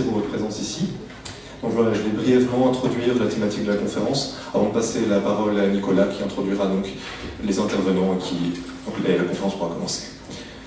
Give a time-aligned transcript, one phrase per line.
[0.00, 0.86] remercier pour votre présence ici.
[1.62, 5.20] Donc voilà, je vais brièvement introduire la thématique de la conférence avant de passer la
[5.20, 6.86] parole à Nicolas qui introduira donc
[7.44, 8.34] les intervenants et qui
[8.86, 10.04] donc la conférence pourra commencer.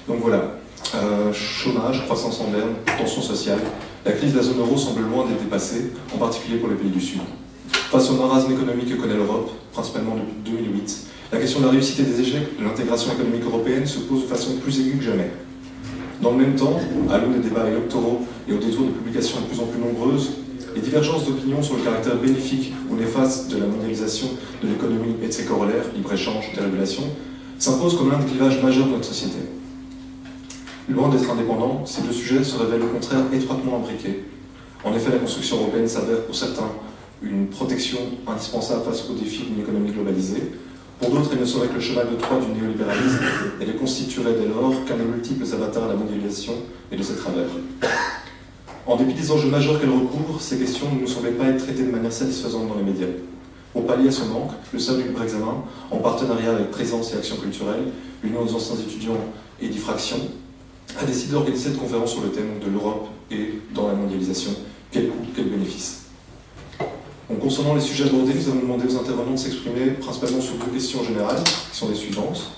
[0.07, 0.57] Donc voilà,
[0.95, 3.59] euh, chômage, croissance en berne, tension sociale.
[4.05, 6.89] La crise de la zone euro semble loin d'être dépassée, en particulier pour les pays
[6.89, 7.21] du Sud.
[7.89, 11.99] Face au marasme économique que connaît l'Europe, principalement depuis 2008, la question de la réussite
[11.99, 15.31] et des échecs de l'intégration économique européenne se pose de façon plus aiguë que jamais.
[16.21, 16.79] Dans le même temps,
[17.11, 20.31] à l'aune des débats électoraux et au détour de publications de plus en plus nombreuses,
[20.75, 24.27] les divergences d'opinion sur le caractère bénéfique ou néfaste de la mondialisation
[24.61, 27.03] de l'économie et de ses corollaires, libre-échange, dérégulation,
[27.59, 29.37] s'imposent comme l'un des clivages majeurs de notre société.
[30.89, 34.25] Loin d'être indépendants, ces deux sujets se révèlent au contraire étroitement imbriqués.
[34.83, 36.69] En effet, la construction européenne s'avère pour certains
[37.21, 40.51] une protection indispensable face aux défis d'une économie globalisée.
[40.99, 43.19] Pour d'autres, elle ne serait que le cheval de Troie du néolibéralisme
[43.61, 46.53] et ne constituerait dès lors qu'un des multiples avatars de la mondialisation
[46.91, 47.47] et de ses travers.
[48.85, 51.83] En dépit des enjeux majeurs qu'elle recouvre, ces questions ne nous semblaient pas être traitées
[51.83, 53.07] de manière satisfaisante dans les médias.
[53.71, 57.37] Pour pallier à ce manque, le Cercle du Examen, en partenariat avec Présence et Action
[57.37, 57.85] culturelle,
[58.21, 59.17] l'Union des anciens étudiants
[59.61, 60.17] et Diffraction,
[60.99, 64.51] a décidé d'organiser cette conférence sur le thème de l'Europe et dans la mondialisation.
[64.91, 66.01] Quel coût, quel bénéfice?
[67.41, 71.03] Concernant les sujets abordés, nous avons demandé aux intervenants de s'exprimer principalement sur deux questions
[71.03, 71.41] générales,
[71.71, 72.51] qui sont les suivantes.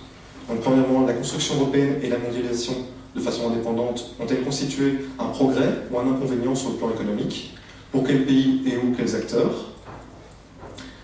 [0.62, 2.74] Premièrement, la construction européenne et la mondialisation
[3.16, 7.54] de façon indépendante ont-elles constitué un progrès ou un inconvénient sur le plan économique?
[7.92, 9.72] Pour quels pays et ou quels acteurs?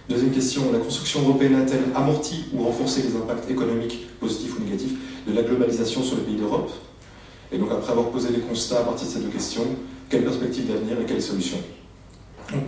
[0.10, 4.96] Deuxième question, la construction européenne a-t-elle amorti ou renforcé les impacts économiques, positifs ou négatifs,
[5.26, 6.72] de la globalisation sur les pays d'Europe?
[7.52, 9.66] Et donc après avoir posé les constats à partir de ces deux questions,
[10.10, 11.60] quelles perspectives d'avenir et quelles solutions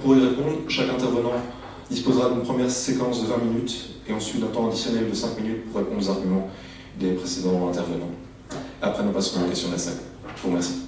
[0.02, 1.34] pour y répondre, chaque intervenant
[1.90, 5.66] disposera d'une première séquence de 20 minutes et ensuite d'un temps additionnel de 5 minutes
[5.66, 6.50] pour répondre aux arguments
[7.00, 8.12] des précédents intervenants.
[8.82, 9.98] Après, nous passerons aux questions de la salle.
[10.36, 10.84] Je vous remercie.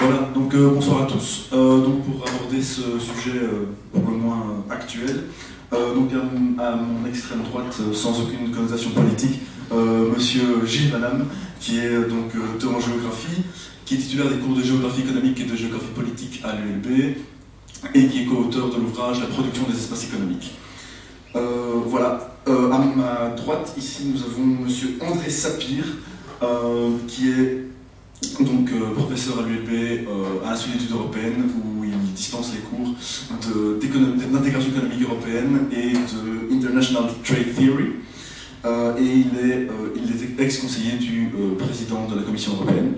[0.00, 1.48] Voilà, donc euh, bonsoir à tous.
[1.52, 5.24] Euh, donc pour aborder ce sujet euh, pour le moins actuel,
[5.72, 6.10] donc
[6.58, 9.40] à, mon extrême droite, sans aucune connotation politique,
[9.72, 11.26] Monsieur Gilles Madame,
[11.58, 13.42] qui est donc docteur en géographie,
[13.84, 17.16] qui est titulaire des cours de géographie économique et de géographie politique à l'ULB,
[17.94, 20.52] et qui est co-auteur de l'ouvrage La production des espaces économiques.
[21.36, 22.30] Euh, voilà.
[22.46, 25.84] Euh, à ma droite, ici, nous avons Monsieur André Sapir,
[26.42, 27.64] euh, qui est
[28.40, 30.06] donc professeur à l'ULB
[30.44, 32.94] à l'Institut d'études européennes, où il dispense les cours
[34.32, 37.92] d'intégration économique européenne et de International Trade Theory.
[38.98, 42.94] et il est ex-conseiller du président de la Commission européenne.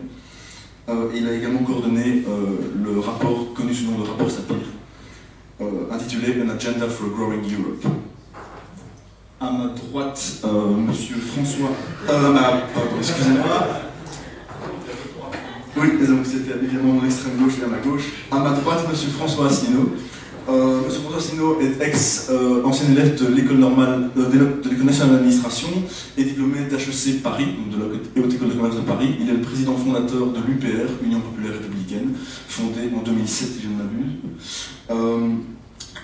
[1.15, 2.23] il a également coordonné
[2.85, 4.57] le rapport connu sous le nom de rapport Sapir,
[5.91, 7.85] intitulé An Agenda for a Growing Europe
[9.41, 11.71] à ma droite, euh, monsieur François.
[12.09, 13.69] Euh, pardon, excusez-moi.
[15.77, 18.13] Oui, donc c'était évidemment mon extrême gauche à ma gauche.
[18.31, 19.91] À ma droite, monsieur François Asselineau.
[20.49, 25.69] Euh, monsieur François Asselineau est ex-ancien élève de l'école normale, de l'école nationale d'administration
[26.17, 29.17] et diplômé d'HEC Paris, de la Haute École de commerce de Paris.
[29.21, 32.15] Il est le président fondateur de l'UPR, Union populaire républicaine,
[32.49, 35.37] fondée en 2007, si je ne m'abuse.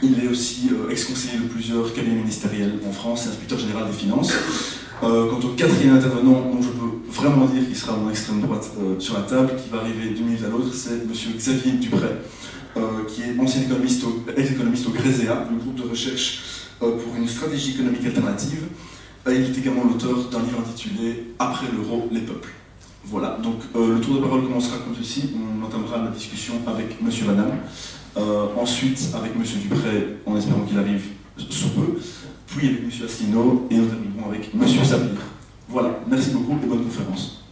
[0.01, 4.33] Il est aussi euh, ex-conseiller de plusieurs cabinets ministériels en France inspecteur général des finances.
[5.03, 8.41] Euh, quant au quatrième intervenant, dont je peux vraiment dire qu'il sera à mon extrême
[8.41, 11.11] droite euh, sur la table, qui va arriver d'une minute à l'autre, c'est M.
[11.37, 12.19] Xavier Dupret,
[13.09, 16.43] qui est ancien économiste au, ex-économiste au GRESEA, le groupe de recherche
[16.79, 18.65] pour une stratégie économique alternative.
[19.27, 22.49] il est également l'auteur d'un livre intitulé Après l'euro, les peuples.
[23.05, 25.31] Voilà, donc le tour de parole commencera comme ceci.
[25.37, 27.09] On entamera la discussion avec M.
[27.27, 27.59] Vanham,
[28.17, 29.43] euh, ensuite, avec M.
[29.43, 31.05] Dupré, en espérant qu'il arrive
[31.37, 31.99] sous peu,
[32.47, 32.91] puis avec M.
[33.05, 34.85] Asselineau, et nous terminerons avec M.
[34.85, 35.21] Sapir.
[35.69, 37.43] Voilà, merci beaucoup et bonne conférence.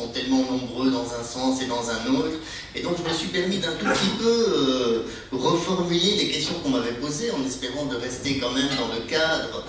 [0.00, 2.38] sont tellement nombreux dans un sens et dans un autre.
[2.74, 6.70] Et donc je me suis permis d'un tout petit peu euh, reformuler les questions qu'on
[6.70, 9.64] m'avait posées en espérant de rester quand même dans le cadre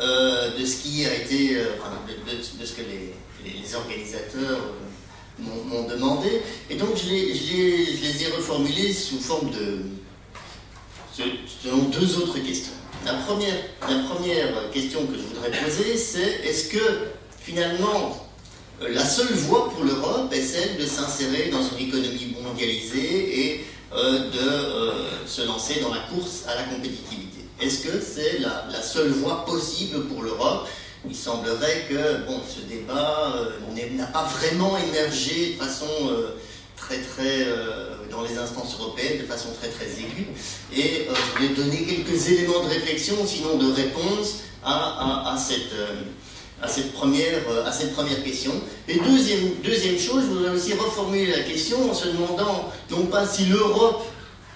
[0.00, 1.64] euh, de ce qui a été, euh,
[2.60, 4.60] de, ce que les, organisateurs
[5.38, 6.42] m'ont demandé.
[6.70, 9.80] Et donc je les, ai reformulés sous forme de,
[11.62, 12.72] selon deux autres questions.
[13.04, 13.56] La première,
[13.88, 17.08] la première question que je voudrais poser, c'est est-ce que
[17.40, 18.21] finalement
[18.90, 23.64] la seule voie pour l'Europe est celle de s'insérer dans une économie mondialisée et
[23.94, 27.40] euh, de euh, se lancer dans la course à la compétitivité.
[27.60, 30.66] Est-ce que c'est la, seule voie possible pour l'Europe?
[31.08, 35.86] Il semblerait que bon, ce débat euh, n'a pas vraiment émergé de façon
[36.76, 37.46] très très
[38.10, 40.28] dans les instances européennes de façon très très aiguë.
[40.74, 45.72] Et je vais donner quelques éléments de réflexion, sinon de réponse à, à cette
[46.62, 48.52] à cette première, euh, à cette première question.
[48.88, 53.26] Et deuxième, deuxième chose, je voudrais aussi reformuler la question en se demandant non pas
[53.26, 54.04] si l'Europe,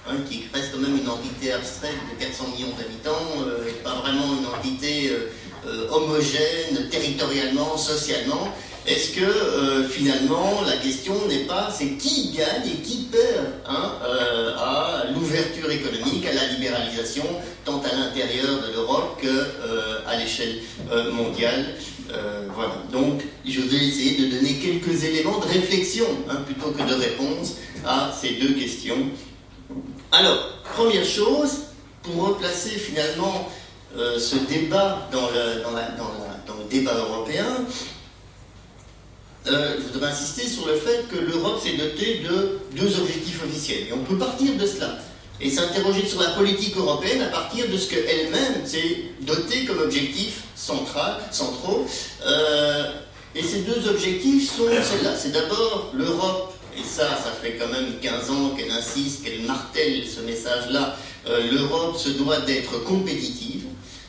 [0.08, 3.10] hein, qui reste quand même une entité abstraite de 400 millions d'habitants,
[3.40, 5.10] n'est euh, pas vraiment une entité
[5.66, 8.54] euh, homogène territorialement, socialement,
[8.86, 13.94] est-ce que finalement la question n'est pas c'est qui gagne et qui perd hein,
[14.56, 17.24] à l'ouverture économique, à la libéralisation,
[17.64, 20.60] tant à l'intérieur de l'Europe qu'à l'échelle
[21.12, 21.74] mondiale?
[22.12, 22.74] Euh, voilà.
[22.92, 27.56] Donc, je vais essayer de donner quelques éléments de réflexion, hein, plutôt que de réponse
[27.84, 29.10] à ces deux questions.
[30.12, 31.66] Alors, première chose,
[32.02, 33.48] pour replacer finalement
[33.96, 37.46] euh, ce débat dans le, débat européen,
[39.46, 43.86] euh, je voudrais insister sur le fait que l'Europe s'est dotée de deux objectifs officiels.
[43.88, 44.98] Et on peut partir de cela
[45.40, 50.42] et s'interroger sur la politique européenne à partir de ce qu'elle-même s'est dotée comme objectif
[50.54, 51.86] central, centraux.
[52.26, 52.92] Euh,
[53.34, 55.14] et ces deux objectifs sont ceux-là.
[55.16, 60.04] C'est d'abord l'Europe, et ça, ça fait quand même 15 ans qu'elle insiste, qu'elle martèle
[60.06, 60.96] ce message-là.
[61.28, 63.64] Euh, L'Europe se doit d'être compétitive.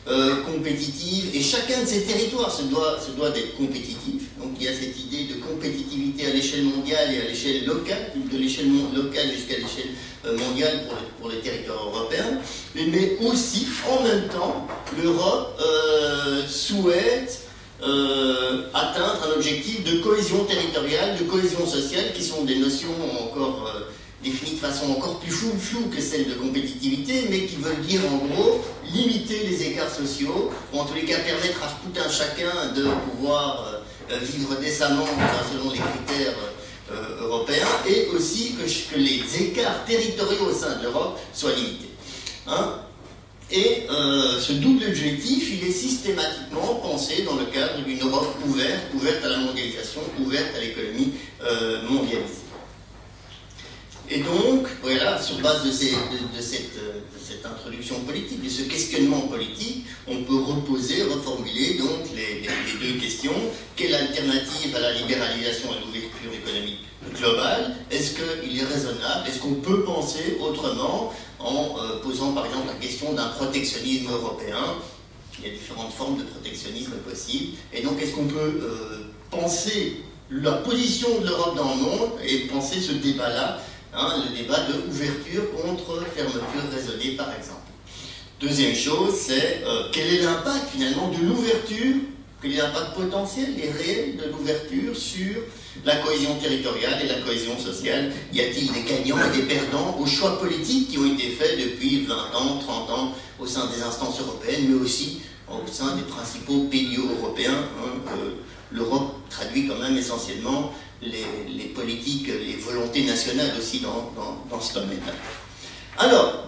[0.07, 4.26] Euh, compétitive, et chacun de ces territoires se doit d'être compétitif.
[4.47, 8.13] Donc il y a cette idée de compétitivité à l'échelle mondiale et à l'échelle locale,
[8.15, 9.91] de l'échelle locale jusqu'à l'échelle
[10.25, 10.83] euh, mondiale
[11.19, 12.39] pour les, territoires européens,
[12.73, 14.65] mais aussi en même temps,
[15.01, 17.41] l'Europe euh, souhaite
[18.73, 23.69] atteindre un objectif de cohésion territoriale, de cohésion sociale, qui sont des notions encore
[24.23, 28.01] définies de façon encore plus floue, floue que celle de compétitivité, mais qui veulent dire
[28.11, 28.61] en gros
[28.93, 32.87] limiter les écarts sociaux, ou en tous les cas permettre à tout un chacun de
[33.11, 33.77] pouvoir euh,
[34.15, 35.05] vivre décemment
[35.51, 36.35] selon les critères
[36.91, 41.89] euh, européens, et aussi que, les écarts territoriaux au sein de l'Europe soient limités.
[42.47, 42.75] Hein
[43.49, 48.83] et euh, ce double objectif, il est systématiquement pensé dans le cadre d'une Europe ouverte,
[48.93, 51.13] ouverte à la mondialisation, ouverte à l'économie
[51.89, 52.46] mondialisée.
[54.09, 60.37] Et donc, voilà, sur base de, cette, introduction politique, de ce questionnement politique, on peut
[60.37, 62.47] reposer, reformuler donc les,
[62.79, 63.33] deux questions.
[63.75, 66.79] Quelle alternative à la libéralisation et l'ouverture économique
[67.19, 67.75] globale?
[67.91, 69.27] Est-ce qu'il est raisonnable?
[69.27, 74.75] Est-ce qu'on peut penser autrement en euh, posant par exemple la question d'un protectionnisme européen?
[75.39, 77.57] Il y a différentes formes de protectionnisme possibles.
[77.73, 78.99] Et donc, est-ce qu'on peut euh,
[79.29, 83.59] penser la position de l'Europe dans le monde et penser ce débat-là
[83.99, 87.71] Hein, le débat de ouverture contre fermeture raisonnée, par exemple.
[88.39, 91.95] Deuxième chose, c'est euh, quel est l'impact finalement de l'ouverture,
[92.39, 95.41] quel est l'impact potentiel et réel de l'ouverture sur
[95.83, 98.13] la cohésion territoriale et la cohésion sociale?
[98.31, 102.03] Y a-t-il des gagnants et des perdants aux choix politiques qui ont été faits depuis
[102.03, 106.65] 20 ans, 30 ans au sein des instances européennes, mais aussi au sein des principaux
[106.69, 108.11] pays européens hein,
[108.71, 114.11] L'Europe traduit quand même essentiellement les, politiques, les volontés nationales aussi dans,
[114.49, 115.13] dans, ce domaine-là.
[115.97, 116.47] Alors,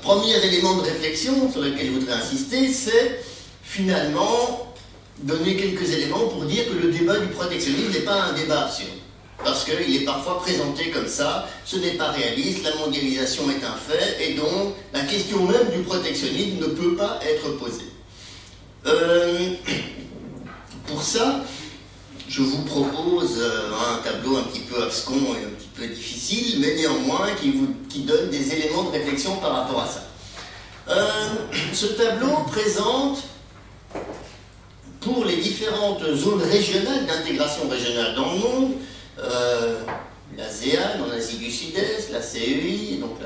[0.00, 3.20] premier élément de réflexion sur lequel je voudrais insister, c'est
[3.62, 4.74] finalement
[5.18, 8.90] donner quelques éléments pour dire que le débat du protectionnisme n'est pas un débat absurde.
[9.44, 13.74] Parce qu'il est parfois présenté comme ça, ce n'est pas réaliste, la mondialisation est un
[13.74, 17.90] fait, et donc la question même du protectionnisme ne peut pas être posée.
[18.86, 19.54] Euh,
[20.86, 21.40] pour ça,
[22.28, 26.60] je vous propose euh, un tableau un petit peu abscon et un petit peu difficile,
[26.60, 30.04] mais néanmoins qui, vous, qui donne des éléments de réflexion par rapport à ça.
[30.88, 31.08] Euh,
[31.72, 33.22] ce tableau présente
[35.00, 38.72] pour les différentes zones régionales d'intégration régionale dans le monde,
[39.18, 39.80] euh,
[40.36, 43.18] l'ASEAN en Asie du Sud-Est, la CEI, donc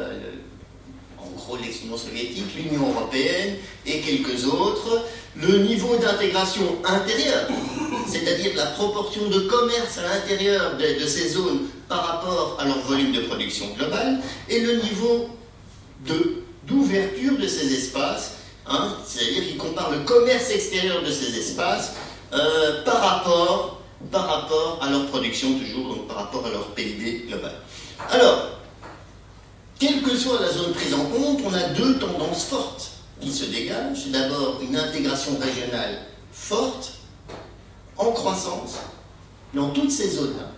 [1.47, 5.05] en gros l'ex-Union soviétique, l'Union européenne et quelques autres,
[5.37, 7.49] le niveau d'intégration intérieure,
[8.09, 13.13] c'est-à-dire la proportion de commerce à l'intérieur de, ces zones par rapport à leur volume
[13.13, 15.29] de production globale et le niveau
[16.67, 21.95] d'ouverture de, ces espaces, hein, c'est-à-dire qu'ils comparent le commerce extérieur de ces espaces
[22.33, 27.27] euh, par, rapport, par rapport à leur production, toujours, donc par rapport à leur PIB
[27.29, 27.55] global.
[28.11, 28.57] Alors,
[29.79, 32.91] quelle que soit la zone prise en compte, on a deux tendances fortes
[33.21, 34.07] qui se dégagent.
[34.09, 36.03] D'abord, une intégration régionale
[36.33, 36.93] forte,
[37.97, 38.77] en croissance,
[39.55, 40.51] dans toutes ces zones-là.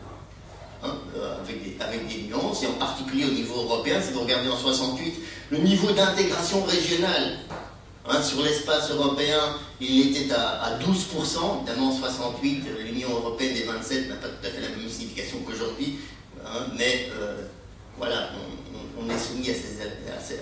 [0.80, 1.34] Hein, euh,
[1.80, 5.14] avec, des, nuances, et en particulier au niveau européen, si vous regardez en 68,
[5.50, 7.38] le niveau d'intégration régionale
[8.08, 9.40] hein, sur l'espace européen,
[9.80, 14.50] il était à, 12%, évidemment en 68, l'Union européenne des 27 n'a pas tout à
[14.50, 15.98] fait la même signification qu'aujourd'hui,
[16.46, 17.42] hein, mais euh,
[17.99, 18.31] voilà,
[19.00, 19.55] on, est soumis à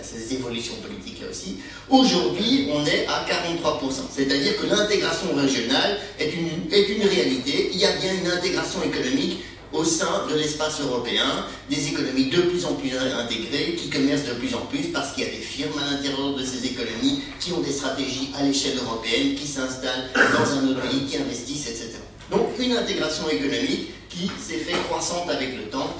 [0.03, 1.57] ces, évolutions politiques là aussi.
[1.89, 7.79] Aujourd'hui, on est à 43%, c'est-à-dire que l'intégration régionale est une, est une réalité, il
[7.79, 9.41] y a bien une intégration économique
[9.73, 14.35] au sein de l'espace européen, des économies de plus en plus intégrées, qui commercent de
[14.35, 17.53] plus en plus parce qu'il y a des firmes à l'intérieur de ces économies qui
[17.53, 21.97] ont des stratégies à l'échelle européenne, qui s'installent dans un autre pays, qui investissent, etc.
[22.31, 25.95] Donc une intégration économique qui s'est fait croissante avec le temps,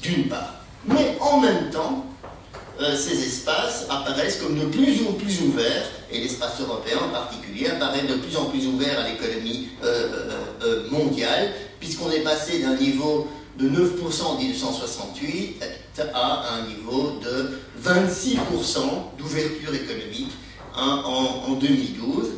[0.00, 0.54] d'une part.
[0.86, 2.06] Mais en même temps,
[2.80, 7.68] euh, ces espaces apparaissent comme de plus en plus ouverts, et l'espace européen en particulier
[7.70, 13.26] apparaît de plus en plus ouvert à l'économie euh, mondiale, puisqu'on est passé d'un niveau
[13.58, 15.64] de 9% en 1968
[16.14, 18.36] à un niveau de 26%
[19.18, 20.30] d'ouverture économique
[20.76, 22.28] hein, en, 2012.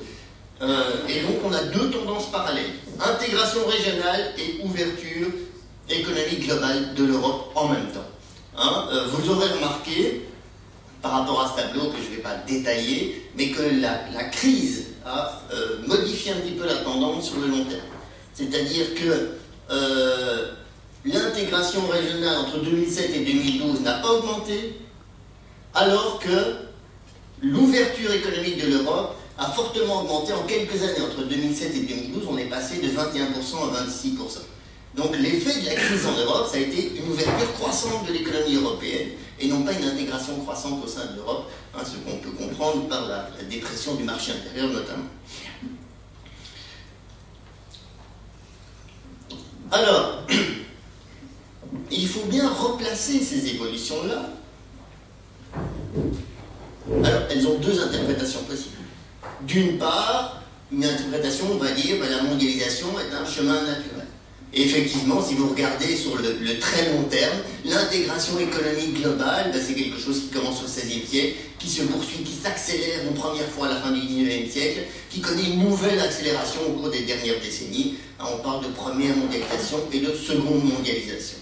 [0.63, 5.29] Euh, et donc on a deux tendances parallèles, intégration régionale et ouverture
[5.91, 8.07] économique globale de l'Europe en même temps.
[8.57, 8.89] Hein.
[8.93, 10.23] Euh, vous aurez remarqué,
[11.03, 14.87] par rapport à ce tableau que je ne vais pas détailler, mais que la, crise
[15.05, 17.81] a euh, modifié un petit peu la tendance sur le long terme.
[18.35, 19.31] C'est-à-dire que
[19.71, 20.53] euh,
[21.05, 24.75] l'intégration régionale entre 2007 et 2012 n'a pas augmenté,
[25.75, 26.57] alors que
[27.43, 31.01] l'ouverture économique de l'Europe a fortement augmenté en quelques années.
[31.01, 34.41] Entre 2007 et 2012, on est passé de 21% à 26%.
[34.97, 38.57] Donc l'effet de la crise en Europe, ça a été une ouverture croissante de l'économie
[38.57, 42.33] européenne et non pas une intégration croissante au sein de l'Europe, hein, ce qu'on peut
[42.33, 45.05] comprendre par la dépression du marché intérieur notamment.
[49.71, 50.25] Alors,
[51.91, 54.31] il faut bien replacer ces évolutions-là.
[57.05, 58.77] Alors, elles ont deux interprétations possibles.
[59.43, 60.43] D'une part,
[60.73, 64.00] une interprétation, on va dire, ben, la mondialisation est un chemin naturel.
[64.53, 69.99] Effectivement, si vous regardez sur le, très long terme, l'intégration économique globale, ben, c'est quelque
[69.99, 73.75] chose qui commence au XVIe siècle, qui se poursuit, qui s'accélère une première fois à
[73.75, 77.95] la fin du XIXe siècle, qui connaît une nouvelle accélération au cours des dernières décennies.
[78.19, 81.39] Hein, on parle de première mondialisation et de seconde mondialisation.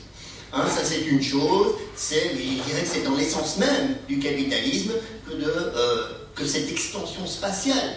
[0.52, 4.92] Hein, ça c'est une chose, c'est, je dirais que c'est dans l'essence même du capitalisme
[5.26, 7.96] que, euh, que cette extension spatiale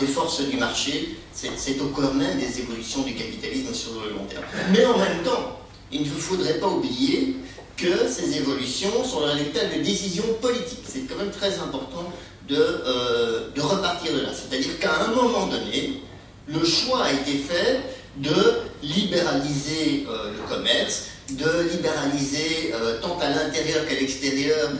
[0.00, 4.24] des forces du marché c'est au cœur même des évolutions du capitalisme sur le long
[4.28, 4.44] terme.
[4.70, 5.58] Mais en même temps,
[5.90, 7.36] il ne faudrait pas oublier
[7.76, 10.84] que ces évolutions sont le résultat de décisions politiques.
[10.84, 12.12] C'est quand même très important
[12.48, 14.28] de, euh, repartir de là.
[14.32, 16.02] C'est-à-dire qu'à un moment donné,
[16.46, 17.80] le choix a été fait
[18.16, 18.34] de
[18.82, 24.70] libéraliser euh, le commerce, de libéraliser euh, tant à l'intérieur qu'à l'extérieur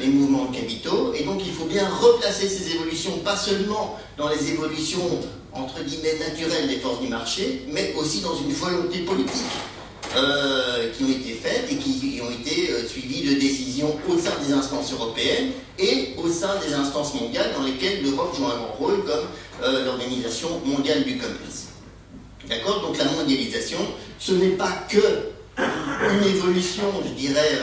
[0.00, 1.12] les mouvements de capitaux.
[1.14, 5.20] Et donc il faut bien replacer ces évolutions, pas seulement dans les évolutions
[5.52, 9.52] entre guillemets naturelles des forces du marché, mais aussi dans une volonté politique
[10.16, 14.32] euh, qui ont été faites et qui ont été euh, suivies de décisions au sein
[14.46, 18.76] des instances européennes et au sein des instances mondiales dans lesquelles l'Europe joue un grand
[18.78, 21.68] rôle comme l'Organisation mondiale du commerce.
[22.48, 22.82] D'accord?
[22.82, 23.78] Donc la mondialisation,
[24.18, 27.58] ce n'est pas que une évolution, je dirais,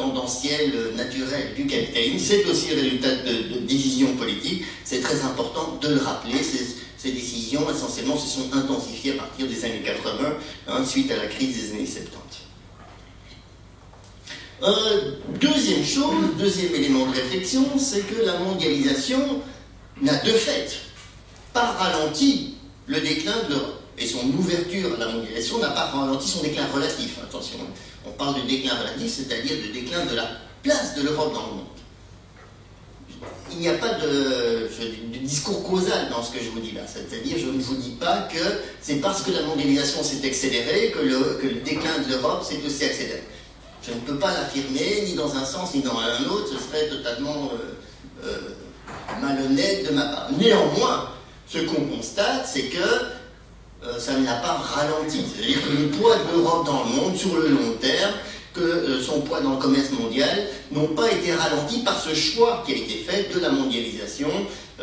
[0.00, 4.64] tendancielle, naturelle du capitalisme, c'est aussi le résultat de, décisions politiques.
[4.84, 6.42] C'est très important de le rappeler.
[6.42, 10.34] Ces, décisions, essentiellement, se sont intensifiées à partir des années 80,
[10.68, 12.20] hein, suite à la crise des années 70.
[14.62, 19.40] Euh, deuxième chose, deuxième élément de réflexion, c'est que la mondialisation
[20.02, 20.76] n'a de fait
[21.54, 22.56] pas ralenti
[22.86, 23.79] le déclin de l'Europe.
[24.00, 27.18] Et son ouverture à la mondialisation n'a pas ralenti son déclin relatif.
[27.22, 27.58] Attention,
[28.06, 30.26] on parle de déclin relatif, c'est-à-dire de déclin de la
[30.62, 31.66] place de l'Europe dans le monde.
[33.52, 34.70] Il n'y a pas de,
[35.22, 36.80] discours causal dans ce que je vous dis là.
[36.86, 38.38] C'est-à-dire, je ne vous dis pas que
[38.80, 43.22] c'est parce que la mondialisation s'est accélérée que le, déclin de l'Europe s'est aussi accéléré.
[43.82, 46.88] Je ne peux pas l'affirmer ni dans un sens ni dans un autre, ce serait
[46.88, 50.30] totalement euh, euh, malhonnête de ma part.
[50.38, 51.10] Néanmoins,
[51.46, 53.19] ce qu'on constate, c'est que
[53.82, 55.20] euh, ça ne l'a pas ralenti.
[55.34, 58.12] C'est-à-dire que le poids de l'Europe dans le monde, sur le long terme,
[58.52, 62.62] que euh, son poids dans le commerce mondial, n'ont pas été ralentis par ce choix
[62.66, 64.28] qui a été fait de la mondialisation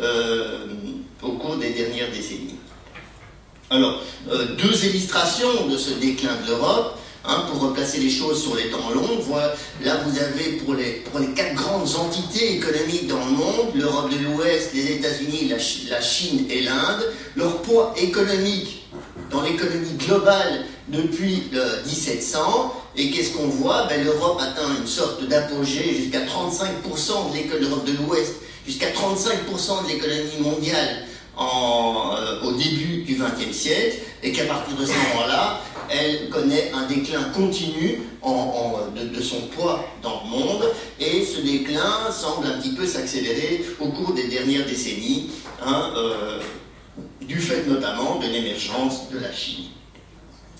[0.02, 0.66] euh,
[1.22, 2.56] au cours des dernières décennies.
[3.70, 4.00] Alors,
[4.56, 6.98] deux illustrations de ce déclin de l'Europe.
[7.24, 9.52] Hein, pour replacer les choses sur les temps longs, voilà,
[9.84, 11.02] là vous avez pour les,
[11.34, 15.50] quatre grandes entités économiques dans le monde, l'Europe de l'Ouest, les États-Unis,
[15.90, 17.04] la, Chine et l'Inde,
[17.36, 18.77] leur poids économique
[19.30, 21.44] dans l'économie globale depuis
[21.86, 22.74] 1700.
[22.96, 23.86] Et qu'est-ce qu'on voit?
[23.88, 28.34] Ben, L'Europe atteint une sorte d'apogée jusqu'à 35% de l'Europe de l'Ouest,
[28.66, 31.04] jusqu'à 35% de l'économie mondiale
[31.36, 36.72] en, euh, au début du XXe siècle, et qu'à partir de ce moment-là, elle connaît
[36.74, 40.64] un déclin continu en, de, son poids dans le monde,
[40.98, 45.30] et ce déclin semble un petit peu s'accélérer au cours des dernières décennies.
[45.64, 46.40] Hein, euh,
[47.28, 49.66] du fait notamment de l'émergence de la Chine.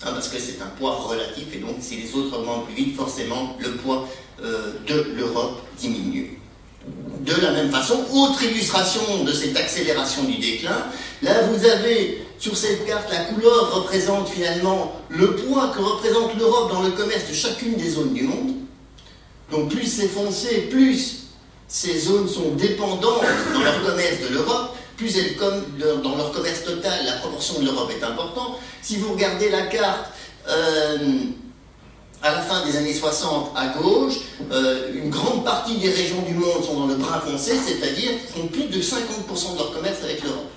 [0.03, 2.95] Hein, parce que c'est un poids relatif, et donc si les autres augmentent plus vite,
[2.95, 4.07] forcément le poids
[4.41, 6.39] euh, de l'Europe diminue.
[7.19, 10.85] De la même façon, autre illustration de cette accélération du déclin,
[11.21, 16.71] là vous avez sur cette carte, la couleur représente finalement le poids que représente l'Europe
[16.71, 18.53] dans le commerce de chacune des zones du monde.
[19.51, 21.25] Donc plus c'est foncé, plus
[21.67, 23.21] ces zones sont dépendantes
[23.53, 25.63] dans leur commerce de l'Europe, plus elles, comme
[26.03, 28.59] dans leur commerce total, la proportion de l'Europe est importante.
[28.81, 30.11] Si vous regardez la carte
[30.49, 30.97] euh,
[32.21, 34.15] à la fin des années 60 à gauche,
[34.51, 38.47] euh, une grande partie des régions du monde sont dans le brun foncé, c'est-à-dire font
[38.47, 40.49] plus de 50% de leur commerce avec l'Europe.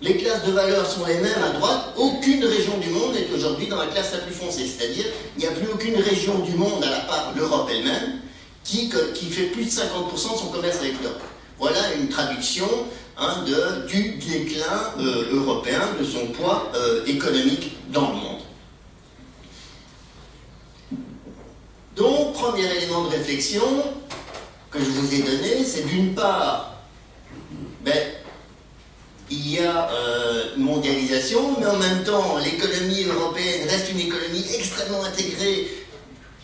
[0.00, 1.92] Les classes de valeur sont les mêmes à droite.
[1.96, 4.66] Aucune région du monde n'est aujourd'hui dans la classe la plus foncée.
[4.66, 8.20] C'est-à-dire, il n'y a plus aucune région du monde, à la part l'Europe elle-même,
[8.62, 11.20] qui, qui fait plus de 50% de son commerce avec l'Europe.
[11.60, 12.66] Voilà une traduction
[13.18, 13.44] hein,
[13.86, 18.40] du déclin euh, européen, de son poids euh, économique dans le monde.
[21.96, 23.62] Donc, premier élément de réflexion
[24.70, 26.80] que je vous ai donné, c'est d'une part,
[27.84, 27.98] ben,
[29.30, 35.04] il y a euh, mondialisation, mais en même temps, l'économie européenne reste une économie extrêmement
[35.04, 35.68] intégrée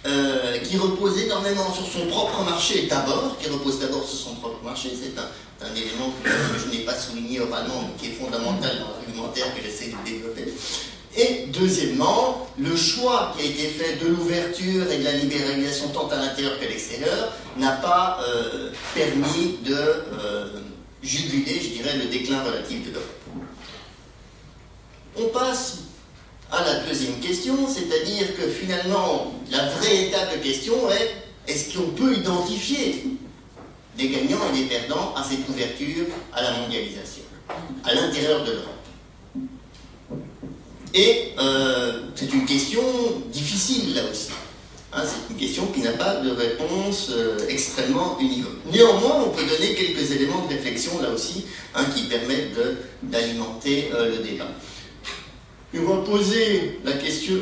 [0.07, 4.63] euh, qui repose énormément sur son propre marché d'abord, qui repose d'abord sur son propre
[4.63, 8.91] marché, c'est un, élément que je n'ai pas souligné oralement, mais qui est fondamental dans
[8.93, 10.53] l'argumentaire que j'essaie de développer.
[11.17, 16.09] Et deuxièmement, le choix qui a été fait de l'ouverture et de la libéralisation tant
[16.09, 20.49] à l'intérieur qu'à l'extérieur n'a pas euh, permis de euh,
[21.03, 23.11] juguler, je dirais, le déclin relatif de l'Europe.
[25.19, 25.79] On passe
[26.51, 31.91] à la deuxième question, c'est-à-dire que finalement, la vraie étape de question est est-ce qu'on
[31.91, 33.05] peut identifier
[33.97, 37.23] des gagnants et des perdants à cette ouverture à la mondialisation,
[37.85, 38.77] à l'intérieur de l'Europe?
[40.95, 42.83] Et euh, c'est une question
[43.31, 44.31] difficile là aussi.
[44.93, 48.65] Hein, c'est une question qui n'a pas de réponse euh, extrêmement univoque.
[48.73, 52.57] Néanmoins, on peut donner quelques éléments de réflexion là aussi hein, qui permettent
[53.03, 54.49] d'alimenter euh, le débat.
[55.75, 57.35] On va poser la question,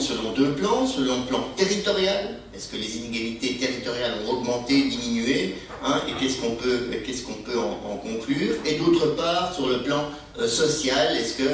[0.00, 0.86] selon deux plans.
[0.86, 5.54] Selon le plan territorial, est-ce que les inégalités territoriales ont augmenté, diminué
[5.84, 8.54] hein, Et qu'est-ce qu'on peut, en, conclure?
[8.64, 10.04] Et d'autre part, sur le plan
[10.38, 11.50] euh, social, est-ce que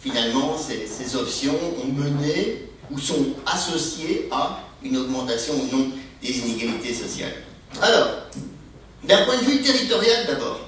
[0.00, 5.88] finalement ces, options ont mené ou sont associées à une augmentation ou non
[6.22, 7.42] des inégalités sociales?
[7.80, 8.08] Alors,
[9.04, 10.65] d'un point de vue territorial d'abord,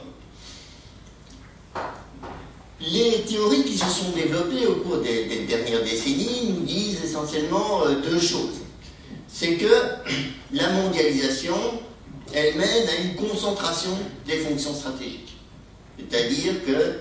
[2.92, 8.00] les théories qui se sont développées au cours des, dernières décennies nous disent essentiellement euh,
[8.02, 8.62] deux choses.
[9.28, 9.66] C'est que
[10.52, 11.56] la mondialisation,
[12.32, 13.90] elle mène à une concentration
[14.26, 15.36] des fonctions stratégiques.
[15.98, 16.98] C'est-à-dire que,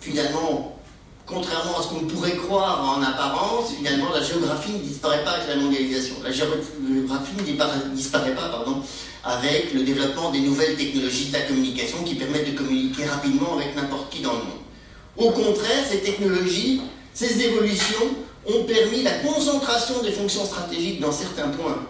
[0.00, 0.78] finalement,
[1.24, 5.48] contrairement à ce qu'on pourrait croire en apparence, finalement, la géographie ne disparaît pas avec
[5.48, 6.16] la mondialisation.
[6.22, 8.82] La géographie ne disparaît pas, pardon,
[9.24, 13.74] avec le développement des nouvelles technologies de la communication qui permettent de communiquer rapidement avec
[13.74, 14.65] n'importe qui dans le monde.
[15.18, 16.82] Au contraire, ces technologies,
[17.14, 18.06] ces évolutions
[18.46, 21.82] ont permis la concentration des fonctions stratégiques dans certains points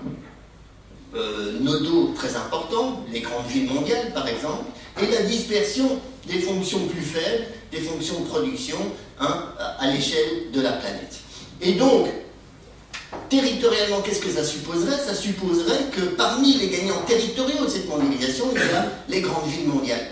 [1.14, 4.64] euh, nodaux très importants, les grandes villes mondiales par exemple,
[5.02, 8.78] et la dispersion des fonctions plus faibles, des fonctions de production
[9.20, 9.44] hein,
[9.78, 11.20] à l'échelle de la planète.
[11.60, 12.08] Et donc,
[13.28, 14.98] territorialement, qu'est-ce que ça supposerait?
[14.98, 19.48] Ça supposerait que parmi les gagnants territoriaux de cette mondialisation, il y a les grandes
[19.48, 20.06] villes mondiales.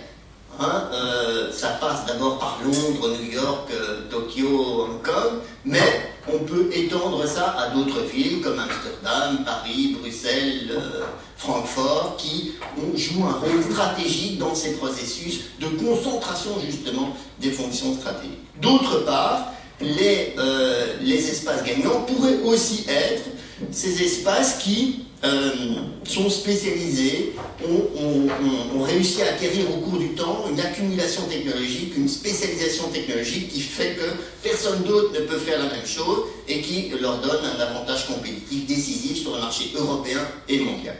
[0.60, 6.38] Hein, euh, ça passe d'abord par Londres, New York, euh, Tokyo, Hong Kong, mais on
[6.38, 11.02] peut étendre ça à d'autres villes comme Amsterdam, Paris, Bruxelles, euh,
[11.36, 12.52] Francfort, qui
[12.94, 18.38] jouent un rôle stratégique dans ces processus de concentration justement des fonctions stratégiques.
[18.60, 20.36] D'autre part, les,
[21.02, 23.24] les espaces gagnants pourraient aussi être
[23.72, 25.50] ces espaces qui euh,
[26.04, 27.32] sont spécialisés,
[27.66, 33.60] ont, réussi à acquérir au cours du temps une accumulation technologique, une spécialisation technologique qui
[33.60, 34.04] fait que
[34.42, 38.66] personne d'autre ne peut faire la même chose et qui leur donne un avantage compétitif
[38.66, 40.96] décisif sur le marché européen et mondial.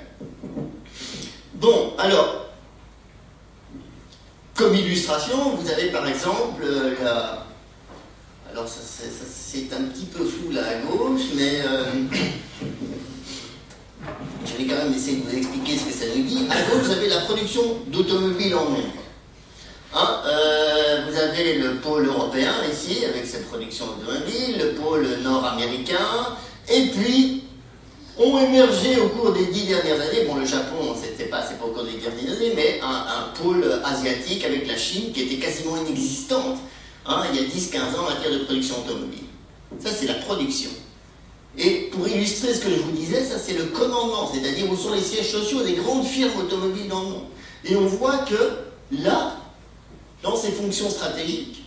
[1.57, 2.47] Bon, alors,
[4.55, 7.47] comme illustration, vous avez par exemple euh, la...
[8.51, 11.61] Alors, c'est un petit peu flou là à gauche, mais...
[11.61, 11.85] Euh,
[14.45, 16.47] je vais quand même essayer de vous expliquer ce que ça nous dit.
[16.51, 19.05] À vous avez la production d'automobiles en nombre.
[19.95, 26.37] Hein, euh, vous avez le pôle européen ici, avec sa production d'automobiles, le pôle nord-américain,
[26.69, 27.45] et puis
[28.19, 31.65] ont émergé au cours des dix dernières années, bon le Japon, c'était pas, c'est pas
[31.65, 35.37] au cours des dix dernières années, mais un, pôle asiatique avec la Chine qui était
[35.37, 36.59] quasiment inexistante
[37.07, 39.25] hein, il y a 10-15 ans en matière de production automobile.
[39.81, 40.71] Ça c'est la production.
[41.59, 44.93] Et pour illustrer ce que je vous disais, ça c'est le commandement, c'est-à-dire où sont
[44.93, 47.25] les sièges sociaux des grandes firmes automobiles dans le monde.
[47.65, 48.59] Et on voit que
[49.03, 49.37] là,
[50.23, 51.65] dans ces fonctions stratégiques,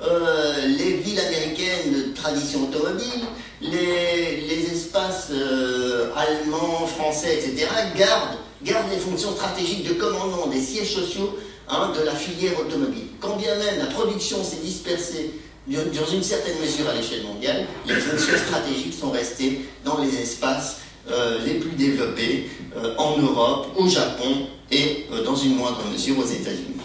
[0.00, 3.22] euh, les villes américaines de tradition automobile,
[3.60, 10.94] les, espaces euh, allemands, français, etc., gardent, gardent les fonctions stratégiques de commandement des sièges
[10.94, 11.36] sociaux
[11.68, 13.04] hein, de la filière automobile.
[13.20, 15.30] Quand bien même la production s'est dispersée
[15.66, 20.80] dans une certaine mesure à l'échelle mondiale, les fonctions stratégiques sont restées dans les espaces
[21.10, 26.18] euh, les plus développés euh, en Europe, au Japon et euh, dans une moindre mesure
[26.18, 26.80] aux États-Unis.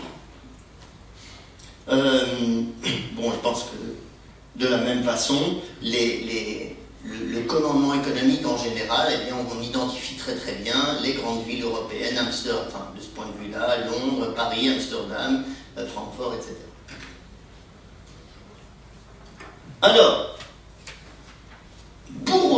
[1.89, 9.36] bon, je pense que de la même façon, le, commandement économique en général, eh bien,
[9.36, 13.88] on, identifie très très bien les grandes villes européennes, Amsterdam, de ce point de vue-là,
[13.88, 15.44] Londres, Paris, Amsterdam,
[15.76, 16.69] Francfort, etc.
[19.82, 20.38] Alors,
[22.26, 22.52] pour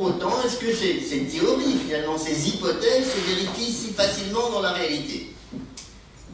[0.00, 5.34] autant, est-ce que ces, théories, finalement, ces hypothèses se vérifient si facilement dans la réalité?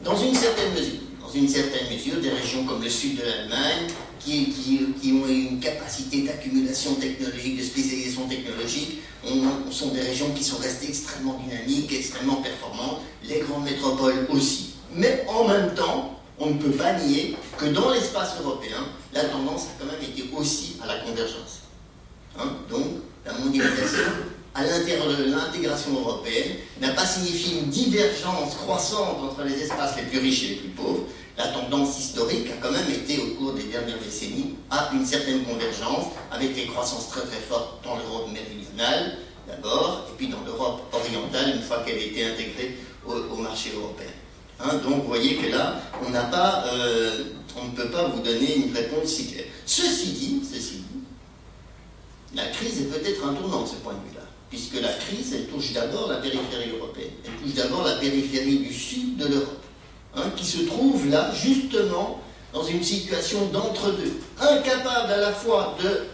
[0.03, 1.01] Dans une certaine mesure.
[1.21, 3.87] Dans une certaine mesure, des régions comme le sud de l'Allemagne,
[4.19, 4.53] qui,
[5.01, 8.99] qui, ont une capacité d'accumulation technologique, de spécialisation technologique,
[9.71, 14.75] sont des régions qui sont restées extrêmement dynamiques, extrêmement performantes, les grandes métropoles aussi.
[14.93, 18.77] Mais en même temps, on ne peut pas nier que dans l'espace européen,
[19.13, 21.61] la tendance a quand même été aussi à la convergence.
[22.39, 22.85] Hein, donc,
[23.25, 24.11] la mondialisation
[24.53, 30.03] à l'intérieur de l'intégration européenne n'a pas signifié une divergence croissante entre les espaces les
[30.03, 31.03] plus riches et les plus pauvres.
[31.37, 35.43] La tendance historique a quand même été, au cours des dernières décennies, à une certaine
[35.43, 40.81] convergence, avec des croissances très très fortes dans l'Europe méridionale, d'abord, et puis dans l'Europe
[40.91, 44.07] orientale, une fois qu'elle a été intégrée au marché européen.
[44.59, 47.23] Hein, donc vous voyez que là, euh,
[47.59, 49.45] on ne peut pas vous donner une réponse si claire.
[49.65, 51.03] Ceci dit, ceci dit,
[52.33, 55.47] la crise est peut-être un tournant de ce point de vue-là, puisque la crise, elle
[55.47, 59.63] touche d'abord la périphérie européenne, elle touche d'abord la périphérie du sud de l'Europe,
[60.15, 62.19] hein, qui se trouve là justement
[62.51, 66.05] dans une situation d'entre-deux, incapable à la fois de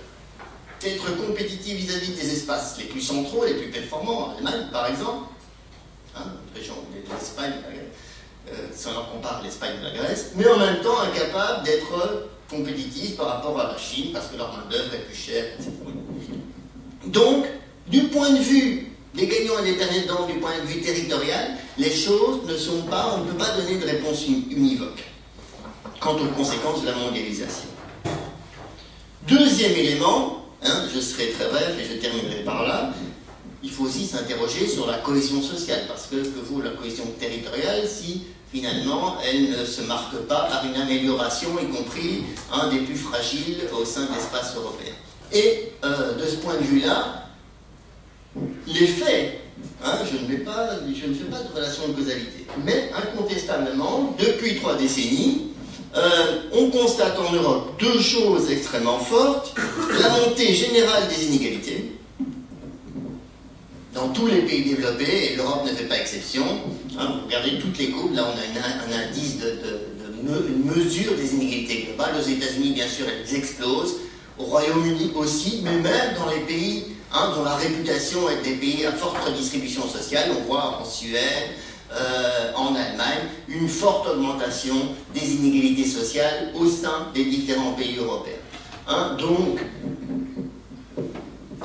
[0.82, 5.28] d'être compétitive vis-à-vis des espaces les plus centraux, les plus performants, en Allemagne par exemple,
[6.14, 6.76] hein, région
[7.10, 7.54] l'Espagne,
[8.74, 13.28] si on compare l'Espagne et la Grèce, mais en même temps incapable d'être compétitif par
[13.28, 15.72] rapport à la Chine parce que leur main-d'œuvre est plus chère, etc.
[17.06, 17.46] Donc,
[17.88, 21.92] du point de vue des gagnants et des perdants, du point de vue territorial, les
[21.92, 25.04] choses ne sont pas, on ne peut pas donner de réponse univoque
[26.00, 27.70] quant aux conséquences de la mondialisation.
[29.28, 32.94] Deuxième élément, hein, je serai très bref et je terminerai par là,
[33.64, 37.88] il faut aussi s'interroger sur la cohésion sociale, parce que que vaut la cohésion territoriale
[37.88, 42.96] si finalement elle ne se marque pas par une amélioration, y compris un des plus
[42.96, 44.94] fragiles au sein de l'espace européen.
[45.32, 47.28] Et euh, de ce point de vue-là,
[48.68, 49.40] les faits,
[49.84, 55.54] hein, je, ne fais pas de relation de causalité, mais incontestablement, depuis trois décennies,
[55.96, 59.56] euh, on constate en Europe deux choses extrêmement fortes,
[60.02, 61.92] la montée générale des inégalités,
[63.94, 66.44] dans tous les pays développés, et l'Europe ne fait pas exception.
[66.98, 69.54] Hein, vous regardez toutes les courbes, là on a un indice de,
[70.26, 72.16] une mesure des inégalités globales.
[72.18, 73.96] Aux États-Unis, bien sûr, elles explosent.
[74.40, 78.86] Au Royaume-Uni aussi, mais même dans les pays hein, dont la réputation est des pays
[78.86, 81.52] à forte redistribution sociale, on voit en Suède,
[81.92, 84.76] euh, en Allemagne, une forte augmentation
[85.14, 88.34] des inégalités sociales au sein des différents pays européens.
[88.88, 89.60] Hein, donc,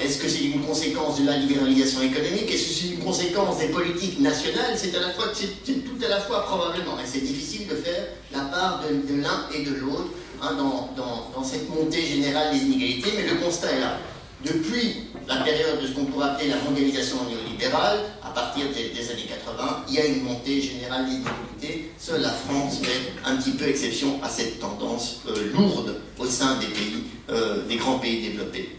[0.01, 2.51] est-ce que c'est une conséquence de la libéralisation économique?
[2.51, 4.77] Est-ce que c'est une conséquence des politiques nationales?
[4.77, 9.49] C'est tout à la fois probablement, et c'est difficile de faire la part de, l'un
[9.55, 10.11] et de l'autre
[10.43, 13.99] hein, dans, dans, cette montée générale des inégalités, mais le constat est là.
[14.45, 19.27] Depuis la période de ce qu'on pourrait appeler la mondialisation néolibérale, à partir des, années
[19.29, 21.91] 80, il y a une montée générale des inégalités.
[21.99, 26.57] Seule la France fait un petit peu exception à cette tendance euh, lourde au sein
[26.61, 28.79] des pays, euh, des grands pays développés.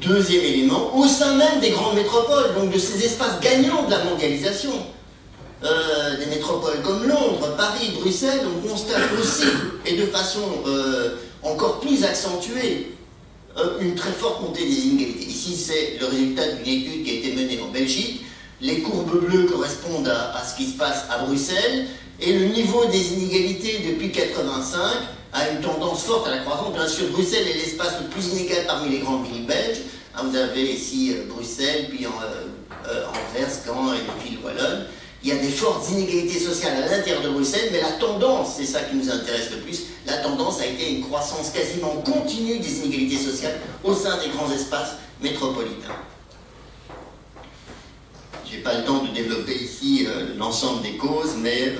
[0.00, 4.04] Deuxième élément, au sein même des grandes métropoles, donc de ces espaces gagnants de la
[4.04, 4.70] mondialisation,
[5.64, 9.48] euh, des métropoles comme Londres, Paris, Bruxelles, on constate aussi,
[9.84, 12.92] et de façon euh, encore plus accentuée,
[13.56, 15.26] euh, une très forte montée des inégalités.
[15.26, 18.24] Ici, c'est le résultat d'une étude qui a été menée en Belgique.
[18.60, 21.86] Les courbes bleues correspondent à, à ce qui se passe à Bruxelles,
[22.20, 24.78] et le niveau des inégalités depuis 85
[25.32, 26.72] a une tendance forte à la croissance.
[26.72, 29.82] Bien sûr, Bruxelles est l'espace le plus inégal parmi les grandes villes belges.
[30.14, 32.46] Hein, vous avez ici euh, Bruxelles, puis en, euh,
[32.88, 34.86] euh, Anvers, Caen et les villes wallonnes.
[35.22, 38.64] Il y a des fortes inégalités sociales à l'intérieur de Bruxelles, mais la tendance, c'est
[38.64, 42.78] ça qui nous intéresse le plus, la tendance a été une croissance quasiment continue des
[42.78, 45.96] inégalités sociales au sein des grands espaces métropolitains.
[48.48, 50.06] Je n'ai pas le temps de développer ici
[50.38, 51.74] l'ensemble des causes, mais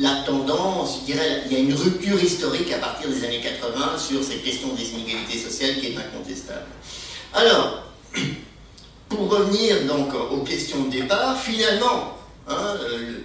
[0.00, 3.98] la tendance, je dirais, il y a une rupture historique à partir des années 80
[3.98, 6.66] sur cette question des inégalités sociales qui est incontestable.
[7.34, 7.84] Alors,
[9.10, 12.16] pour revenir donc aux questions de départ, finalement,
[12.48, 12.76] hein,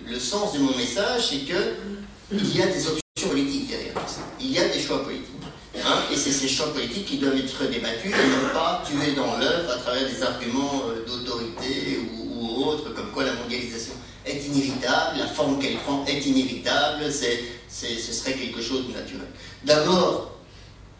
[0.06, 4.22] le, sens de mon message, c'est qu'il y a des options politiques derrière ça.
[4.42, 5.32] Il y a des choix politiques.
[5.78, 9.38] Hein, et c'est ces choix politiques qui doivent être débattus et non pas tués dans
[9.38, 13.94] l'œuvre à travers des arguments euh, d'autorité ou, ou autres, comme quoi la mondialisation
[14.26, 19.28] est inévitable, la forme qu'elle prend est inévitable, c'est, ce serait quelque chose de naturel.
[19.64, 20.32] D'abord,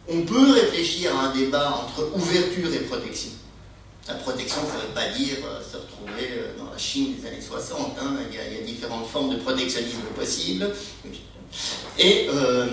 [0.08, 3.32] on peut réfléchir à un débat entre ouverture et protection.
[4.08, 7.28] La protection, ça ne veut pas dire euh, se retrouver euh, dans la Chine des
[7.28, 7.98] années 60.
[8.00, 8.18] Hein.
[8.30, 10.72] il, y a, différentes formes de protectionnisme possibles.
[11.98, 12.68] Et euh,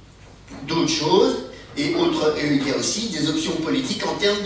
[0.66, 1.36] d'autres choses.
[1.74, 4.36] Et, il y a aussi des options politiques en termes,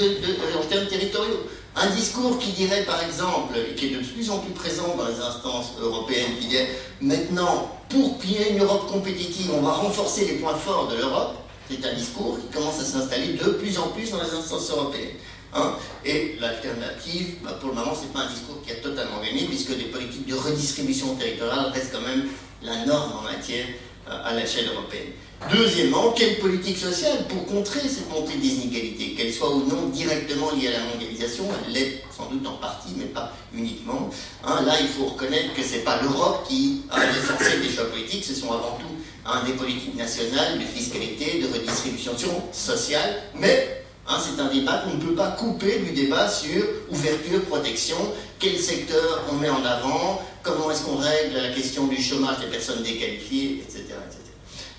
[0.60, 1.46] en termes territoriaux.
[1.74, 5.06] Un discours qui dirait par exemple, et qui est de plus en plus présent dans
[5.06, 6.68] les instances européennes, qui dirait
[7.00, 10.96] maintenant, pour qu'il y ait une Europe compétitive, on va renforcer les points forts de
[10.96, 11.36] l'Europe,
[11.70, 15.16] c'est un discours qui commence à s'installer de plus en plus dans les instances européennes.
[15.54, 15.74] Hein.
[16.02, 19.44] et l'alternative, bah, pour le moment, ce n'est pas un discours qui a totalement gagné,
[19.44, 22.24] puisque des politiques de redistribution territoriale restent quand même
[22.62, 23.66] la norme en matière
[24.08, 25.12] euh, à l'échelle européenne.
[25.50, 30.52] Deuxièmement, quelle politique sociale pour contrer cette montée des inégalités, qu'elle soit ou non directement
[30.52, 34.08] liée à la mondialisation, elle l'est sans doute en partie, mais pas uniquement.
[34.44, 37.86] Hein, là, il faut reconnaître que ce n'est pas l'Europe qui a l'essentiel des choix
[37.86, 38.94] politiques, ce sont avant tout
[39.26, 42.12] hein, des politiques nationales de fiscalité, de redistribution
[42.52, 47.42] sociale, mais hein, c'est un débat qu'on ne peut pas couper du débat sur ouverture,
[47.46, 47.98] protection,
[48.38, 52.46] quel secteur on met en avant, comment est-ce qu'on règle la question du chômage des
[52.46, 53.94] personnes déqualifiées, etc.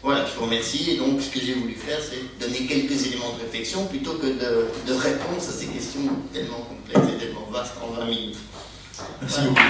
[0.04, 0.92] Voilà, je vous remercie.
[0.92, 4.26] Et donc, ce que j'ai voulu faire, c'est donner quelques éléments de réflexion plutôt que
[4.28, 6.02] de, de réponse à ces questions
[6.34, 8.38] tellement complexes et tellement vastes en 20 minutes.
[9.22, 9.62] Merci beaucoup.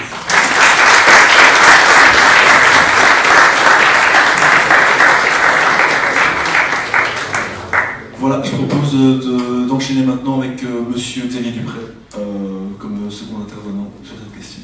[8.19, 11.79] Voilà, je propose d'enchaîner maintenant avec euh, Monsieur Thierry Dupré
[12.17, 14.61] euh, comme second intervenant sur cette question.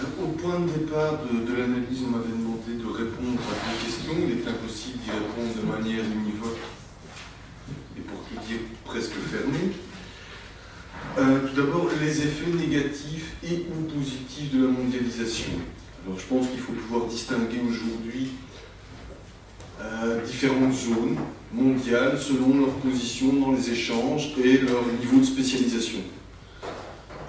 [0.00, 4.12] Au point de départ de, l'analyse, on m'avait demandé de répondre à une question.
[4.16, 6.62] Il est impossible d'y répondre de manière univoque
[7.96, 9.72] et pour tout dire presque fermée.
[11.18, 15.50] Euh, tout d'abord, les effets négatifs et ou positifs de la mondialisation.
[16.06, 18.30] Alors, je pense qu'il faut pouvoir distinguer aujourd'hui
[19.80, 21.16] euh, différentes zones
[21.52, 26.00] mondiales selon leur position dans les échanges et leur niveau de spécialisation.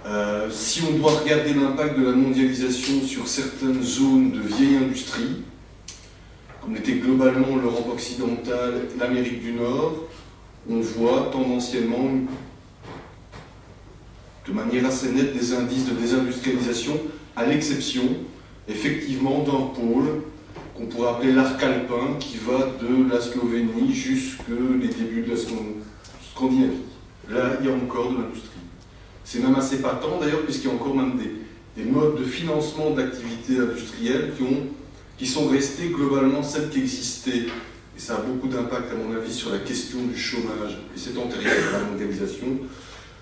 [0.10, 5.44] Euh, si on doit regarder l'impact de la mondialisation sur certaines zones de vieille industrie,
[6.62, 10.08] comme était globalement l'Europe occidentale, l'Amérique du Nord,
[10.68, 12.10] on voit tendanciellement,
[14.48, 17.00] de manière assez nette, des indices de désindustrialisation,
[17.36, 18.04] à l'exception,
[18.68, 20.24] effectivement, d'un pôle
[20.76, 25.38] qu'on pourrait appeler l'arc alpin, qui va de la Slovénie jusque les débuts de la
[25.38, 26.78] Scandinavie.
[27.30, 28.59] Là, il y a encore de l'industrie.
[29.32, 31.14] C'est même assez patent d'ailleurs, puisqu'il y a encore même
[31.78, 34.66] des, modes de financement d'activités industrielles qui, ont,
[35.20, 37.46] qui sont restés globalement celles qui existaient.
[37.96, 40.80] Et ça a beaucoup d'impact, à mon avis, sur la question du chômage.
[40.96, 42.48] Et c'est antérieur à la mondialisation.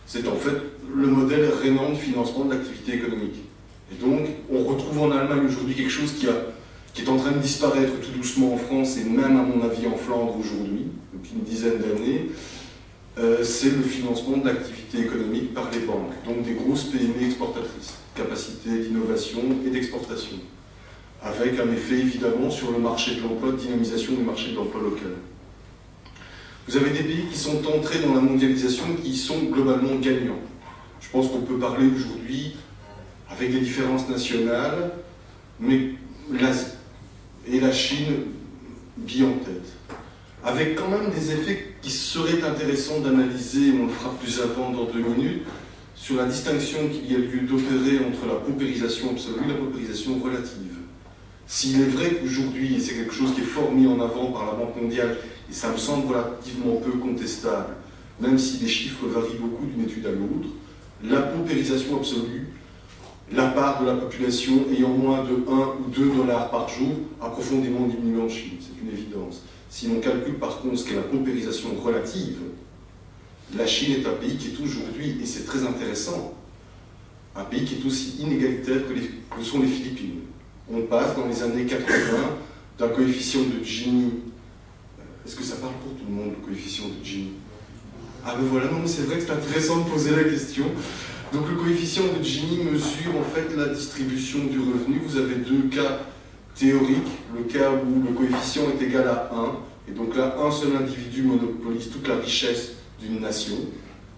[0.06, 0.56] C'est en fait
[0.96, 3.44] le modèle rénant de financement de l'activité économique.
[3.92, 6.36] Et donc, on retrouve en Allemagne aujourd'hui quelque chose qui a,
[6.94, 9.86] qui est en train de disparaître tout doucement en France et même à mon avis
[9.88, 12.30] en Flandre aujourd'hui, depuis une dizaine d'années,
[13.20, 17.96] euh, c'est le financement de l'activité économique par les banques, donc des grosses PME exportatrices,
[18.16, 20.38] capacité d'innovation et d'exportation,
[21.22, 24.82] avec un effet évidemment sur le marché de l'emploi, de dynamisation du marché de l'emploi
[24.82, 25.14] local.
[26.68, 30.42] Vous avez des pays qui sont entrés dans la mondialisation qui sont globalement gagnants.
[31.02, 32.58] Je pense qu'on peut parler aujourd'hui,
[33.30, 34.92] avec des différences nationales,
[35.60, 35.94] mais
[36.32, 36.74] l'Asie
[37.48, 38.26] et la Chine
[38.98, 39.77] bien en tête.
[40.48, 44.86] Avec quand même des effets qui seraient intéressants d'analyser, on le fera plus avant dans
[44.86, 45.44] deux minutes,
[45.94, 50.18] sur la distinction qu'il y a lieu d'opérer entre la paupérisation absolue et la paupérisation
[50.24, 50.78] relative.
[51.48, 54.46] S'il est vrai qu'aujourd'hui, et c'est quelque chose qui est fort mis en avant par
[54.46, 55.18] la Banque mondiale,
[55.50, 57.74] et ça me semble relativement peu contestable,
[58.22, 60.48] même si les chiffres varient beaucoup d'une étude à l'autre,
[61.04, 62.48] la paupérisation absolue
[63.32, 65.56] la part de la population ayant moins de 1
[65.86, 69.44] ou 2 dollars par jour a profondément diminué en Chine, c'est une évidence.
[69.70, 72.38] Si l'on calcule par contre ce qu'est la paupérisation relative,
[73.56, 76.34] la Chine est un pays qui est aujourd'hui, et c'est très intéressant,
[77.36, 80.22] un pays qui est aussi inégalitaire que, sont les Philippines.
[80.72, 81.88] On passe dans les années 80
[82.80, 84.12] d'un coefficient de Gini.
[85.26, 87.34] Est-ce que ça parle pour tout le monde, le coefficient de Gini?
[88.26, 90.66] Ah ben voilà, non, c'est vrai que c'est intéressant de poser la question.
[91.32, 95.02] Donc le coefficient de Gini mesure en fait la distribution du revenu.
[95.06, 96.00] Vous avez deux cas
[96.58, 99.30] théoriques, le cas où le coefficient est égal à
[99.88, 103.56] 1, et donc là, un seul individu monopolise toute la richesse d'une nation.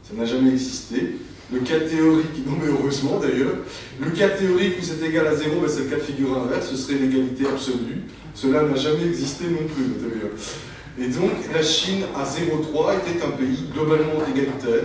[0.03, 1.15] Ça n'a jamais existé.
[1.51, 3.55] Le cas théorique, non mais heureusement d'ailleurs,
[3.99, 6.69] le cas théorique où c'est égal à 0, ben, c'est le cas de figure inverse,
[6.69, 8.03] ce serait l'égalité absolue.
[8.33, 10.31] Cela n'a jamais existé non plus, d'ailleurs.
[10.97, 14.83] Et donc la Chine à 0,3 était un pays globalement égalitaire,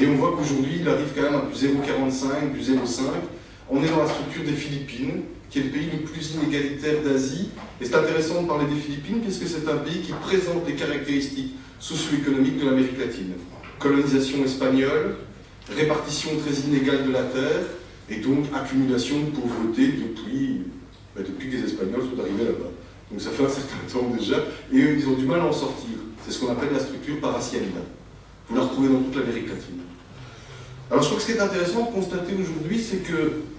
[0.00, 3.02] et on voit qu'aujourd'hui, il arrive quand même à plus 0,45, plus 0,5.
[3.70, 5.22] On est dans la structure des Philippines,
[5.54, 7.50] qui est le pays le plus inégalitaire d'Asie.
[7.80, 11.54] Et c'est intéressant de parler des Philippines, puisque c'est un pays qui présente les caractéristiques
[11.78, 13.34] socio-économiques de l'Amérique latine.
[13.78, 15.14] Colonisation espagnole,
[15.70, 17.66] répartition très inégale de la terre,
[18.10, 20.62] et donc accumulation de pauvreté depuis,
[21.14, 22.72] bah, depuis que les Espagnols sont arrivés là-bas.
[23.12, 24.38] Donc ça fait un certain temps déjà,
[24.72, 25.98] et ils ont du mal à en sortir.
[26.26, 27.70] C'est ce qu'on appelle la structure paracienne.
[28.48, 29.82] Vous la retrouvez dans toute l'Amérique latine.
[30.90, 33.53] Alors je crois que ce qui est intéressant de constater aujourd'hui, c'est que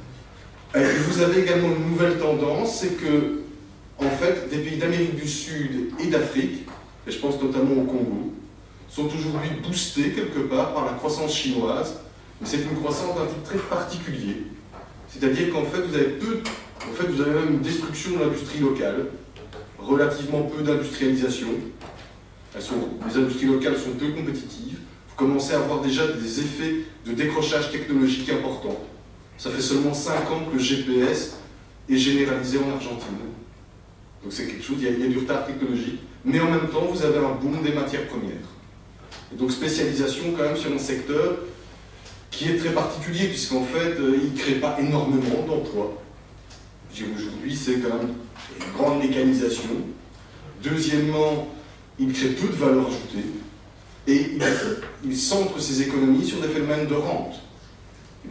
[0.75, 3.41] vous avez également une nouvelle tendance, c'est que,
[3.97, 6.67] en fait, des pays d'Amérique du Sud et d'Afrique,
[7.07, 8.33] et je pense notamment au Congo,
[8.89, 11.99] sont aujourd'hui boostés quelque part par la croissance chinoise,
[12.39, 14.47] mais c'est une croissance d'un type très particulier.
[15.09, 16.39] C'est-à-dire qu'en fait, vous avez peu,
[16.93, 19.07] fait, vous avez même une destruction de l'industrie locale,
[19.79, 21.47] relativement peu d'industrialisation.
[22.55, 24.79] Les industries locales sont peu compétitives
[25.15, 28.77] vous commencez à avoir déjà des effets de décrochage technologique importants.
[29.37, 31.37] Ça fait seulement 5 ans que le GPS
[31.89, 33.17] est généralisé en Argentine.
[34.23, 36.85] Donc c'est quelque chose, il y, a, il du retard technologique, mais en même temps,
[36.85, 38.31] vous avez un boom des matières premières.
[39.33, 41.37] Donc spécialisation quand même sur un secteur
[42.31, 46.01] qui est très particulier, puisqu'en fait, euh, il ne crée pas énormément d'emplois.
[46.91, 48.13] Aujourd'hui, c'est quand même
[48.59, 49.69] une grande mécanisation.
[50.63, 51.49] Deuxièmement,
[51.99, 53.29] il crée peu de valeur ajoutée
[54.07, 54.37] et
[55.03, 57.41] ils, centrent ces économies sur des phénomènes de rente.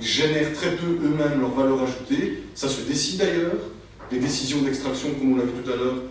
[0.00, 2.42] Génèrent très peu eux-mêmes leur valeur ajoutée.
[2.54, 3.52] Ça se décide d'ailleurs.
[4.12, 6.02] Les décisions d'extraction, comme on l'a vu tout à l'heure,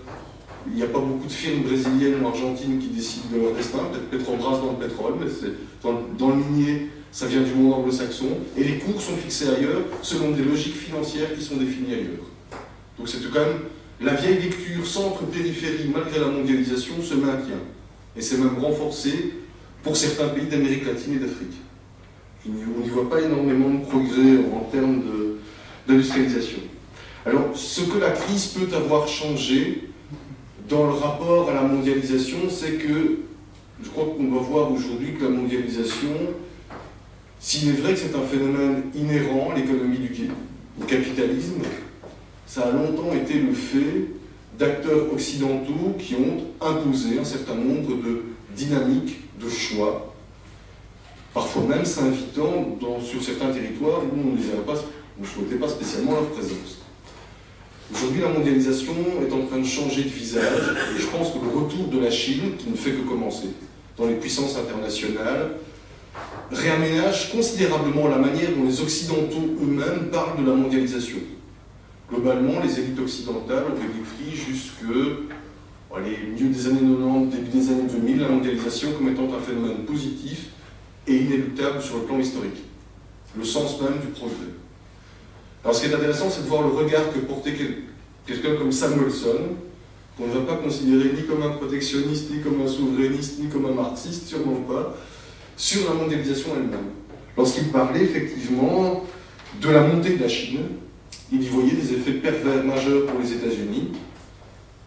[0.67, 3.79] il n'y a pas beaucoup de firmes brésiliennes ou argentines qui décident de leur destin.
[3.91, 5.27] Peut-être Petrobras dans le pétrole, mais
[5.83, 8.27] dans, dans le minier, ça vient du monde anglo-saxon.
[8.57, 12.25] Et les cours sont fixés ailleurs selon des logiques financières qui sont définies ailleurs.
[12.97, 13.59] Donc c'est quand même
[14.01, 17.61] la vieille lecture centre-périphérie, malgré la mondialisation, se maintient.
[18.17, 19.33] Et c'est même renforcé
[19.83, 21.55] pour certains pays d'Amérique latine et d'Afrique.
[22.45, 25.01] On n'y voit pas énormément de progrès en termes
[25.87, 26.59] d'industrialisation.
[27.25, 29.89] Alors, ce que la crise peut avoir changé
[30.67, 33.19] dans le rapport à la mondialisation, c'est que
[33.81, 36.09] je crois qu'on va voir aujourd'hui que la mondialisation,
[37.39, 41.61] s'il est vrai que c'est un phénomène inhérent à l'économie du capitalisme,
[42.45, 44.07] ça a longtemps été le fait
[44.59, 48.23] d'acteurs occidentaux qui ont imposé un certain nombre de
[48.55, 50.12] dynamiques de choix,
[51.33, 56.79] parfois même s'invitant sur certains territoires où on ne souhaitait pas spécialement leur présence.
[57.93, 60.61] Aujourd'hui, la mondialisation est en train de changer de visage,
[60.97, 63.49] je pense que le retour de la Chine, qui ne fait que commencer
[63.97, 65.57] dans les puissances internationales,
[66.51, 71.17] réaménage considérablement la manière dont les Occidentaux eux-mêmes parlent de la mondialisation.
[72.09, 74.83] Globalement, les élites occidentales ont décrit jusque
[76.03, 79.85] les milieux des années 90, début des années 2000, la mondialisation comme étant un phénomène
[79.85, 80.47] positif
[81.07, 82.63] et inéluctable sur le plan historique.
[83.37, 84.53] Le sens même du progrès.
[85.63, 87.55] Alors ce qui est intéressant, c'est de voir le regard que portaient
[88.25, 89.55] quelqu'un comme Samuelson,
[90.17, 93.65] qu'on ne va pas considérer ni comme un protectionniste, ni comme un souverainiste, ni comme
[93.65, 94.95] un marxiste, sûrement pas,
[95.57, 96.91] sur la mondialisation elle-même.
[97.35, 99.03] Lorsqu'il parlait effectivement
[99.61, 100.67] de la montée de la Chine,
[101.31, 103.91] il y voyait des effets pervers majeurs pour les États-Unis,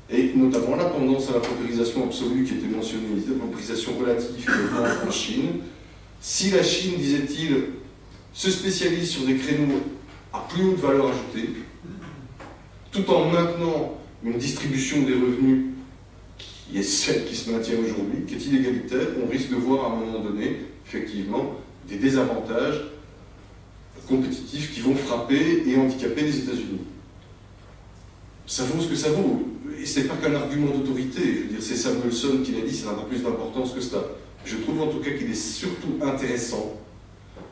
[0.09, 4.49] et notamment la tendance à la paupérisation absolue qui était mentionnée la paupérisation relative
[5.05, 5.63] en Chine.
[6.21, 7.57] Si la Chine, disait-il,
[8.33, 9.81] se spécialise sur des créneaux
[10.33, 11.51] à plus haute valeur ajoutée,
[12.93, 15.67] tout en maintenant une distribution des revenus
[16.39, 19.95] qui est celle qui se maintient aujourd'hui, qui est inégalitaire, on risque de voir à
[19.95, 20.57] un moment donné,
[20.87, 21.55] effectivement,
[21.89, 22.83] des désavantages
[24.09, 26.81] compétitifs qui vont frapper et handicaper les États-Unis.
[28.47, 29.49] Ça vaut ce que ça vaut.
[29.81, 31.21] Et ce n'est pas qu'un argument d'autorité.
[31.21, 34.05] Je veux dire, c'est Samuelson qui l'a dit, ça n'a pas plus d'importance que ça.
[34.47, 36.81] Je trouve en tout cas qu'il est surtout intéressant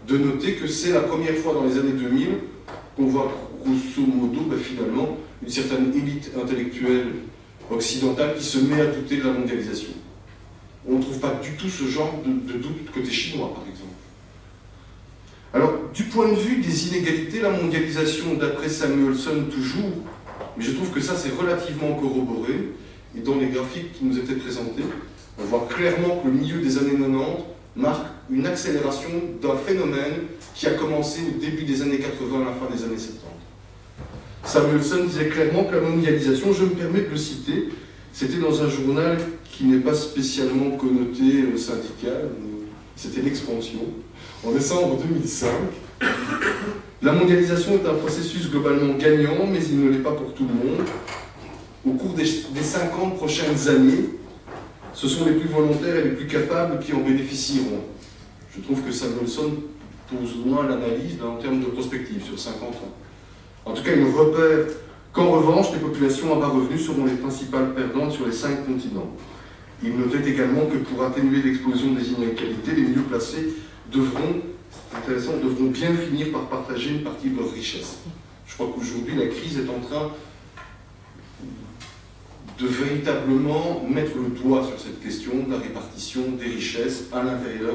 [0.07, 2.29] de noter que c'est la première fois dans les années 2000
[2.97, 7.07] qu'on voit grosso modo, ben, finalement, une certaine élite intellectuelle
[7.69, 9.91] occidentale qui se met à douter de la mondialisation.
[10.89, 13.91] On ne trouve pas du tout ce genre de, de doute côté chinois, par exemple.
[15.53, 19.91] Alors, du point de vue des inégalités, la mondialisation, d'après Samuelson toujours,
[20.57, 22.71] mais je trouve que ça c'est relativement corroboré,
[23.17, 24.85] et dans les graphiques qui nous étaient présentés,
[25.39, 27.45] on voit clairement que le milieu des années 90
[27.77, 29.11] marque une accélération
[29.43, 32.99] d'un phénomène qui a commencé au début des années 80 à la fin des années
[32.99, 33.21] 70.
[34.45, 37.69] Samuelson disait clairement que la mondialisation, je me permets de le citer,
[38.13, 42.31] c'était dans un journal qui n'est pas spécialement connoté euh, syndical,
[42.97, 43.81] c'était l'expansion,
[44.47, 45.49] en décembre 2005.
[47.03, 50.55] La mondialisation est un processus globalement gagnant, mais il ne l'est pas pour tout le
[50.55, 50.87] monde.
[51.87, 54.09] Au cours des, 50 prochaines années,
[54.95, 57.83] ce sont les plus volontaires et les plus capables qui en bénéficieront.
[58.55, 59.55] Je trouve que Samuelson
[60.09, 62.95] pose loin l'analyse en termes de prospective sur 50 ans.
[63.65, 64.67] En tout cas, il repère
[65.13, 69.11] qu'en revanche, les populations à bas revenus seront les principales perdantes sur les cinq continents.
[69.83, 73.55] Il notait également que pour atténuer l'explosion des inégalités, les mieux placés
[73.93, 74.41] devront,
[74.97, 77.99] intéressant, devront bien finir par partager une partie de leur richesse.
[78.47, 80.11] Je crois qu'aujourd'hui, la crise est en train
[82.59, 87.75] de véritablement mettre le doigt sur cette question de la répartition des richesses à l'intérieur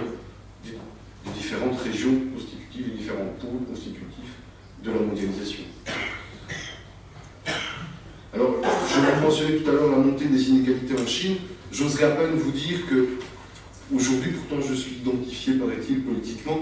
[0.63, 0.71] des,
[1.37, 4.35] différentes régions constitutives et différents pôles constitutifs
[4.83, 5.63] de la mondialisation.
[8.33, 11.35] Alors, je vous mentionnais tout à l'heure la montée des inégalités en Chine.
[11.71, 13.09] J'oserais à peine vous dire que,
[13.93, 16.59] aujourd'hui, pourtant je suis identifié, paraît-il, politiquement,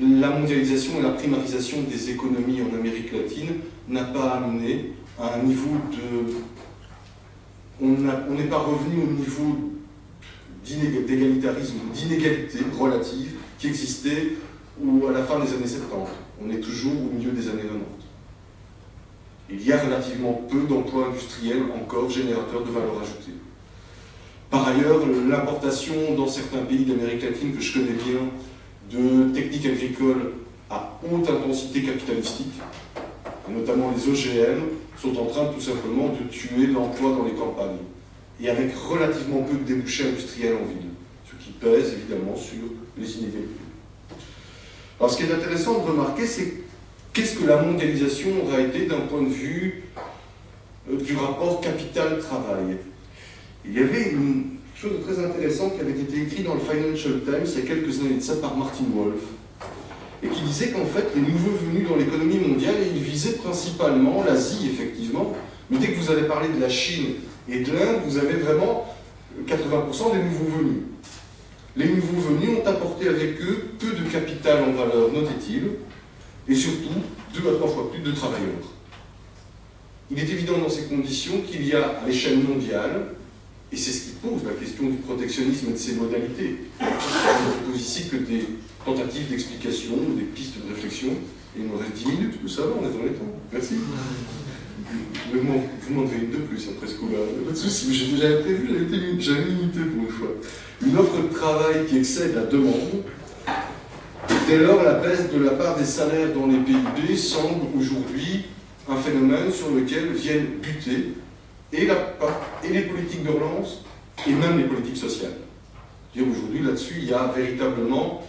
[0.00, 5.42] la mondialisation et la primarisation des économies en Amérique latine n'a pas amené à un
[5.42, 6.32] niveau de...
[7.82, 9.56] On n'est pas revenu au niveau
[10.64, 14.34] d'égalitarisme d'inégalité relative qui existait
[14.80, 16.10] ou à la fin des années 70.
[16.40, 17.82] On est toujours au milieu des années 90.
[19.50, 23.34] Il y a relativement peu d'emplois industriels encore générateurs de valeur ajoutée.
[24.48, 28.30] Par ailleurs, l'importation dans certains pays d'Amérique latine que je connais bien
[28.90, 30.34] de techniques agricoles
[30.70, 32.52] à haute intensité capitalistique,
[33.48, 34.60] notamment les OGM,
[35.02, 37.82] sont en train tout simplement de tuer l'emploi dans les campagnes,
[38.40, 40.90] et avec relativement peu de débouchés industriels en ville,
[41.26, 42.62] ce qui pèse évidemment sur
[42.96, 43.48] les inégalités.
[45.00, 46.54] Alors ce qui est intéressant de remarquer, c'est
[47.12, 49.82] qu'est-ce que la mondialisation aura été d'un point de vue
[50.88, 52.76] euh, du rapport capital-travail.
[53.64, 57.46] Il y avait une chose très intéressante qui avait été écrite dans le Financial Times
[57.46, 59.20] il y a quelques années de ça par Martin Wolf,
[60.22, 64.22] et qui disait qu'en fait, les nouveaux venus dans l'économie mondiale, et il visait principalement
[64.22, 65.34] l'Asie, effectivement,
[65.70, 67.14] mais dès que vous avez parlé de la Chine
[67.48, 68.94] et de l'Inde, vous avez vraiment
[69.46, 70.82] 80% des nouveaux venus.
[71.76, 75.62] Les nouveaux venus ont apporté avec eux peu de capital en valeur, notait-il,
[76.48, 77.00] et surtout
[77.34, 78.68] deux à trois fois plus de travailleurs.
[80.10, 83.14] Il est évident dans ces conditions qu'il y a à l'échelle mondiale,
[83.72, 86.58] et c'est ce qui pose la question du protectionnisme et de ses modalités.
[86.78, 88.44] Je ne propose ici que des
[88.84, 91.08] tentatives d'explication, des pistes de réflexion,
[91.56, 93.32] et il nous reste 10 minutes, vous savez, on est dans les temps.
[93.52, 93.74] Merci.
[95.32, 98.68] vous m'en devez une de plus après ce coup-là, pas de souci, j'ai déjà prévu,
[99.18, 100.28] j'avais limité pour une fois.
[100.84, 103.02] Une offre de travail qui excède la demande,
[104.46, 108.46] Dès lors, la baisse de la part des salaires dans les PIB semble aujourd'hui
[108.88, 111.14] un phénomène sur lequel viennent buter
[111.72, 111.88] et,
[112.64, 113.82] et les politiques de relance
[114.26, 115.36] et même les politiques sociales.
[116.14, 118.22] Aujourd'hui, là-dessus, il y a véritablement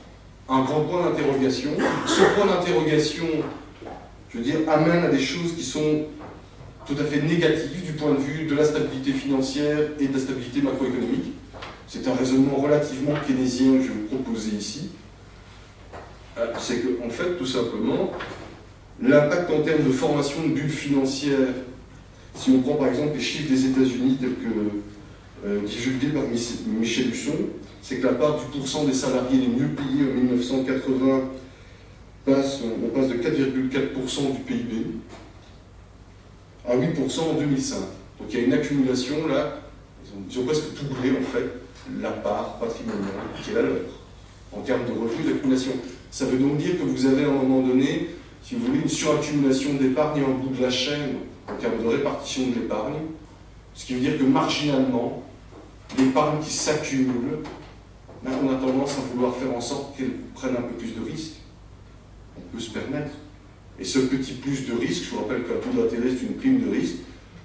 [0.50, 1.72] un grand point d'interrogation.
[2.06, 3.28] Ce point d'interrogation,
[4.30, 6.06] je veux dire, amène à des choses qui sont
[6.86, 10.20] tout à fait négatives du point de vue de la stabilité financière et de la
[10.20, 11.34] stabilité macroéconomique.
[11.88, 14.90] C'est un raisonnement relativement keynésien que je vais vous proposer ici.
[16.38, 18.12] Euh, c'est qu'en en fait, tout simplement,
[19.02, 21.50] l'impact en termes de formation de bulles financières
[22.36, 27.10] Si on prend par exemple les chiffres des États-Unis tels que euh, divulgués par Michel
[27.10, 27.38] Husson,
[27.84, 31.22] c'est que la part du pourcent des salariés les mieux payés en 1980
[32.26, 34.86] passe, on passe de 4,4% du PIB
[36.66, 37.76] à 8% en 2005.
[38.20, 39.60] Donc il y a une accumulation là,
[40.30, 41.46] ils ont, presque doublé en fait
[42.02, 43.12] la part patrimoniale
[43.44, 43.78] qui est la leur
[44.54, 45.74] en termes de revenus d'accumulation.
[46.10, 48.12] Ça veut donc dire que vous avez à un moment donné,
[48.44, 51.16] si vous voulez, une suraccumulation d'épargne en bout de la chaîne
[51.50, 52.94] en termes de répartition de l'épargne,
[53.74, 55.24] ce qui veut dire que marginalement,
[55.98, 57.40] l'épargne qui s'accumule,
[58.32, 61.36] on a tendance à vouloir faire en sorte qu'elle prenne un peu plus de risques.
[62.38, 63.12] On peut se permettre.
[63.80, 66.62] Et ce petit plus de risque, je vous rappelle qu'un taux d'intérêt, c'est une prime
[66.62, 66.98] de risque,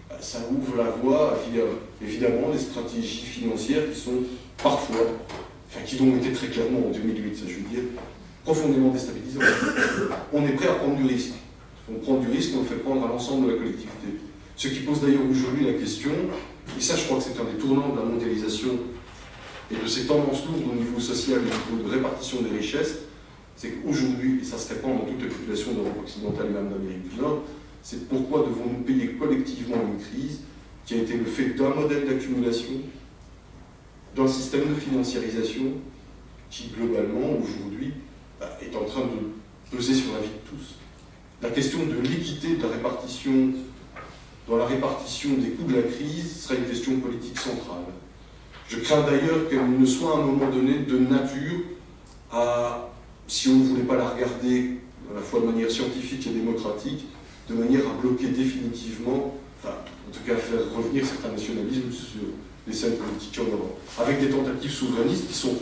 [0.09, 4.23] ben, ça ouvre la voie à évidemment des stratégies financières qui sont
[4.63, 5.07] parfois,
[5.69, 7.91] enfin qui ont été très clairement en 2008, ça je veux dire,
[8.45, 9.43] profondément déstabilisantes.
[10.33, 11.35] On est prêt à prendre du risque.
[11.91, 14.09] On prend du risque, on le fait prendre à l'ensemble de la collectivité.
[14.57, 16.11] Ce qui pose d'ailleurs aujourd'hui la question,
[16.77, 18.71] et ça je crois que c'est un des tournants de la mondialisation
[19.71, 23.01] et de ces tendances lourdes au niveau social et au niveau de répartition des richesses,
[23.57, 27.09] c'est qu'aujourd'hui, et ça se répand dans toutes les populations d'Europe occidentale et même d'Amérique
[27.09, 27.43] du Nord,
[27.83, 30.41] c'est pourquoi devons-nous payer collectivement une crise
[30.87, 32.73] qui a été le fait d'un modèle d'accumulation,
[34.17, 35.73] d'un système de financiarisation
[36.51, 37.93] qui, globalement, aujourd'hui,
[38.41, 40.77] bah, est en train de peser sur la vie de tous.
[41.43, 43.53] La question de l'équité de la répartition,
[44.49, 47.85] dans la répartition des coûts de la crise, sera une question politique centrale.
[48.69, 51.61] Je crains d'ailleurs qu'elle ne soit à un moment donné de nature
[52.31, 52.91] à,
[53.27, 54.77] si on ne voulait pas la regarder
[55.11, 57.07] à la fois de manière scientifique et démocratique,
[57.49, 59.75] de manière à bloquer définitivement, enfin,
[60.07, 62.29] en tout cas à faire revenir certains nationalismes sur
[62.67, 65.57] les scènes politiques en Europe, avec des tentatives souverainistes qui sont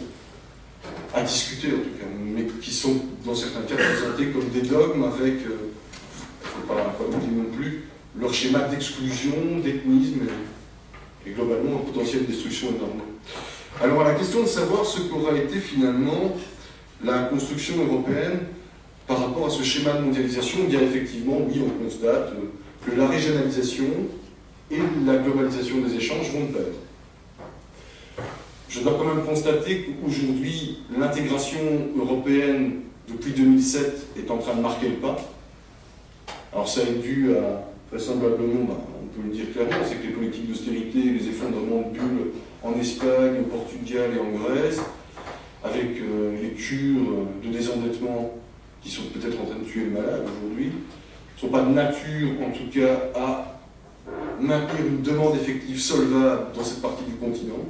[1.15, 5.05] à discuter en tout cas, mais qui sont dans certains cas présentés comme des dogmes
[5.05, 5.71] avec, il euh,
[6.43, 7.85] ne faut pas, pas oublier non plus,
[8.19, 10.23] leur schéma d'exclusion, d'ethnisme
[11.27, 13.01] et globalement un potentiel de destruction énorme.
[13.83, 16.37] Alors à la question de savoir ce qu'aura été finalement
[17.05, 18.41] la construction européenne
[19.07, 22.33] par rapport à ce schéma de mondialisation, bien effectivement, oui, on constate
[22.85, 23.87] que la régionalisation
[24.70, 26.72] et la globalisation des échanges vont de pair.
[28.68, 31.61] Je dois quand même constater qu'aujourd'hui, l'intégration
[31.97, 35.16] européenne depuis 2007 est en train de marquer le pas.
[36.53, 38.79] Alors ça est dû à, vraisemblablement, bah,
[39.17, 43.41] peut le dire clairement, c'est que les politiques d'austérité, les effondrements de bulles en Espagne,
[43.41, 44.81] au Portugal et en Grèce,
[45.64, 48.35] avec euh, les cures de désendettement
[48.83, 52.31] qui sont peut-être en train de tuer le malade aujourd'hui, ne sont pas de nature,
[52.47, 53.59] en tout cas, à
[54.41, 57.64] maintenir une demande effective solvable dans cette partie du continent.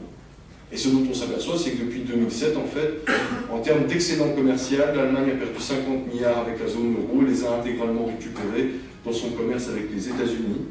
[0.72, 3.04] Et ce dont on s'aperçoit, c'est que depuis 2007, en fait,
[3.52, 7.44] en termes d'excédent commercial, l'Allemagne a perdu 50 milliards avec la zone euro et les
[7.44, 8.72] a intégralement récupérés
[9.04, 10.66] dans son commerce avec les États-Unis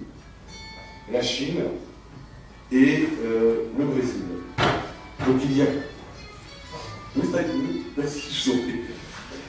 [1.12, 1.62] la Chine
[2.72, 4.24] et euh, le Brésil.
[5.26, 5.66] Donc il y a.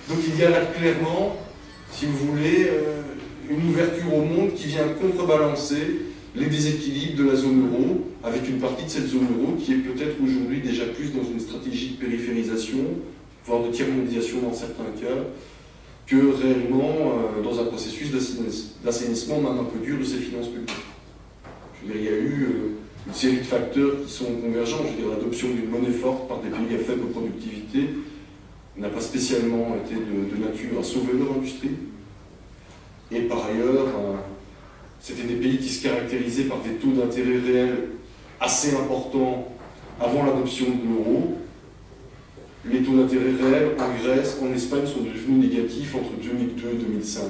[0.09, 1.37] Donc il y a là clairement,
[1.91, 3.03] si vous voulez, euh,
[3.51, 6.03] une ouverture au monde qui vient contrebalancer
[6.37, 9.77] les déséquilibres de la zone euro, avec une partie de cette zone euro qui est
[9.77, 12.79] peut-être aujourd'hui déjà plus dans une stratégie de périphérisation,
[13.45, 15.25] voire de tiers-mondialisation dans certains cas,
[16.07, 18.11] que réellement euh, dans un processus
[18.85, 20.86] d'assainissement même un peu dur de ses finances publiques
[21.95, 24.79] il y a eu euh, une série de facteurs qui sont convergents.
[24.85, 27.91] Je veux dire, l'adoption d'une monnaie forte par des pays à faible productivité
[28.77, 31.71] n'a pas spécialement été de, nature à sauver leur industrie.
[33.13, 34.17] Et par ailleurs, euh,
[35.01, 37.85] c'était des pays qui se caractérisaient par des taux d'intérêt réels
[38.41, 39.49] assez importants
[40.01, 41.39] avant l'adoption de l'euro.
[42.69, 47.23] Les taux d'intérêt réels en Grèce, en Espagne sont devenus négatifs entre 2002 et 2005.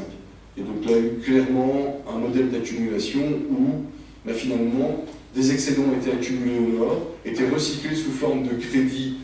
[0.56, 3.84] Et donc là, il y a eu clairement un modèle d'accumulation où
[4.26, 5.04] mais finalement,
[5.34, 9.18] des excédents été accumulés au nord, étaient recyclés sous forme de crédit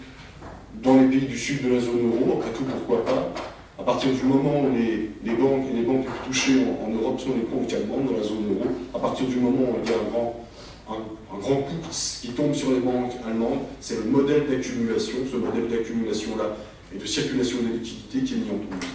[0.82, 3.32] dans les pays du sud de la zone euro, après tout, pourquoi pas?
[3.78, 7.46] À partir du moment où les, banques et les banques touchées en, Europe sont les
[7.50, 10.10] banques allemandes dans la zone euro, à partir du moment où il y a un
[10.10, 10.46] grand,
[10.88, 15.68] un, grand coup qui tombe sur les banques allemandes, c'est le modèle d'accumulation, ce modèle
[15.68, 16.56] d'accumulation-là
[16.94, 18.88] et de circulation des liquidités qui est mis en cause.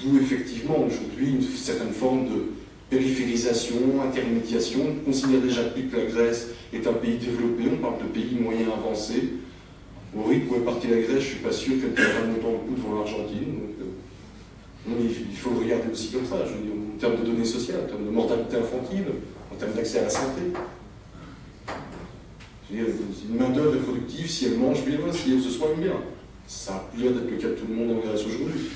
[0.00, 2.44] D'où effectivement aujourd'hui une certaine forme de,
[2.90, 4.80] périphérisation, intermédiation.
[5.00, 8.36] On considère déjà plus que la Grèce est un pays développé, on parle de pays
[8.40, 9.34] moyens avancés.
[10.16, 12.74] Au est partie la Grèce, je ne suis pas sûr qu'elle pourra monter le coup
[12.76, 13.60] devant l'Argentine.
[14.88, 14.92] Euh,
[15.30, 17.88] il faut regarder aussi comme ça, je veux dire, en termes de données sociales, en
[17.88, 19.04] termes de mortalité infantile,
[19.52, 20.40] en termes d'accès à la santé.
[22.72, 25.96] Une main-d'œuvre est productive si elle mange bien, si elle se soigne bien.
[26.46, 28.70] Ça a l'air d'être le cas de tout le monde en Grèce aujourd'hui.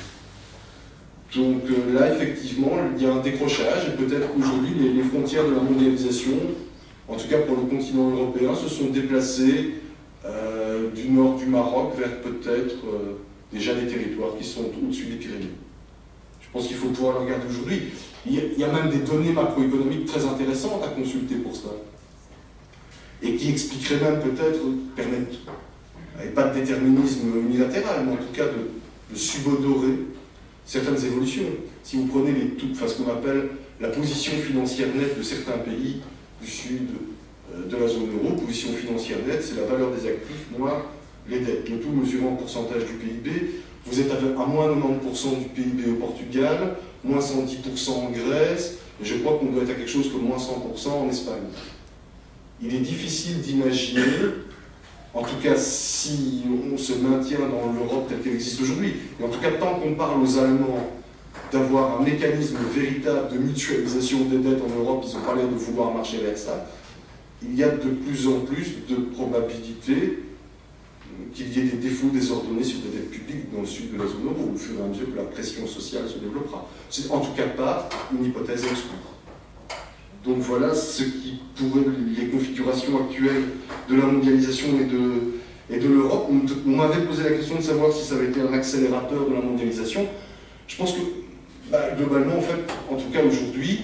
[1.34, 5.54] Donc euh, là, effectivement, il y a un décrochage, et peut-être qu'aujourd'hui, les, frontières de
[5.54, 6.36] la mondialisation,
[7.08, 9.76] en tout cas pour le continent européen, se sont déplacées
[10.26, 13.16] euh, du nord du Maroc vers peut-être euh,
[13.50, 15.50] déjà des territoires qui sont au-dessus des Pyrénées.
[16.40, 17.82] Je pense qu'il faut pouvoir le regarder aujourd'hui.
[18.26, 21.70] Il, y a même des données macroéconomiques très intéressantes à consulter pour ça.
[23.22, 24.60] Et qui expliqueraient même peut-être,
[24.94, 25.38] permettent,
[26.22, 29.94] et pas de déterminisme unilatéral, mais en tout cas de, de subodorer
[30.64, 31.44] certaines évolutions.
[31.82, 33.48] Si vous prenez les, ce qu'on appelle
[33.80, 36.00] la position financière nette de certains pays
[36.40, 36.88] du sud
[37.54, 40.82] euh, de la zone euro, position financière nette, c'est la valeur des actifs moins
[41.28, 41.68] les dettes.
[41.68, 43.30] Le tout mesurant en pourcentage du PIB.
[43.86, 49.16] Vous êtes à moins 90% du PIB au Portugal, moins 110% en Grèce, et je
[49.16, 51.42] crois qu'on doit être à quelque chose comme moins 100% en Espagne.
[52.62, 54.02] Il est difficile d'imaginer
[55.14, 56.42] en tout cas si
[56.72, 59.94] on se maintient dans l'Europe telle qu'elle existe aujourd'hui, et en tout cas tant qu'on
[59.94, 60.90] parle aux Allemands
[61.50, 65.92] d'avoir un mécanisme véritable de mutualisation des dettes en Europe, ils ont parlé de vouloir
[65.92, 66.66] marcher vers ça,
[67.42, 70.20] il y a de plus en plus de probabilités
[71.34, 74.06] qu'il y ait des défauts désordonnés sur des dettes publiques dans le sud de la
[74.06, 76.66] zone euro, au fur et à mesure que la pression sociale se développera.
[76.90, 79.11] C'est en tout cas pas une hypothèse exclue.
[80.24, 81.84] Donc voilà ce qui pourrait,
[82.16, 83.44] les configurations actuelles
[83.88, 86.28] de la mondialisation et de, et de l'Europe.
[86.66, 89.40] On, m'avait posé la question de savoir si ça avait été un accélérateur de la
[89.40, 90.06] mondialisation.
[90.68, 91.00] Je pense que
[91.70, 93.80] bah, globalement, en fait, en tout cas aujourd'hui,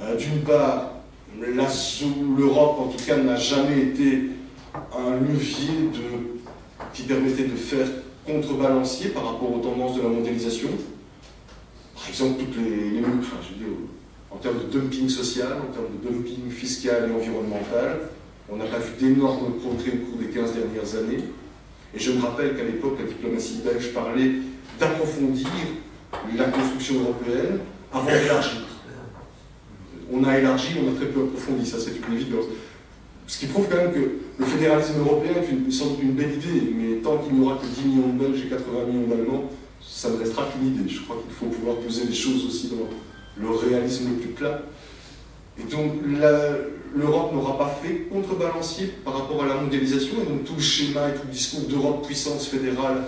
[0.00, 0.92] euh, d'une part,
[1.40, 4.30] l'Europe, en tout cas, n'a jamais été
[4.74, 5.90] un levier
[6.92, 7.86] qui permettait de faire
[8.26, 10.68] contrebalancier par rapport aux tendances de la mondialisation.
[11.94, 13.70] Par exemple, toutes les, les enfin, je dis,
[14.36, 18.10] en termes de dumping social, en termes de dumping fiscal et environnemental.
[18.50, 21.24] On n'a pas vu d'énormes progrès au cours des 15 dernières années.
[21.94, 24.32] Et je me rappelle qu'à l'époque, la diplomatie belge parlait
[24.78, 25.48] d'approfondir
[26.36, 27.60] la construction européenne
[27.92, 28.62] avant d'élargir.
[30.12, 32.44] On a élargi, on a très peu approfondi, ça c'est une évidence.
[33.26, 36.72] Ce qui prouve quand même que le fédéralisme européen est une, semble une belle idée,
[36.76, 40.10] mais tant qu'il n'y aura que 10 millions de Belges et 80 millions d'Allemands, ça
[40.10, 40.88] ne restera qu'une idée.
[40.88, 42.86] Je crois qu'il faut pouvoir poser les choses aussi dans,
[43.40, 44.62] le réalisme plus plat.
[45.58, 45.92] Et donc
[46.94, 51.08] l'Europe n'aura pas fait contrebalancier par rapport à la mondialisation, et donc tout le schéma
[51.08, 53.04] et tout le discours d'Europe puissance fédérale,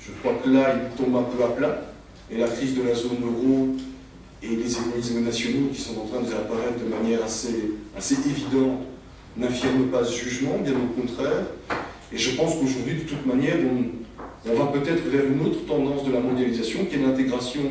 [0.00, 1.82] je crois que là, il tombe un peu à plat,
[2.30, 3.68] et la crise de la zone euro
[4.42, 8.80] et les égoïsmes nationaux qui sont en train de réapparaître de manière assez, évidente
[9.36, 11.46] n'affirment pas ce jugement, bien au contraire.
[12.12, 13.56] Et je pense qu'aujourd'hui, de toute manière,
[14.46, 17.62] on va peut-être vers une autre tendance de la mondialisation, qui est l'intégration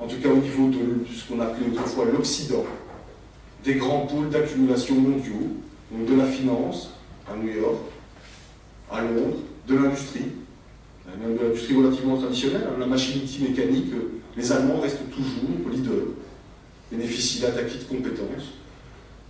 [0.00, 2.64] en tout cas au niveau de ce qu'on appelait autrefois l'Occident,
[3.64, 5.56] des grands pôles d'accumulation mondiaux,
[5.90, 6.90] donc de la finance
[7.30, 7.78] à New York,
[8.90, 10.26] à Londres, de l'industrie,
[11.20, 13.92] même de l'industrie relativement traditionnelle, hein, la machinité mécanique,
[14.36, 16.14] les Allemands restent toujours leaders,
[16.90, 18.54] bénéficient là d'acquis de compétences,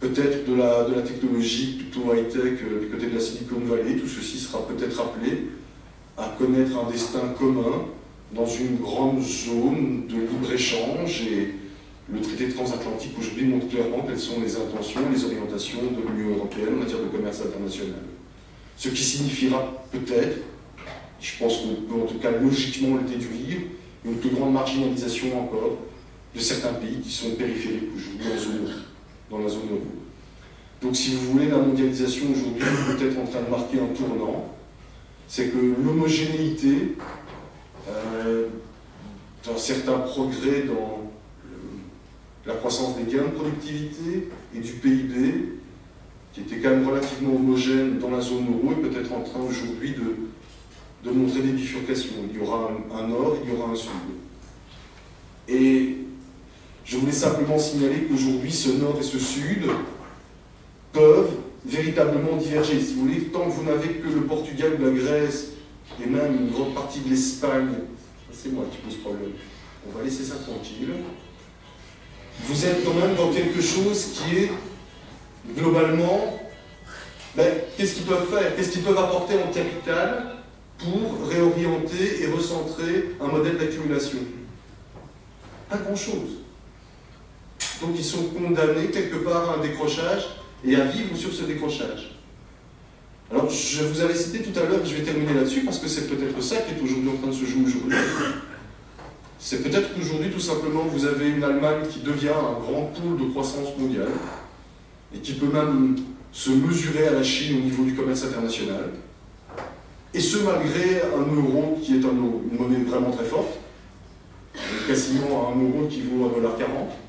[0.01, 3.97] peut-être de la, de la technologie plutôt high-tech euh, du côté de la Silicon Valley,
[3.97, 5.49] tout ceci sera peut-être appelé
[6.17, 7.87] à connaître un destin commun
[8.33, 11.55] dans une grande zone de libre-échange et
[12.13, 16.75] le traité transatlantique aujourd'hui montre clairement quelles sont les intentions les orientations de l'Union européenne
[16.77, 18.03] en matière de commerce international.
[18.77, 20.39] Ce qui signifiera peut-être,
[21.21, 23.59] je pense qu'on peut en tout cas logiquement le déduire,
[24.05, 25.79] une plus grande marginalisation encore
[26.35, 28.27] de certains pays qui sont périphériques aujourd'hui
[29.31, 29.83] dans la zone euro.
[30.81, 34.55] Donc si vous voulez, la mondialisation aujourd'hui est peut-être en train de marquer un tournant.
[35.27, 36.95] C'est que l'homogénéité
[37.89, 38.47] euh,
[39.47, 41.11] d'un certain progrès dans
[42.47, 45.59] la croissance des gains de productivité et du PIB,
[46.33, 49.93] qui était quand même relativement homogène dans la zone euro, est peut-être en train aujourd'hui
[49.93, 52.15] de, de, montrer des bifurcations.
[52.31, 53.91] Il y aura un, nord, il y aura un sud.
[55.49, 55.97] Et
[56.85, 59.65] je voulais simplement signaler qu'aujourd'hui, ce nord et ce sud
[60.93, 61.33] peuvent
[61.67, 62.81] véritablement diverger.
[62.81, 65.53] Si vous voulez, tant que vous n'avez que le Portugal ou la Grèce
[66.03, 67.75] et même une grande partie de l'Espagne,
[68.33, 69.33] c'est moi qui pose problème,
[69.89, 70.95] on va laisser ça tranquille,
[72.45, 74.51] vous êtes quand même dans quelque chose qui est
[75.57, 76.41] globalement,
[77.37, 78.55] ben, qu'est-ce qu'ils peuvent faire?
[78.57, 80.37] Qu'est-ce qu'ils peuvent apporter en capital
[80.79, 84.19] pour réorienter et recentrer un modèle d'accumulation?
[85.69, 86.39] Pas grand-chose.
[87.81, 90.27] Donc ils sont condamnés quelque part à un décrochage
[90.65, 92.18] et à vivre sur ce décrochage.
[93.31, 96.07] Alors, je vous avais cité tout à l'heure, je vais terminer là-dessus, parce que c'est
[96.07, 97.99] peut-être ça qui est aujourd'hui en train de se jouer aujourd'hui.
[99.39, 103.31] C'est peut-être qu'aujourd'hui, tout simplement, vous avez une Allemagne qui devient un grand pôle de
[103.31, 104.09] croissance mondiale,
[105.15, 105.97] et qui peut même
[106.33, 108.93] se mesurer à la Chine au niveau du commerce international,
[110.15, 113.59] et ce malgré un euro qui est une monnaie vraiment très forte,
[114.87, 117.08] quasiment un euro qui vaut 1,40$.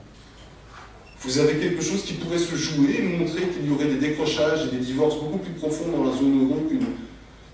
[1.21, 4.77] Vous avez quelque chose qui pourrait se jouer montrer qu'il y aurait des décrochages et
[4.77, 6.85] des divorces beaucoup plus profonds dans la zone euro qu'une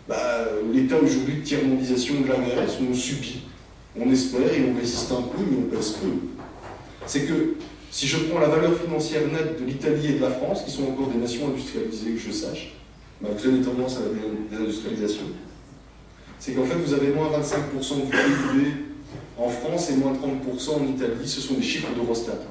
[0.08, 3.42] bah, l'état aujourd'hui de tiers-mondisation de la Grèce, on subit.
[4.00, 6.10] On espère et on résiste un peu, mais on pèse peu.
[7.08, 7.56] C'est que
[7.90, 10.84] si je prends la valeur financière nette de l'Italie et de la France, qui sont
[10.84, 12.74] encore des nations industrialisées, que je sache,
[13.20, 15.24] malgré les tendances à la désindustrialisation,
[16.38, 18.72] c'est qu'en fait vous avez moins 25% du PIB
[19.40, 21.26] en France et moins 30% en Italie.
[21.26, 22.44] Ce sont des chiffres d'Eurostat.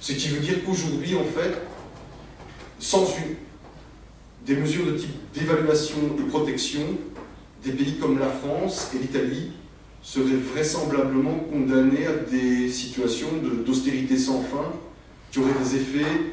[0.00, 1.60] Ce qui veut dire qu'aujourd'hui, en fait,
[2.78, 3.36] sans une,
[4.46, 6.80] des mesures de type d'évaluation et protection,
[7.62, 9.50] des pays comme la France et l'Italie
[10.02, 13.28] seraient vraisemblablement condamnés à des situations
[13.66, 14.72] d'austérité sans fin
[15.30, 16.32] qui auraient des effets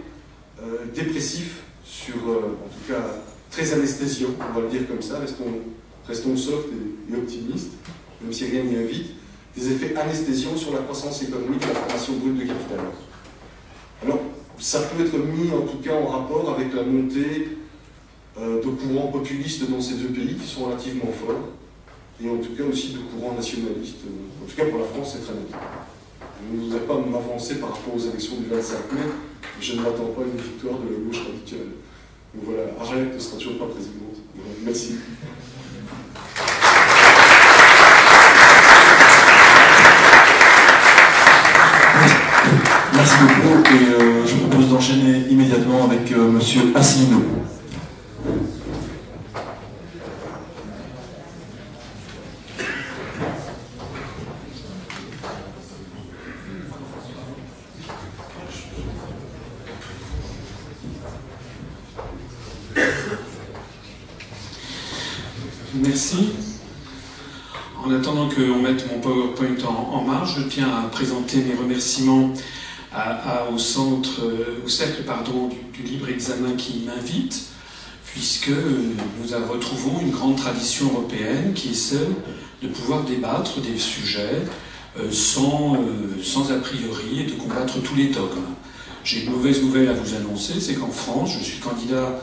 [0.63, 3.03] euh, dépressifs sur, euh, en tout cas,
[3.51, 5.43] très anesthésiants, on va le dire comme ça, restons,
[6.07, 7.73] restons soft et, et optimistes,
[8.21, 9.07] même si rien n'y invite,
[9.55, 12.79] des effets anesthésiants sur la croissance économique et la formation brute de capital.
[14.03, 14.19] Alors,
[14.59, 17.57] ça peut être mis en tout cas en rapport avec la montée
[18.39, 21.49] euh, de courants populistes dans ces deux pays qui sont relativement forts,
[22.23, 23.97] et en tout cas aussi de courants nationalistes.
[24.43, 25.49] En tout cas pour la France, c'est très net.
[26.39, 29.01] Je ne voudrais pas m'avancer par rapport aux élections du 25 mai,
[29.59, 31.73] je ne m'attends pas à une victoire de la gauche radicale.
[32.35, 34.17] Donc voilà, Arlette ne sera toujours pas présidente.
[34.63, 34.97] merci.
[43.07, 46.73] Merci beaucoup et euh, je propose d'enchaîner immédiatement avec euh, Monsieur.
[65.75, 66.33] Merci.
[67.85, 72.33] En attendant qu'on mette mon PowerPoint en, marge, je tiens à présenter mes remerciements
[73.51, 77.49] au centre, euh, au cercle pardon, du, libre examen qui m'invite,
[78.05, 82.13] puisque nous retrouvons une grande tradition européenne qui est celle
[82.61, 84.41] de pouvoir débattre des sujets
[84.99, 88.55] euh, sans, euh, sans a priori et de combattre tous les dogmes.
[89.03, 92.19] J'ai une mauvaise nouvelle à vous annoncer, c'est qu'en France, je suis candidat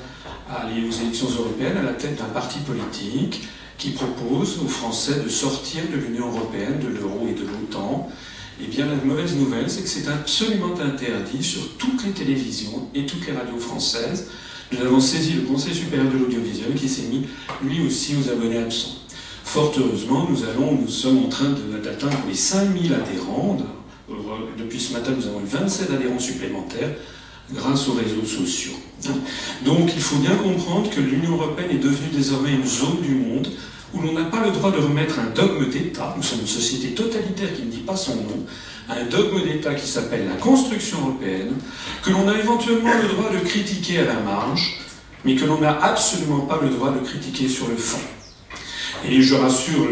[0.50, 3.42] à aller aux élections européennes à la tête d'un parti politique
[3.78, 8.10] qui propose aux Français de sortir de l'Union européenne, de l'euro et de l'OTAN.
[8.61, 13.05] Eh bien, la mauvaise nouvelle, c'est que c'est absolument interdit sur toutes les télévisions et
[13.05, 14.28] toutes les radios françaises.
[14.70, 17.26] Nous avons saisi le Conseil supérieur de l'audiovisuel qui s'est mis
[17.62, 18.96] lui aussi aux abonnés absents.
[19.42, 21.50] Fort heureusement, nous, allons, nous sommes en train
[21.82, 23.59] d'atteindre les 5000 adhérents.
[24.57, 26.94] Depuis ce matin, nous avons eu 27 adhérents supplémentaires
[27.52, 28.72] grâce aux réseaux sociaux.
[29.64, 33.48] Donc il faut bien comprendre que l'Union européenne est devenue désormais une zone du monde
[33.95, 36.88] où l'on n'a pas le droit de remettre un dogme d'État, nous sommes une société
[36.88, 38.45] totalitaire qui ne dit pas son nom,
[38.88, 41.55] un dogme d'État qui s'appelle la construction européenne,
[42.03, 44.78] que l'on a éventuellement le droit de critiquer à la marge,
[45.24, 48.01] mais que l'on n'a absolument pas le droit de critiquer sur le fond.
[49.09, 49.86] Et je rassure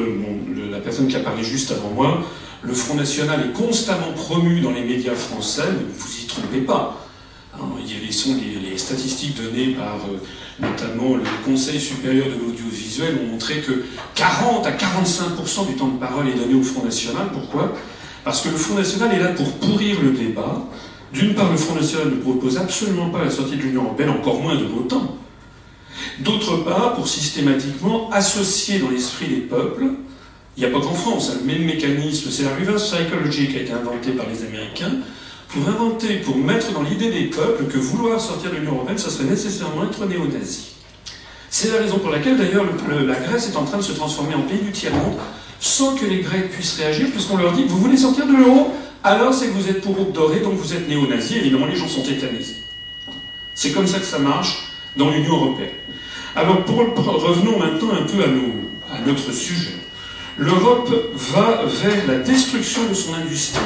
[0.70, 2.24] la personne qui a parlé juste avant moi,
[2.62, 7.01] le Front National est constamment promu dans les médias français, ne vous y trompez pas.
[7.54, 10.18] Hein, les, les, statistiques données par euh,
[10.58, 13.84] notamment le Conseil supérieur de l'audiovisuel ont montré que
[14.14, 17.28] 40 à 45% du temps de parole est donné au Front National.
[17.32, 17.74] Pourquoi?
[18.24, 20.66] Parce que le Front National est là pour pourrir le débat.
[21.12, 24.40] D'une part, le Front National ne propose absolument pas la sortie de l'Union Européenne, encore
[24.40, 25.18] moins de l'OTAN.
[26.20, 29.84] D'autre part, pour systématiquement associer dans l'esprit des peuples,
[30.56, 33.56] il n'y a pas qu'en France, hein, le même mécanisme, c'est la reverse psychology qui
[33.58, 34.92] a été inventée par les Américains,
[35.52, 39.10] pour inventer, pour mettre dans l'idée des peuples que vouloir sortir de l'Union européenne, ça
[39.10, 40.72] serait nécessairement être néo-nazi.
[41.50, 44.42] C'est la raison pour laquelle d'ailleurs la Grèce est en train de se transformer en
[44.42, 45.18] pays du tiers-monde
[45.60, 48.72] sans que les Grecs puissent réagir, puisqu'on leur dit vous voulez sortir de l'euro,
[49.04, 51.88] alors c'est que vous êtes pour Groupe Doré, donc vous êtes néo-nazi, évidemment les gens
[51.88, 52.62] sont tétanisés.
[53.54, 55.70] C'est comme ça que ça marche dans l'Union européenne.
[56.34, 59.74] Alors pour, revenons maintenant un peu à notre sujet.
[60.38, 63.60] L'Europe va vers la destruction de son industrie.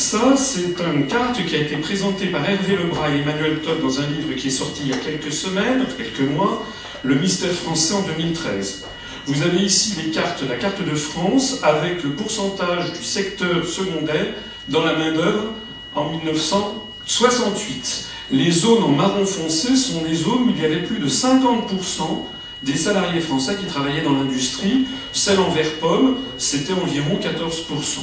[0.00, 4.00] Ça, c'est une carte qui a été présentée par Hervé Lebras et Emmanuel Todd dans
[4.00, 6.64] un livre qui est sorti il y a quelques semaines, quelques mois,
[7.02, 8.86] Le mystère français en 2013.
[9.26, 14.28] Vous avez ici les cartes, la carte de France avec le pourcentage du secteur secondaire
[14.68, 15.52] dans la main-d'œuvre
[15.94, 18.06] en 1968.
[18.30, 22.24] Les zones en marron foncé sont les zones où il y avait plus de 50%
[22.62, 24.86] des salariés français qui travaillaient dans l'industrie.
[25.12, 27.98] Celle en vert pomme, c'était environ 14%.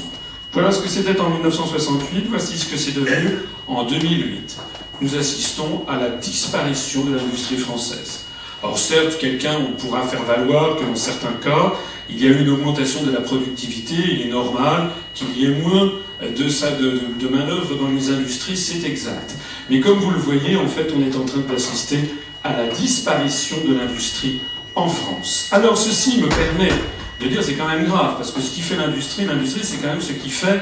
[0.57, 3.29] Voilà ce que c'était en 1968, voici ce que c'est devenu
[3.67, 4.57] en 2008.
[5.01, 8.21] Nous assistons à la disparition de l'industrie française.
[8.63, 11.73] Alors certes, quelqu'un pourra faire valoir que dans certains cas,
[12.09, 15.61] il y a eu une augmentation de la productivité, il est normal qu'il y ait
[15.61, 15.91] moins
[16.23, 19.35] de, ça, de, de dans les industries, c'est exact.
[19.69, 21.99] Mais comme vous le voyez, en fait, on est en train d'assister
[22.43, 24.41] à la disparition de l'industrie
[24.73, 25.49] en France.
[25.51, 26.71] Alors ceci me permet
[27.19, 29.87] de dire c'est quand même grave, parce que ce qui fait l'industrie, l'industrie c'est quand
[29.87, 30.61] même ce qui fait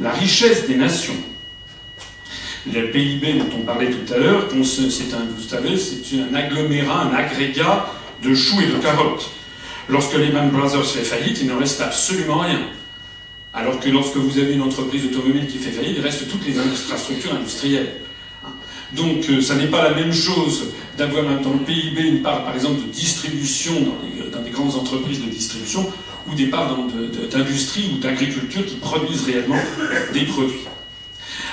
[0.00, 1.16] la richesse des nations.
[2.72, 7.02] Le PIB dont on parlait tout à l'heure, c'est un, vous savez, c'est un agglomérat,
[7.02, 7.86] un agrégat
[8.22, 9.30] de choux et de carottes.
[9.88, 12.60] Lorsque Lehman Brothers fait faillite, il ne reste absolument rien.
[13.52, 16.58] Alors que lorsque vous avez une entreprise automobile qui fait faillite, il reste toutes les
[16.58, 17.94] infrastructures industrielles.
[18.92, 22.54] Donc euh, ça n'est pas la même chose d'avoir dans le PIB une part, par
[22.54, 25.90] exemple, de distribution dans, dans des grandes entreprises de distribution
[26.28, 26.76] ou des parts
[27.30, 29.60] d'industrie ou d'agriculture qui produisent réellement
[30.12, 30.66] des produits.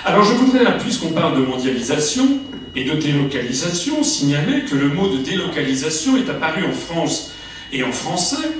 [0.06, 2.40] Alors je voudrais, puisqu'on parle de mondialisation
[2.76, 7.32] et de délocalisation, signaler que le mot de délocalisation est apparu en France
[7.72, 8.52] et en français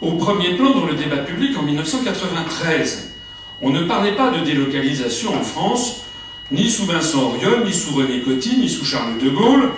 [0.00, 3.14] au premier plan dans le débat public en 1993.
[3.60, 6.04] On ne parlait pas de délocalisation en France,
[6.50, 9.70] ni sous Vincent Auriol, ni sous René Coty, ni sous Charles de Gaulle,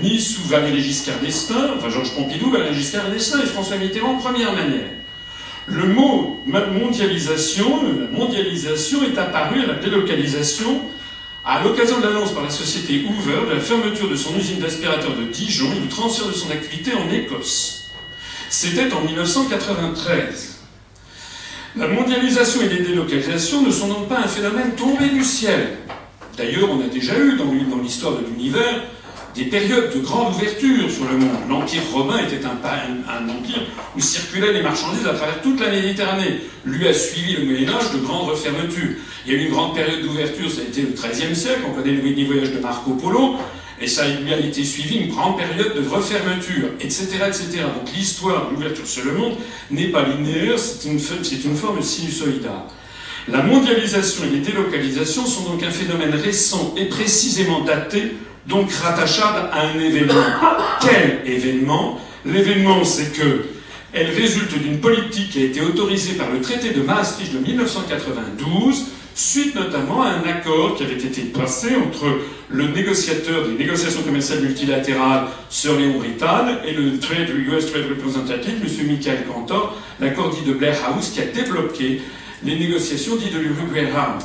[0.00, 4.52] ni sous Valéry Giscard d'Estaing, enfin Georges Pompidou, Valéry Giscard d'Estaing et François Mitterrand, première
[4.52, 4.88] manière.
[5.66, 10.82] Le mot mondialisation, la mondialisation est apparu à la délocalisation
[11.44, 15.14] à l'occasion de l'annonce par la société Hoover de la fermeture de son usine d'aspirateur
[15.14, 17.90] de Dijon et du transfert de son activité en Écosse.
[18.48, 20.58] C'était en 1993.
[21.76, 25.78] La mondialisation et les délocalisations ne sont donc pas un phénomène tombé du ciel.
[26.36, 28.82] D'ailleurs, on a déjà eu dans l'histoire de l'univers
[29.34, 31.48] des périodes de grande ouverture sur le monde.
[31.48, 33.62] L'Empire romain était un, empire
[33.96, 36.40] où circulaient les marchandises à travers toute la Méditerranée.
[36.64, 38.96] Lui a suivi le Moyen Âge de grandes fermetures.
[39.26, 41.72] Il y a eu une grande période d'ouverture, ça a été le XIIIe siècle, on
[41.72, 43.36] connaît le voyage de Marco Polo,
[43.80, 47.06] et ça lui a été suivi une grande période de refermeture, etc.
[47.26, 47.46] etc.
[47.74, 49.36] Donc l'histoire de l'ouverture sur le monde
[49.70, 52.66] n'est pas linéaire, c'est une, une forme sinusoïdale.
[53.28, 58.16] La mondialisation et les délocalisations sont donc un phénomène récent et précisément daté
[58.46, 60.24] donc rattachable à un événement.
[60.82, 61.98] Quel événement?
[62.26, 63.46] L'événement, c'est que
[63.94, 68.86] elle résulte d'une politique qui a été autorisée par le traité de Maastricht de 1992,
[69.14, 72.04] suite notamment à un accord qui avait été passé entre
[72.48, 78.54] le négociateur des négociations commerciales multilatérales, Sir Leon Brittan, et le Trade, US Trade Representative,
[78.62, 78.86] M.
[78.88, 82.02] Michael Cantor, l'accord dit de Blair House, qui a débloqué
[82.44, 84.22] les négociations dites de l'Uruguay Round.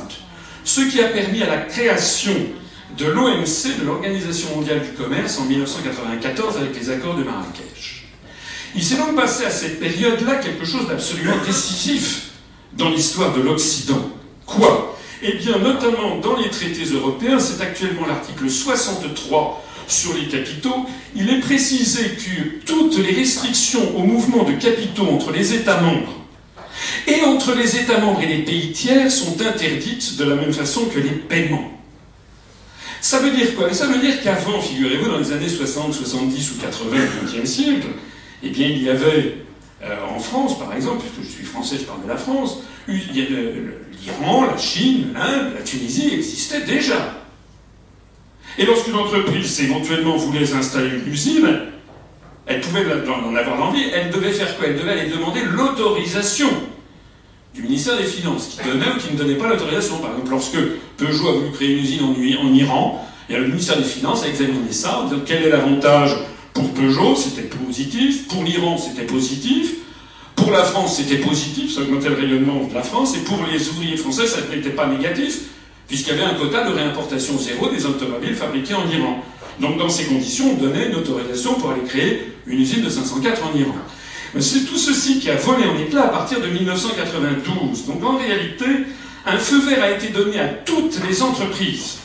[0.64, 2.34] Ce qui a permis à la création
[2.98, 8.04] de l'OMC, de l'Organisation mondiale du commerce, en 1994 avec les accords de Marrakech.
[8.74, 12.30] Il s'est donc passé à cette période-là quelque chose d'absolument décisif
[12.74, 14.10] dans l'histoire de l'Occident.
[14.46, 14.96] Quoi?
[15.22, 21.28] Eh bien, notamment dans les traités européens, c'est actuellement l'article 63 sur les capitaux, il
[21.30, 26.20] est précisé que toutes les restrictions au mouvement de capitaux entre les États membres
[27.06, 30.86] et entre les États membres et les pays tiers sont interdites de la même façon
[30.86, 31.70] que les paiements.
[33.00, 33.72] Ça veut dire quoi?
[33.72, 37.88] Ça veut dire qu'avant, figurez-vous, dans les années 60, 70 ou 80 du XXe siècle,
[38.42, 39.36] eh bien, il y avait
[39.82, 44.46] euh, en France, par exemple, puisque je suis français, je parle de la France, l'Iran,
[44.50, 47.24] la Chine, l'Inde, la Tunisie existaient déjà.
[48.58, 51.60] Et lorsqu'une entreprise éventuellement voulait installer une usine,
[52.46, 54.66] elle pouvait en avoir l'envie, elle devait faire quoi?
[54.66, 56.48] Elle devait aller demander l'autorisation
[57.54, 59.98] du ministère des Finances, qui ou qui ne donnait pas l'autorisation.
[59.98, 60.58] Par exemple, lorsque
[60.96, 64.70] Peugeot a voulu créer une usine en, Iran, et le ministère des Finances a examiné
[64.72, 66.16] ça, en disant quel est l'avantage
[66.52, 69.74] pour Peugeot, c'était positif, pour l'Iran, c'était positif,
[70.36, 73.68] pour la France, c'était positif, ça augmentait le rayonnement de la France, et pour les
[73.68, 75.40] ouvriers français, ça n'était pas négatif,
[75.86, 79.24] puisqu'il y avait un quota de réimportation zéro des automobiles fabriquées en Iran.
[79.60, 83.42] Donc dans ces conditions, on donnait une autorisation pour aller créer une usine de 504
[83.44, 83.74] en Iran.
[84.38, 87.86] C'est tout ceci qui a volé en éclat à partir de 1992.
[87.86, 88.66] Donc en réalité,
[89.26, 91.98] un feu vert a été donné à toutes les entreprises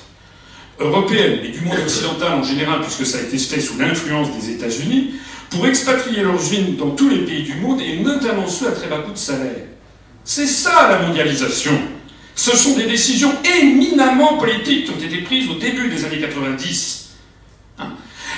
[0.80, 4.52] européennes et du monde occidental en général, puisque ça a été fait sous l'influence des
[4.52, 5.12] États-Unis,
[5.52, 8.88] pour expatrier leurs usines dans tous les pays du monde, et notamment ceux à très
[8.88, 9.68] bas coût de salaire.
[10.24, 11.80] C'est ça la mondialisation.
[12.36, 17.06] Ce sont des décisions éminemment politiques qui ont été prises au début des années 90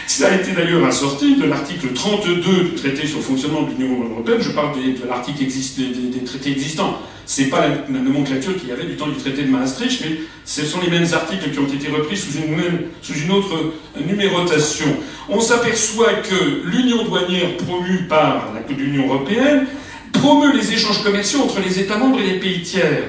[0.08, 4.10] ça a été d'ailleurs assorti de l'article 32 du traité sur le fonctionnement de l'Union
[4.10, 4.38] européenne.
[4.40, 7.02] Je parle de, l'article des, traités existants.
[7.26, 10.18] Ce n'est pas la, nomenclature qu'il y avait du temps du traité de Maastricht, mais
[10.46, 13.74] ce sont les mêmes articles qui ont été repris sous une, sous une autre
[14.06, 14.88] numérotation.
[15.28, 19.68] On s'aperçoit que l'union douanière promue par l'Union européenne
[20.14, 23.04] promeut les échanges commerciaux entre les États membres et les pays tiers.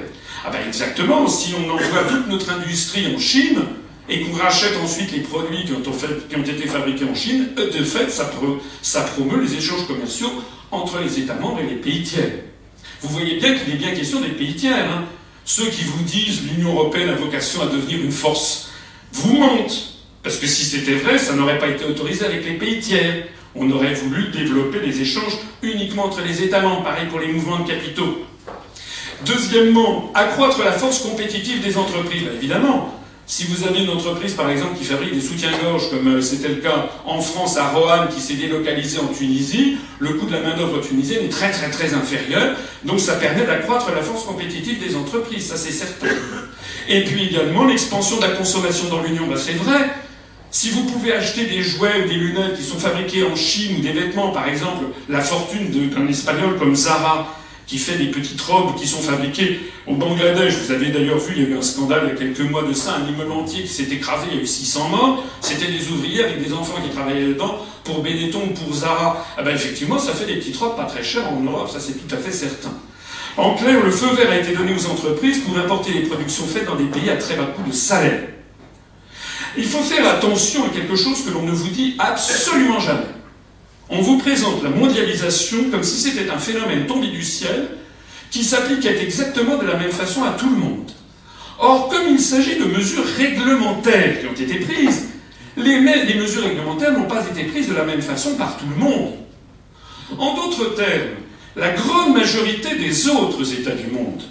[0.45, 3.59] Ah ben exactement, si on envoie toute notre industrie en Chine,
[4.09, 9.01] et qu'on rachète ensuite les produits qui ont, été fabriqués en Chine, de fait, ça,
[9.01, 10.31] promeut les échanges commerciaux
[10.71, 12.31] entre les États membres et les pays tiers.
[13.01, 14.91] Vous voyez bien qu'il est bien question des pays tiers.
[14.91, 15.05] Hein.
[15.45, 18.69] Ceux qui vous disent l'Union européenne a vocation à devenir une force
[19.13, 19.95] vous mentent.
[20.23, 23.27] Parce que si c'était vrai, ça n'aurait pas été autorisé avec les pays tiers.
[23.55, 27.59] On aurait voulu développer des échanges uniquement entre les États membres, pareil pour les mouvements
[27.59, 28.25] de capitaux.
[29.25, 32.23] Deuxièmement, accroître la force compétitive des entreprises.
[32.23, 32.98] Ben, évidemment,
[33.29, 36.55] si vous avez une entreprise, par exemple, qui fabrique des soutiens-gorge, comme euh, c'était le
[36.55, 40.81] cas en France à Roanne, qui s'est délocalisée en Tunisie, le coût de la main-d'œuvre
[40.81, 42.55] tunisienne est très très très inférieur.
[42.83, 46.07] Donc ça permet d'accroître la force compétitive des entreprises, ça c'est certain.
[46.87, 49.91] Et puis également l'expansion de la consommation dans l'Union, ben, c'est vrai.
[50.49, 53.81] Si vous pouvez acheter des jouets ou des lunettes qui sont fabriqués en Chine ou
[53.81, 57.31] des vêtements, par exemple, la fortune d'un espagnol comme Zara,
[57.69, 60.55] qui fait des petites robes qui sont fabriquées au Bangladesh.
[60.55, 62.63] Vous avez d'ailleurs vu, il y a eu un scandale il y a quelques mois
[62.63, 65.23] de ça, un immeuble entier qui s'est écrasé, il y a eu 600 morts.
[65.39, 69.23] C'était des ouvriers avec des enfants qui travaillaient dedans pour Benetton, pour Zara.
[69.37, 71.93] Ah ben effectivement, ça fait des petites robes pas très chères en Europe, ça c'est
[71.93, 72.73] tout à fait certain.
[73.37, 76.65] En clair, le feu vert a été donné aux entreprises pour importer les productions faites
[76.65, 78.29] dans des pays à très bas coût de salaire.
[79.55, 83.18] Il faut faire attention à quelque chose que l'on ne vous dit absolument jamais.
[83.89, 87.69] On vous présente la mondialisation comme si c'était un phénomène tombé du ciel
[88.29, 90.91] qui s'appliquait exactement de la même façon à tout le monde.
[91.57, 95.05] Or, comme il s'agit de mesures réglementaires qui ont été prises,
[95.57, 95.79] les,
[96.15, 99.13] mesures réglementaires n'ont pas été prises de la même façon par tout le monde.
[100.17, 101.17] En d'autres termes,
[101.55, 104.21] la grande majorité des autres États du monde,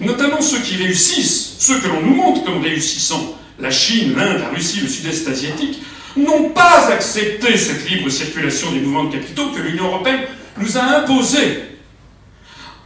[0.00, 4.50] notamment ceux qui réussissent, ceux que l'on nous montre comme réussissants, la Chine, l'Inde, la
[4.50, 5.80] Russie, le Sud-Est asiatique,
[6.18, 10.20] n'ont pas accepté cette libre circulation des mouvements de capitaux que l'Union européenne
[10.58, 11.62] nous a imposée.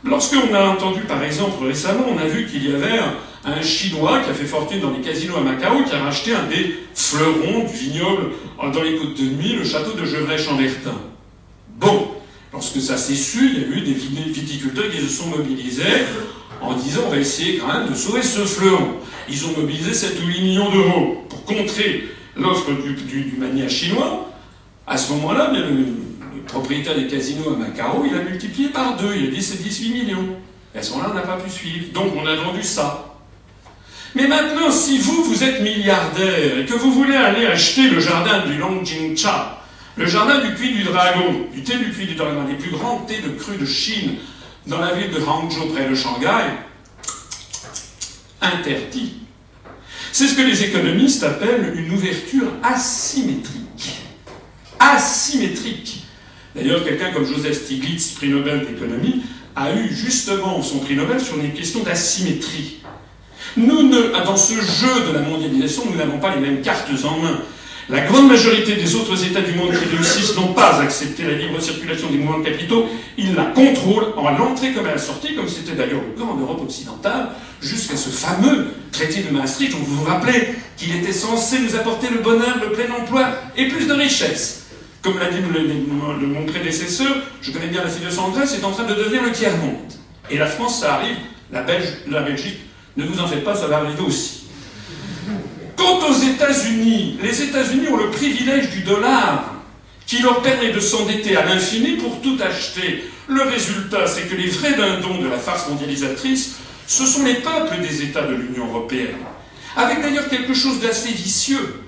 [0.05, 2.99] Lorsqu'on a entendu, par exemple, récemment, on a vu qu'il y avait
[3.45, 6.45] un, Chinois qui a fait fortune dans les casinos à Macao, qui a racheté un
[6.49, 8.30] des fleurons du vignoble
[8.72, 10.95] dans les côtes de nuit, le château de Gevrey-Chambertin.
[11.76, 12.09] Bon,
[12.53, 15.83] lorsque ça s'est su, il y a eu des viticulteurs qui se sont mobilisés
[16.61, 18.97] en disant on va essayer quand même de sauver ce fleuron.
[19.28, 22.05] Ils ont mobilisé 7 ou 8 millions d'euros pour contrer
[22.37, 24.30] l'offre du, mania chinois,
[24.87, 25.87] à ce moment-là, le,
[26.47, 29.91] propriétaire des casinos à Macao, il a multiplié par deux, il a dit c'est 18
[29.91, 30.37] millions.
[30.74, 31.93] Et à ce moment-là, on n'a pas pu suivre.
[31.93, 33.12] Donc on a vendu ça.
[34.14, 38.45] Mais maintenant, si vous, vous êtes milliardaire et que vous voulez aller acheter le jardin
[38.47, 39.62] du Longjingcha,
[39.97, 42.99] le jardin du Puy du Dragon, du thé du Puy du Dragon, les plus grands
[43.01, 44.16] thés de cru de Chine,
[44.66, 46.45] dans la ville de Hangzhou près de Shanghai,
[48.41, 49.21] interdit.
[50.12, 54.02] C'est ce que les économistes appellent une ouverture asymétrique.
[54.78, 56.04] Asymétrique.
[56.54, 59.22] D'ailleurs, quelqu'un comme Joseph Stiglitz, prix Nobel d'économie,
[59.56, 62.82] a eu justement son prix Nobel sur une question d'asymétrie.
[63.56, 67.40] Nous, dans ce jeu de la mondialisation, nous n'avons pas les mêmes cartes en main.
[67.93, 71.61] La grande majorité des autres États du monde qui réussissent n'ont pas accepté la libre
[71.61, 72.86] circulation des mouvements de capitaux.
[73.18, 76.36] Ils la contrôlent en l'entrée comme à la sortie, comme c'était d'ailleurs le cas en
[76.36, 81.59] Europe occidentale, jusqu'à ce fameux traité de Maastricht, dont vous vous rappelez qu'il était censé
[81.59, 83.28] nous apporter le bonheur, le plein emploi
[83.59, 84.68] et plus de richesses.
[85.03, 88.84] Comme l'a dit mon prédécesseur, je connais bien la situation en Grèce, c'est en train
[88.84, 89.93] de devenir le tiers-monde.
[90.30, 91.16] Et la France, ça arrive,
[91.53, 92.61] la Belgique,
[92.97, 94.45] ne vous en faites pas, ça va arriver aussi.
[95.83, 99.53] Quant aux États-Unis, les États-Unis ont le privilège du dollar
[100.07, 103.03] qui leur permet de s'endetter à l'infini pour tout acheter.
[103.26, 106.53] Le résultat, c'est que les vrais dindons de la farce mondialisatrice,
[106.87, 109.16] ce sont les peuples des États de l'Union européenne.
[109.74, 111.83] Avec d'ailleurs quelque chose d'assez vicieux,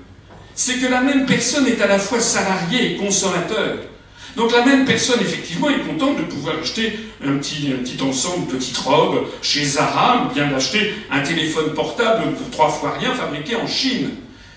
[0.57, 3.79] c'est que la même personne est à la fois salarié et consommateur.
[4.37, 7.73] Donc la même personne, effectivement, est contente de pouvoir acheter un petit,
[8.03, 12.97] ensemble de petites robes chez Zara, ou bien d'acheter un téléphone portable pour trois fois
[12.99, 14.11] rien fabriqué en Chine.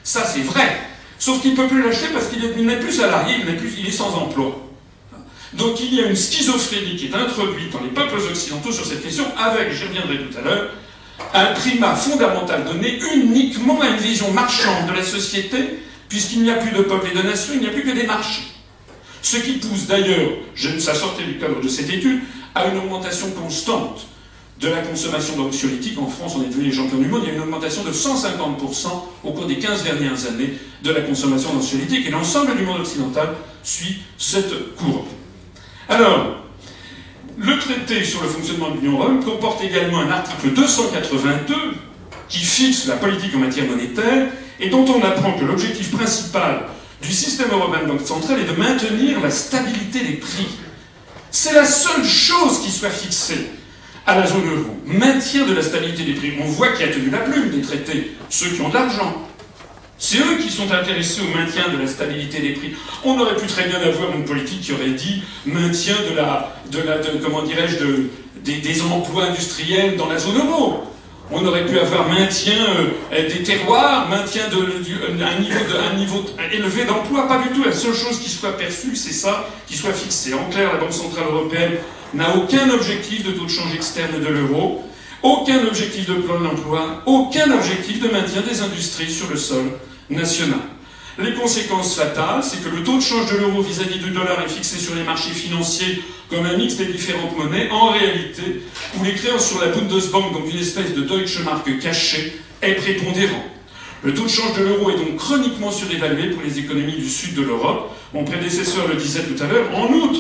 [0.04, 0.78] Ça, c'est vrai.
[1.20, 3.92] Sauf qu'il ne peut plus l'acheter parce qu'il n'est plus salarié, il, plus, il est
[3.92, 4.64] sans emploi.
[5.54, 9.04] Donc il y a une schizophrénie qui est introduite dans les peuples occidentaux sur cette
[9.04, 10.72] question, avec, j'y reviendrai tout à l'heure,
[11.34, 15.58] un primat fondamental donné uniquement à une vision marchande de la société,
[16.10, 18.06] puisqu'il n'y a plus de peuple et de nation, il n'y a plus que des
[18.06, 18.44] marchés.
[19.22, 20.30] Ce qui pousse d'ailleurs,
[20.80, 22.22] ça sortait du cadre de cette étude,
[22.56, 24.08] à une augmentation constante
[24.60, 26.00] de la consommation d'anxiolytiques.
[26.00, 27.22] En France, on est devenu les champions du monde.
[27.24, 28.88] Il y a une augmentation de 150%
[29.24, 30.54] au cours des 15 dernières années
[30.84, 32.08] de la consommation d'anxiolytiques.
[32.08, 35.06] Et l'ensemble du monde occidental suit cette courbe.
[35.90, 36.38] Alors,
[37.38, 41.54] le traité sur le fonctionnement de l'Union européenne comporte également un article 282
[42.30, 44.28] qui fixe la politique en matière monétaire
[44.60, 46.66] et dont on apprend que l'objectif principal
[47.02, 50.48] du système européen de banque centrale est de maintenir la stabilité des prix.
[51.32, 53.52] C'est la seule chose qui soit fixée
[54.06, 54.78] à la zone euro.
[54.86, 56.34] Maintien de la stabilité des prix.
[56.42, 59.28] On voit qui a tenu la plume des traités, ceux qui ont de l'argent.
[60.00, 62.76] C'est eux qui sont intéressés au maintien de la stabilité des prix.
[63.04, 66.80] On aurait pu très bien avoir une politique qui aurait dit maintien de la, de
[66.80, 68.10] la, comment dirais-je, de,
[68.44, 70.84] des, emplois industriels dans la zone euro.
[71.30, 72.54] On aurait pu avoir maintien
[73.12, 76.24] euh, des terroirs, maintien de, un, niveau de, un niveau
[76.54, 77.28] élevé d'emploi.
[77.28, 77.66] Pas du tout.
[77.66, 80.34] La seule chose qui soit perçue, c'est ça, qui soit fixé.
[80.34, 81.74] En clair, la Banque Centrale Européenne
[82.14, 84.84] n'a aucun objectif de taux de change externe de l'euro,
[85.22, 89.66] aucun objectif de plan d'emploi, aucun objectif de maintien des industries sur le sol
[90.10, 90.60] national.
[91.20, 94.50] Les conséquences fatales, c'est que le taux de change de l'euro vis-à-vis du dollar est
[94.50, 98.62] fixé sur les marchés financiers comme un mix des différentes monnaies, en réalité,
[98.96, 103.44] où les créances sur la Bundesbank, donc une espèce de Deutsche Mark cachée, est prépondérant.
[104.04, 107.34] Le taux de change de l'euro est donc chroniquement surévalué pour les économies du sud
[107.34, 107.96] de l'Europe.
[108.14, 109.76] Mon prédécesseur le disait tout à l'heure.
[109.76, 110.20] En outre,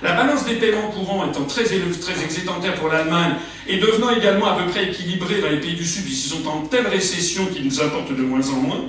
[0.00, 3.34] la balance des paiements courants étant très, très excédentaire pour l'Allemagne
[3.66, 6.62] et devenant également à peu près équilibrée dans les pays du Sud, puisqu'ils sont en
[6.62, 8.84] telle récession qu'ils nous apportent de moins en moins,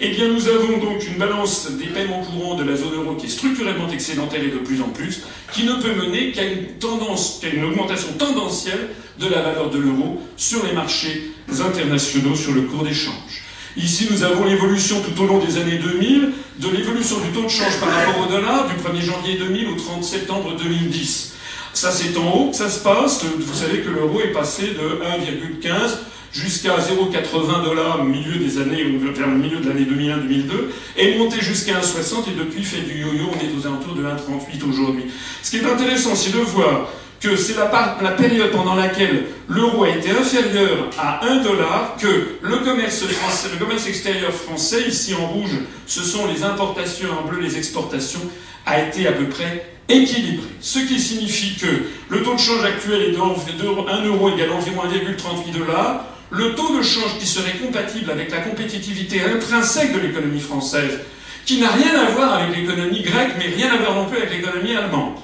[0.00, 3.26] eh bien, nous avons donc une balance des paiements courants de la zone euro qui
[3.26, 5.22] est structurellement excédentaire et de plus en plus,
[5.52, 8.88] qui ne peut mener qu'à une tendance, qu'à une augmentation tendancielle
[9.20, 13.44] de la valeur de l'euro sur les marchés internationaux, sur le cours d'échange.
[13.76, 17.48] Ici, nous avons l'évolution tout au long des années 2000 de l'évolution du taux de
[17.48, 21.32] change par rapport au dollar du 1er janvier 2000 au 30 septembre 2010.
[21.72, 23.24] Ça, c'est en haut que ça se passe.
[23.24, 25.00] Vous savez que l'euro est passé de
[25.60, 25.70] 1,15
[26.34, 31.40] jusqu'à 0,80 dollars au milieu des années, vers le milieu de l'année 2001-2002, est monté
[31.40, 35.04] jusqu'à 1,60 et depuis fait du yo-yo, on est aux alentours de 1,38 aujourd'hui.
[35.42, 36.88] Ce qui est intéressant, c'est de voir
[37.20, 42.56] que c'est la, période pendant laquelle l'euro a été inférieur à 1 dollar, que le
[42.58, 45.56] commerce, le commerce extérieur français, ici en rouge,
[45.86, 48.20] ce sont les importations, en bleu les exportations,
[48.66, 50.48] a été à peu près équilibré.
[50.60, 51.66] Ce qui signifie que
[52.10, 56.04] le taux de change actuel est de 1 euro égale environ 1,38 dollars,
[56.36, 61.00] le taux de change qui serait compatible avec la compétitivité intrinsèque de l'économie française,
[61.46, 64.30] qui n'a rien à voir avec l'économie grecque, mais rien à voir non plus avec
[64.30, 65.14] l'économie allemande.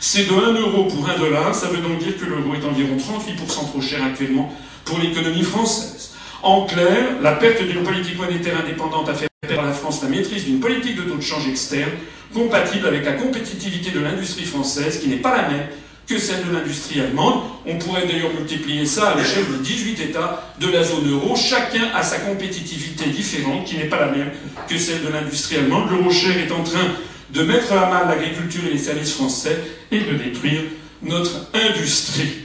[0.00, 2.96] C'est de 1 euro pour 1 dollar, ça veut donc dire que l'euro est environ
[2.96, 6.12] 38% trop cher actuellement pour l'économie française.
[6.42, 10.08] En clair, la perte d'une politique monétaire indépendante a fait perdre à la France la
[10.08, 11.90] maîtrise d'une politique de taux de change externe
[12.32, 15.66] compatible avec la compétitivité de l'industrie française, qui n'est pas la même
[16.08, 17.42] que celle de l'industrie allemande.
[17.66, 21.36] On pourrait d'ailleurs multiplier ça à l'échelle de 18 États de la zone euro.
[21.36, 24.30] Chacun a sa compétitivité différente, qui n'est pas la même
[24.66, 25.90] que celle de l'industrie allemande.
[25.90, 26.94] L'euro cher est en train
[27.30, 29.58] de mettre à mal l'agriculture et les services français
[29.90, 30.62] et de détruire
[31.02, 32.38] notre industrie.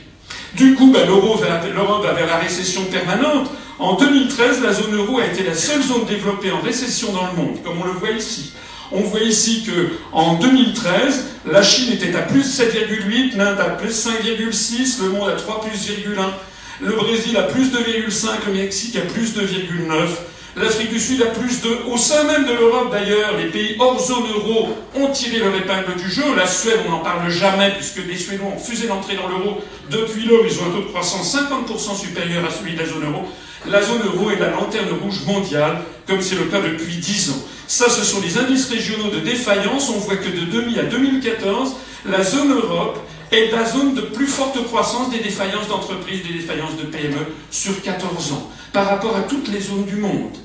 [0.56, 3.50] Du coup, ben, l'Europe va vers la récession permanente.
[3.80, 7.34] En 2013, la zone euro a été la seule zone développée en récession dans le
[7.34, 8.54] monde, comme on le voit ici.
[8.92, 9.64] On voit ici
[10.12, 15.34] qu'en 2013, la Chine était à plus 7,8, l'Inde à plus 5,6, le monde à
[15.34, 20.10] 3 plus 1, le Brésil à plus 2,5, le Mexique à plus 2,9,
[20.56, 21.70] l'Afrique du Sud à plus de...
[21.88, 25.96] Au sein même de l'Europe d'ailleurs, les pays hors zone euro ont tiré leur épingle
[25.96, 26.36] du jeu.
[26.36, 29.58] La Suède, on n'en parle jamais puisque les Suédois ont fusé l'entrée dans l'euro.
[29.90, 33.06] Depuis lors, ils ont un taux de croissance 50% supérieur à celui de la zone
[33.06, 33.26] euro.
[33.70, 37.44] La zone euro est la lanterne rouge mondiale, comme c'est le cas depuis 10 ans.
[37.68, 39.90] Ça, ce sont les indices régionaux de défaillance.
[39.90, 43.00] On voit que de 2000 à 2014, la zone Europe
[43.32, 47.82] est la zone de plus forte croissance des défaillances d'entreprises, des défaillances de PME sur
[47.82, 50.38] 14 ans, par rapport à toutes les zones du monde.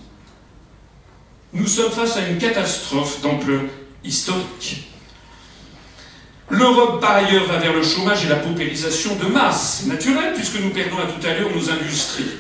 [1.53, 3.63] Nous sommes face à une catastrophe d'ampleur
[4.05, 4.89] historique.
[6.51, 9.85] L'Europe, par ailleurs, va vers le chômage et la paupérisation de masse.
[9.87, 12.31] naturelle, puisque nous perdons à tout à l'heure nos industries.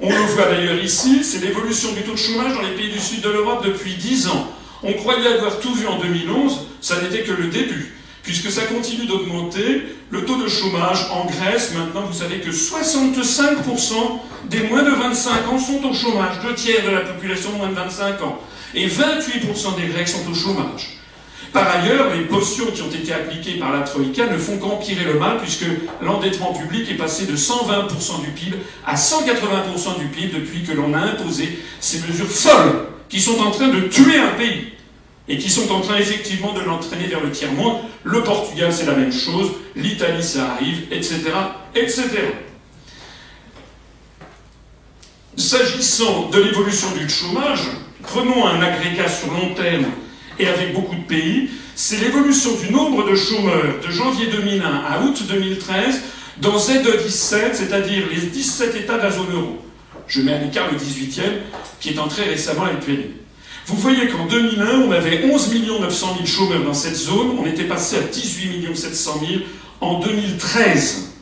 [0.00, 3.00] On le voit d'ailleurs ici, c'est l'évolution du taux de chômage dans les pays du
[3.00, 4.48] sud de l'Europe depuis 10 ans.
[4.84, 9.06] On croyait avoir tout vu en 2011, ça n'était que le début, puisque ça continue
[9.06, 9.82] d'augmenter.
[10.10, 13.94] Le taux de chômage en Grèce, maintenant, vous savez que 65%
[14.48, 17.74] des moins de 25 ans sont au chômage, deux tiers de la population moins de
[17.74, 18.38] 25 ans,
[18.74, 20.97] et 28% des Grecs sont au chômage.
[21.52, 25.18] Par ailleurs, les potions qui ont été appliquées par la Troïka ne font qu'empirer le
[25.18, 25.64] mal, puisque
[26.02, 28.56] l'endettement public est passé de 120% du PIB
[28.86, 33.50] à 180% du PIB depuis que l'on a imposé ces mesures folles qui sont en
[33.50, 34.72] train de tuer un pays
[35.28, 37.78] et qui sont en train effectivement de l'entraîner vers le tiers-monde.
[38.04, 41.22] Le Portugal, c'est la même chose, l'Italie, ça arrive, etc.,
[41.74, 42.08] etc.
[45.36, 47.60] S'agissant de l'évolution du chômage,
[48.02, 49.86] prenons un agrégat sur long terme
[50.38, 55.02] et avec beaucoup de pays, c'est l'évolution du nombre de chômeurs de janvier 2001 à
[55.02, 56.00] août 2013
[56.40, 59.58] dans Z17, c'est-à-dire les 17 États de la zone euro.
[60.06, 61.22] Je mets à l'écart le 18e,
[61.80, 63.02] qui est entré récemment à l'UPN.
[63.66, 67.64] Vous voyez qu'en 2001, on avait 11 900 000 chômeurs dans cette zone, on était
[67.64, 69.42] passé à 18 700 000
[69.80, 71.12] en 2013.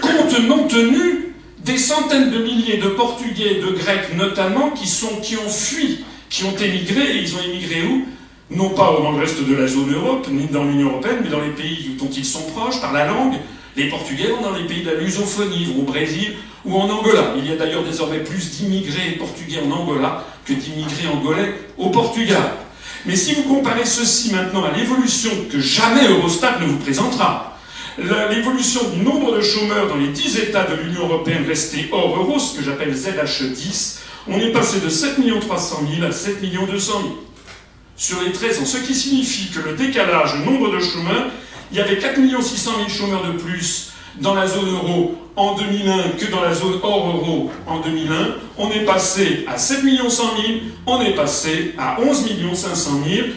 [0.00, 1.34] Compte non tenu
[1.64, 6.44] des centaines de milliers de Portugais de Grecs notamment qui, sont, qui ont fui, qui
[6.44, 8.06] ont émigré, et ils ont émigré où?
[8.50, 11.40] Non pas dans le reste de la zone Europe, ni dans l'Union Européenne, mais dans
[11.40, 13.36] les pays dont ils sont proches, par la langue.
[13.76, 16.34] Les Portugais vont dans les pays de la lusophonie, au Brésil
[16.64, 17.34] ou en Angola.
[17.38, 22.52] Il y a d'ailleurs désormais plus d'immigrés portugais en Angola que d'immigrés angolais au Portugal.
[23.06, 27.58] Mais si vous comparez ceci maintenant à l'évolution que jamais Eurostat ne vous présentera,
[27.98, 32.38] l'évolution du nombre de chômeurs dans les 10 États de l'Union européenne restés hors euro,
[32.38, 33.98] ce que j'appelle ZH10,
[34.28, 37.14] on est passé de 7 300 000 à 7 200 000
[37.96, 38.66] sur les 13 ans.
[38.66, 41.26] Ce qui signifie que le décalage, le nombre de chômeurs,
[41.70, 43.90] il y avait 4 600 000 chômeurs de plus
[44.20, 48.36] dans la zone euro en 2001 que dans la zone hors euro en 2001.
[48.58, 50.26] On est passé à 7 100 000,
[50.86, 53.28] on est passé à 11 500 000.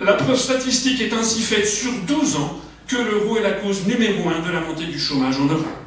[0.00, 2.58] La preuve statistique est ainsi faite sur 12 ans
[2.88, 5.84] que l'euro est la cause numéro un de la montée du chômage en Europe.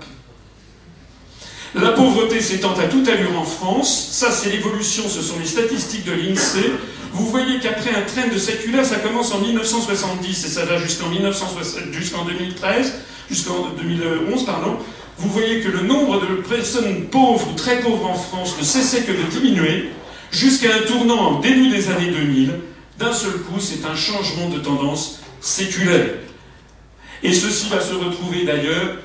[1.76, 6.06] La pauvreté s'étend à toute allure en France, ça c'est l'évolution, ce sont les statistiques
[6.06, 6.72] de l'INSEE.
[7.14, 11.10] Vous voyez qu'après un train de séculaire, ça commence en 1970 et ça va jusqu'en
[11.10, 12.94] 2013,
[13.30, 14.78] jusqu'en 2011, pardon.
[15.18, 19.02] Vous voyez que le nombre de personnes pauvres ou très pauvres en France ne cessait
[19.02, 19.90] que de diminuer,
[20.32, 22.54] jusqu'à un tournant en début des années 2000.
[23.00, 26.10] D'un seul coup, c'est un changement de tendance séculaire.
[27.24, 28.98] Et ceci va se retrouver d'ailleurs,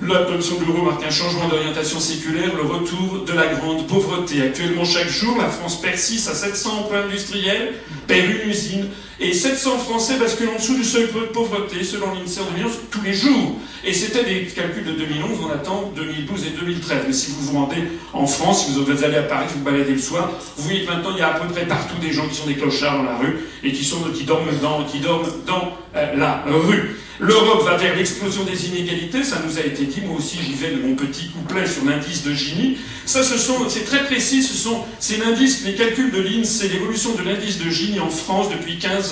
[0.00, 4.42] l'adoption de l'euro marque un changement d'orientation séculaire, le retour de la grande pauvreté.
[4.42, 7.72] Actuellement, chaque jour, la France persiste à 700 emplois industriels,
[8.06, 8.86] perd une usine,
[9.20, 13.02] et 700 Français basculent en dessous du seuil de pauvreté, selon l'INSEE en 2011, tous
[13.02, 13.56] les jours.
[13.84, 17.04] Et c'était des calculs de 2011, on attend 2012 et 2013.
[17.06, 17.82] Mais si vous vous rendez
[18.12, 21.10] en France, si vous allez à Paris, vous baladez le soir, vous voyez que maintenant
[21.12, 23.16] il y a à peu près partout des gens qui sont des clochards dans la
[23.16, 26.96] rue et qui, sont, qui dorment dans, qui dorment dans euh, la rue.
[27.20, 30.70] L'Europe va vers l'explosion des inégalités, ça nous a été dit, moi aussi j'y vais
[30.70, 32.78] de mon petit couplet sur l'indice de Gini.
[33.06, 37.14] Ça, ce sont, c'est très précis, ce sont, c'est l'indice, les calculs de l'INSEE, l'évolution
[37.16, 39.07] de l'indice de Gini en France depuis 15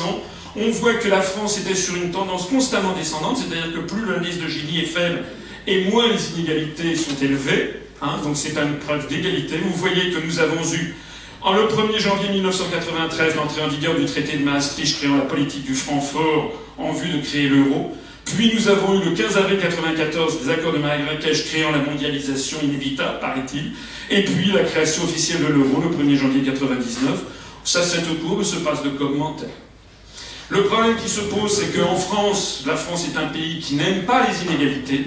[0.56, 4.38] On voit que la France était sur une tendance constamment descendante, c'est-à-dire que plus l'indice
[4.38, 5.24] de Gini est faible
[5.66, 7.82] et moins les inégalités sont élevées.
[8.00, 9.56] Hein, donc c'est une preuve d'égalité.
[9.58, 10.94] Vous voyez que nous avons eu
[11.42, 15.64] en le 1er janvier 1993, l'entrée en vigueur du traité de Maastricht créant la politique
[15.64, 17.96] du Francfort en vue de créer l'euro.
[18.24, 22.58] Puis nous avons eu le 15 avril 1994 des accords de Marrakech créant la mondialisation
[22.62, 23.72] inévitable, paraît-il.
[24.10, 27.22] Et puis la création officielle de l'euro le 1er janvier 1999.
[27.62, 29.48] Ça, cette courbe se passe de commentaires.
[30.48, 34.04] Le problème qui se pose, c'est qu'en France, la France est un pays qui n'aime
[34.04, 35.04] pas les inégalités,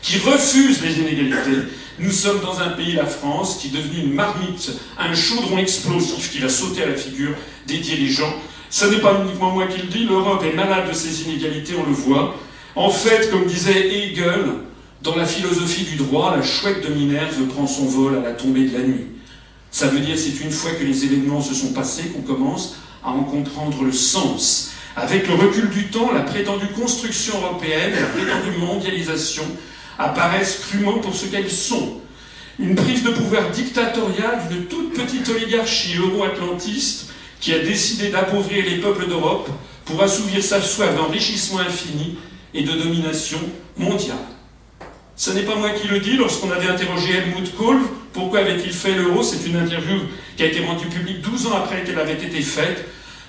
[0.00, 1.68] qui refuse les inégalités,
[1.98, 6.30] nous sommes dans un pays, la France, qui est devenu une marmite, un chaudron explosif
[6.30, 7.32] qui va sauter à la figure
[7.66, 8.34] des dirigeants.
[8.68, 11.88] Ce n'est pas uniquement moi qui le dis, l'Europe est malade de ces inégalités, on
[11.88, 12.36] le voit.
[12.74, 14.44] En fait, comme disait Hegel,
[15.02, 18.66] dans la philosophie du droit, la chouette de Minerve prend son vol à la tombée
[18.66, 19.06] de la nuit.
[19.70, 23.10] Ça veut dire c'est une fois que les événements se sont passés qu'on commence à
[23.10, 24.72] en comprendre le sens.
[24.96, 29.44] Avec le recul du temps, la prétendue construction européenne, la prétendue mondialisation
[29.98, 32.00] apparaissent crûment pour ce qu'elles sont.
[32.58, 37.10] Une prise de pouvoir dictatoriale d'une toute petite oligarchie euro-atlantiste
[37.40, 39.50] qui a décidé d'appauvrir les peuples d'Europe
[39.84, 42.16] pour assouvir sa soif d'enrichissement infini
[42.54, 43.38] et de domination
[43.76, 44.16] mondiale.
[45.14, 47.80] Ce n'est pas moi qui le dis, lorsqu'on avait interrogé Helmut Kohl,
[48.14, 49.22] pourquoi avait-il fait l'euro?
[49.22, 49.98] C'est une interview
[50.38, 52.86] qui a été rendue publique 12 ans après qu'elle avait été faite.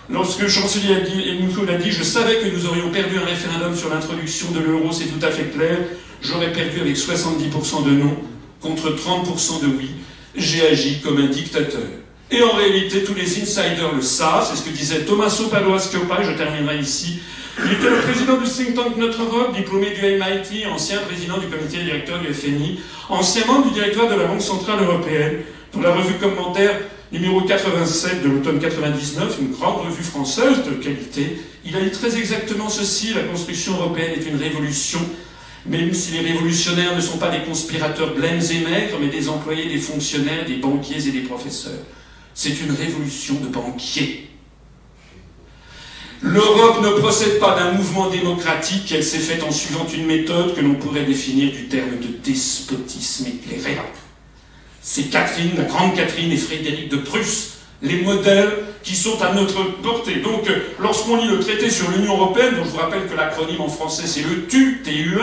[0.09, 0.93] Lorsque le chancelier
[1.27, 4.59] Helmut Kohl a dit Je savais que nous aurions perdu un référendum sur l'introduction de
[4.59, 5.77] l'euro, c'est tout à fait clair
[6.21, 8.15] j'aurais perdu avec 70% de non
[8.61, 9.89] contre 30% de oui.
[10.35, 11.81] J'ai agi comme un dictateur.
[12.29, 16.23] Et en réalité, tous les insiders le savent, c'est ce que disait Tommaso Padoa Schioppa,
[16.23, 17.19] je terminerai ici.
[17.65, 21.47] Il était le président du think tank Notre Europe, diplômé du MIT, ancien président du
[21.47, 22.79] comité directeur du FMI,
[23.09, 25.37] ancien membre du directoire de la Banque Centrale Européenne,
[25.71, 26.75] pour la revue commentaire
[27.11, 31.37] numéro 87 de l'automne 99, une grande revue française de qualité.
[31.65, 34.99] Il a dit très exactement ceci, la construction européenne est une révolution
[35.67, 39.67] même si les révolutionnaires ne sont pas des conspirateurs blêmes et maigres, mais des employés,
[39.67, 41.83] des fonctionnaires, des banquiers et des professeurs.
[42.33, 44.29] C'est une révolution de banquiers.
[46.21, 50.61] L'Europe ne procède pas d'un mouvement démocratique, elle s'est faite en suivant une méthode que
[50.61, 53.77] l'on pourrait définir du terme de despotisme éclairé.
[54.89, 58.51] C'est Catherine, la grande Catherine et Frédéric de Prusse, les modèles
[58.83, 60.15] qui sont à notre portée.
[60.23, 60.47] Donc,
[60.79, 64.07] lorsqu'on lit le traité sur l'Union européenne, dont je vous rappelle que l'acronyme en français
[64.07, 65.19] c'est le TU, TUE,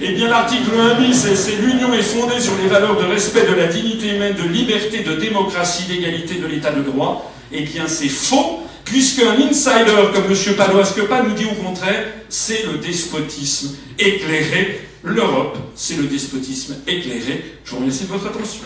[0.00, 3.54] eh bien, l'article 1 bis, c'est l'Union est fondée sur les valeurs de respect de
[3.54, 7.32] la dignité humaine, de liberté, de démocratie, d'égalité, de l'état de droit.
[7.52, 10.56] Eh bien, c'est faux, puisqu'un insider comme M.
[10.56, 17.58] Palois-Scopa nous dit au contraire, c'est le despotisme éclairé L'Europe, c'est le despotisme éclairé.
[17.64, 18.62] Je vous remercie de votre attention.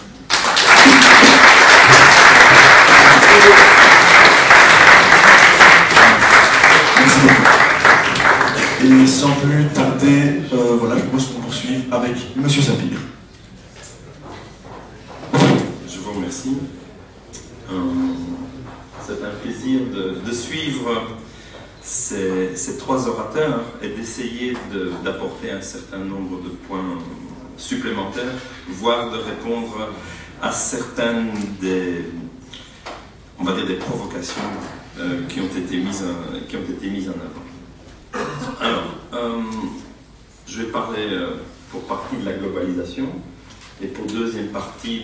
[8.84, 12.98] Et sans plus tarder, euh, voilà, je propose qu'on poursuive avec Monsieur Sapir.
[15.32, 16.58] Je vous remercie.
[17.72, 17.80] Euh,
[19.06, 21.02] c'est un plaisir de, suivre
[21.86, 24.54] ces, trois orateurs et d'essayer
[25.04, 26.98] d'apporter un certain nombre de points
[27.56, 28.34] supplémentaires,
[28.68, 29.90] voire de répondre
[30.42, 31.30] à certaines
[31.60, 32.04] des,
[33.38, 34.42] on va dire, des provocations
[34.98, 36.04] euh, qui, ont été mises,
[36.48, 37.46] qui ont été mises en avant.
[38.60, 39.42] Alors, euh,
[40.46, 41.36] je vais parler euh,
[41.70, 43.06] pour partie de la globalisation
[43.82, 45.02] et pour deuxième partie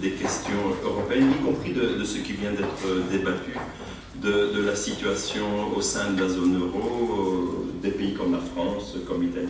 [0.00, 0.52] des questions
[0.82, 3.52] européennes, y compris de, ce qui vient d'être débattu,
[4.22, 9.22] de, la situation au sein de la zone euro, des pays comme la France, comme
[9.22, 9.48] l'Italie,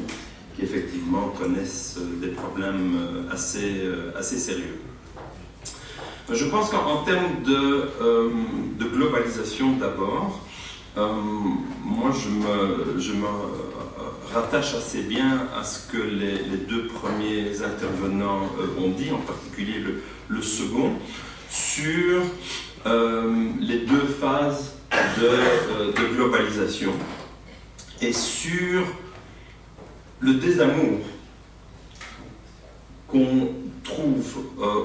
[0.56, 3.82] qui effectivement connaissent des problèmes assez,
[4.16, 4.80] assez sérieux.
[6.32, 8.30] Je pense qu'en termes de, euh,
[8.80, 10.40] globalisation d'abord,
[10.96, 11.12] euh,
[11.84, 12.98] moi, je me,
[14.34, 19.80] rattache assez bien à ce que les, deux premiers intervenants euh, ont dit, en particulier
[20.28, 20.94] le, second,
[21.48, 22.22] sur
[22.86, 26.92] euh, les deux phases de, de, globalisation
[28.02, 28.82] et sur
[30.20, 30.98] le désamour
[33.08, 33.52] qu'on
[33.84, 34.38] trouve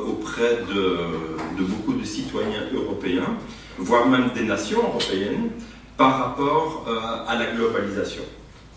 [0.08, 3.38] auprès de, beaucoup de citoyens européens,
[3.78, 5.50] voire même des nations européennes,
[5.98, 8.24] par rapport euh, à la globalisation.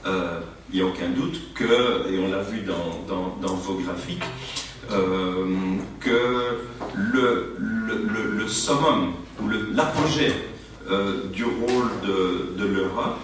[0.06, 0.40] Euh,
[0.72, 4.24] il n'y a aucun doute que, et on l'a vu dans, vos graphiques,
[4.90, 6.58] euh, que
[6.94, 10.32] le, summum ou l'apogée
[11.32, 13.20] du rôle de, de l'Europe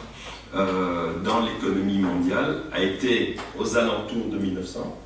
[0.55, 4.99] dans l'économie mondiale a été aux alentours de 1900.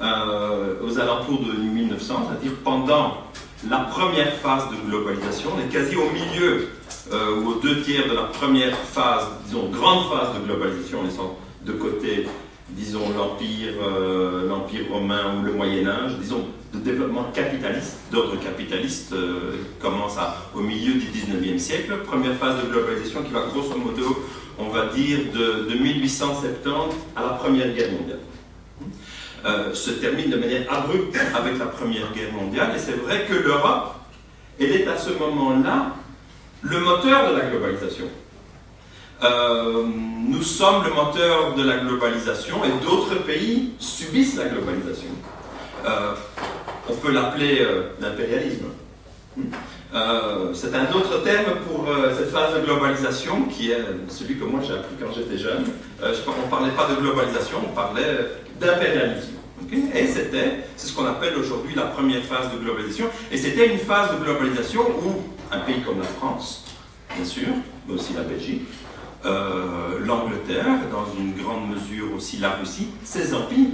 [0.00, 3.18] aux alentours de 1900, c'est-à-dire pendant
[3.68, 6.68] la première phase de globalisation, on est quasi au milieu
[7.12, 11.36] euh, ou aux deux tiers de la première phase, disons grande phase de globalisation, laissant
[11.64, 12.28] de côté,
[12.68, 14.48] disons l'empire, euh,
[14.88, 20.16] romain ou le Moyen Âge, disons de développement capitaliste, d'ordre capitaliste, euh, commence
[20.54, 21.98] au milieu du 19e siècle.
[22.06, 24.24] Première phase de globalisation qui va grosso modo,
[24.56, 29.74] on va dire, de, de 1870 à la Première Guerre mondiale.
[29.74, 33.96] se termine de manière abrupte avec la Première Guerre mondiale, et c'est vrai que l'Europe,
[34.60, 35.96] elle est à ce moment-là
[36.62, 38.06] le moteur de la globalisation.
[39.22, 39.84] Euh,
[40.28, 45.10] nous sommes le moteur de la globalisation et d'autres pays subissent la globalisation.
[45.86, 46.14] Euh,
[46.88, 48.66] on peut l'appeler euh, l'impérialisme.
[50.54, 54.74] c'est un autre terme pour cette phase de globalisation qui est celui que moi j'ai
[54.74, 55.64] appris quand j'étais jeune.
[56.00, 58.30] on ne parlait pas de globalisation, on parlait
[58.60, 59.39] d'impérialisme.
[59.94, 63.06] Et c'était, c'est ce qu'on appelle aujourd'hui la première phase de globalisation.
[63.30, 65.22] Et c'était une phase de globalisation où
[65.52, 66.64] un pays comme la France,
[67.14, 67.48] bien sûr,
[67.86, 68.62] mais aussi la Belgique,
[69.24, 73.68] euh, l'Angleterre, dans une grande mesure aussi la Russie, ces empires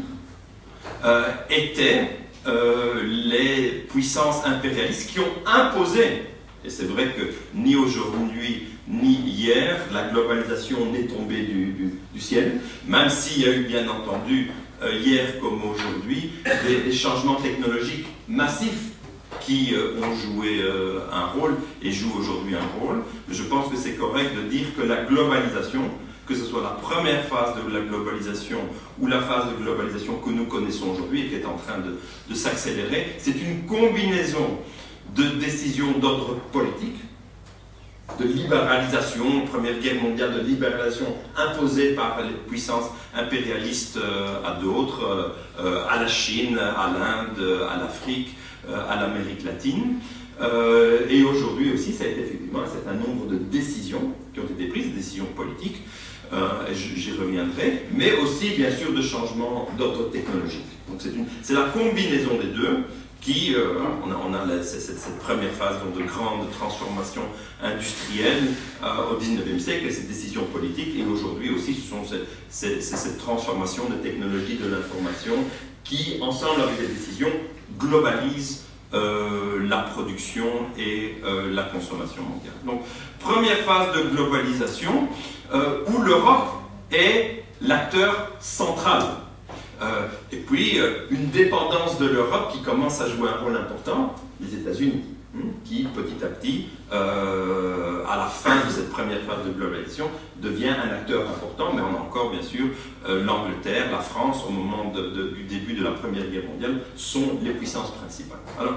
[1.05, 6.23] euh, étaient euh, les puissances impérialistes qui ont imposé,
[6.65, 13.09] et c'est vrai que ni aujourd'hui ni hier, la globalisation n'est tombée du, ciel, même
[13.09, 14.51] s'il y a eu bien entendu
[14.83, 16.31] hier comme aujourd'hui
[16.87, 18.93] des changements technologiques massifs
[19.41, 23.03] qui euh, ont joué euh, un rôle et jouent aujourd'hui un rôle.
[23.31, 25.83] Je pense que c'est correct de dire que la globalisation,
[26.27, 28.59] que ce soit la première phase de la globalisation
[29.01, 32.35] ou la phase de globalisation que nous connaissons aujourd'hui et qui est en train de
[32.35, 34.59] s'accélérer, c'est une combinaison
[35.15, 36.97] de décisions d'ordre politique,
[38.19, 45.35] de libéralisation, Première Guerre mondiale, de libéralisation imposée par les puissances impérialistes euh, à d'autres,
[45.91, 48.37] à la Chine, à l'Inde, à l'Afrique,
[48.69, 50.01] euh, à l'Amérique latine.
[50.41, 54.45] Euh, et aujourd'hui aussi, ça a été effectivement un certain nombre de décisions qui ont
[54.45, 55.83] été prises, décisions politiques,
[56.33, 60.67] euh, j'y reviendrai, mais aussi bien sûr de changements d'ordre technologique.
[60.89, 61.01] Donc
[61.43, 62.79] c'est la combinaison des deux
[63.21, 63.57] qui,
[64.05, 67.23] on a, on a cette, première phase de grande transformation
[67.63, 68.45] industrielle
[68.83, 72.03] au 19e siècle et ces décisions politiques, et aujourd'hui aussi ce sont
[72.49, 75.35] ces, cette transformation de technologie de l'information
[75.83, 77.33] qui, ensemble avec des décisions,
[77.79, 80.47] globalise euh, la production
[80.79, 82.55] et euh, la consommation mondiale.
[82.65, 82.83] Donc,
[83.19, 85.09] première phase de globalisation
[85.53, 86.63] euh, où l'Europe
[86.93, 89.03] est l'acteur central.
[90.33, 90.79] Et puis,
[91.11, 95.03] une dépendance de l'Europe qui commence à jouer un rôle important, les États-Unis.
[95.37, 100.11] hein, qui petit à petit, euh, à la fin de cette première phase de globalisation,
[100.41, 102.67] devient un acteur important, mais on a encore bien sûr
[103.09, 107.51] euh, l'Angleterre, la France, au moment du début de la Première Guerre mondiale, sont les
[107.51, 108.39] puissances principales.
[108.59, 108.75] Alors,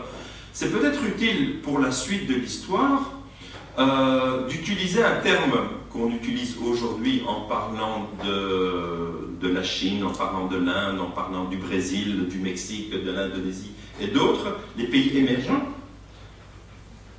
[0.54, 3.19] c'est peut-être utile pour la suite de l'histoire
[3.80, 5.54] euh, d'utiliser un terme
[5.90, 11.46] qu'on utilise aujourd'hui en parlant de, de, la Chine, en parlant de l'Inde, en parlant
[11.46, 15.64] du Brésil, du Mexique, de l'Indonésie et d'autres, les pays émergents,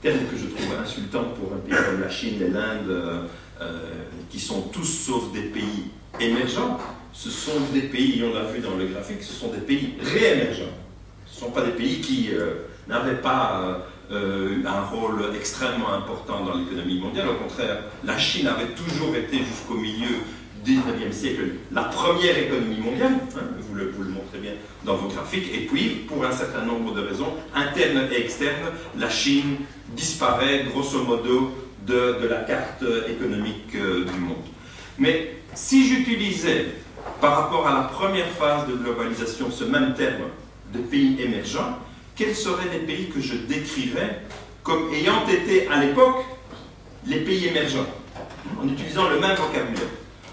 [0.03, 3.23] terme que je trouve insultant pour un pays comme la Chine et l'Inde, euh,
[3.62, 3.78] euh,
[4.28, 5.87] qui sont tous sauf des pays
[6.20, 6.78] émergents,
[7.15, 10.77] ce sont des pays, on l'a vu dans le graphique, ce sont des pays réémergents.
[11.27, 12.31] Ce ne sont pas des pays qui
[12.87, 17.28] n'avaient pas un rôle extrêmement important dans l'économie mondiale.
[17.28, 20.16] Au contraire, la Chine avait toujours été jusqu'au milieu
[20.65, 21.43] 19e siècle
[21.73, 24.53] la première économie mondiale, hein, vous, le, montrez bien
[24.85, 29.09] dans vos graphiques, et puis, pour un certain nombre de raisons, internes et externes, la
[29.09, 29.57] Chine
[29.97, 31.53] disparaît grosso modo
[31.87, 34.45] de, de la carte économique euh, du monde.
[34.99, 36.66] Mais si j'utilisais,
[37.20, 40.24] par rapport à la première phase de globalisation, ce même terme
[40.74, 41.78] de pays émergents,
[42.21, 44.21] quels seraient les pays que je décrirais
[44.63, 46.23] comme ayant été à l'époque
[47.07, 47.87] les pays émergents,
[48.63, 49.89] en utilisant le même vocabulaire.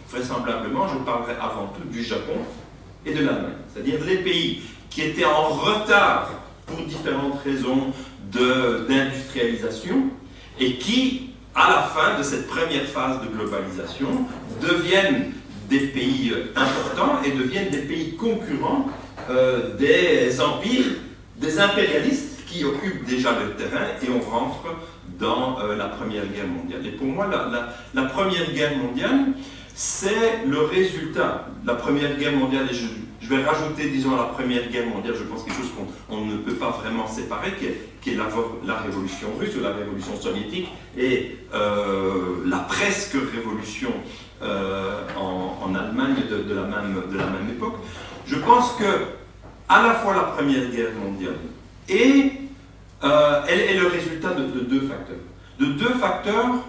[0.09, 2.39] Vraisemblablement, je parlerai avant tout du Japon
[3.05, 6.31] et de l'Allemagne, c'est-à-dire les pays qui étaient en retard
[6.65, 7.93] pour différentes raisons
[8.33, 10.09] d'industrialisation
[10.59, 14.25] et qui, à la fin de cette première phase de globalisation,
[14.61, 15.31] deviennent
[15.69, 18.87] des pays importants et deviennent des pays concurrents
[19.29, 21.06] euh, des empires,
[21.37, 24.63] des impérialistes qui occupent déjà le terrain et on rentre
[25.19, 26.85] dans euh, la Première Guerre mondiale.
[26.85, 29.33] Et pour moi, la, Première Guerre mondiale,
[29.73, 31.47] c'est le résultat.
[31.65, 35.43] La Première Guerre mondiale, et je, vais rajouter, disons, la Première Guerre mondiale, je pense
[35.43, 35.71] quelque chose
[36.07, 40.67] qu'on ne peut pas vraiment séparer, qui est, la, révolution russe ou la révolution soviétique,
[40.97, 43.91] et euh, la presque révolution
[44.41, 47.75] euh, en, Allemagne de la même époque.
[48.25, 49.16] Je pense que,
[49.69, 51.37] à la fois la Première Guerre mondiale
[51.89, 52.31] et
[53.03, 55.17] euh, elle est le résultat de, deux facteurs.
[55.59, 56.65] De deux facteurs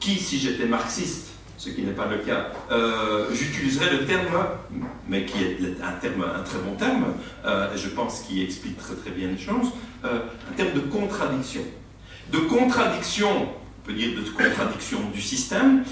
[0.00, 1.34] qui, si j'étais marxiste,
[1.64, 2.48] ce qui n'est pas le cas.
[2.70, 4.46] Euh, j'utiliserai le terme,
[5.08, 8.76] mais qui est un, terme, un très bon terme, euh, et je pense qu'il explique
[8.76, 9.68] très très bien les choses,
[10.04, 10.20] euh,
[10.50, 11.62] un terme de contradiction.
[12.30, 15.84] De contradiction, on peut dire de contradiction du système,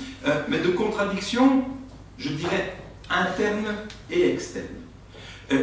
[0.48, 1.64] mais de contradiction,
[2.18, 2.76] je dirais,
[3.10, 3.74] interne
[4.10, 4.81] et externe.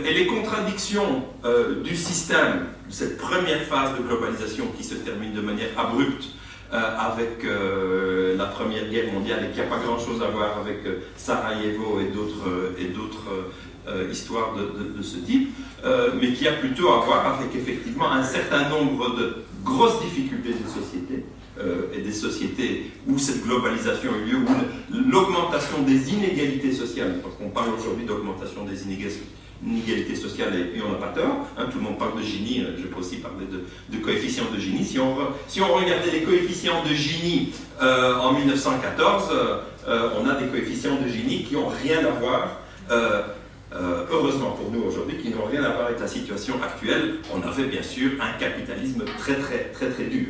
[0.06, 1.24] Et les contradictions
[1.84, 6.26] du système, cette première phase de globalisation qui se termine de manière abrupte,
[6.72, 10.86] euh, avec euh, la Première Guerre mondiale et qui n'a pas grand-chose à voir avec
[10.86, 15.50] euh, Sarajevo et d'autres et histoires de, de, ce type,
[16.22, 20.70] mais qui a plutôt à voir avec effectivement un certain nombre de grosses difficultés des
[20.70, 21.26] sociétés
[21.96, 27.34] et des sociétés où cette globalisation a eu lieu, où l'augmentation des inégalités sociales, parce
[27.36, 29.24] qu'on parle aujourd'hui d'augmentation des inégalités
[29.66, 31.48] inégalité sociale et, on n'a pas tort.
[31.58, 33.66] Hein, tout le monde parle de Gini, euh, je peux aussi parler de,
[33.96, 34.86] de coefficient de Gini.
[34.86, 35.16] Si on,
[35.48, 39.30] si on regardait les coefficients de Gini euh, en 1914,
[39.88, 42.62] euh, on a des coefficients de Gini qui n'ont rien à voir.
[44.12, 47.66] heureusement pour nous aujourd'hui, qui n'ont rien à voir avec la situation actuelle, on avait
[47.66, 50.28] bien sûr un capitalisme très très très très dur.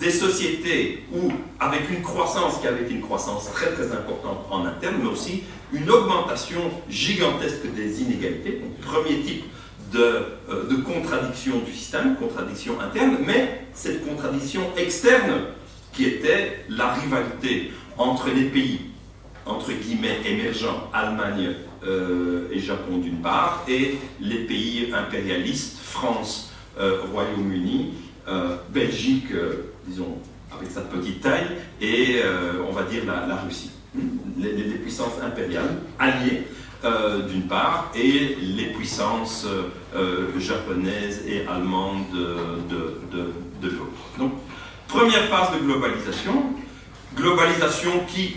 [0.00, 1.30] Des sociétés où,
[1.60, 5.90] avec une croissance qui avait une croissance très très importante en interne, mais aussi une
[5.90, 9.44] augmentation gigantesque des inégalités, donc premier type
[9.92, 15.42] de, euh, de, contradiction du système, contradiction interne, mais cette contradiction externe
[15.92, 18.80] qui était la rivalité entre les pays,
[19.44, 21.54] entre guillemets, émergents, Allemagne
[21.84, 27.94] euh, et Japon d'une part, et les pays impérialistes, France, euh, Royaume-Uni,
[28.72, 29.32] Belgique,
[29.84, 30.16] disons,
[30.56, 31.48] avec sa petite taille,
[31.80, 32.20] et
[32.68, 33.72] on va dire la Russie
[34.38, 36.42] les, puissances impériales alliées
[36.84, 39.46] euh, d'une part et les puissances
[39.94, 44.18] euh, japonaises et allemandes de, l'autre.
[44.18, 44.32] Donc,
[44.88, 46.54] première phase de globalisation,
[47.14, 48.36] globalisation qui,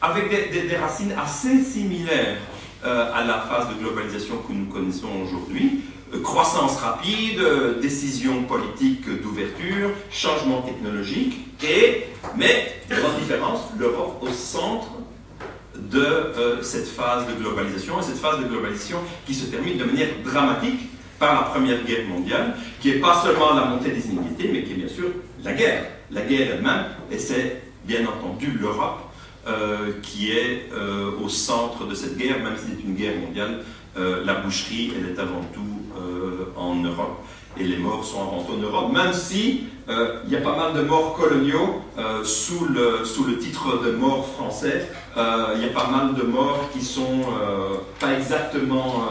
[0.00, 2.38] avec des, racines assez similaires
[2.84, 5.82] euh, à la phase de globalisation que nous connaissons aujourd'hui,
[6.18, 7.40] croissance rapide,
[7.80, 12.04] décision politique d'ouverture, changement technologique, et,
[12.36, 14.88] mais, grande différence, l'Europe au centre
[15.76, 19.84] de euh, cette phase de globalisation, et cette phase de globalisation qui se termine de
[19.84, 20.80] manière dramatique
[21.18, 24.72] par la Première Guerre mondiale, qui n'est pas seulement la montée des inégalités, mais qui
[24.72, 25.06] est bien sûr
[25.44, 25.84] la guerre.
[26.10, 29.00] La guerre elle-même, et c'est bien entendu l'Europe
[29.46, 33.64] euh, qui est euh, au centre de cette guerre, même si c'est une guerre mondiale,
[34.24, 35.79] la boucherie, elle est avant tout
[36.56, 37.24] en Europe.
[37.58, 40.74] et les morts sont tout en Europe, même si euh, il y a pas mal
[40.74, 44.88] de morts coloniaux euh, sous, le, sous le titre de morts français.
[45.16, 47.24] Euh, il y a pas mal de morts qui sont
[47.98, 49.06] pas exactement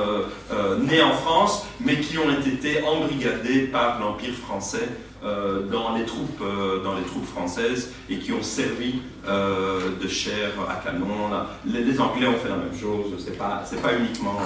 [0.80, 4.88] nés en France, mais qui ont été embrigadés par l'Empire français
[5.24, 6.44] dans, les troupes,
[6.84, 11.30] dans les troupes françaises et qui ont servi de chair à canon.
[11.66, 13.14] Les, Anglais ont fait la même chose.
[13.18, 14.38] C'est pas, pas uniquement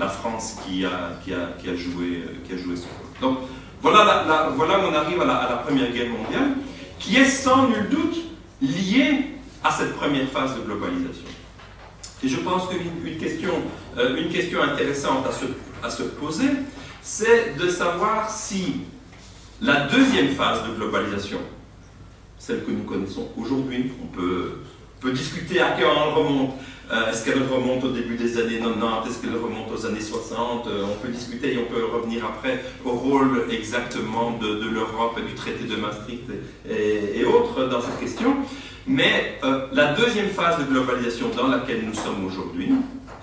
[0.00, 3.20] la France qui a, qui a, qui a joué, qui a joué ce rôle.
[3.20, 3.38] Donc,
[3.82, 6.56] voilà, voilà où on arrive à la, Première Guerre mondiale,
[6.98, 8.16] qui est sans nul doute
[8.60, 11.26] liée à cette première phase de globalisation.
[12.22, 13.50] Et je pense qu'une question,
[13.98, 15.44] euh, une question intéressante à se,
[15.82, 16.50] à se poser,
[17.02, 18.82] c'est de savoir si
[19.62, 21.38] la deuxième phase de globalisation,
[22.38, 26.50] celle que nous connaissons aujourd'hui, on peut, discuter à quel elle remonte,
[26.90, 30.66] euh, est-ce qu'elle remonte au début des années 90 Est-ce qu'elle remonte aux années 60
[30.66, 35.22] euh, On peut discuter et on peut revenir après au rôle exactement de, l'Europe et
[35.22, 36.24] du traité de Maastricht
[36.68, 38.36] et, autres dans cette question.
[38.86, 42.70] Mais euh, la deuxième phase de globalisation dans laquelle nous sommes aujourd'hui,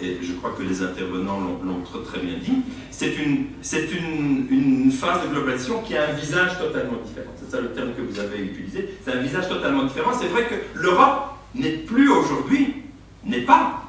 [0.01, 5.23] et je crois que les intervenants l'ont très bien dit, c'est une, une, une, phase
[5.23, 7.31] de globalisation qui a un visage totalement différent.
[7.37, 8.97] C'est ça le terme que vous avez utilisé.
[9.05, 10.11] C'est un visage totalement différent.
[10.19, 12.83] C'est vrai que l'Europe n'est plus aujourd'hui
[13.25, 13.83] n'est pas,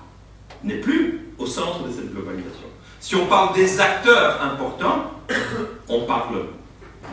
[0.62, 2.68] n'est plus au centre de cette globalisation.
[3.00, 5.10] Si on parle des acteurs importants,
[5.88, 6.46] on parle,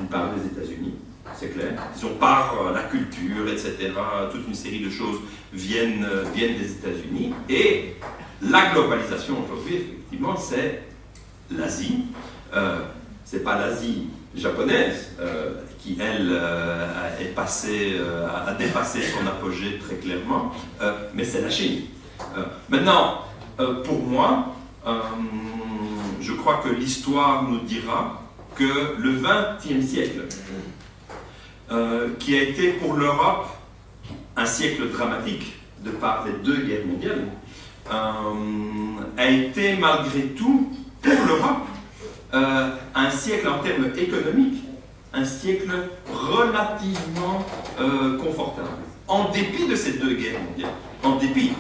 [0.02, 0.94] on parle des États-Unis,
[1.38, 1.74] c'est clair.
[1.96, 3.92] Si on parle la culture, etc.,
[4.32, 5.20] toute une série de choses
[5.54, 7.34] viennent, viennent des États-Unis.
[7.50, 7.96] Et
[8.42, 10.84] la globalisation aujourd'hui, effectivement, c'est
[11.50, 12.06] l'Asie.
[12.54, 12.80] Euh,
[13.26, 16.88] c'est pas l'Asie japonaise euh, qui, elle, euh,
[17.18, 20.52] euh, a dépassé son apogée très clairement,
[21.14, 21.82] mais c'est la Chine.
[22.38, 23.26] Euh, maintenant,
[23.60, 24.56] euh, pour moi,
[24.86, 25.00] euh,
[26.20, 28.22] je crois que l'histoire nous dira
[28.56, 30.26] que le XXe siècle,
[32.20, 33.48] qui a été pour l'Europe
[34.36, 37.28] un siècle dramatique de par les deux guerres mondiales,
[39.18, 40.70] a été malgré tout
[41.02, 41.68] pour l'Europe
[42.34, 44.64] un siècle en termes économiques,
[45.14, 45.72] un siècle
[46.12, 47.46] relativement
[48.20, 48.68] confortable,
[49.08, 50.72] en dépit de ces deux guerres mondiales
[51.04, 51.52] en dépit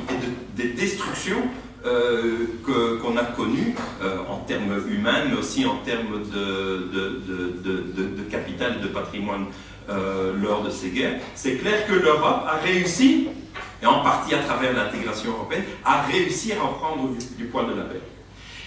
[0.55, 1.41] des destructions
[1.83, 6.89] euh, qu'on a connues euh, en termes humains, mais aussi en termes de,
[8.29, 9.47] capital et de patrimoine
[9.89, 13.29] euh, lors de ces guerres, c'est clair que l'Europe a réussi,
[13.81, 17.75] et en partie à travers l'intégration européenne, a réussi à reprendre du, du poids de
[17.75, 18.01] la paix.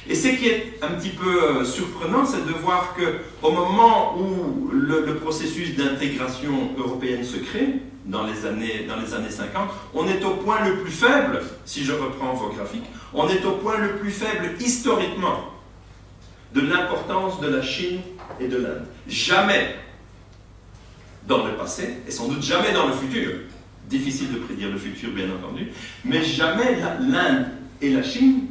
[0.09, 5.15] Et ce qui est un petit peu surprenant, c'est de voir qu'au moment où le
[5.15, 10.35] processus d'intégration européenne se crée, dans les, années, dans les années 50, on est au
[10.35, 14.11] point le plus faible, si je reprends vos graphiques, on est au point le plus
[14.11, 15.51] faible historiquement
[16.55, 18.01] de l'importance de la Chine
[18.41, 18.87] et de l'Inde.
[19.09, 19.77] Jamais
[21.27, 23.31] dans le passé, et sans doute jamais dans le futur,
[23.89, 25.69] difficile de prédire le futur bien entendu,
[26.05, 27.47] mais jamais l'Inde
[27.81, 28.49] et la Chine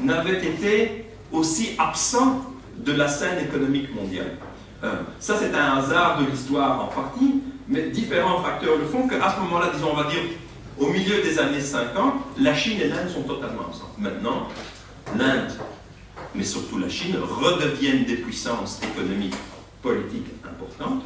[0.00, 2.44] n'avaient été aussi absents
[2.78, 4.32] de la scène économique mondiale.
[4.82, 9.34] Euh, ça c'est un hasard de l'histoire en partie, mais différents facteurs le font qu'à
[9.34, 10.20] ce moment-là, disons, on va dire,
[10.78, 13.92] au milieu des années 50, la Chine et l'Inde sont totalement ensemble.
[13.98, 14.48] Maintenant,
[15.16, 15.52] l'Inde,
[16.34, 19.36] mais surtout la Chine, redeviennent des puissances économiques,
[19.82, 21.04] politiques importantes.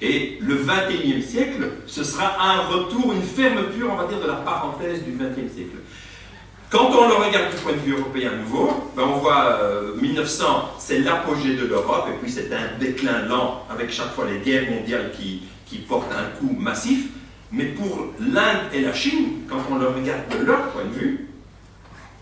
[0.00, 4.36] Et le 21e siècle, ce sera un retour, une fermeture, on va dire, de la
[4.36, 5.76] parenthèse du 20e siècle.
[6.70, 9.58] Quand on le regarde du point de vue européen nouveau, ben on voit
[10.00, 14.24] 1900, euh, c'est l'apogée de l'Europe, et puis c'est un déclin lent avec chaque fois
[14.30, 17.06] les guerres mondiales qui, qui porte un coup massif,
[17.52, 21.28] mais pour l'Inde et la Chine, quand on le regarde de leur point de vue,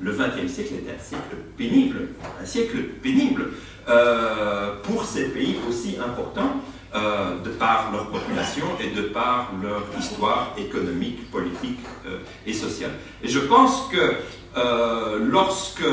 [0.01, 2.09] le XXe siècle était un siècle pénible,
[2.41, 3.51] un siècle pénible
[3.89, 6.61] euh, pour ces pays aussi importants,
[6.95, 12.93] euh, de par leur population et de par leur histoire économique, politique euh, et sociale.
[13.23, 14.17] Et je pense que
[15.31, 15.87] lorsque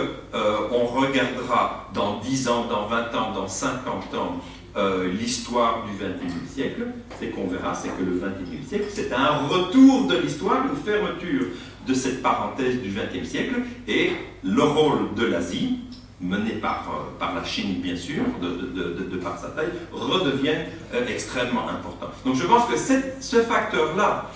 [0.72, 4.42] on regardera dans 10 ans, dans 20 ans, dans 50 ans,
[4.78, 6.88] euh, l'histoire du XXIe siècle,
[7.18, 11.46] c'est qu'on verra, c'est que le XXIe siècle, c'est un retour de l'histoire, une fermeture
[11.88, 13.56] de cette parenthèse du XXe siècle,
[13.88, 14.12] et
[14.44, 15.80] le rôle de l'Asie,
[16.20, 21.70] mené par, euh, par la Chine bien sûr, de, par sa taille, redevient euh, extrêmement
[21.70, 22.08] important.
[22.26, 24.30] Donc je pense que ce facteur-là,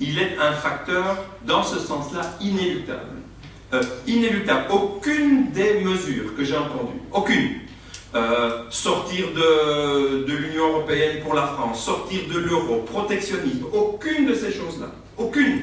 [0.00, 1.04] il est un facteur,
[1.46, 3.18] dans ce sens-là, inéluctable.
[4.04, 4.64] inéluctable.
[4.72, 7.50] Aucune des mesures que j'ai entendues, aucune,
[8.14, 14.52] euh, sortir de, l'Union européenne pour la France, sortir de l'euro, protectionnisme, aucune de ces
[14.52, 15.62] choses-là, aucune,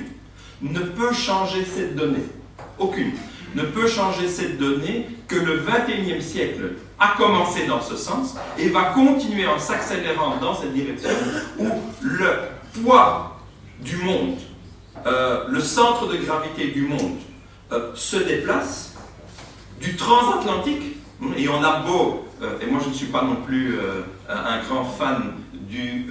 [0.62, 2.26] ne peut changer cette donnée.
[2.78, 3.12] Aucune.
[3.56, 8.70] ne peut changer cette donnée que le 21e siècle a commencé dans ce sens et
[8.70, 11.10] va continuer en s'accélérant dans cette direction
[11.58, 11.68] où
[12.02, 12.30] le
[12.82, 13.38] poids
[13.80, 14.38] du monde,
[15.06, 17.18] euh, le centre de gravité du monde
[17.72, 18.96] euh, se déplace
[19.80, 20.98] du transatlantique,
[21.38, 22.26] et on a beau,
[22.62, 23.76] et moi je ne suis pas non plus
[24.28, 26.06] un grand fan du,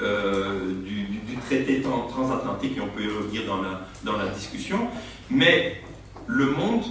[0.84, 4.88] du, du, traité transatlantique, et on peut y revenir dans la, dans la discussion,
[5.30, 5.82] mais
[6.26, 6.84] le monde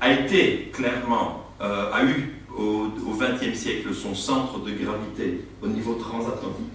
[0.00, 6.72] a été clairement, a eu au XXe siècle son centre de gravité au niveau transatlantique,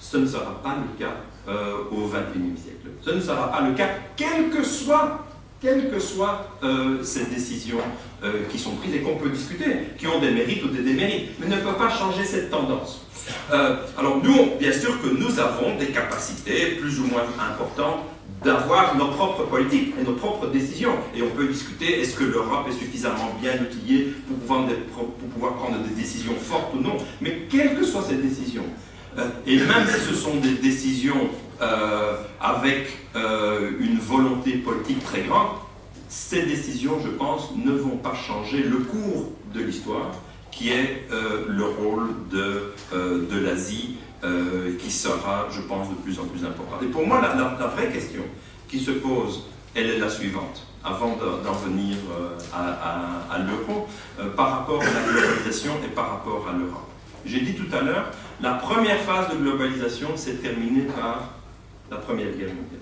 [0.00, 1.14] ce ne sera pas le cas
[1.48, 2.88] euh, au XXIe siècle.
[3.02, 5.26] Ce ne sera pas le cas, quelles que soient,
[5.60, 7.80] quelle que soient euh, ces décisions
[8.24, 9.66] euh, qui sont prises et qu'on peut discuter,
[9.98, 13.02] qui ont des mérites ou des démérites, mais ne peut pas changer cette tendance.
[13.50, 18.00] alors nous, bien sûr que nous avons des capacités plus ou moins importantes
[18.44, 20.92] d'avoir nos propres politiques et nos propres décisions.
[21.16, 25.54] Et on peut discuter, est-ce que l'Europe est suffisamment bien outillée pour pouvoir, pour pouvoir,
[25.54, 26.96] prendre des décisions fortes ou non.
[27.20, 28.64] Mais quelles que soient ces décisions,
[29.18, 31.28] euh, et même si ce sont des décisions
[31.60, 35.48] euh, avec euh, une volonté politique très grande,
[36.08, 40.12] ces décisions, je pense, ne vont pas changer le cours de l'histoire,
[40.50, 46.24] qui est le rôle de, de l'Asie euh, qui sera, je pense, de plus en
[46.24, 46.82] plus importante.
[46.82, 48.22] Et pour moi, la, vraie question
[48.66, 49.44] qui se pose,
[49.76, 53.86] elle est la suivante, avant d'en venir euh, à, l'euro,
[54.18, 56.90] euh, par rapport à la globalisation et par rapport à l'Europe.
[57.24, 58.10] J'ai dit tout à l'heure,
[58.40, 61.34] la première phase de globalisation s'est terminée par
[61.88, 62.80] la Première Guerre mondiale.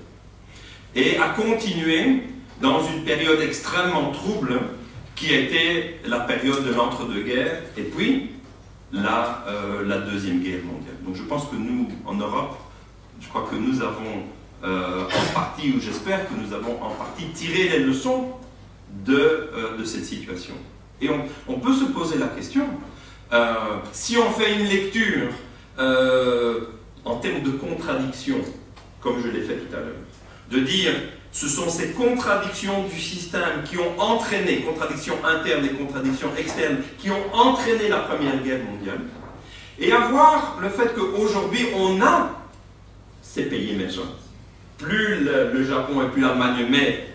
[0.94, 2.22] Et a continué
[2.60, 4.60] dans une période extrêmement trouble
[5.14, 8.30] qui été la période de l'entre-deux-guerres, et puis
[8.92, 9.44] la,
[9.84, 10.96] la Deuxième Guerre mondiale.
[11.04, 12.56] Donc je pense que nous, en Europe,
[13.20, 14.24] je crois que nous avons
[14.64, 18.32] euh, en partie, ou j'espère que nous avons en partie tiré les leçons
[19.04, 20.54] de, euh, cette situation.
[21.00, 21.08] Et
[21.46, 22.66] on, peut se poser la question,
[23.32, 23.54] euh,
[23.92, 25.28] si on fait une lecture
[27.04, 28.40] en termes de contradictions,
[29.00, 29.92] comme je l'ai fait tout à l'heure,
[30.50, 30.94] de dire
[31.36, 37.10] ce sont ces contradictions du système qui ont entraîné, contradictions internes et contradictions externes, qui
[37.10, 39.00] ont entraîné la Première Guerre mondiale,
[39.78, 42.30] et avoir le fait qu'aujourd'hui, on a
[43.20, 44.14] ces pays émergents.
[44.78, 47.06] Plus le, Japon et plus l'Allemagne, mais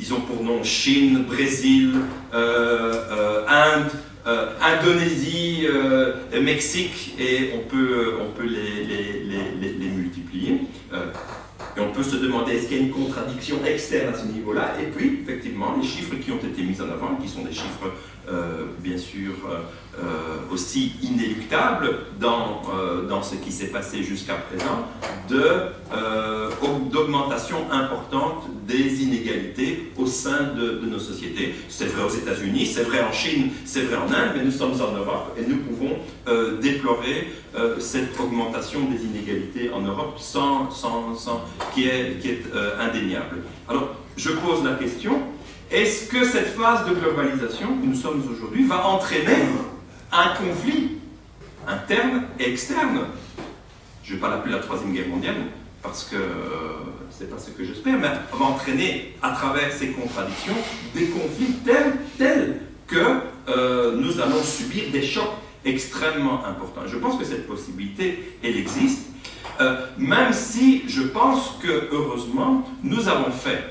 [0.00, 1.92] ils ont pour nom Chine, Brésil,
[2.32, 3.90] euh, euh, Inde,
[4.26, 5.66] euh, Indonésie,
[6.40, 10.62] Mexique, et on peut, on peut les, les, les multiplier.
[11.76, 14.74] Et on peut se demander est-ce qu'il y a une contradiction externe à ce niveau-là?
[14.80, 17.92] Et puis, effectivement, les chiffres qui ont été mis en avant, qui sont des chiffres
[18.28, 19.58] euh, bien sûr euh,
[19.98, 21.90] euh, aussi inéluctables
[22.20, 22.62] dans,
[23.08, 24.86] dans ce qui s'est passé jusqu'à présent,
[26.90, 31.54] d'augmentation importante des inégalités au sein de, de nos sociétés.
[31.68, 34.74] C'est vrai aux États-Unis, c'est vrai en Chine, c'est vrai en Inde, mais nous sommes
[34.80, 35.98] en Europe et nous pouvons
[36.60, 37.32] déplorer
[37.78, 41.42] cette augmentation des inégalités en Europe sans, sans, sans
[41.74, 42.42] qui est, qui est
[42.78, 43.42] indéniable.
[43.68, 45.22] Alors, je pose la question,
[45.72, 49.36] est-ce que cette phase de globalisation que nous sommes aujourd'hui va entraîner
[50.12, 50.98] un conflit
[51.66, 53.06] interne et externe?
[54.04, 55.36] Je ne vais pas l'appeler la Troisième Guerre mondiale,
[55.82, 56.28] parce que euh,
[57.10, 60.56] c'est pas ce que j'espère, mais va entraîner à travers ces contradictions
[60.94, 61.54] des conflits
[62.18, 62.98] tels, que
[63.48, 65.32] euh, nous allons subir des chocs
[65.64, 66.82] extrêmement importants.
[66.86, 69.06] Je pense que cette possibilité, elle existe,
[69.60, 73.64] euh, même si je pense que, heureusement, nous avons fait,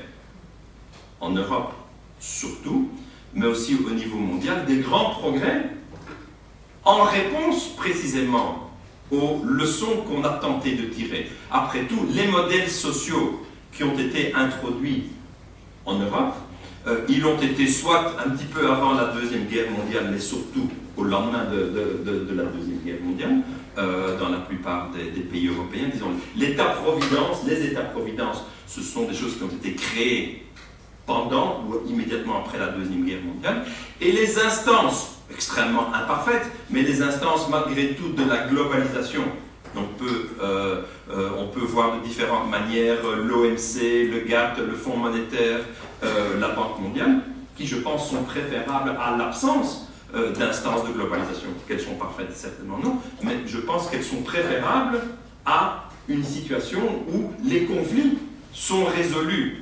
[1.20, 1.72] en Europe
[2.22, 2.88] surtout,
[3.34, 5.70] mais aussi au niveau mondial, des grands progrès
[6.84, 8.70] en réponse précisément
[9.10, 11.28] aux leçons qu'on a tenté de tirer.
[11.50, 15.04] Après tout, les modèles sociaux qui ont été introduits
[15.84, 16.34] en Europe,
[16.86, 20.68] euh, ils ont été soit un petit peu avant la Deuxième Guerre mondiale, mais surtout
[20.96, 23.38] au lendemain de, la Deuxième Guerre mondiale,
[23.78, 25.88] euh, dans la plupart des, des pays européens.
[25.92, 30.46] Disons, l'État-providence, les États-providence, ce sont des choses qui ont été créées
[31.06, 33.64] pendant ou immédiatement après la Deuxième Guerre mondiale,
[34.00, 39.22] et les instances, extrêmement imparfaites, mais les instances malgré tout de la globalisation.
[39.74, 44.98] On peut, euh, euh, on peut voir de différentes manières l'OMC, le GATT, le Fonds
[44.98, 45.60] monétaire,
[46.04, 47.22] euh, la Banque mondiale,
[47.56, 49.88] qui je pense sont préférables à l'absence
[50.38, 51.48] d'instances de globalisation.
[51.66, 55.00] Qu'elles sont parfaites, certainement non, mais je pense qu'elles sont préférables
[55.46, 56.80] à une situation
[57.10, 58.18] où les conflits
[58.52, 59.61] sont résolus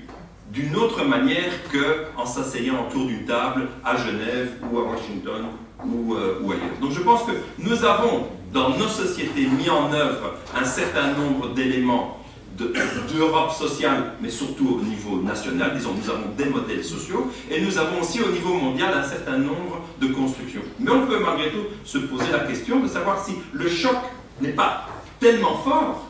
[0.52, 5.46] d'une autre manière qu'en s'asseyant autour d'une table à Genève ou à Washington
[5.84, 6.76] ou, euh, ou, ailleurs.
[6.80, 11.54] Donc je pense que nous avons dans nos sociétés mis en œuvre un certain nombre
[11.54, 12.16] d'éléments
[12.58, 15.72] d'Europe sociale, mais surtout au niveau national.
[15.74, 19.38] Disons, nous avons des modèles sociaux et nous avons aussi au niveau mondial un certain
[19.38, 20.60] nombre de constructions.
[20.78, 23.96] Mais on peut malgré tout se poser la question de savoir si le choc
[24.40, 24.88] n'est pas
[25.20, 26.06] tellement fort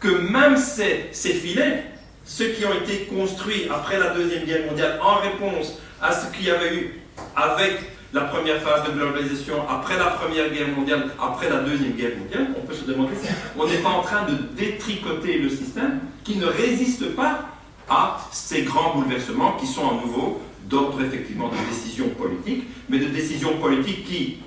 [0.00, 1.91] que même ces filets,
[2.24, 6.46] ceux qui ont été construits après la Deuxième Guerre mondiale en réponse à ce qu'il
[6.46, 7.00] y avait eu
[7.36, 12.16] avec la première phase de globalisation, après la Première Guerre mondiale, après la Deuxième Guerre
[12.18, 16.00] mondiale, on peut se demander si on n'est pas en train de détricoter le système
[16.22, 17.48] qui ne résiste pas
[17.88, 23.06] à ces grands bouleversements qui sont à nouveau d'ordre effectivement de décisions politiques, mais de
[23.06, 24.38] décisions politiques qui,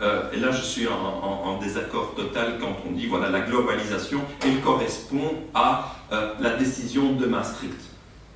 [0.00, 4.60] euh, et là je suis en, désaccord total quand on dit voilà la globalisation, elle
[4.60, 7.80] correspond à euh, la décision de Maastricht.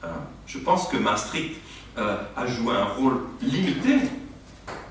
[0.03, 0.09] Hein.
[0.47, 1.57] je pense que Maastricht
[1.99, 3.97] euh, a joué un rôle limité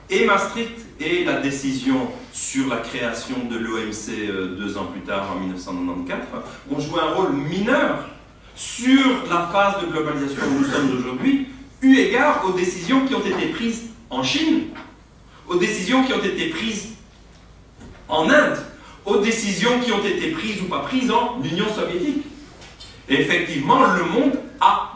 [0.10, 5.32] et Maastricht et la décision sur la création de l'OMC euh, deux ans plus tard,
[5.36, 8.08] en 1994, ont joué un rôle mineur
[8.56, 11.48] sur la phase de globalisation où nous sommes aujourd'hui,
[11.82, 14.66] eu égard aux décisions qui ont été prises en Chine,
[15.48, 16.90] aux décisions qui ont été prises
[18.08, 18.58] en Inde,
[19.06, 22.26] aux décisions qui ont été prises ou pas prises en Union soviétique.
[23.10, 24.94] Et effectivement, le monde a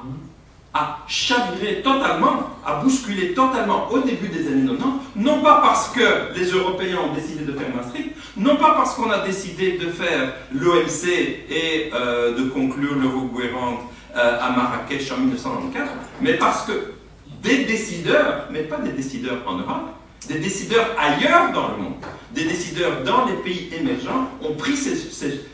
[0.73, 4.83] a chaviré totalement, a bousculé totalement au début des années 90,
[5.15, 9.09] non pas parce que les Européens ont décidé de faire Maastricht, non pas parce qu'on
[9.09, 11.07] a décidé de faire l'OMC
[11.49, 13.79] et euh, de conclure l'Euro-Gouvernement
[14.15, 15.89] euh, à Marrakech en 1994,
[16.21, 16.93] mais parce que
[17.41, 19.89] des décideurs, mais pas des décideurs en Europe,
[20.27, 21.93] des décideurs ailleurs dans le monde,
[22.31, 24.75] des décideurs dans les pays émergents ont, pris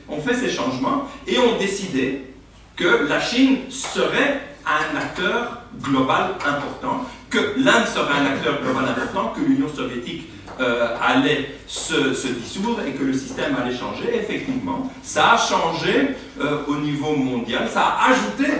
[0.09, 2.34] ont fait ces changements et ont décidé
[2.75, 9.33] que la Chine serait un acteur global important, que l'Inde serait un acteur global important,
[9.35, 10.29] que l'Union soviétique
[10.59, 14.15] euh, allait se, dissoudre et que le système allait changer.
[14.15, 18.51] Effectivement, ça a changé euh, au niveau mondial, ça a ajouté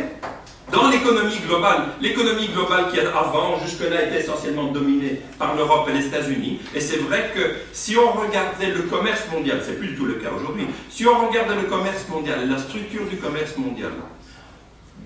[0.72, 6.08] dans l'économie globale, l'économie globale qui avant, jusque-là, était essentiellement dominée par l'Europe et les
[6.08, 6.60] États-Unis.
[6.74, 10.16] Et c'est vrai que si on regardait le commerce mondial, c'est plus du tout le
[10.16, 13.92] cas aujourd'hui, si on regardait le commerce mondial et la structure du commerce mondial,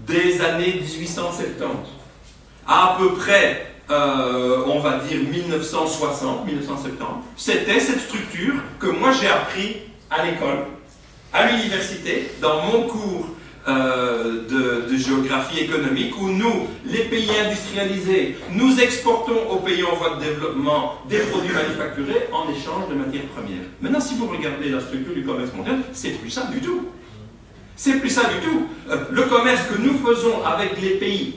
[0.08, 1.66] des années 1870
[2.66, 7.06] à, à peu près, euh, on va dire 1960, 1970,
[7.36, 9.78] c'était cette structure que moi j'ai appris
[10.10, 10.66] à l'école,
[11.34, 13.26] à l'université, dans mon cours
[13.70, 20.16] euh, de, géographie économique, où nous, les pays industrialisés, nous exportons aux pays en voie
[20.16, 23.64] de développement des produits manufacturés en échange de matières premières.
[23.82, 26.90] Maintenant, si vous regardez la structure du commerce mondial, c'est plus ça du tout.
[27.76, 28.68] C'est plus ça du tout.
[28.90, 31.36] Euh, le commerce que nous faisons avec les pays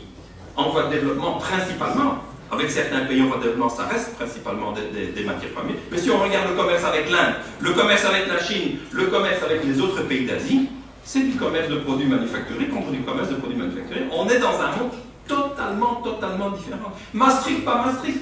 [0.57, 2.17] en voie de développement, principalement,
[2.51, 5.77] avec certains pays en voie de développement, ça reste principalement des, matières premières.
[5.91, 9.43] Mais si on regarde le commerce avec l'Inde, le commerce avec la Chine, le commerce
[9.43, 10.69] avec les autres pays d'Asie,
[11.05, 14.07] c'est du commerce de produits manufacturés contre du commerce de produits manufacturés.
[14.13, 14.93] On est dans un monde
[15.27, 16.93] totalement, totalement différent.
[17.13, 18.21] Maastricht, pas Maastricht.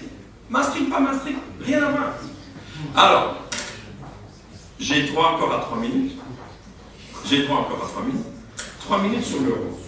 [0.49, 1.39] Maastricht, pas Maastricht.
[1.65, 2.13] Rien à voir.
[2.97, 3.35] Alors,
[4.79, 6.13] j'ai droit encore à trois minutes.
[7.27, 8.27] J'ai droit encore à 3 minutes.
[8.81, 9.79] 3 minutes sur l'euro.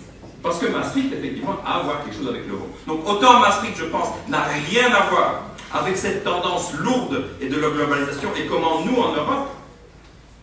[0.43, 2.69] Parce que Maastricht, effectivement, a à voir quelque chose avec l'euro.
[2.87, 5.43] Donc autant Maastricht, je pense, n'a rien à voir
[5.73, 9.49] avec cette tendance lourde et de la globalisation et comment nous, en Europe,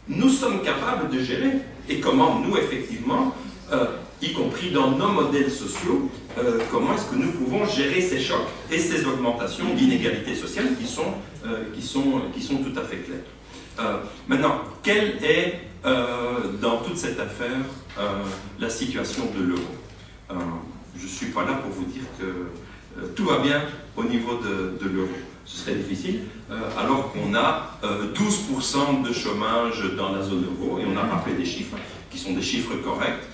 [0.07, 1.59] nous sommes capables de gérer
[1.89, 3.35] et comment nous, effectivement,
[3.71, 3.85] euh,
[4.21, 8.47] y compris dans nos modèles sociaux, euh, comment est-ce que nous pouvons gérer ces chocs
[8.71, 11.13] et ces augmentations d'inégalités sociales qui sont,
[11.45, 13.99] euh, qui, sont, qui sont tout à fait claires.
[14.27, 15.61] maintenant, quelle est
[16.61, 17.63] dans toute cette affaire
[18.59, 19.71] la situation de l'euro?
[20.97, 23.61] Je ne suis pas là pour vous dire que tout va bien
[23.95, 24.37] au niveau
[24.81, 25.15] de l'euro.
[25.51, 26.21] Ce serait difficile,
[26.77, 31.45] alors qu'on a 12% de chômage dans la zone euro, et on a rappelé des
[31.45, 31.75] chiffres
[32.11, 33.25] qui sont des chiffres corrects.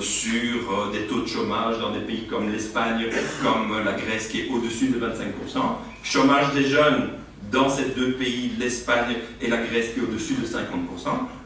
[0.00, 3.04] sur des taux de chômage dans des pays comme l'Espagne,
[3.42, 5.60] comme la Grèce qui est au-dessus de 25%.
[6.02, 7.10] Chômage des jeunes
[7.50, 10.58] dans ces deux pays, l'Espagne et la Grèce, qui est au-dessus de 50%,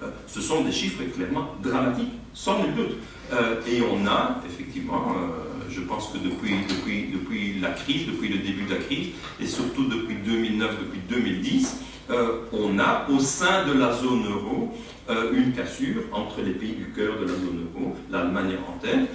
[0.03, 2.97] euh, ce sont des chiffres clairement dramatiques, sans nul doute.
[3.33, 5.32] Euh, et on a, effectivement, euh,
[5.75, 9.09] je pense que depuis, la crise, depuis le début de la crise,
[9.41, 11.81] et surtout depuis 2009, depuis 2010,
[12.53, 14.73] on a au sein de la zone euro
[15.33, 19.09] une cassure entre les pays du cœur de la zone euro, l'Allemagne en tête,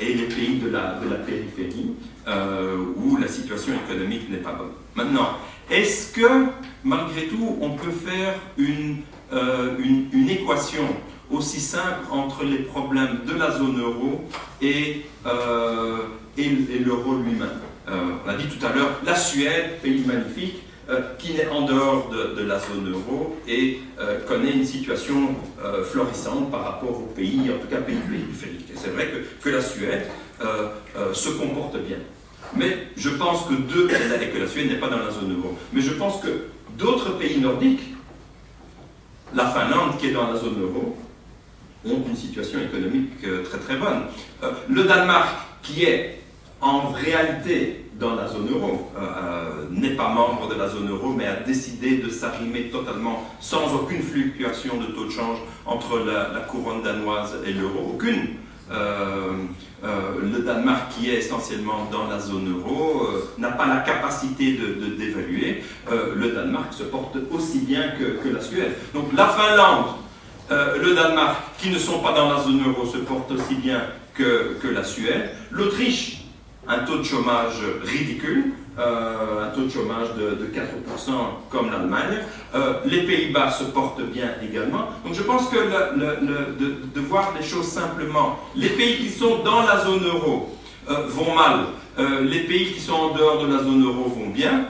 [0.00, 1.94] et les pays de la, périphérie,
[2.96, 4.72] où la situation économique n'est pas bonne.
[4.94, 5.38] Maintenant,
[5.70, 6.46] est-ce que,
[6.84, 8.34] malgré tout, on peut faire
[9.32, 9.76] euh,
[10.12, 10.84] une, équation
[11.30, 14.24] aussi simple entre les problèmes de la zone euro
[14.60, 15.98] et, euh,
[16.36, 16.48] et,
[16.84, 17.48] l'euro lui-même
[17.88, 20.62] euh, On a dit tout à l'heure, la Suède, pays magnifique,
[21.18, 23.80] qui n'est en dehors de, la zone euro et
[24.28, 25.34] connaît une situation
[25.90, 28.68] florissante par rapport aux pays, en tout cas pays périphériques.
[28.70, 30.06] Et c'est vrai que, que, la Suède
[31.14, 31.96] se comporte bien.
[32.54, 35.80] Mais je pense que deux, et la Suède n'est pas dans la zone euro, mais
[35.80, 37.94] je pense que d'autres pays nordiques,
[39.34, 40.96] la Finlande qui est dans la zone euro,
[41.86, 44.04] ont une situation économique euh, très très bonne.
[44.42, 45.28] Euh, le Danemark,
[45.62, 46.20] qui est
[46.60, 51.26] en réalité dans la zone euro, euh, n'est pas membre de la zone euro, mais
[51.26, 56.82] a décidé de s'arrimer totalement, sans aucune fluctuation de taux de change entre la, couronne
[56.82, 58.36] danoise et l'euro, aucune.
[58.70, 63.08] le Danemark, qui est essentiellement dans la zone euro,
[63.38, 65.62] n'a pas la capacité de d'évaluer.
[65.90, 68.74] le Danemark se porte aussi bien que, que la Suède.
[68.92, 69.86] Donc la Finlande,
[70.50, 73.80] euh, le Danemark, qui ne sont pas dans la zone euro, se portent aussi bien
[74.14, 75.30] que, la Suède.
[75.50, 76.24] L'Autriche,
[76.68, 81.12] un taux de chômage ridicule, euh, un taux de chômage de, 4%
[81.48, 82.18] comme l'Allemagne.
[82.54, 84.90] Euh, les Pays-Bas se portent bien également.
[85.04, 89.82] Donc je pense que de, voir les choses simplement, les pays qui sont dans la
[89.84, 90.56] zone euro
[90.86, 91.66] vont mal.
[92.22, 94.66] les pays qui sont en dehors de la zone euro vont bien.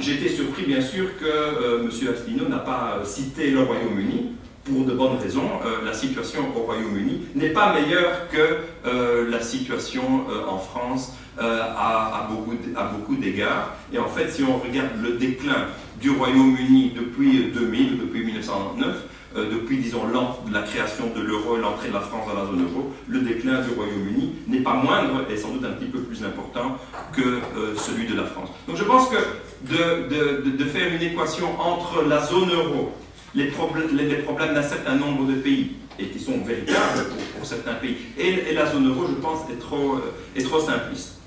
[0.00, 1.90] J'ai été surpris, bien sûr, que M.
[1.90, 4.36] Asselineau n'a pas cité le Royaume-Uni
[4.66, 5.48] pour de bonnes raisons.
[5.64, 11.14] Euh, la situation au Royaume-Uni n'est pas meilleure que euh, la situation euh, en France
[11.38, 13.74] à, beaucoup, à beaucoup d'égards.
[13.92, 15.66] Et en fait, si on regarde le déclin
[16.00, 18.96] du Royaume-Uni depuis 2000, depuis 1909,
[19.34, 20.00] depuis, disons,
[20.50, 23.60] la création de l'euro et l'entrée de la France dans la zone euro, le déclin
[23.60, 26.78] du Royaume-Uni n'est pas moindre et sans doute un petit peu plus important
[27.12, 27.40] que
[27.76, 28.48] celui de la France.
[28.66, 29.18] Donc je pense que
[29.68, 32.94] de faire une équation entre la zone euro
[33.36, 37.06] les, problèmes, d'un certain nombre de pays, et qui sont véritables
[37.36, 37.96] pour, certains pays.
[38.18, 41.18] Et, la zone euro, je pense, est trop, euh, simpliste.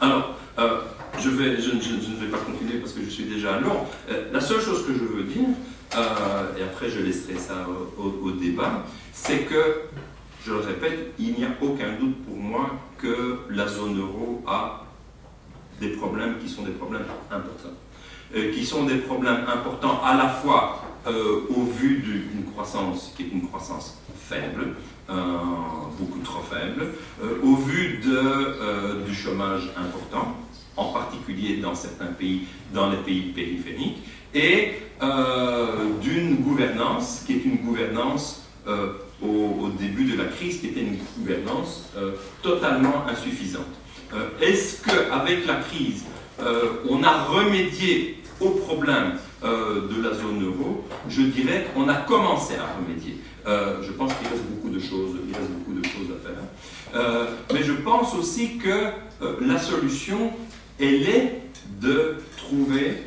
[0.00, 0.80] Alors, euh,
[1.18, 3.86] je, ne vais pas continuer parce que je suis déjà long.
[4.10, 5.48] Euh, la seule chose que je veux dire,
[6.56, 7.66] et après je laisserai ça
[7.98, 9.82] au, débat, c'est que,
[10.46, 14.86] je le répète, il n'y a aucun doute pour moi que la zone euro a
[15.80, 17.76] des problèmes qui sont des problèmes importants.
[18.32, 23.28] Qui sont des problèmes importants à la fois euh, au vu d'une croissance qui est
[23.32, 24.74] une croissance faible,
[25.08, 25.14] euh,
[25.98, 26.88] beaucoup trop faible,
[27.22, 30.36] euh, au vu de, du chômage important,
[30.76, 32.42] en particulier dans certains pays,
[32.74, 34.02] dans les pays périphériques,
[34.34, 34.74] et
[36.02, 38.42] d'une gouvernance qui est une gouvernance
[39.22, 41.88] au, début de la crise, qui était une gouvernance
[42.42, 43.64] totalement insuffisante.
[44.40, 46.04] Est-ce qu'avec la crise,
[46.88, 49.14] on a remédié aux problèmes
[49.44, 53.18] euh, de la zone euro, je dirais qu'on a commencé à remédier.
[53.46, 56.42] Euh, je pense qu'il reste beaucoup de choses, il reste beaucoup de choses à faire.
[56.94, 58.90] Euh, mais je pense aussi que
[59.40, 60.32] la solution,
[60.78, 61.42] elle est
[61.80, 63.04] de trouver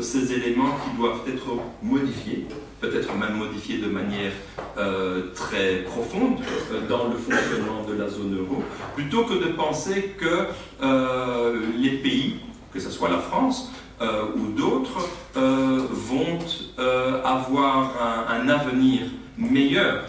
[0.00, 1.46] ces éléments qui doivent être
[1.80, 2.46] modifiés,
[2.80, 4.32] peut-être même modifiés de manière
[5.34, 6.38] très profonde
[6.88, 8.64] dans le fonctionnement de la zone euro,
[8.96, 10.48] plutôt que de penser que
[11.76, 12.40] les pays,
[12.74, 13.70] que ce soit la France,
[14.00, 16.38] euh, ou d'autres euh, vont
[16.78, 17.94] euh, avoir
[18.30, 19.02] un, avenir
[19.36, 20.04] meilleur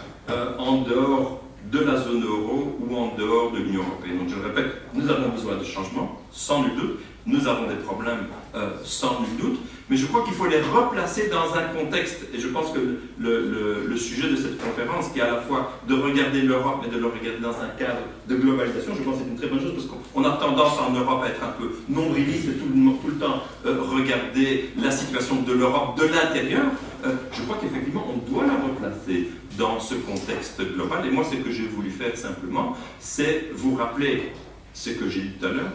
[0.58, 1.42] en dehors
[1.72, 4.18] de la zone euro ou en dehors de l'Union européenne.
[4.18, 7.76] Donc je le répète, nous avons besoin de changements, sans nul doute, nous avons des
[7.76, 12.26] problèmes euh, sans nul doute, mais je crois qu'il faut les replacer dans un contexte,
[12.32, 12.78] et je pense que
[13.18, 16.98] le, sujet de cette conférence, qui est à la fois de regarder l'Europe et de
[16.98, 19.74] le regarder dans un cadre de globalisation, je pense que c'est une très bonne chose,
[19.74, 23.42] parce qu'on a tendance en Europe à être un peu nombriliste et tout le, temps
[23.66, 26.64] euh, regarder la situation de l'Europe de l'intérieur.
[27.04, 29.28] Euh, je crois qu'effectivement, on doit la replacer
[29.58, 34.32] dans ce contexte global, et moi, ce que j'ai voulu faire simplement, c'est vous rappeler
[34.72, 35.72] ce que j'ai dit tout à l'heure,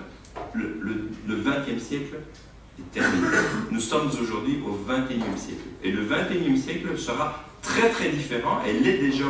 [0.53, 2.15] le XXe siècle
[2.79, 3.27] est terminé.
[3.71, 5.63] Nous sommes aujourd'hui au XXIe siècle.
[5.83, 9.25] Et le XXIe siècle sera très très différent, elle est déjà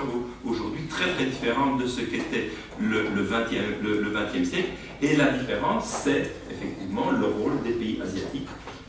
[0.45, 4.69] aujourd'hui très très différente de ce qu'était le, le, 20e, le, siècle.
[5.01, 8.47] Et la différence, c'est effectivement le rôle des pays asiatiques.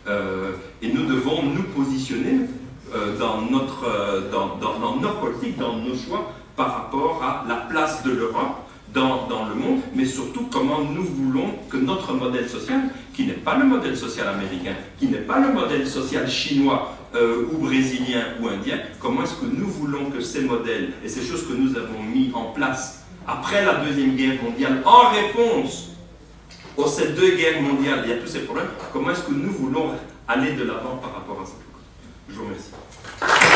[0.08, 0.52] Euh,
[0.82, 2.46] et nous devons nous positionner
[2.94, 8.02] euh, dans, notre, euh, dans, nos politiques, dans nos choix par rapport à la place
[8.04, 12.80] de l'Europe dans, le monde, mais surtout comment nous voulons que notre modèle social,
[13.14, 17.48] qui n'est pas le modèle social américain, qui n'est pas le modèle social chinois euh,
[17.52, 21.46] ou brésilien ou indien, comment est-ce que nous voulons que ces modèles et ces choses
[21.46, 25.90] que nous avons mis en place après la Deuxième Guerre mondiale, en réponse
[26.76, 29.90] aux ces deux guerres mondiales et à tous ces problèmes, comment est-ce que nous voulons
[30.28, 31.52] aller de l'avant par rapport à ça?
[32.28, 33.55] Je vous remercie.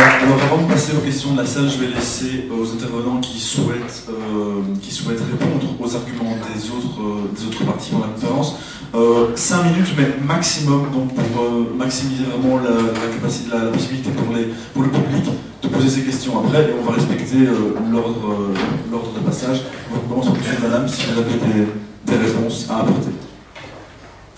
[0.00, 3.38] Alors avant de passer aux questions de la salle, je vais laisser aux intervenants qui
[3.38, 8.56] souhaitent, euh, qui souhaitent répondre aux arguments autres, euh, des autres participants de la conférence.
[8.94, 14.34] Euh, 5 minutes, mais maximum, donc pour euh, maximiser vraiment la, capacité, la, possibilité pour,
[14.34, 15.24] les, pour le public
[15.62, 19.62] de poser ses questions après, et on va respecter euh, l'ordre de passage.
[19.94, 20.34] On commence par.
[20.62, 21.66] Madame, si vous avez des,
[22.06, 23.10] des réponses à apporter.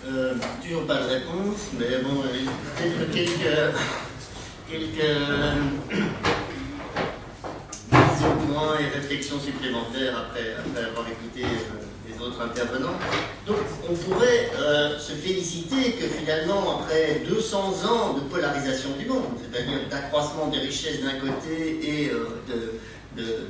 [0.08, 3.76] Euh, toujours pas de réponse, mais bon, peut-être quelques,
[4.70, 5.16] quelques
[7.90, 12.98] visionnements et réflexions supplémentaires après, avoir écouté euh, les autres intervenants.
[13.46, 19.38] Donc, on pourrait euh, se féliciter que finalement, après 200 ans de polarisation du monde,
[19.40, 22.80] c'est-à-dire d'accroissement des richesses d'un côté et euh,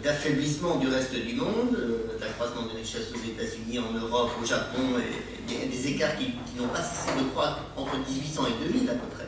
[0.03, 4.83] d'affaiblissement du reste du monde, euh, d'accroissement des richesses aux États-Unis, en Europe, au Japon,
[4.99, 8.93] et, et des, écarts qui n'ont pas cessé de croître entre 1800 et 2000 à
[8.95, 9.27] peu près.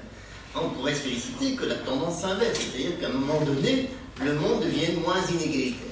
[0.54, 3.90] On pourrait se féliciter que la tendance s'inverse, c'est-à-dire qu'à un moment donné,
[4.24, 5.88] le monde devienne moins inégalitaire.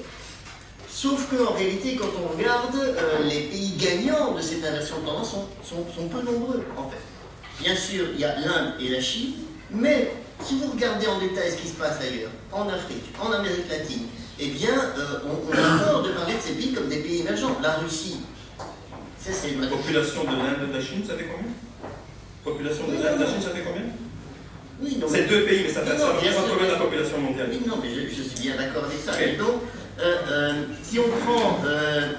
[0.89, 5.35] Sauf qu'en réalité, quand on regarde, euh, les pays gagnants de cette inversion de tendance
[5.63, 6.97] sont, peu nombreux, en fait.
[7.63, 9.33] Bien sûr, il y a l'Inde et la Chine,
[9.69, 10.11] mais
[10.43, 14.07] si vous regardez en détail ce qui se passe ailleurs, en Afrique, en Amérique latine,
[14.39, 17.57] eh bien, euh, on, a tort de parler de ces pays comme des pays émergents.
[17.61, 18.17] La Russie,
[19.19, 21.51] ça c'est La population de l'Inde et de la Chine, ça fait combien?
[22.43, 23.83] Population de l'Inde et de la Chine, ça fait combien?
[24.81, 27.61] Oui, C'est deux pays, mais ça fait ça représente combien de la population mondiale Oui,
[27.65, 29.21] non, mais je, je, suis bien d'accord avec ça.
[29.21, 29.61] Et donc,
[29.99, 32.11] euh, euh, si on prend, euh,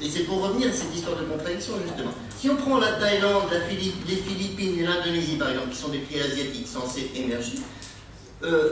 [0.00, 3.44] et c'est pour revenir à cette histoire de contradiction justement, si on prend la Thaïlande,
[3.52, 7.58] la Philippe, les Philippines et l'Indonésie par exemple, qui sont des pays asiatiques censés émerger,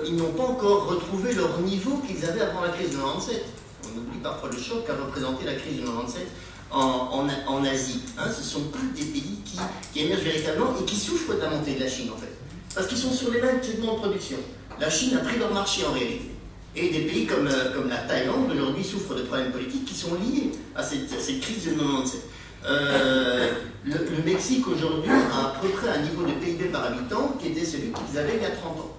[0.06, 3.44] ils n'ont pas encore retrouvé leur niveau qu'ils avaient avant la crise de 97.
[3.84, 6.26] On oublie parfois le choc qu'a représenté la crise de 97
[6.70, 8.02] en, en, en Asie.
[8.18, 9.58] Hein, ce ne sont pas des pays qui,
[9.92, 12.29] qui, émergent véritablement et qui souffrent de la montée de la Chine en fait.
[12.74, 14.36] Parce qu'ils sont sur les mêmes segments de production.
[14.80, 16.30] La Chine a pris leur marché en réalité.
[16.76, 20.14] Et des pays comme, euh, comme la Thaïlande aujourd'hui souffrent de problèmes politiques qui sont
[20.14, 22.20] liés à cette, cette crise de 97.
[22.66, 23.52] Euh,
[23.84, 27.64] le, Mexique aujourd'hui a à peu près un niveau de PIB par habitant qui était
[27.64, 28.96] celui qu'ils avaient il y a 30 ans.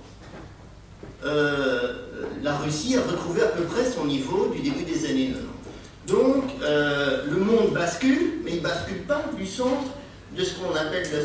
[1.24, 1.94] Euh,
[2.42, 5.34] la Russie a retrouvé à peu près son niveau du début des années
[6.08, 6.14] 90.
[6.18, 9.92] Donc le monde bascule, mais il bascule pas du centre
[10.36, 11.20] de ce qu'on appelle le,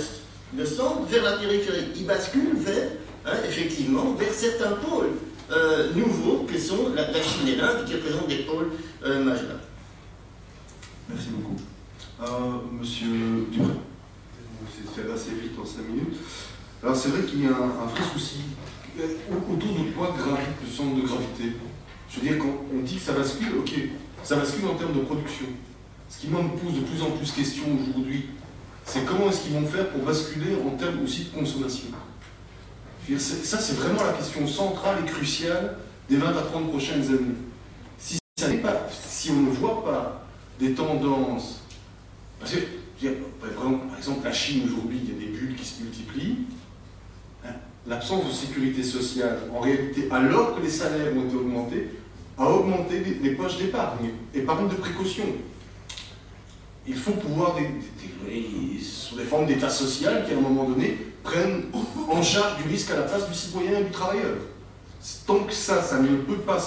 [0.55, 1.86] le, centre vers la périphérie.
[1.97, 2.89] Il bascule vers,
[3.24, 5.12] hein, effectivement, vers certains pôles
[5.51, 8.70] euh, nouveaux que sont la, la Chine et l'Inde qui représentent des pôles
[9.05, 9.60] euh, majeurs.
[11.09, 11.56] Merci beaucoup.
[12.73, 13.73] Monsieur Dupré.
[14.74, 16.16] C'est faire assez vite en 5 minutes.
[16.82, 18.40] Alors c'est vrai qu'il y a un, un vrai souci
[19.51, 21.56] autour de quoi gravite le centre de gravité
[22.10, 23.73] Je veux dire, quand on dit que ça bascule, ok,
[24.23, 25.47] ça bascule en termes de production.
[26.09, 28.27] Ce qui moi me pose de plus en plus question aujourd'hui,
[28.86, 31.88] c'est comment est-ce qu'ils vont faire pour basculer en termes aussi de consommation
[33.18, 35.76] Ça, c'est vraiment la question centrale et cruciale
[36.08, 37.34] des 20 à 30 prochaines années.
[37.98, 40.26] Si, on ne voit pas
[40.60, 41.62] des tendances,
[42.38, 42.58] parce que,
[43.40, 46.46] par exemple, la Chine aujourd'hui, il y a des bulles qui se multiplient,
[47.88, 51.90] l'absence de sécurité sociale, en réalité, alors que les salaires ont été augmentés,
[52.38, 55.24] a augmenté les, les poches d'épargne, épargne de précaution.
[56.88, 60.64] Il faut pouvoir, des, des, des, sur des formes d'État social qui, à un moment
[60.64, 61.64] donné, prennent
[62.08, 64.36] en charge du risque à la place du citoyen et du travailleur.
[65.26, 66.58] Tant que ça, ça ne peut pas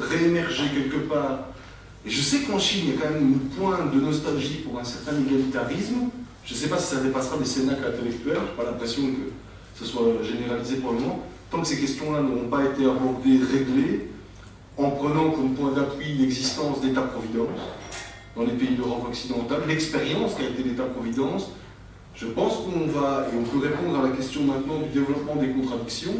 [0.00, 1.48] réémerger quelque part.
[2.04, 4.80] Et je sais qu'en Chine, il y a quand même une pointe de nostalgie pour
[4.80, 6.08] un certain égalitarisme.
[6.44, 9.78] Je ne sais pas si ça dépassera des cénacles intellectuels, je n'ai pas l'impression que
[9.78, 14.08] ce soit généralisé pour le moment, tant que ces questions-là n'auront pas été abordées, réglées,
[14.76, 17.60] en prenant comme point d'appui l'existence d'État-providence
[18.36, 21.50] dans les pays d'Europe occidentale, l'expérience qu'a été l'État-providence,
[22.14, 25.48] je pense qu'on va, et on peut répondre à la question maintenant du développement des
[25.48, 26.14] contradictions,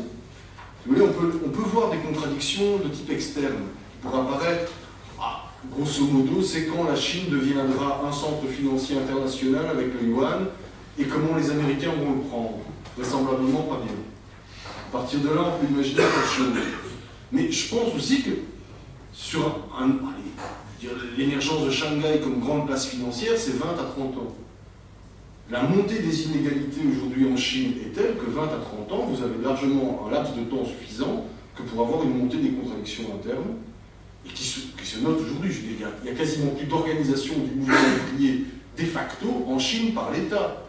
[0.84, 3.54] vous voulez, on peut, on peut voir des contradictions de type externe
[3.92, 4.72] qui pourraient apparaître,
[5.20, 10.46] ah, grosso modo, c'est quand la Chine deviendra un centre financier international avec le yuan
[10.98, 12.58] et comment les Américains vont le prendre
[12.96, 13.94] vraisemblablement pas bien.
[14.88, 16.62] À partir de là, on peut imaginer quelque chose.
[17.30, 18.30] Mais je pense aussi que
[19.12, 19.68] sur
[21.16, 24.34] l'émergence de Shanghai comme grande place financière, c'est 20 à 30 ans.
[25.50, 29.22] La montée des inégalités aujourd'hui en Chine est telle que 20 à 30 ans, vous
[29.22, 31.26] avez largement un laps de temps suffisant
[31.56, 33.56] que pour avoir une montée des contradictions internes,
[34.24, 35.52] et qui se, note aujourd'hui.
[35.64, 38.44] Il n'y a, a, quasiment plus d'organisation du mouvement ouvrier
[38.78, 40.64] de facto en Chine par l'État.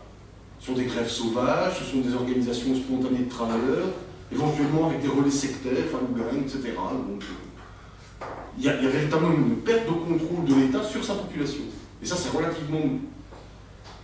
[0.60, 3.90] Ce sont des grèves sauvages, ce sont des organisations spontanées de travailleurs,
[4.31, 6.72] éventuellement avec des relais sectaires, Falun Gong, etc.
[7.10, 7.23] Donc,
[8.58, 11.64] il y, a, véritablement une perte de contrôle de l'État sur sa population.
[12.02, 12.80] Et ça, c'est relativement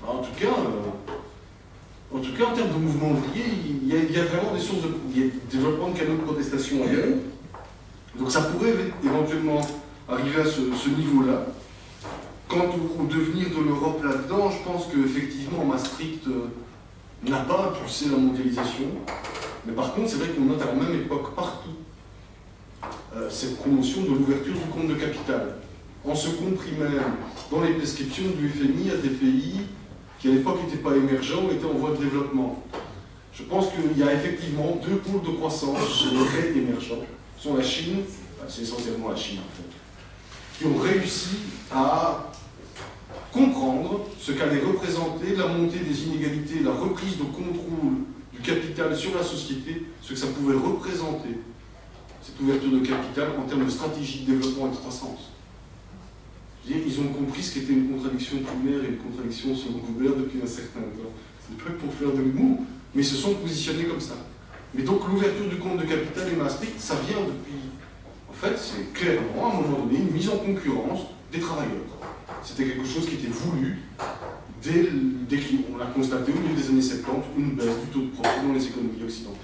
[0.02, 3.46] Alors, en tout cas, euh, en tout cas, en termes de mouvement ouvrier,
[3.82, 6.84] il y, a, vraiment des sources de il y a développement de canaux de protestation
[6.84, 7.18] ailleurs.
[8.18, 8.74] Donc ça pourrait
[9.04, 9.62] éventuellement
[10.08, 11.46] arriver à ce, niveau-là.
[12.48, 12.66] quant
[13.00, 16.26] au, devenir de l'Europe là-dedans, je pense qu'effectivement, Maastricht
[17.28, 18.88] n'a pas poussé la mondialisation.
[19.68, 21.76] Mais par contre, c'est vrai qu'on note à la même époque partout
[23.30, 25.56] cette promotion de l'ouverture du compte de capital
[26.06, 27.01] en se compris même
[27.51, 29.61] dans les prescriptions du FMI à des pays
[30.19, 32.64] qui à l'époque n'étaient pas émergents ou étaient en voie de développement.
[33.34, 37.03] Je pense qu'il y a effectivement deux pôles de croissance chez les raids émergents,
[37.38, 38.03] sont la Chine,
[38.47, 41.38] c'est essentiellement la Chine en fait, qui ont réussi
[41.72, 42.31] à
[43.31, 48.03] comprendre ce qu'allait représenter la montée des inégalités, la reprise de contrôle
[48.34, 51.38] du capital sur la société, ce que ça pouvait représenter,
[52.30, 55.30] cette ouverture de capital en termes de stratégie de développement et de croissance
[56.77, 60.81] ils ont compris ce qu'était une contradiction primaire et une contradiction secondaire depuis un certain
[60.81, 61.14] temps.
[61.47, 62.60] C'est pas pour faire de l'humour,
[62.93, 64.15] mais ils se sont positionnés comme ça.
[64.73, 67.57] Mais donc l'ouverture du compte de capital et Maastricht, ça vient depuis.
[68.30, 71.89] En fait, c'est clairement, à un moment donné, une mise en concurrence des travailleurs.
[72.43, 73.80] C'était quelque chose qui était voulu
[74.61, 74.89] dès,
[75.27, 78.45] dès qu'on l'a constaté au milieu des années 70, une baisse du taux de profit
[78.45, 79.41] dans les économies occidentales.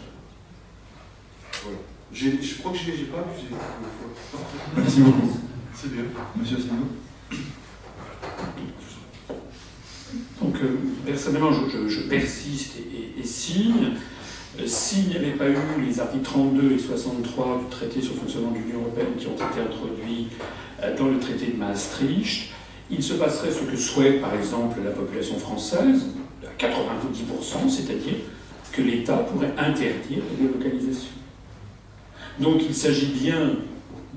[1.63, 1.77] Voilà.
[2.13, 3.47] Je crois que je n'ai pas abusé.
[4.75, 5.39] Merci beaucoup.
[5.73, 6.03] C'est bien.
[6.35, 6.87] Monsieur Asselineau
[10.41, 13.93] donc, euh, personnellement, je, persiste et, signe.
[14.59, 15.55] Euh, s'il n'y avait pas eu
[15.85, 19.35] les articles 32 et 63 du traité sur le fonctionnement de l'Union européenne qui ont
[19.35, 20.27] été introduits
[20.81, 22.51] euh, dans le traité de Maastricht,
[22.89, 26.05] il se passerait ce que souhaite par exemple la population française,
[26.43, 28.15] à 90%, c'est-à-dire
[28.71, 31.24] que l'État pourrait interdire les délocalisations.
[32.39, 33.53] Donc il s'agit bien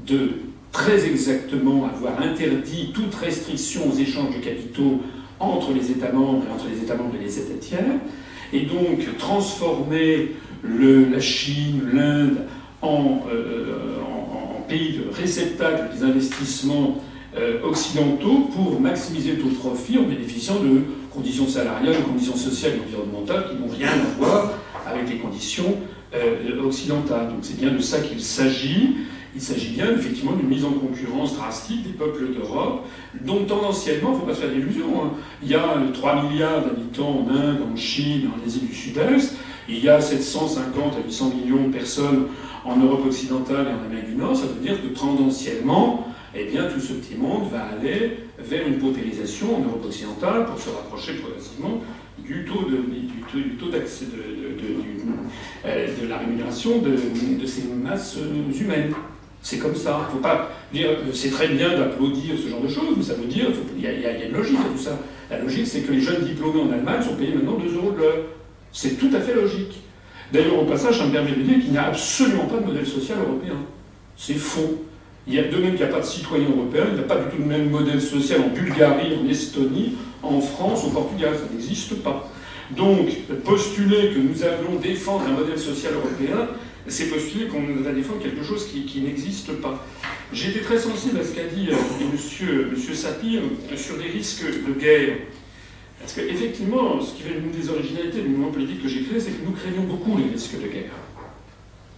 [0.07, 0.31] de
[0.73, 5.01] très exactement avoir interdit toute restriction aux échanges de capitaux
[5.41, 7.85] entre les États membres et entre les États membres et les États tiers,
[8.53, 10.33] et donc transformer
[10.65, 12.47] la Chine, l'Inde
[12.83, 16.99] en, euh, en, pays de réceptacle des investissements
[17.37, 22.37] euh, occidentaux pour maximiser le taux de profit en bénéficiant de conditions salariales, de conditions
[22.37, 24.53] sociales et environnementales qui n'ont rien à voir
[24.87, 25.77] avec les conditions
[26.15, 27.29] euh, occidentales.
[27.29, 28.97] Donc c'est bien de ça qu'il s'agit.
[29.35, 32.87] Il s'agit bien effectivement d'une mise en concurrence drastique des peuples d'Europe,
[33.21, 35.11] dont tendanciellement, il ne faut pas se faire d'illusions, hein.
[35.43, 39.37] il y a 3 milliards d'habitants en Inde, en Chine, en Asie du Sud-Est,
[39.69, 42.29] il y a 750 à 800 millions de personnes
[42.65, 46.65] en Europe occidentale et en Amérique du Nord, ça veut dire que tendanciellement, eh bien,
[46.65, 51.15] tout ce petit monde va aller vers une paupérisation en Europe occidentale pour se rapprocher
[51.15, 51.81] progressivement
[52.19, 54.98] du taux de, du taux, d'accès de, euh,
[55.65, 56.97] de, la rémunération de,
[57.47, 58.17] ces masses
[58.61, 58.93] humaines.
[59.43, 60.09] C'est comme ça.
[60.13, 63.47] Faut pas dire, c'est très bien d'applaudir ce genre de choses, mais ça veut dire,
[63.77, 64.99] il y, a une logique à tout ça.
[65.31, 67.99] La logique, c'est que les jeunes diplômés en Allemagne sont payés maintenant 2 euros de
[67.99, 68.17] l'heure.
[68.73, 69.81] C'est tout à fait logique.
[70.33, 72.87] D'ailleurs, au passage, ça me permet de dire qu'il n'y a absolument pas de modèle
[72.87, 73.57] social européen.
[74.17, 74.85] C'est faux.
[75.27, 77.03] Il y a de même qu'il n'y a pas de citoyens européens, il n'y a
[77.03, 81.35] pas du tout le même modèle social en Bulgarie, en Estonie, en France, au Portugal.
[81.35, 82.31] Ça n'existe pas.
[82.77, 83.09] Donc,
[83.45, 86.49] postuler que nous allons défendre un modèle social européen,
[86.87, 89.85] c'est postuler qu'on va défendre quelque chose qui, n'existe pas.
[90.33, 91.75] J'ai été très sensible à ce qu'a dit euh,
[92.13, 93.41] monsieur, monsieur Sapir
[93.77, 95.17] sur des risques de guerre.
[95.99, 99.33] Parce qu'effectivement, ce qui fait une des originalités du mouvement politique que j'ai créé, c'est
[99.33, 100.93] que nous craignons beaucoup les risques de guerre.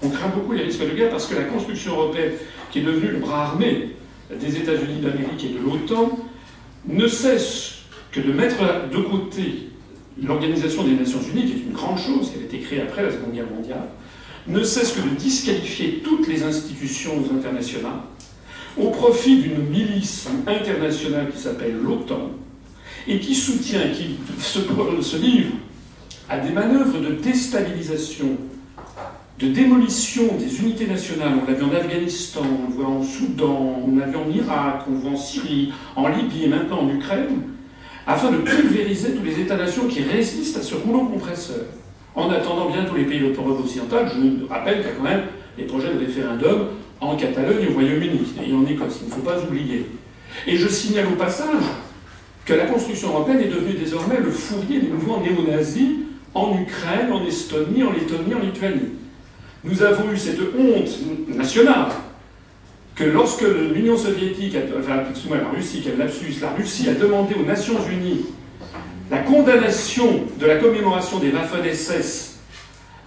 [0.02, 2.32] On craint beaucoup les risques de guerre parce que la construction européenne,
[2.70, 3.90] qui est devenue le bras armé
[4.30, 6.18] des États-Unis d'Amérique et de l'OTAN,
[6.86, 7.80] ne cesse
[8.12, 9.69] que de mettre de côté
[10.22, 13.10] l'Organisation des Nations Unies, qui est une grande chose, qui avait été créée après la
[13.10, 13.88] Seconde Guerre mondiale,
[14.46, 18.00] ne cesse que de disqualifier toutes les institutions internationales
[18.76, 22.30] au profit d'une milice internationale qui s'appelle l'OTAN
[23.06, 25.52] et qui soutient, qui se, livre
[26.28, 28.36] à des manœuvres de déstabilisation,
[29.38, 31.32] de démolition des unités nationales.
[31.42, 34.84] On l'a vu en Afghanistan, on le voit en Soudan, on l'a vu en Irak,
[34.88, 37.42] on le voit en Syrie, en Libye et maintenant en Ukraine,
[38.06, 41.64] afin de pulvériser tous les États-nations qui résistent à ce rouleau compresseur.
[42.14, 45.04] En attendant bien tous les pays de l'Europe occidentale, je rappelle qu'il y a quand
[45.04, 45.22] même
[45.56, 46.68] les projets de référendum
[47.00, 49.86] en Catalogne au Royaume-Uni et en Écosse, il ne faut pas oublier.
[50.46, 51.62] Et je signale au passage
[52.44, 55.90] que la construction européenne est devenue désormais le fourrier des mouvements néo-nazis
[56.34, 58.92] en Ukraine, en Estonie, en Lettonie, en Lituanie.
[59.64, 61.88] Nous avons eu cette honte nationale
[63.00, 67.46] que lorsque l'Union soviétique, enfin, excusez-moi, la Russie, quel lapsus, la Russie a demandé aux
[67.46, 68.26] Nations Unies
[69.10, 72.40] la condamnation de la commémoration des Waffen-SS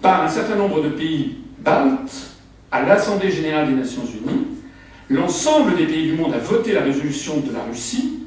[0.01, 2.31] par un certain nombre de pays baltes
[2.71, 4.47] à l'Assemblée générale des Nations unies,
[5.09, 8.23] l'ensemble des pays du monde a voté la résolution de la Russie,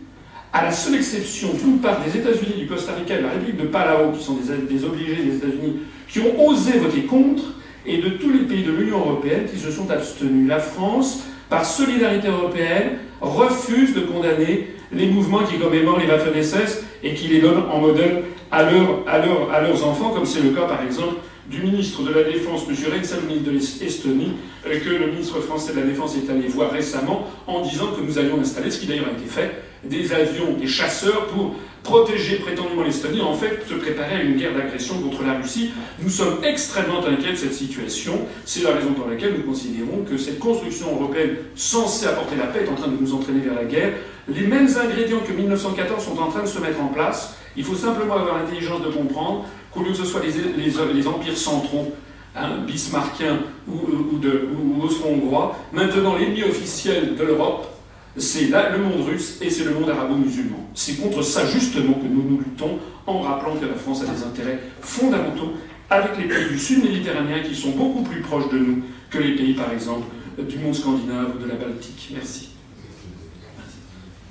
[0.53, 3.61] à la seule exception d'une part des États-Unis, du Costa Rica et de la République
[3.61, 7.43] de Palau, qui sont des, des obligés des États-Unis, qui ont osé voter contre,
[7.85, 10.49] et de tous les pays de l'Union européenne qui se sont abstenus.
[10.49, 17.15] La France par solidarité européenne, refuse de condamner les mouvements qui commémorent les Waffen-SS et
[17.15, 21.17] qui les donnent en modèle à, leurs enfants, comme c'est le cas par exemple
[21.49, 22.75] du ministre de la Défense, M.
[22.93, 24.33] Rensel, ministre de l'Estonie,
[24.67, 28.01] euh, que le ministre français de la Défense est allé voir récemment en disant que
[28.01, 31.55] nous allions installer, ce qui d'ailleurs a été fait, des avions, des chasseurs pour
[31.87, 35.71] protéger prétendument l'Estonie, en fait, se préparer à une guerre d'agression contre la Russie.
[36.03, 38.27] Nous sommes extrêmement inquiets de cette situation.
[38.45, 42.65] C'est la raison pour laquelle nous considérons que cette construction européenne censée apporter la paix
[42.65, 43.93] est en train de nous entraîner vers la guerre.
[44.29, 47.37] Les mêmes ingrédients que 1914 sont en train de se mettre en place.
[47.57, 51.93] Il faut simplement avoir l'intelligence de comprendre qu'au lieu que ce soit les, empires centraux,
[52.35, 53.39] hein, bismarckiens
[53.69, 57.76] ou, ou, ou austro-hongrois, maintenant l'ennemi officiel de l'Europe,
[58.19, 60.71] c'est là le monde russe et c'est le monde arabo-musulman.
[60.75, 64.23] C'est contre ça justement que nous nous luttons en rappelant que la France a des
[64.23, 65.53] intérêts fondamentaux
[65.91, 69.37] avec les pays du sud méditerranéen qui sont beaucoup plus proches de nous que les
[69.37, 70.07] pays par exemple
[70.39, 72.11] du monde scandinave ou de la Baltique.
[72.13, 72.51] Merci.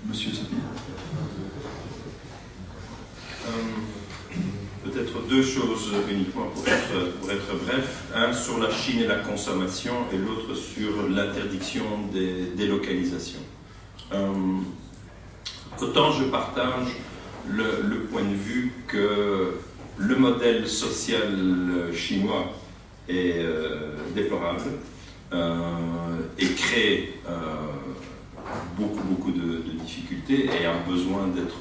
[0.08, 0.32] Monsieur.
[3.48, 3.52] Euh,
[4.84, 8.04] peut-être deux choses uniquement pour être, pour être bref.
[8.16, 11.84] Un sur la Chine et la consommation et l'autre sur l'interdiction
[12.14, 13.40] des délocalisations.
[14.14, 14.60] Euh,
[15.82, 16.88] autant je partage
[17.48, 19.56] le, point de vue que
[19.98, 21.34] le modèle social
[21.94, 22.54] chinois
[23.10, 24.62] est euh, déplorable
[25.34, 25.60] euh,
[26.38, 27.14] et crée
[28.78, 31.58] beaucoup, beaucoup de, difficultés et a besoin d'être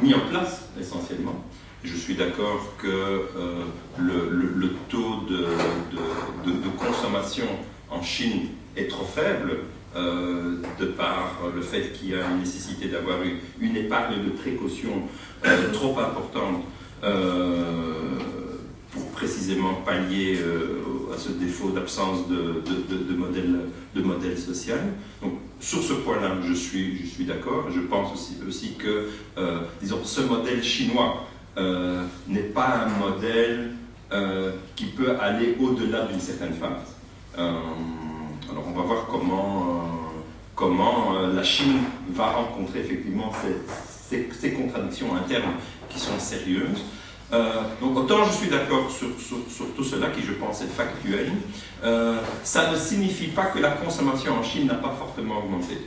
[0.00, 1.44] mis en place essentiellement.
[1.84, 3.28] Je suis d'accord que
[3.98, 5.46] le, taux de,
[6.44, 7.46] de, consommation
[7.90, 9.58] en Chine est trop faible
[9.96, 13.16] euh, de par le fait qu'il y a une nécessité d'avoir
[13.60, 14.90] une, épargne de précaution
[15.46, 16.64] euh, trop importante
[17.02, 18.18] euh,
[18.92, 20.38] pour précisément pallier
[21.14, 23.60] à ce défaut d'absence de, modèle,
[23.94, 24.80] de modèle social.
[25.22, 27.68] Donc, sur ce point-là, je suis, je suis d'accord.
[27.74, 29.08] Je pense aussi, aussi que,
[29.80, 31.26] disons, ce modèle chinois
[32.28, 33.70] n'est pas un modèle
[34.74, 36.96] qui peut aller au-delà d'une certaine phase.
[38.50, 39.85] Alors on va voir comment,
[40.56, 41.78] comment euh, la Chine
[42.12, 43.30] va rencontrer effectivement
[44.10, 45.54] ces, contradictions internes
[45.88, 46.84] qui sont sérieuses.
[47.32, 49.08] Euh, donc autant je suis d'accord sur,
[49.76, 51.30] tout cela qui je pense est factuel,
[52.42, 55.78] ça ne signifie pas que la consommation en Chine n'a pas fortement augmenté.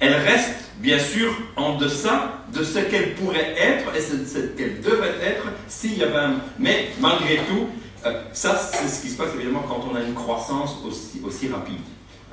[0.00, 5.16] Elle reste bien sûr en deçà de ce qu'elle pourrait être et ce qu'elle devrait
[5.22, 6.34] être s'il y avait un...
[6.58, 7.68] Mais malgré tout,
[8.06, 10.76] euh, ça, c'est ce qui se passe évidemment quand on a une croissance
[11.24, 11.80] aussi rapide.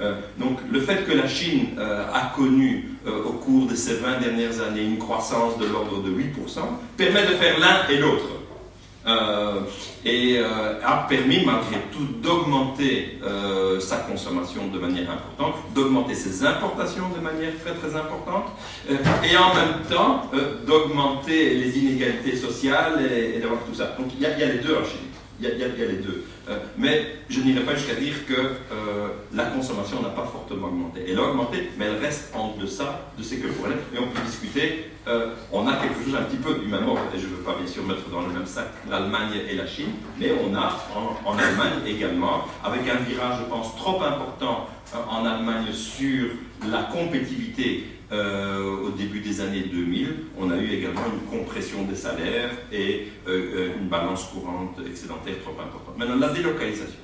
[0.01, 4.19] Euh, donc le fait que la Chine euh, a connu au cours de ces 20
[4.19, 6.59] dernières années une croissance de l'ordre de 8%
[6.97, 8.25] permet de faire l'un et l'autre.
[10.05, 13.19] et a permis malgré tout d'augmenter
[13.79, 18.49] sa consommation de manière importante, d'augmenter ses importations de manière très très importante,
[18.87, 20.29] et en même temps
[20.67, 23.95] d'augmenter les inégalités sociales et, d'avoir tout ça.
[23.97, 25.10] Donc il y a les deux en Chine
[25.41, 26.23] il y, a, les deux.
[26.49, 31.05] Euh, mais je n'irai pas jusqu'à dire que euh, la consommation n'a pas fortement augmenté.
[31.07, 33.77] Elle a augmenté, mais elle reste en deçà de ce que pourrait.
[33.93, 37.01] Et on peut discuter, euh, on a quelque chose un petit peu du même ordre,
[37.15, 39.65] et je ne veux pas bien sûr mettre dans le même sac l'Allemagne et la
[39.65, 40.77] Chine, mais on a
[41.25, 44.67] en, Allemagne également, avec un virage, je pense, trop important
[45.09, 46.27] en Allemagne sur
[46.69, 51.95] la compétitivité euh, au début des années 2000, on a eu également une compression des
[51.95, 55.97] salaires et euh, euh, une balance courante excédentaire trop importante.
[55.97, 56.99] Maintenant, la délocalisation.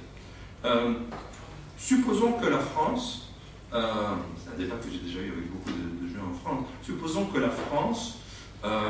[1.78, 3.32] supposons que la France,
[3.72, 7.40] c'est un débat que j'ai déjà eu avec beaucoup de, gens en France, supposons que
[7.40, 8.18] la France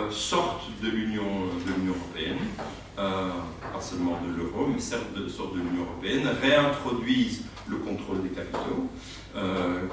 [0.10, 1.49] sorte de l'Union
[1.88, 2.39] européenne,
[2.95, 8.89] pas seulement de l'euro, mais de, sorte de l'Union européenne, réintroduise le contrôle des capitaux,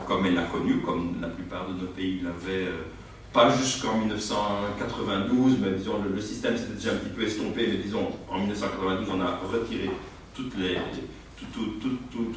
[0.06, 2.84] comme elle l'a connu, comme la plupart de nos pays l'avaient, euh,
[3.32, 8.08] pas jusqu'en 1992, mais disons le, système s'était déjà un petit peu estompé, mais disons
[8.30, 9.90] en 1992 on a retiré
[10.34, 10.44] tout,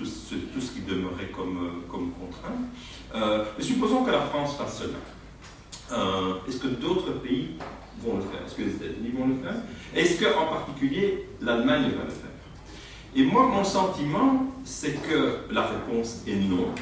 [0.03, 2.59] ce, qui demeurait comme, euh, comme contrainte.
[3.57, 4.97] mais supposons que la France fasse cela.
[6.47, 7.51] Est-ce que d'autres pays
[8.03, 8.41] vont le faire?
[8.45, 9.55] Est-ce que les États-Unis vont le faire?
[9.95, 12.27] Est-ce qu'en particulier l'Allemagne va le faire?
[13.15, 16.73] Et moi, mon sentiment, c'est que la réponse est non.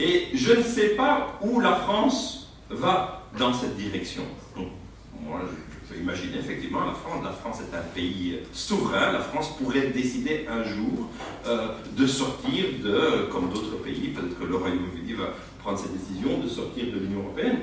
[0.00, 4.22] Et je ne sais pas où la France va dans cette direction.
[4.56, 7.22] moi, je peux imaginer effectivement la France.
[7.22, 9.12] La France est un pays souverain.
[9.12, 11.10] La France pourrait décider un jour
[11.46, 16.38] euh, de sortir de, comme d'autres pays, peut-être que le Royaume-Uni va prendre cette décision
[16.38, 17.58] de sortir de l'Union européenne.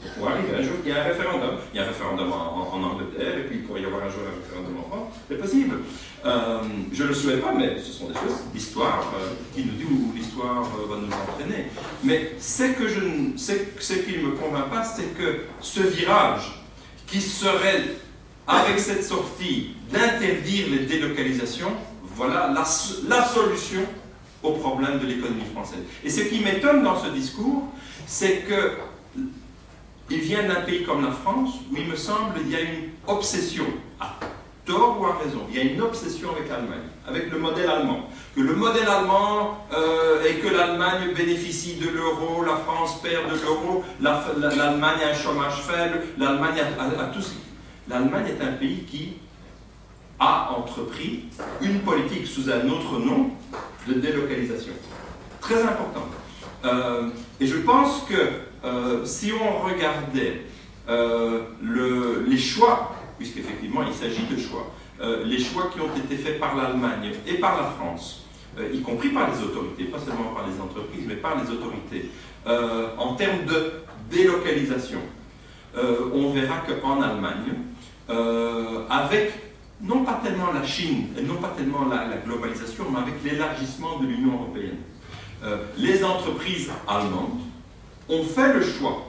[0.00, 1.56] Pour pouvoir arriver un jour qu'il y a un référendum.
[1.72, 4.20] Il y a un référendum en, Angleterre, et puis il pourrait y avoir un jour
[4.26, 5.14] un référendum en France.
[5.28, 5.76] C'est possible.
[6.24, 6.60] Euh,
[6.92, 9.84] je ne le souhaite pas, mais ce sont des choses d'histoire euh, qui nous dit
[9.84, 11.66] où l'histoire euh, va nous entraîner.
[12.02, 12.64] Mais ce
[13.78, 16.62] ce qui ne me convainc pas, c'est que ce virage
[17.06, 17.96] qui serait,
[18.46, 21.72] avec cette sortie, d'interdire les délocalisations,
[22.02, 23.80] voilà la solution
[24.42, 25.80] au problème de l'économie française.
[26.02, 27.68] Et ce qui m'étonne dans ce discours,
[28.06, 28.72] c'est que
[30.10, 32.90] il vient d'un pays comme la France où il me semble il y a une
[33.06, 33.64] obsession,
[34.00, 34.18] à
[34.66, 38.08] tort ou à raison, il y a une obsession avec l'Allemagne, avec le modèle allemand.
[38.34, 43.40] Que le modèle allemand euh, et que l'Allemagne bénéficie de l'euro, la France perd de
[43.40, 47.24] l'euro, l'Allemagne a un chômage faible, l'Allemagne a, tout
[47.88, 49.16] L'Allemagne est un pays qui
[50.20, 51.24] a entrepris
[51.60, 53.30] une politique sous un autre nom
[53.88, 54.74] de délocalisation.
[55.40, 56.04] Très important.
[56.64, 57.08] Euh,
[57.40, 60.42] et je pense que euh, si on regardait
[60.88, 64.72] euh, le, les choix, puisqu'effectivement il s'agit de choix,
[65.24, 68.26] les choix qui ont été faits par l'Allemagne et par la France,
[68.70, 72.10] y compris par les autorités, pas seulement par les entreprises, mais par les autorités,
[72.98, 73.72] en termes de
[74.10, 74.98] délocalisation,
[75.74, 77.54] on verra qu'en Allemagne,
[78.90, 79.32] avec
[79.82, 84.34] non pas tellement la Chine, non pas tellement la, globalisation, mais avec l'élargissement de l'Union
[84.34, 84.78] européenne.
[85.42, 87.40] Euh, les entreprises allemandes
[88.10, 89.06] ont fait le choix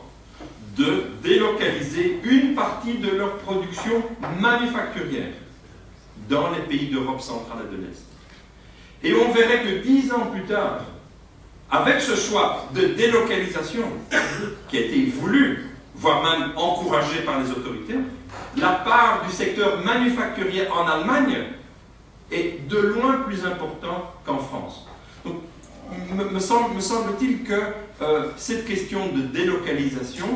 [0.78, 4.04] de délocaliser une partie de leur production
[4.40, 5.34] manufacturière
[6.30, 8.06] dans les pays d'Europe centrale et de l'Est.
[9.04, 10.82] Et on verrait que dix ans plus tard,
[11.70, 13.84] avec ce choix de délocalisation
[14.70, 17.96] qui a été voulu, voire même encouragé par les autorités,
[18.58, 21.38] la part du secteur manufacturier en Allemagne
[22.32, 24.86] est de loin plus importante qu'en France.
[25.92, 27.54] Me, semble-t-il que
[28.02, 30.28] euh, cette question de délocalisation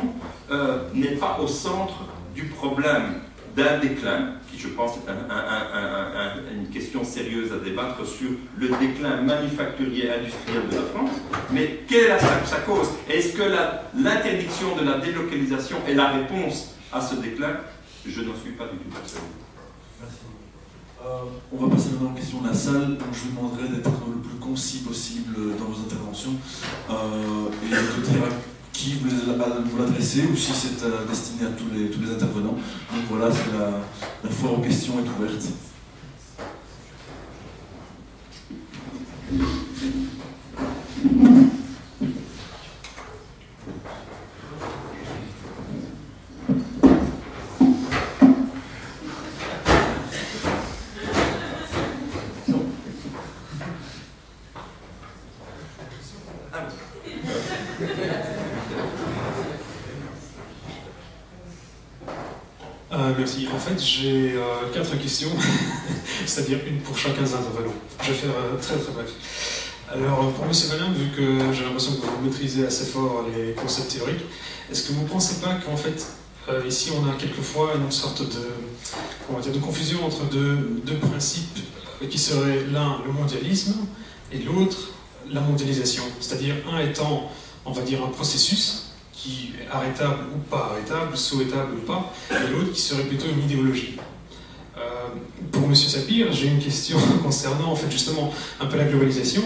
[0.50, 2.04] euh, n'est pas au centre
[2.34, 3.20] du problème
[3.56, 8.28] d'un déclin, qui je pense est une question sérieuse à débattre sur
[8.58, 11.10] le déclin manufacturier industriel de la France,
[11.50, 12.90] mais quelle est sa, cause?
[13.08, 13.42] Est-ce que
[13.96, 17.56] l'interdiction de la délocalisation est la réponse à ce déclin?
[18.06, 19.45] Je n'en suis pas du tout persuadé.
[21.06, 21.18] Euh,
[21.52, 22.96] on va passer maintenant aux questions de la salle.
[22.98, 26.32] Donc je vous demanderai d'être le plus concis possible dans vos interventions
[26.90, 28.28] euh, et de dire à
[28.72, 32.56] qui vous l'adressez ou si c'est euh, destiné à tous les, tous les intervenants.
[32.92, 33.82] Donc voilà, la,
[34.24, 35.46] la foire aux questions est ouverte.
[63.18, 63.46] Merci.
[63.54, 65.30] En fait, j'ai euh, quatre questions,
[66.26, 67.74] c'est-à-dire une pour chacun des intervenants.
[68.02, 69.10] Je vais faire euh, très très bref.
[69.92, 70.52] Alors, euh, pour M.
[70.70, 74.24] Valin, vu que j'ai l'impression que vous maîtrisez assez fort les concepts théoriques,
[74.70, 76.04] est-ce que vous ne pensez pas qu'en fait,
[76.66, 81.58] ici, on a quelquefois une sorte de, dire, de confusion entre deux, deux principes
[82.08, 83.74] qui seraient l'un le mondialisme
[84.32, 84.90] et l'autre
[85.30, 86.02] la mondialisation?
[86.20, 87.30] C'est-à-dire un étant,
[87.64, 88.85] on va dire, un processus
[89.26, 93.42] qui est arrêtable ou pas arrêtable, souhaitable ou pas, et l'autre qui serait plutôt une
[93.44, 93.96] idéologie.
[94.76, 94.80] Euh,
[95.50, 95.74] pour M.
[95.74, 99.42] Sapir, j'ai une question concernant en fait justement un peu la globalisation.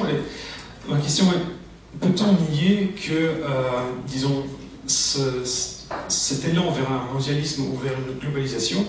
[0.88, 3.42] Ma question est peut-on nier que, euh,
[4.06, 4.44] disons,
[4.86, 8.84] cet élan vers un mondialisme ou vers une globalisation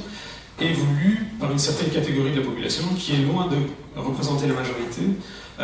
[0.60, 3.58] est voulu par une certaine catégorie de la population qui est loin de
[4.00, 5.02] représenter la majorité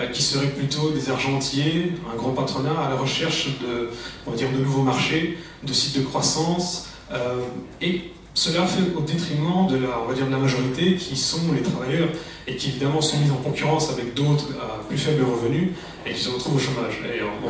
[0.05, 3.89] qui seraient plutôt des argentiers, un grand patronat à la recherche de,
[4.25, 7.39] on va dire, de nouveaux marchés, de sites de croissance, euh,
[7.81, 11.51] et cela fait au détriment de la, on va dire, de la majorité qui sont
[11.55, 12.09] les travailleurs
[12.45, 15.73] et qui évidemment sont mis en concurrence avec d'autres à plus faible revenu
[16.05, 17.01] et qui se retrouvent au chômage.
[17.03, 17.49] Et, bon,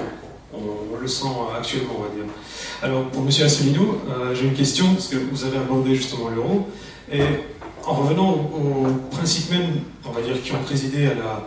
[0.54, 2.34] on, le sent actuellement, on va dire.
[2.82, 3.28] Alors pour M.
[3.28, 6.68] Asselineau, euh, j'ai une question, parce que vous avez abordé justement l'euro,
[7.12, 7.22] et
[7.86, 11.40] en revenant aux principes même, on va dire, qui ont présidé à la, euh,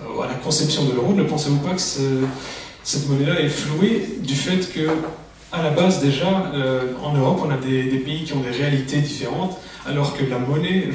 [0.00, 4.72] à la conception de l'euro, ne pensez-vous pas que cette monnaie-là est flouée du fait
[4.72, 4.88] que,
[5.52, 8.98] à la base déjà, euh, en Europe, on a des, pays qui ont des réalités
[8.98, 10.90] différentes, alors que la monnaie,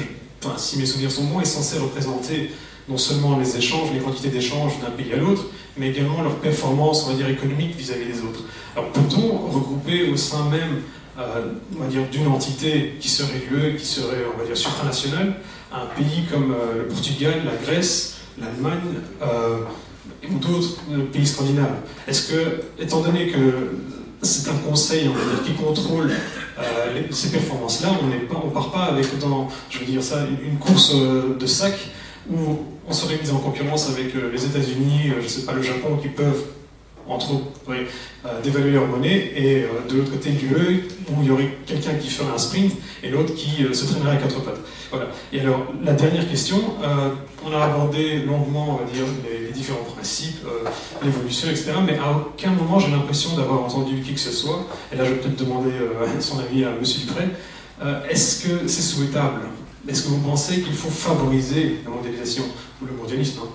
[0.56, 2.50] si mes souvenirs sont bons, est censée représenter
[2.88, 5.46] non seulement les échanges, les quantités d'échanges d'un pays à l'autre,
[5.76, 8.44] mais également leur performance, on va dire, économique vis-à-vis des autres.
[8.76, 10.82] Alors peut-on regrouper au sein même,
[11.18, 15.34] euh, on va dire, d'une entité qui serait l'UE, qui serait, on va dire, supranationale,
[15.72, 19.58] un pays comme le Portugal, la Grèce, l'Allemagne euh,
[20.30, 20.80] ou d'autres
[21.12, 21.76] pays scandinaves.
[22.06, 23.38] Est-ce que, étant donné que
[24.22, 25.10] c'est un conseil,
[25.44, 26.10] qui contrôle
[26.58, 27.88] euh, ces performances-là.
[27.90, 31.74] On on part pas avec dans, je veux dire ça, une, course euh, de sac
[32.30, 32.36] où
[32.86, 35.98] on serait mis en concurrence avec euh, les États-Unis, euh, je sais pas, le Japon,
[36.00, 36.44] qui peuvent
[37.08, 37.32] entre
[37.68, 37.76] oui,
[38.24, 41.94] euh, dévaluer leur monnaie, et euh, de l'autre côté l'UE, où il y aurait quelqu'un
[41.94, 42.72] qui ferait un sprint
[43.02, 44.60] et l'autre qui euh, se traînerait à quatre pattes.
[44.90, 45.06] Voilà.
[45.32, 46.58] Et alors, la dernière question,
[47.46, 50.44] on a abordé longuement, on va dire, les, différents principes,
[51.02, 54.96] l'évolution, etc., mais à aucun moment j'ai l'impression d'avoir entendu qui que ce soit, et
[54.96, 55.70] là je vais peut-être demander
[56.20, 56.82] son avis à M.
[56.82, 57.24] Dupré,
[58.10, 59.40] est-ce que c'est souhaitable?
[59.88, 62.44] Est-ce que vous pensez qu'il faut favoriser la mondialisation,
[62.82, 63.48] ou le mondialisme hein?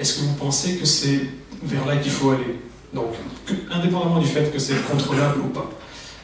[0.00, 1.20] Est-ce que vous pensez que c'est
[1.62, 2.58] vers là qu'il faut aller?
[2.92, 3.14] Donc,
[3.46, 5.68] que- indépendamment du fait que c'est contrôlable ou pas.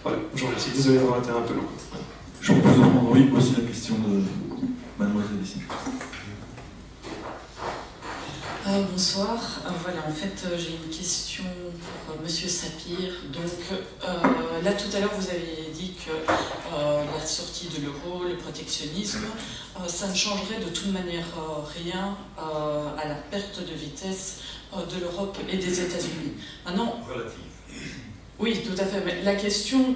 [0.03, 0.71] Voilà, je vous remercie.
[0.71, 1.63] Désolé d'avoir été un peu long.
[2.41, 4.23] Je vous propose de prendre oui, aussi la question de
[4.99, 5.59] mademoiselle ici.
[8.69, 9.39] Euh, bonsoir.
[9.65, 11.45] Euh, voilà, en fait, euh, j'ai une question
[12.07, 13.13] pour euh, Monsieur Sapir.
[13.33, 13.45] Donc,
[14.05, 18.35] euh, là, tout à l'heure, vous avez dit que euh, la sortie de l'euro, le
[18.37, 19.25] protectionnisme,
[19.77, 24.39] euh, ça ne changerait de toute manière euh, rien euh, à la perte de vitesse
[24.39, 26.33] euh, de l'Europe et des États-Unis.
[26.65, 27.01] Maintenant,
[28.39, 29.03] oui, tout à fait.
[29.05, 29.95] Mais la question,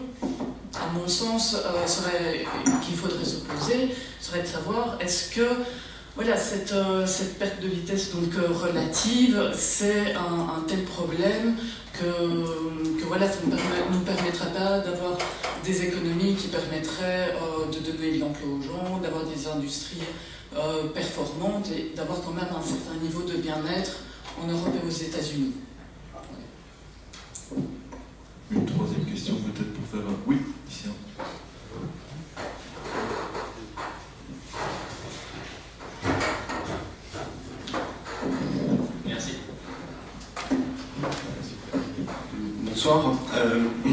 [0.74, 2.44] à mon sens, euh, serait
[2.84, 3.88] qu'il faudrait se poser,
[4.20, 5.46] serait de savoir est-ce que
[6.16, 11.56] voilà, cette, euh, cette perte de vitesse donc euh, relative, c'est un, un tel problème
[11.92, 12.04] que,
[13.00, 15.18] que voilà, ça ne permet- nous permettra pas d'avoir
[15.64, 19.98] des économies qui permettraient euh, de donner de l'emploi aux gens, d'avoir des industries
[20.56, 23.92] euh, performantes et d'avoir quand même un certain niveau de bien-être
[24.42, 25.52] en Europe et aux États-Unis.
[28.50, 30.08] Une troisième question peut-être pour faire...
[30.26, 30.36] Oui,
[30.68, 30.84] ici.
[30.88, 31.24] hein.
[39.06, 39.32] Merci.
[42.64, 43.14] Bonsoir.
[43.36, 43.60] Euh,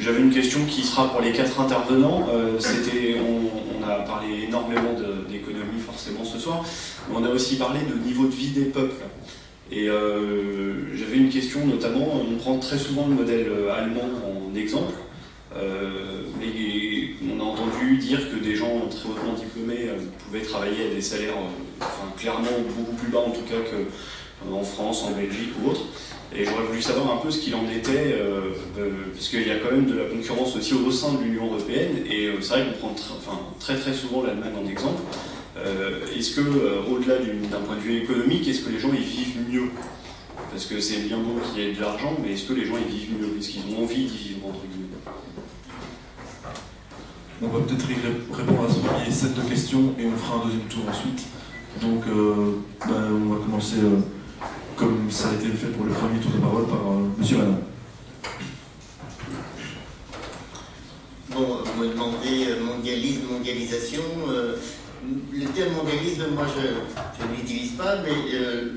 [0.00, 2.26] J'avais une question qui sera pour les quatre intervenants.
[2.32, 4.92] Euh, C'était, on, on a parlé énormément
[5.28, 6.62] d'économie forcément ce soir,
[7.08, 8.94] mais on a aussi parlé de niveau de vie des peuples.
[9.72, 14.56] Et euh, j'avais une question notamment, on prend très souvent le modèle euh, allemand en
[14.56, 14.94] exemple,
[15.56, 20.86] euh, et on a entendu dire que des gens très hautement diplômés euh, pouvaient travailler
[20.90, 24.62] à des salaires euh, enfin, clairement beaucoup plus bas en tout cas que euh, en
[24.62, 25.82] France, en Belgique ou autre.
[26.36, 29.50] Et j'aurais voulu savoir un peu ce qu'il en était, euh, de- parce qu'il y
[29.50, 32.50] a quand même de la concurrence aussi au sein de l'Union Européenne, et euh, c'est
[32.50, 35.02] vrai qu'on prend enfin, très très souvent l'Allemagne en exemple.
[35.56, 38.98] Euh, est-ce que, euh, au-delà d'un point de vue économique, est-ce que les gens y
[38.98, 39.70] vivent mieux?
[40.50, 42.76] Parce que c'est bien beau qu'il y ait de l'argent, mais est-ce que les gens
[42.76, 43.38] y vivent mieux?
[43.38, 44.86] Est-ce qu'ils ont envie d'y vivre, entre guillemets?
[47.42, 47.86] On va peut-être
[48.32, 51.26] répondre à ce premier set de questions et on fera un deuxième tour ensuite.
[51.82, 52.52] Donc, euh,
[52.86, 53.98] ben, on va commencer euh,
[54.76, 57.60] comme ça a été fait pour le premier tour de parole par euh, Monsieur Madame.
[61.30, 64.02] Bon, vous me demandez mondialisme, mondialisation.
[65.32, 68.72] Le terme mondialisme, moi je ne l'utilise pas, mais euh,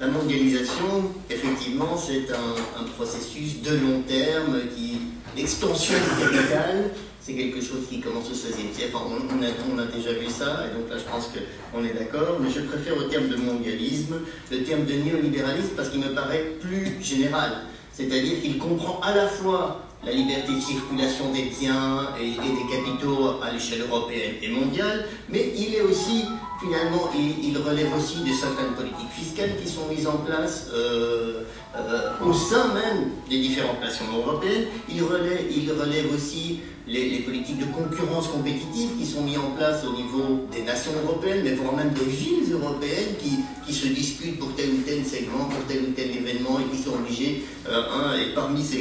[0.00, 4.98] la mondialisation, effectivement, c'est un, processus de long terme qui
[5.36, 6.90] l'extension du capital.
[7.20, 8.92] C'est quelque chose qui commence au XVIe siècle.
[8.94, 12.38] Enfin, a, on a déjà vu ça, et donc là je pense qu'on est d'accord,
[12.40, 14.20] mais je préfère au terme de mondialisme
[14.50, 17.64] le terme de néolibéralisme parce qu'il me paraît plus général.
[17.92, 23.42] C'est-à-dire qu'il comprend à la fois la liberté de circulation des biens et, des capitaux
[23.42, 26.24] à l'échelle européenne et mondiale, mais il est aussi,
[26.60, 31.42] finalement, il, il relève aussi de certaines politiques fiscales qui sont mises en place euh,
[31.76, 34.66] euh, au sein même des différentes nations européennes.
[34.88, 40.46] Il relève, aussi les, politiques de concurrence compétitive qui sont mises en place au niveau
[40.52, 43.36] des nations européennes, mais voire même des villes européennes qui,
[43.72, 46.94] se disputent pour tel ou tel segment, pour tel ou tel événement et qui sont
[46.94, 47.44] obligés.
[47.68, 48.78] euh, et parmi ces,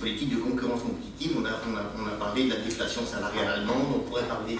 [0.00, 4.56] politiques de concurrence compétitive, on a parlé de la déflation salariale allemande, on pourrait parler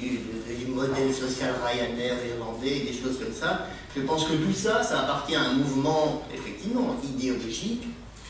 [0.00, 3.66] du, modèle social Ryanair irlandais, des choses comme ça.
[3.96, 7.84] Je pense que tout ça, ça appartient à un mouvement effectivement idéologique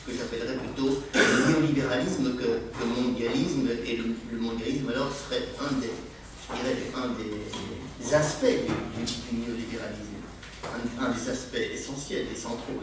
[0.07, 5.93] que j'appellerais plutôt le néolibéralisme que le mondialisme, et le, mondialisme alors serait un des,
[6.51, 10.17] je un des, aspects du, néolibéralisme,
[10.99, 12.81] un, des aspects essentiels et centraux.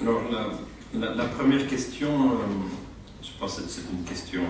[0.00, 0.22] Alors,
[0.94, 2.87] la première question, euh,
[3.38, 4.42] je pense que c'est une question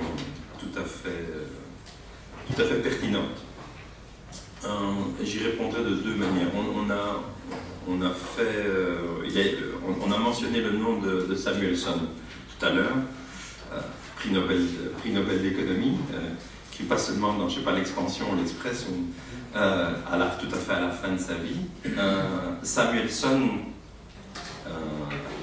[0.59, 3.37] tout à fait, euh, pertinente.
[4.65, 4.69] Euh,
[5.23, 6.49] J'y répondrai de deux manières.
[7.87, 8.97] On, a, fait, euh,
[10.03, 11.99] on, a mentionné le nom de, Samuelson
[12.59, 12.97] tout à l'heure,
[14.17, 15.99] prix Nobel, d'économie,
[16.73, 18.25] qui pas seulement dans, je sais pas, l'expansion,
[20.17, 21.61] la, tout à fait à la fin de sa vie.
[22.63, 23.51] Samuelson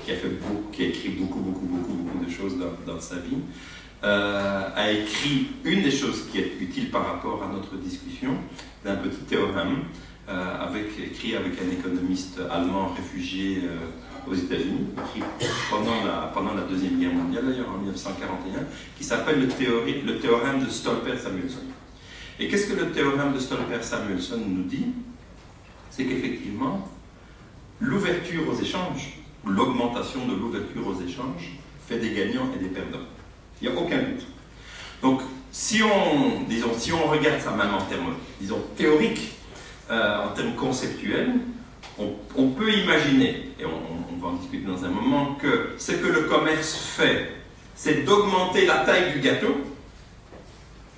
[0.06, 0.11] qui,
[0.84, 2.56] a écrit beaucoup, beaucoup, beaucoup, beaucoup de choses
[2.86, 3.38] dans, sa vie,
[4.03, 8.36] a écrit une des choses qui est utile par rapport à notre discussion,
[8.84, 9.86] d'un petit théorème
[10.27, 13.64] avec, écrit avec un économiste allemand réfugié
[14.27, 14.88] aux États-Unis,
[15.69, 18.60] pendant la, pendant la Deuxième Guerre mondiale, d'ailleurs en 1941,
[18.98, 19.48] qui s'appelle le,
[20.06, 21.61] le théorème de Stolper-Samuelson.
[22.40, 24.88] Et qu'est-ce que le théorème de Stolper-Samuelson nous dit?
[25.90, 26.90] C'est qu'effectivement,
[27.80, 31.57] l'ouverture aux échanges, l'augmentation de l'ouverture aux échanges,
[31.88, 33.05] fait des gagnants et des perdants.
[33.61, 34.26] Il n'y a aucun doute.
[35.01, 39.31] Donc, si on, disons, si on regarde ça même en termes, disons, théoriques,
[39.89, 41.34] euh, en termes conceptuels,
[41.97, 46.23] on, peut imaginer, et on, va en discuter dans un moment, que ce que le
[46.23, 47.31] commerce fait,
[47.76, 49.55] c'est d'augmenter la taille du gâteau,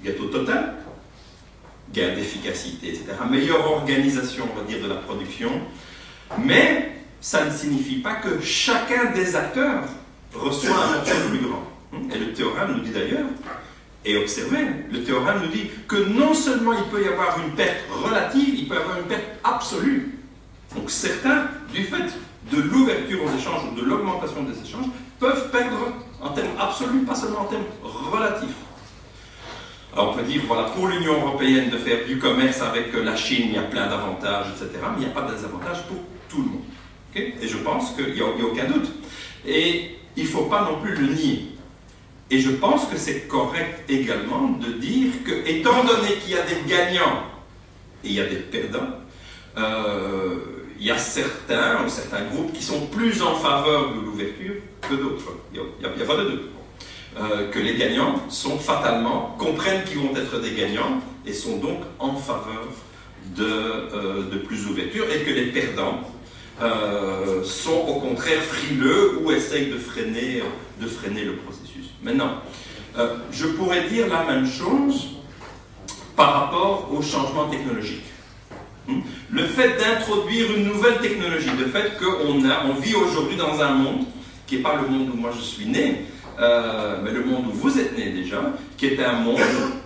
[0.04, 0.76] gâteau total,
[1.94, 5.52] gain d'efficacité, etc., meilleure organisation, on va dire, de la production,
[6.40, 9.84] mais ça ne signifie pas que chacun des acteurs
[10.34, 11.64] reçoit un morceau plus grand.
[12.14, 13.28] Et le théorème nous dit d'ailleurs,
[14.06, 17.80] et observez, le théorème nous dit que non seulement il peut y avoir une perte
[17.92, 20.20] relative, il peut y avoir une perte absolue.
[20.76, 22.14] Donc certains, du fait
[22.52, 24.86] de l'ouverture aux échanges ou de l'augmentation des échanges,
[25.20, 27.66] peuvent perdre en termes absolus, pas seulement en termes
[28.12, 28.56] relatifs.
[29.94, 33.48] Alors on peut dire, voilà, pour l'Union européenne de faire du commerce avec la Chine,
[33.50, 34.80] il y a plein d'avantages, etc.
[34.92, 35.98] Mais il n'y a pas de désavantages pour
[36.30, 36.62] tout le monde.
[37.42, 38.90] Et je pense qu'il n'y a, aucun doute.
[39.46, 41.46] Et il ne faut pas non plus le nier.
[42.30, 46.42] Et je pense que c'est correct également de dire que, étant donné qu'il y a
[46.42, 47.24] des gagnants
[48.04, 49.00] et il y a des perdants,
[49.58, 50.36] euh,
[50.80, 54.94] il y a certains, ou certains groupes qui sont plus en faveur de l'ouverture que
[54.96, 55.38] d'autres.
[55.54, 56.42] Il n'y a, pas de doute.
[57.18, 61.80] Euh, que les gagnants sont fatalement, comprennent qu'ils vont être des gagnants et sont donc
[61.98, 62.68] en faveur
[63.36, 66.02] de, euh, de plus d'ouverture et que les perdants
[66.62, 70.44] euh, sont au contraire frileux ou essayent de freiner,
[70.82, 71.92] de freiner le processus.
[72.02, 72.42] Maintenant,
[73.32, 75.10] je pourrais dire la même chose
[76.16, 78.04] par rapport au changement technologique.
[78.88, 79.02] Hmm?
[79.30, 84.06] Le fait d'introduire une nouvelle technologie, le fait qu'on on vit aujourd'hui dans un monde
[84.48, 86.06] qui n'est pas le monde où moi je suis né,
[86.40, 88.42] euh, mais le monde où vous êtes né déjà,
[88.78, 89.40] qui est un monde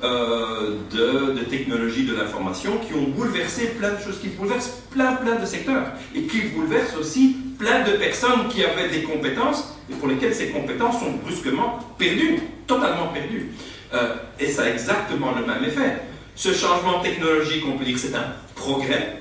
[0.03, 5.35] euh, de, technologies de l'information qui ont bouleversé plein de choses, qui bouleversent plein plein
[5.35, 10.07] de secteurs et qui bouleversent aussi plein de personnes qui avaient des compétences et pour
[10.07, 13.51] lesquelles ces compétences sont brusquement perdues, totalement perdues.
[13.93, 16.01] Euh, et ça a exactement le même effet.
[16.35, 19.20] Ce changement technologique, on peut dire que c'est un progrès,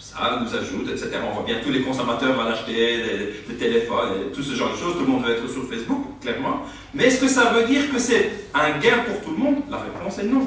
[0.00, 1.10] ça nous ajoute, etc.
[1.28, 4.76] On voit bien tous les consommateurs veulent acheter des, téléphones, et tout ce genre de
[4.76, 6.62] choses, tout le monde veut être sur Facebook, clairement.
[6.94, 9.62] Mais est-ce que ça veut dire que c'est un gain pour tout le monde?
[9.70, 10.46] La réponse est non.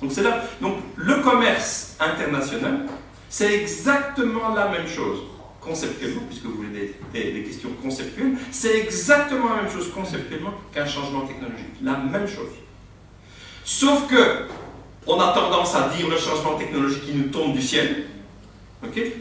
[0.00, 0.42] Donc c'est là.
[0.62, 2.86] Donc le commerce international,
[3.28, 5.18] c'est exactement la même chose
[5.60, 10.86] conceptuellement, puisque vous voulez des, des questions conceptuelles, c'est exactement la même chose conceptuellement qu'un
[10.86, 11.74] changement technologique.
[11.82, 12.48] La même chose.
[13.62, 14.46] Sauf que
[15.06, 18.06] on a tendance à dire le changement technologique qui nous tombe du ciel,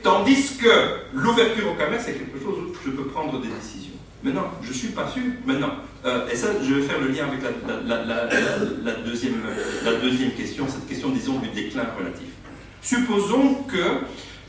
[0.03, 0.69] Tandis que
[1.14, 3.94] l'ouverture au commerce, c'est quelque chose où je peux prendre des décisions.
[4.23, 5.22] Maintenant, je ne suis pas sûr.
[5.45, 5.72] Maintenant,
[6.06, 9.41] euh, et ça, je vais faire le lien avec la, deuxième,
[9.84, 12.30] la deuxième question, cette question, disons, du déclin relatif.
[12.81, 13.77] Supposons que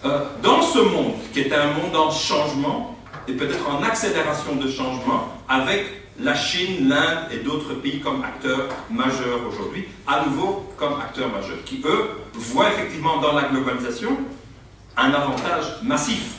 [0.05, 2.97] euh, dans ce monde, qui est un monde en changement,
[3.27, 5.87] et peut-être en accélération de changement, avec
[6.21, 11.63] la Chine, l'Inde et d'autres pays comme acteurs majeurs aujourd'hui, à nouveau comme acteurs majeurs,
[11.65, 14.17] qui eux voient effectivement dans la globalisation
[14.97, 16.39] un avantage massif.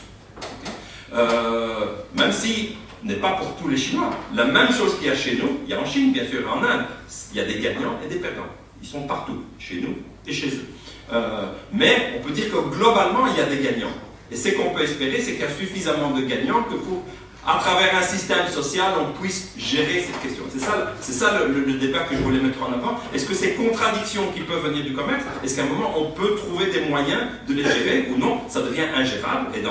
[1.12, 4.10] Euh, même si n'est pas pour tous les Chinois.
[4.34, 6.40] La même chose qu'il y a chez nous, il y a en Chine, bien sûr,
[6.50, 6.84] en Inde.
[7.32, 8.46] Il y a des gagnants et des perdants.
[8.80, 9.96] Ils sont partout, chez nous
[10.26, 10.66] et chez eux.
[11.12, 13.92] Euh, mais on peut dire que globalement, il y a des gagnants.
[14.30, 17.02] Et ce qu'on peut espérer, c'est qu'il y a suffisamment de gagnants que pour
[17.46, 20.44] à travers un système social, on puisse gérer cette question.
[20.52, 23.00] C'est ça, c'est ça le, débat que je voulais mettre en avant.
[23.12, 26.36] Est-ce que ces contradictions qui peuvent venir du commerce, est-ce qu'à un moment on peut
[26.36, 28.42] trouver des moyens de les gérer ou non?
[28.48, 29.62] Ça devient ingérable et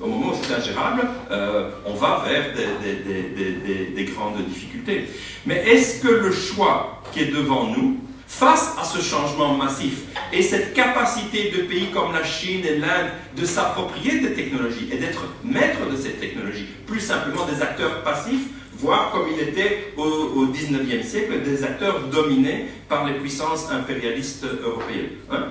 [0.00, 5.08] au moment où c'est ingérable, euh, on va vers des grandes difficultés.
[5.46, 10.42] Mais est-ce que le choix qui est devant nous, face à ce changement massif et
[10.42, 15.24] cette capacité de pays comme la Chine et l'Inde de s'approprier des technologies et d'être
[15.44, 21.02] maître de ces technologies, plus simplement des acteurs passifs, voire comme il était au, 19e
[21.02, 25.10] siècle, des acteurs dominés par les puissances impérialistes européennes.
[25.30, 25.46] Hein,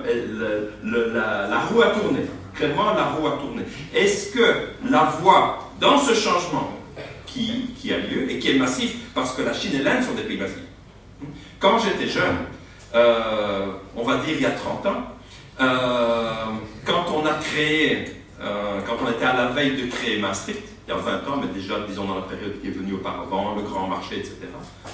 [0.84, 2.20] la, roue a tourné,
[2.54, 3.62] clairement la roue a tourné.
[3.94, 4.44] Est-ce que
[4.88, 6.72] la voie dans ce changement
[7.26, 10.14] qui, qui a lieu et qui est massif, parce que la Chine et l'Inde sont
[10.14, 10.62] des pays massifs,
[11.58, 12.36] quand j'étais jeune,
[12.96, 15.02] euh, on va dire il y a 30 ans,
[15.60, 16.32] euh,
[16.84, 18.06] quand on a créé,
[18.40, 21.36] euh, quand on était à la veille de créer Maastricht, il y a 20 ans,
[21.40, 24.36] mais déjà, disons, dans la période qui est venue auparavant, le grand marché, etc.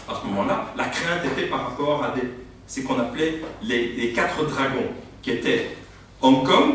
[0.08, 2.14] À ce moment-là, la crainte était par rapport à
[2.66, 5.76] ce qu'on appelait les, les quatre dragons, qui étaient
[6.22, 6.74] Hong Kong,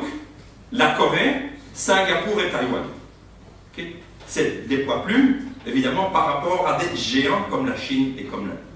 [0.71, 2.83] la Corée, Singapour et Taïwan.
[4.27, 8.47] C'est des poids plumes, évidemment, par rapport à des géants comme la Chine et comme
[8.47, 8.66] l'Inde.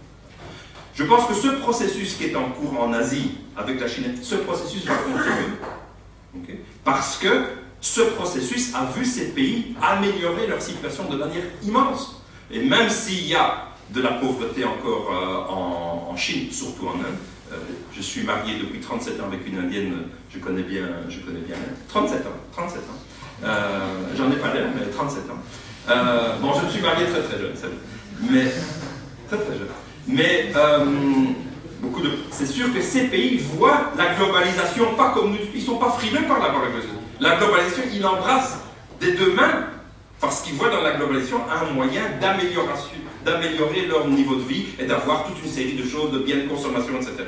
[0.93, 4.35] Je pense que ce processus qui est en cours en Asie avec la Chine, ce
[4.35, 6.47] processus va continuer.
[6.83, 7.45] Parce que
[7.79, 12.21] ce processus a vu ces pays améliorer leur situation de manière immense.
[12.51, 17.17] Et même s'il y a de la pauvreté encore euh, en, Chine, surtout en Inde,
[17.51, 17.55] euh,
[17.93, 19.93] je suis marié depuis 37 ans avec une indienne,
[20.29, 21.55] je connais bien, je connais bien
[21.87, 22.83] 37 ans, 37 ans.
[23.43, 23.79] Euh,
[24.15, 26.37] j'en ai pas l'air, mais 37 ans.
[26.41, 27.53] bon, je me suis marié très très jeune,
[28.29, 28.45] mais
[29.27, 29.67] très très jeune.
[30.07, 30.51] Mais
[32.01, 35.91] de, c'est sûr que ces pays voient la globalisation pas comme nous, ils sont pas
[35.91, 36.95] frileux par la globalisation.
[37.19, 38.59] La globalisation, ils l'embrassent
[38.99, 39.67] des deux mains
[40.19, 45.25] parce qu'ils voient dans la globalisation un moyen d'améliorer leur niveau de vie et d'avoir
[45.25, 47.23] toute une série de choses, de biens de consommation, etc.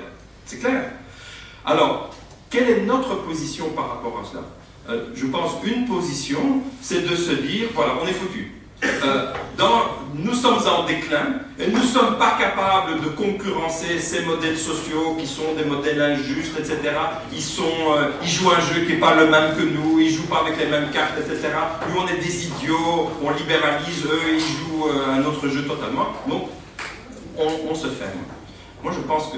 [0.45, 0.91] C'est clair
[1.65, 2.13] Alors,
[2.49, 4.43] quelle est notre position par rapport à cela?
[4.89, 8.51] Euh, Je pense une position, c'est de se dire, voilà, on est foutu.
[8.83, 9.33] Euh,
[10.15, 15.15] nous sommes en déclin et nous ne sommes pas capables de concurrencer ces modèles sociaux
[15.19, 16.77] qui sont des modèles injustes, etc.
[16.83, 20.27] Euh, ils jouent un jeu qui n'est pas le même que nous, ils ne jouent
[20.27, 21.49] pas avec les mêmes cartes, etc.
[21.89, 26.07] Nous, on est des idiots, on libéralise, eux, ils jouent euh, un autre jeu totalement.
[26.27, 26.49] Donc,
[27.37, 28.11] on, se ferme.
[28.83, 29.37] Moi, je pense que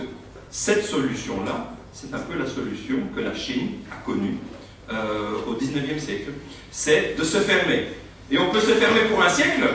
[0.50, 4.38] cette solution-là, c'est un peu la solution que la Chine a connue
[5.48, 6.32] au 19e siècle.
[6.72, 7.88] C'est de se fermer.
[8.32, 9.68] Et on peut se fermer pour un siècle,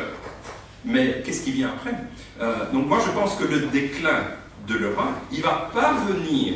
[0.84, 1.94] mais qu'est-ce qui vient après?
[2.40, 4.24] Euh, Donc moi je pense que le déclin
[4.66, 6.54] de l'Europe, il va pas venir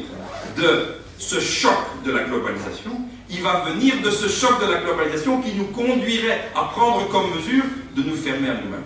[0.56, 2.90] de ce choc de la globalisation,
[3.30, 7.34] il va venir de ce choc de la globalisation qui nous conduirait à prendre comme
[7.34, 7.64] mesure
[7.96, 8.84] de nous fermer à nous-mêmes.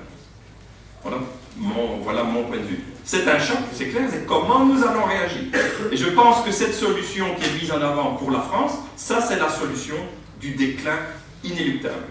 [1.03, 1.19] Voilà
[1.57, 2.81] mon, voilà mon point de vue.
[3.05, 5.41] C'est un choc, c'est clair, c'est comment nous allons réagir.
[5.91, 9.21] Et je pense que cette solution qui est mise en avant pour la France, ça
[9.23, 9.97] c'est la solution
[10.41, 10.99] du déclin
[11.43, 12.05] inéluctable.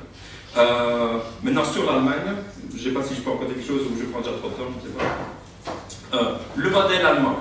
[0.56, 2.36] Euh, maintenant, sur l'Allemagne,
[2.72, 4.50] je ne sais pas si je peux encore quelque chose ou je prends déjà trop
[4.50, 6.18] de temps, je ne sais pas.
[6.18, 7.38] Euh, le modèle allemand.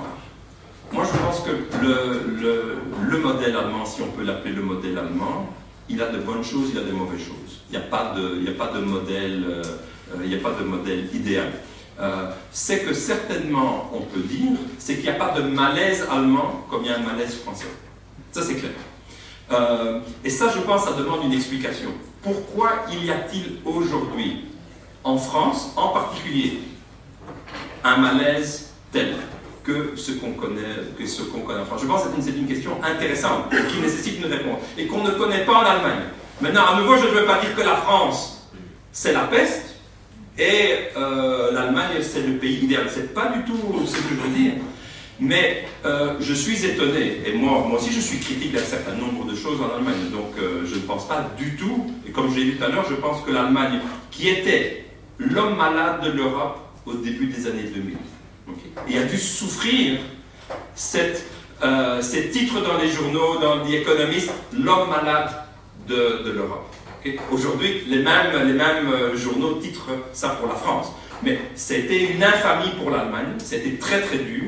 [0.91, 1.51] Moi, je pense que
[1.81, 5.53] le, le, modèle allemand, si on peut l'appeler le modèle allemand,
[5.89, 7.61] il a de bonnes choses, il a de mauvaises choses.
[7.69, 11.51] Il n'y a, pas de, a pas de modèle, euh, a pas de modèle idéal.
[12.51, 16.83] c'est que certainement, on peut dire, c'est qu'il n'y a pas de malaise allemand comme
[16.83, 17.67] il y a un malaise français.
[18.31, 18.71] Ça, c'est clair.
[20.23, 21.91] et ça, je pense, ça demande une explication
[22.27, 24.45] pourquoi il y a-t-il aujourd'hui,
[25.03, 26.59] en France en particulier,
[27.85, 29.15] un malaise tel
[29.63, 31.81] que ce qu'on connaît, que ce qu'on connaît en France?
[31.83, 35.45] Je pense que c'est une, question intéressante qui nécessite une réponse et qu'on ne connaît
[35.45, 36.03] pas en Allemagne.
[36.41, 38.49] Maintenant, à nouveau, je ne veux pas dire que la France,
[38.91, 39.75] c'est la peste
[40.37, 42.87] et euh, l'Allemagne, c'est le pays idéal.
[42.93, 44.53] C'est pas du tout ce que je veux dire.
[45.19, 49.25] Mais euh, je suis étonné, et moi, moi aussi je suis critique d'un certain nombre
[49.25, 52.39] de choses en Allemagne, donc euh, je ne pense pas du tout, et comme je
[52.39, 53.79] l'ai dit tout à l'heure, je pense que l'Allemagne,
[54.11, 54.85] qui était
[55.17, 57.97] l'homme malade de l'Europe au début des années 2000,
[58.87, 59.99] et a dû souffrir
[61.63, 65.31] euh, ces titres dans les journaux, dans The Economist, l'homme malade
[65.87, 66.71] de, de l'Europe.
[67.31, 70.91] Aujourd'hui, les mêmes, les mêmes journaux titrent ça pour la France.
[71.23, 74.43] Mais c'était une infamie pour l'Allemagne, c'était très très dur.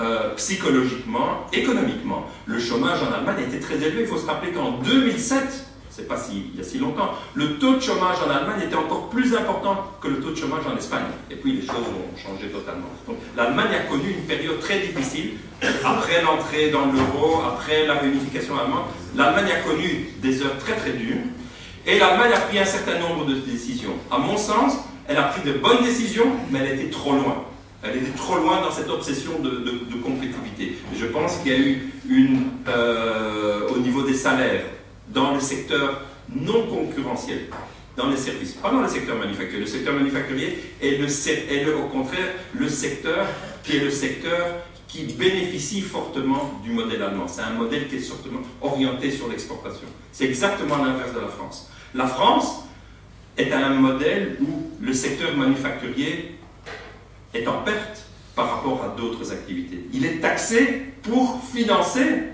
[0.00, 2.24] Euh, psychologiquement, économiquement.
[2.46, 4.02] Le chômage en Allemagne était très élevé.
[4.02, 5.42] Il faut se rappeler qu'en 2007,
[5.90, 8.76] c'est pas si, il y a si longtemps, le taux de chômage en Allemagne était
[8.76, 11.02] encore plus important que le taux de chômage en Espagne.
[11.32, 12.86] Et puis les choses ont changé totalement.
[13.08, 15.30] Donc l'Allemagne a connu une période très difficile
[15.84, 18.84] après l'entrée dans l'euro, après la réunification allemande.
[19.16, 21.16] L'Allemagne a connu des heures très très dures
[21.84, 23.96] et l'Allemagne a pris un certain nombre de décisions.
[24.12, 24.74] À mon sens,
[25.08, 27.44] elle a pris de bonnes décisions, mais elle était trop loin.
[27.82, 30.78] Elle était trop loin dans cette obsession de, compétitivité.
[30.94, 34.64] je pense qu'il y a eu une, euh, au niveau des salaires,
[35.08, 36.02] dans le secteur
[36.34, 37.46] non concurrentiel,
[37.96, 39.60] dans les services, pas dans le secteur manufacturier.
[39.60, 43.26] Le secteur manufacturier est, le, au contraire le secteur
[43.62, 47.28] qui est le secteur qui bénéficie fortement du modèle allemand.
[47.28, 49.86] C'est un modèle qui est fortement orienté sur l'exportation.
[50.12, 51.70] C'est exactement l'inverse de la France.
[51.94, 52.64] La France
[53.36, 56.37] est un modèle où le secteur manufacturier
[57.34, 59.86] est en perte par rapport à d'autres activités.
[59.92, 62.24] Il est taxé pour financer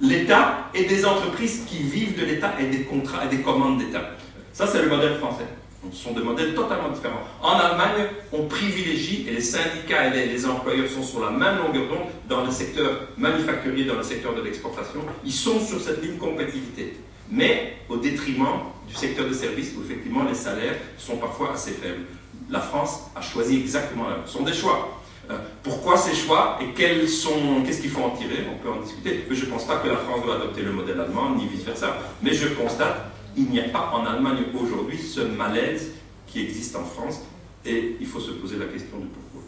[0.00, 4.10] l'État et des entreprises qui vivent de l'État et des contrats et des commandes d'État.
[4.52, 5.44] Ça, c'est le modèle français.
[5.92, 7.20] Ce sont des modèles totalement différents.
[7.42, 11.88] En Allemagne, on privilégie, et les syndicats et les, employeurs sont sur la même longueur
[11.88, 15.00] d'onde dans le secteur manufacturier, dans le secteur de l'exportation.
[15.24, 16.96] Ils sont sur cette ligne compétitivité.
[17.30, 22.04] mais au détriment du secteur de services où effectivement les salaires sont parfois assez faibles.
[22.50, 25.00] La France a choisi exactement la Ce sont des choix.
[25.30, 28.44] Euh, pourquoi ces choix et quels sont, qu'est-ce qu'il faut en tirer?
[28.52, 29.26] On peut en discuter.
[29.30, 31.96] Je ne pense pas que la France doit adopter le modèle allemand, ni vice-versa.
[32.22, 35.92] Mais je constate qu'il n'y a pas en Allemagne aujourd'hui ce malaise
[36.26, 37.20] qui existe en France
[37.64, 39.40] et il faut se poser la question du pourquoi.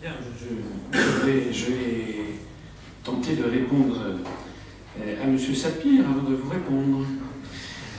[0.00, 2.16] Bien, je, vais, je, vais,
[3.02, 3.96] tenter de répondre
[5.00, 5.38] euh, à M.
[5.38, 7.04] Sapir avant de vous répondre.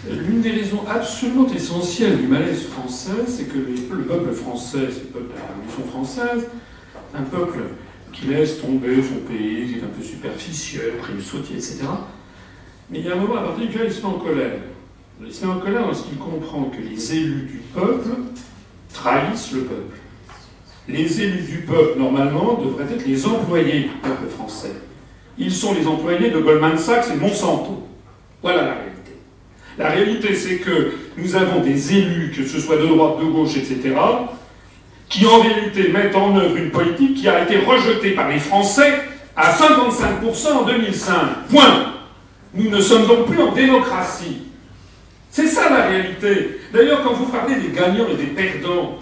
[0.09, 5.09] L'une des raisons absolument essentielles du malaise français, c'est que le peuple français, c'est le
[5.09, 6.47] peuple de la Révolution française,
[7.13, 7.59] un peuple
[8.13, 11.79] qui laisse tomber son pays, qui est un peu superficiel, le sautier, etc.
[12.89, 14.59] Mais il y a un moment à partir duquel il se met en colère.
[15.25, 18.09] Il se met en colère lorsqu'il comprend que les élus du peuple
[18.93, 19.97] trahissent le peuple.
[20.87, 24.71] Les élus du peuple, normalement, devraient être les employés du peuple français.
[25.37, 27.87] Ils sont les employés de Goldman Sachs et Monsanto.
[28.41, 28.96] Voilà la réalité.
[29.77, 33.57] La réalité, c'est que nous avons des élus, que ce soit de droite, de gauche,
[33.57, 33.95] etc.,
[35.09, 38.93] qui en réalité mettent en œuvre une politique qui a été rejetée par les Français
[39.35, 41.13] à 55% en 2005.
[41.49, 41.93] Point.
[42.53, 44.39] Nous ne sommes donc plus en démocratie.
[45.29, 46.59] C'est ça la réalité.
[46.73, 48.97] D'ailleurs, quand vous parlez des gagnants et des perdants,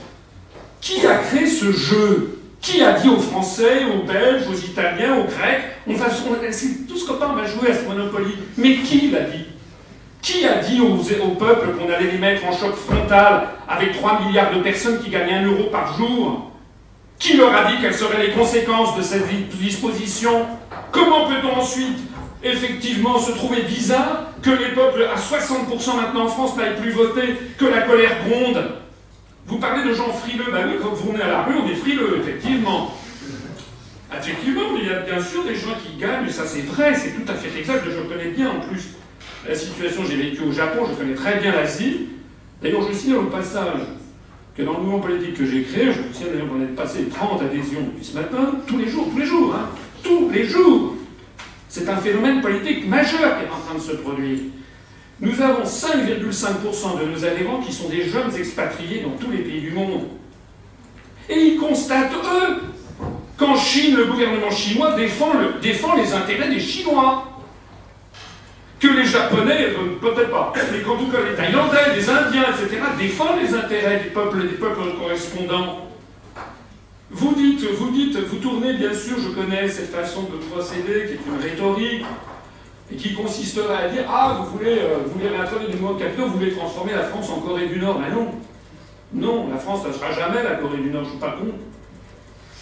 [0.82, 2.32] qui a créé ce jeu?
[2.62, 7.36] Qui a dit aux Français, aux Belges, aux Italiens, aux Grecs, on va, on, on
[7.36, 9.45] va jouer à ce Monopoly Mais qui l'a dit?
[10.26, 10.96] Qui a dit au,
[11.36, 15.46] peuple qu'on allait les mettre en choc frontal avec 3 milliards de personnes qui gagnent
[15.46, 16.52] 1 euro par jour?
[17.20, 20.48] Qui leur a dit quelles seraient les conséquences de cette disposition?
[20.92, 22.00] Comment peut-on ensuite
[22.44, 27.36] effectivement se trouver bizarre que les peuples à 60% maintenant en France n'aillent plus voter,
[27.58, 28.64] que la colère gronde?
[29.46, 31.76] Vous parlez de gens frileux, ben oui, quand vous venez à la rue, on est
[31.76, 32.96] frileux, effectivement.
[34.12, 37.32] Effectivement, il y a bien sûr des gens qui gagnent, ça c'est vrai, c'est tout
[37.32, 38.90] à fait exact, je connais bien en plus
[39.48, 42.08] la situation, j'ai vécu au Japon, je connais très bien l'Asie.
[42.62, 43.82] D'ailleurs, je signale au passage
[44.58, 47.06] que dans le mouvement politique que j'ai créé, je vous signale d'ailleurs qu'on est passé
[47.14, 49.70] 30 adhésions depuis ce matin, tous les jours, tous les jours, hein,
[50.02, 50.96] tous les jours.
[51.70, 54.40] C'est un phénomène politique majeur qui est en train de se produire.
[55.20, 59.62] Nous avons 5,5% de nos adhérents qui sont des jeunes expatriés dans tous les pays
[59.62, 60.04] du monde.
[61.30, 62.62] Et ils constatent, eux,
[63.38, 67.35] qu'en Chine, le gouvernement chinois défend, défend les intérêts des Chinois
[68.80, 72.82] que les Japonais, euh, peut-être pas, mais qu'en tout cas les Thaïlandais, les Indiens, etc.,
[73.00, 75.88] défendent les intérêts des peuples, des peuples correspondants.
[77.12, 81.14] Vous dites, vous dites, vous tournez, bien sûr, je connais cette façon de procéder qui
[81.14, 82.06] est une rhétorique,
[82.92, 86.28] et qui consisterait à dire Ah, vous voulez, euh, vous voulez réintroduire du mouvement capitaux,
[86.28, 88.00] vous voulez transformer la France en Corée du Nord.
[88.00, 88.32] Mais non,
[89.14, 91.48] non, la France ne sera jamais la Corée du Nord, je ne suis pas con.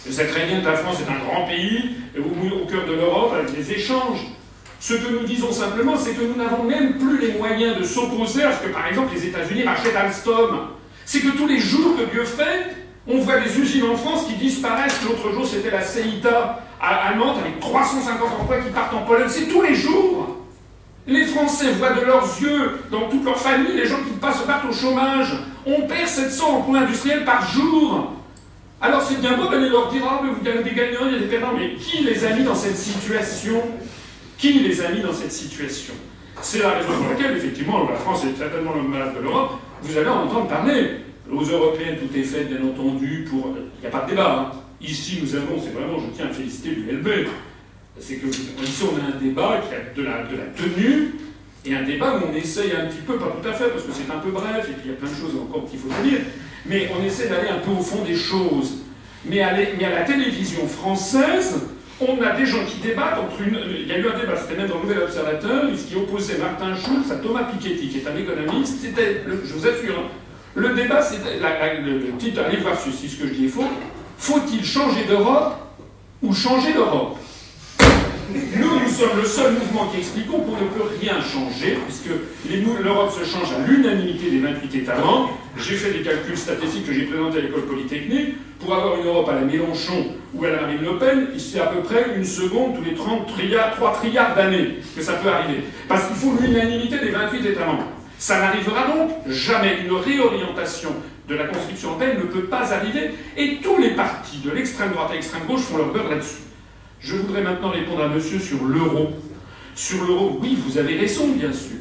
[0.06, 3.32] Je sais très bien que la France est un grand pays, au cœur de l'Europe,
[3.34, 4.20] avec des échanges.
[4.86, 8.42] Ce que nous disons simplement, c'est que nous n'avons même plus les moyens de s'opposer
[8.42, 10.58] à ce que, par exemple, les États-Unis rachètent Alstom.
[11.06, 12.76] C'est que tous les jours que Dieu fait,
[13.08, 15.00] on voit des usines en France qui disparaissent.
[15.08, 16.58] L'autre jour, c'était la CEITA
[17.16, 19.28] Nantes avec 350 emplois qui partent en Pologne.
[19.30, 20.36] C'est tous les jours.
[21.06, 24.68] Les Français voient de leurs yeux, dans toute leur famille, les gens qui passent partent
[24.68, 25.32] au chômage.
[25.64, 28.12] On perd 700 emplois industriels par jour.
[28.82, 31.54] Alors c'est bien beau d'aller leur dire Ah, mais vous avez des gagnants, des perdants.
[31.56, 33.62] Mais qui les a mis dans cette situation?
[34.52, 35.94] Qui les a mis dans cette situation?
[36.42, 39.52] C'est la raison pour laquelle, effectivement, la France est certainement le malade de l'Europe.
[39.82, 40.90] Vous allez en entendre parler.
[41.32, 43.54] Aux Européennes, tout est fait, bien entendu, pour.
[43.56, 44.52] Il n'y a pas de débat.
[44.52, 44.58] Hein.
[44.82, 47.08] Ici, nous avons, c'est vraiment, je tiens à féliciter l'ULB,
[47.98, 50.24] c'est que ici, on a un débat qui a de la,
[50.54, 51.14] tenue,
[51.64, 53.92] et un débat où on essaye un petit peu, pas tout à fait, parce que
[53.92, 55.88] c'est un peu bref, et puis il y a plein de choses encore qu'il faut
[56.06, 56.20] dire,
[56.66, 58.80] mais on essaie d'aller un peu au fond des choses.
[59.24, 61.62] Mais à la télévision française,
[62.00, 63.58] on a des gens qui débattent entre une.
[63.70, 66.38] Il y a eu un débat, c'était même dans le Nouvel Observateur, ce qui opposait
[66.38, 68.80] Martin Schulz à Thomas Piketty, qui est un économiste.
[68.80, 70.10] C'était, je vous assure,
[70.54, 71.38] le débat, c'était.
[71.38, 73.68] Le, titre, allez voir si ce que je dis est faux.
[74.18, 75.56] Faut-il changer d'Europe
[76.22, 77.18] ou changer d'Europe?
[78.32, 82.10] Nous, nous sommes le seul mouvement qui expliquons qu'on ne peut rien changer, puisque
[82.82, 85.38] l'Europe se change à l'unanimité des 28 États membres.
[85.56, 88.36] J'ai fait des calculs statistiques que j'ai présentés à l'école polytechnique.
[88.60, 91.66] Pour avoir une Europe à la Mélenchon ou à la Marine Le Pen, c'est à
[91.66, 95.64] peu près une seconde tous les 30 trilliards, 3 trilliards d'années que ça peut arriver.
[95.86, 97.88] Parce qu'il faut l'unanimité des 28 États membres.
[98.18, 99.78] Ça n'arrivera donc jamais.
[99.84, 100.90] Une réorientation
[101.28, 103.10] de la Constitution européenne ne peut pas arriver.
[103.36, 106.43] Et tous les partis de l'extrême droite et l'extrême gauche font leur beurre là-dessus.
[107.04, 109.10] Je voudrais maintenant répondre à monsieur sur l'euro.
[109.74, 111.76] Sur l'euro, oui, vous avez raison, bien sûr.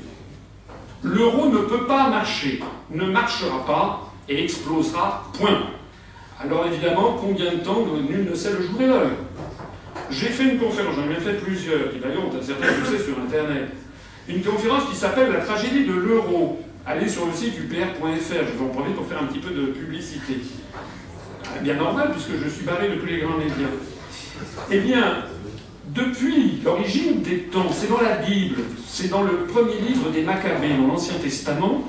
[1.01, 5.63] L'euro ne peut pas marcher, ne marchera pas et explosera, point.
[6.41, 9.11] Alors évidemment, combien de temps, nul ne sait le jour et l'heure.
[10.09, 13.17] J'ai fait une conférence, j'en ai fait plusieurs, qui d'ailleurs ont un certain succès sur
[13.17, 13.69] Internet,
[14.27, 16.61] une conférence qui s'appelle La tragédie de l'euro.
[16.85, 19.67] Allez sur le site upr.fr, je vais en profiter pour faire un petit peu de
[19.67, 20.39] publicité.
[21.45, 23.69] Ah, bien normal, puisque je suis barré de tous les grands médias.
[24.71, 25.25] Eh bien,
[25.87, 30.69] depuis l'origine des temps, c'est dans la Bible, c'est dans le premier livre des Maccabées,
[30.79, 31.83] dans l'Ancien Testament,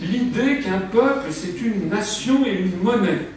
[0.00, 3.28] l'idée qu'un peuple, c'est une nation et une monnaie.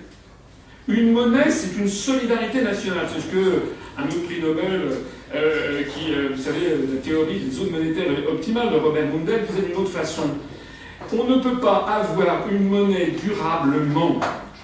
[0.87, 3.07] Une monnaie, c'est une solidarité nationale.
[3.13, 3.61] C'est ce que
[3.97, 4.81] un autre prix Nobel,
[5.35, 9.45] euh, qui, euh, vous savez, euh, la théorie des zones monétaires optimales de Robert Mundell,
[9.49, 10.29] disait d'une autre façon.
[11.11, 14.19] On ne peut pas avoir une monnaie durablement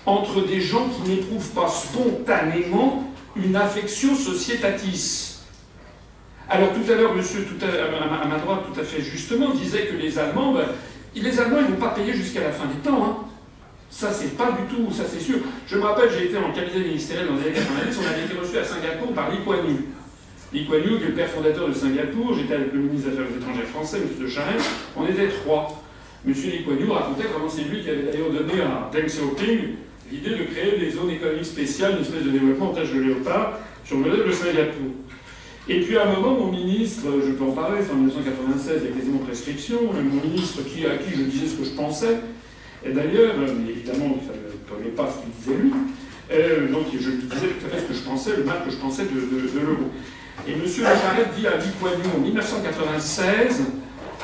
[0.06, 5.40] entre des gens qui n'éprouvent pas spontanément une affection sociétatis.
[6.50, 9.96] Alors tout à l'heure, monsieur tout à, ma droite, tout à fait justement, disait que
[9.96, 10.66] les Allemands, ben,
[11.16, 13.04] les Allemands, ils ne vont pas payer jusqu'à la fin des temps.
[13.06, 13.18] Hein.
[13.90, 15.38] Ça, c'est pas du tout, ça c'est sûr.
[15.68, 18.38] Je me rappelle, j'ai été en cabinet ministériel dans les années 90, on avait été
[18.38, 19.86] reçu à Singapour par Lee Kuan Yew.
[20.52, 23.36] Lee Yew, qui est le père fondateur de Singapour, j'étais avec le ministre des Affaires
[23.36, 24.24] étrangères français, M.
[24.24, 25.84] de Charest, on était trois.
[26.28, 26.34] M.
[26.34, 29.76] Lee Kuan Yew racontait comment c'est lui qui avait d'ailleurs donné à Deng Xiaoping
[30.12, 33.60] l'idée de créer des zones économiques spéciales, une espèce de développement en tâche de léopard,
[33.86, 34.92] sur le modèle de Singapour.
[35.68, 38.94] Et puis à un moment, mon ministre, je peux en parler, en 1996, il y
[38.94, 42.18] a quasiment prescription, mon ministre à qui je disais ce que je pensais,
[42.86, 43.36] et d'ailleurs,
[43.70, 45.72] évidemment, il ne connaît pas ce qu'il disait lui,
[46.32, 48.72] euh, donc je lui disais tout à fait ce que je pensais, le mal que
[48.72, 49.88] je pensais de, l'euro.
[50.48, 50.60] Et M.
[50.60, 53.64] Le dit à Lee en 1996,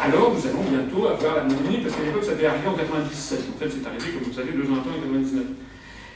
[0.02, 3.40] alors nous allons bientôt avoir la monnaie, parce qu'à l'époque ça devait arriver en 97.
[3.56, 5.44] En fait, c'est arrivé, comme vous savez, deux ans en 99.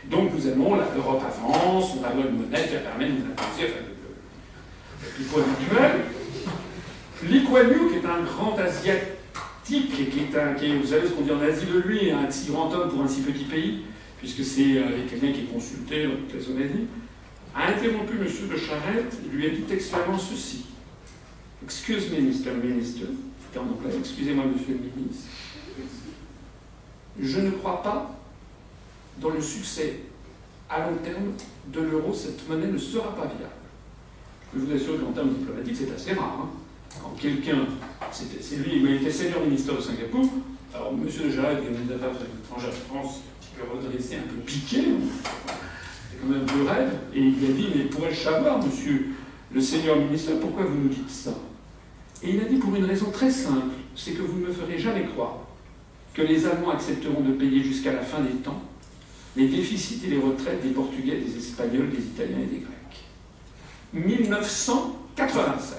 [0.09, 3.73] Donc nous allons, l'Europe avance, on avoir une monnaie qui va permettre de nous imposer,
[3.73, 3.83] enfin,
[7.22, 7.30] le.
[7.30, 9.07] Lee qui est un grand asiatique,
[9.64, 12.30] qui est un, qui est, vous savez ce qu'on dit en Asie de lui, un
[12.30, 13.85] si grand homme pour un si petit pays,
[14.17, 16.88] puisque c'est euh, quelqu'un qui est consulté dans toute la zone Asie,
[17.56, 18.49] a interrompu M.
[18.49, 20.65] de Charette et lui a dit textuellement ceci.
[21.64, 22.51] Excuse me, Mr.
[22.61, 23.06] Minister,
[23.99, 25.30] excusez-moi, monsieur le ministre.
[27.19, 28.23] Je ne crois pas
[29.19, 30.00] dans le succès
[30.69, 31.33] à long terme
[31.67, 33.53] de l'euro, cette monnaie ne sera pas viable.
[34.53, 36.40] Je vous assure qu'en termes diplomatiques, c'est assez rare.
[36.43, 36.50] Hein.
[37.01, 37.66] Quand quelqu'un,
[38.11, 40.25] c'est lui, il était senior ministre de Singapour,
[40.74, 41.00] alors M.
[41.00, 42.11] ministre des Affaires
[42.43, 44.83] étrangères de France, qui peut redresser un peu piqué,
[46.09, 49.08] c'est quand même peu raide, et il a dit, mais pourrais-je savoir, monsieur
[49.51, 51.33] le senior ministre, pourquoi vous nous dites ça?
[52.22, 54.77] Et il a dit pour une raison très simple, c'est que vous ne me ferez
[54.77, 55.40] jamais croire
[56.14, 58.61] que les Allemands accepteront de payer jusqu'à la fin des temps
[59.36, 62.70] les déficits et les retraites des Portugais, des Espagnols, des Italiens et des Grecs.
[63.94, 65.78] 1996.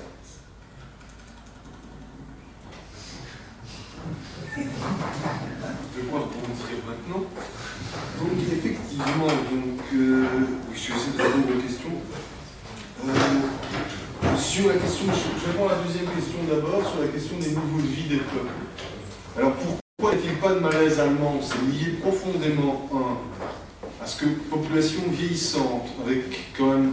[4.56, 4.62] De
[6.10, 7.24] quoi rebondir maintenant
[8.18, 10.26] Donc effectivement, donc, euh,
[10.72, 11.90] je suis essayer de répondre aux questions.
[13.06, 17.48] Euh, sur la question, je, réponds à la deuxième question d'abord, sur la question des
[17.48, 18.48] niveaux de vie des peuples.
[19.36, 24.26] Alors pourquoi n'y a-t-il pas de malaise allemand C'est lié profondément, un, à ce que
[24.50, 26.92] population vieillissante, avec quand même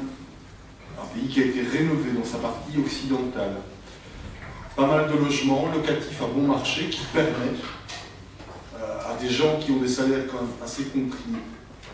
[1.00, 3.58] un pays qui a été rénové dans sa partie occidentale,
[4.76, 7.66] pas mal de logements locatifs à bon marché qui permettent
[8.80, 11.42] euh, à des gens qui ont des salaires quand même assez compris,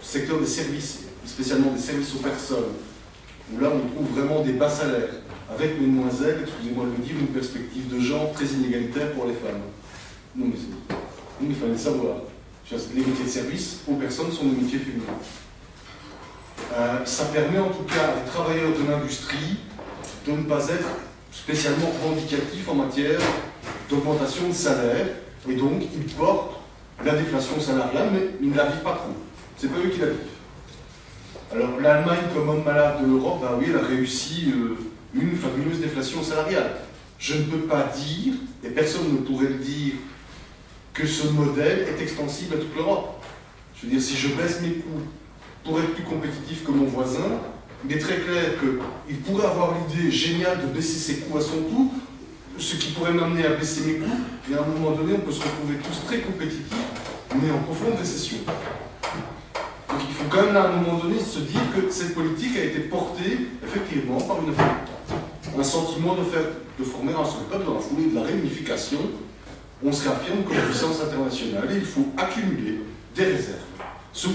[0.01, 2.73] secteur des services, spécialement des services aux personnes,
[3.51, 5.09] où là on trouve vraiment des bas salaires,
[5.49, 9.61] avec, mesdemoiselles, excusez-moi de le dire, une perspective de genre très inégalitaire pour les femmes.
[10.37, 12.17] Non mais, il fallait savoir.
[12.93, 15.03] Les métiers de service aux personnes sont des métiers féminins.
[16.73, 19.57] Euh, ça permet en tout cas des travailleurs de l'industrie
[20.27, 20.87] de ne pas être
[21.31, 23.19] spécialement revendicatifs en matière
[23.89, 25.07] d'augmentation de salaire,
[25.49, 26.59] et donc ils portent
[27.03, 29.13] la déflation salariale, mais ils ne la vivent pas trop.
[29.57, 30.17] C'est pas eux qui la vivent.
[31.51, 34.77] Alors l'Allemagne, comme homme malade de l'Europe, bah oui, elle a réussi euh,
[35.15, 36.81] une fabuleuse déflation salariale.
[37.17, 38.33] Je ne peux pas dire,
[38.63, 39.93] et personne ne pourrait le dire,
[40.97, 43.23] que ce modèle est extensible à toute l'Europe.
[43.75, 45.05] Je veux dire, si je baisse mes coûts
[45.63, 47.39] pour être plus compétitif que mon voisin,
[47.85, 48.55] il est très clair
[49.07, 51.91] qu'il pourrait avoir l'idée géniale de baisser ses coûts à son tour,
[52.57, 54.19] ce qui pourrait m'amener à baisser mes coûts,
[54.49, 56.73] et à un moment donné, on peut se retrouver tous très compétitifs,
[57.39, 58.37] mais en profonde récession.
[58.47, 62.63] Donc il faut quand même, à un moment donné, se dire que cette politique a
[62.63, 66.41] été portée, effectivement, par une, un sentiment de, faire,
[66.79, 68.97] de former un seul peuple dans la foulée de la réunification.
[69.83, 72.81] On se réaffirme comme puissance internationale et il faut accumuler
[73.15, 73.57] des réserves.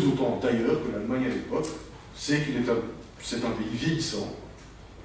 [0.04, 1.66] D'autant d'ailleurs que l'Allemagne à l'époque,
[2.14, 2.76] c'est qu'il est un
[3.22, 4.34] c'est un pays vieillissant.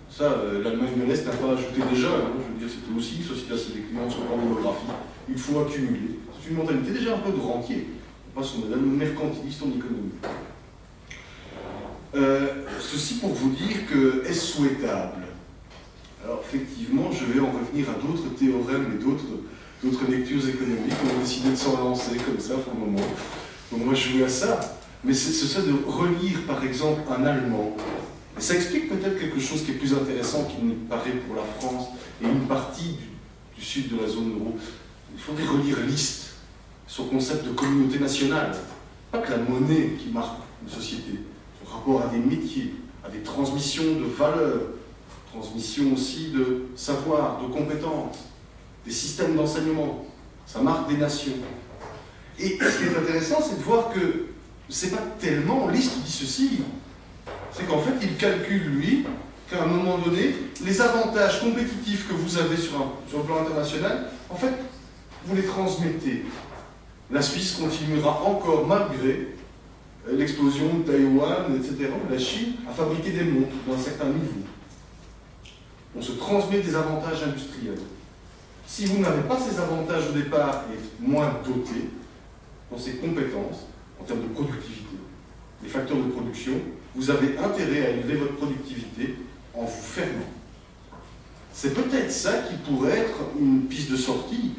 [0.10, 2.08] Ça, euh, l'Allemagne de l'Est n'a pas ajouté déjà.
[2.08, 2.34] Hein.
[2.36, 4.90] je veux dire, c'était aussi une société assez déclinante sur le plan démographique.
[5.30, 6.20] Il faut accumuler.
[6.42, 7.88] C'est une mentalité déjà un peu de rentier.
[8.30, 10.12] On passe au modèle mercantiliste en économie.
[12.16, 12.48] Euh,
[12.80, 15.24] ceci pour vous dire que est-ce souhaitable?
[16.24, 19.26] Alors effectivement, je vais en revenir à d'autres théorèmes et d'autres
[19.84, 20.94] d'autres lectures économiques.
[21.06, 23.08] On a décidé de s'en lancer comme ça pour le moment.
[23.72, 24.78] Donc moi je joue à ça.
[25.04, 27.76] Mais c'est ça de relire par exemple un Allemand.
[28.38, 31.44] Et ça explique peut-être quelque chose qui est plus intéressant qu'il ne paraît pour la
[31.60, 31.88] France
[32.22, 33.10] et une partie du,
[33.58, 34.56] du sud de la zone euro.
[35.14, 36.36] Il faudrait relire Liszt,
[36.88, 38.56] son concept de communauté nationale.
[39.12, 41.20] Pas que la monnaie qui marque une société,
[41.64, 42.74] son rapport à des métiers,
[43.06, 44.62] à des transmissions de valeurs,
[45.32, 48.18] transmission aussi de savoir, de compétences,
[48.88, 50.06] des systèmes d'enseignement.
[50.46, 51.34] Ça marque des nations.
[52.40, 54.28] Et ce qui est intéressant, c'est de voir que
[54.70, 56.50] c'est pas tellement Liszt qui dit ceci.
[57.52, 59.06] C'est qu'en fait, il calcule, lui,
[59.50, 63.42] qu'à un moment donné, les avantages compétitifs que vous avez sur, un, sur le plan
[63.42, 64.54] international, en fait,
[65.26, 66.26] vous les transmettez.
[67.12, 69.36] La Suisse continuera encore, malgré
[70.10, 74.44] l'explosion de Taïwan, etc., la Chine, à fabriquer des montres d'un certain niveau.
[75.98, 77.80] On se transmet des avantages industriels.
[78.68, 81.90] Si vous n'avez pas ces avantages au départ et moins doté
[82.70, 83.66] dans ces compétences,
[84.00, 84.98] en termes de productivité,
[85.64, 86.52] les facteurs de production,
[86.94, 89.16] vous avez intérêt à élever votre productivité
[89.54, 90.28] en vous fermant.
[91.54, 94.52] C'est peut-être ça qui pourrait être une piste de sortie.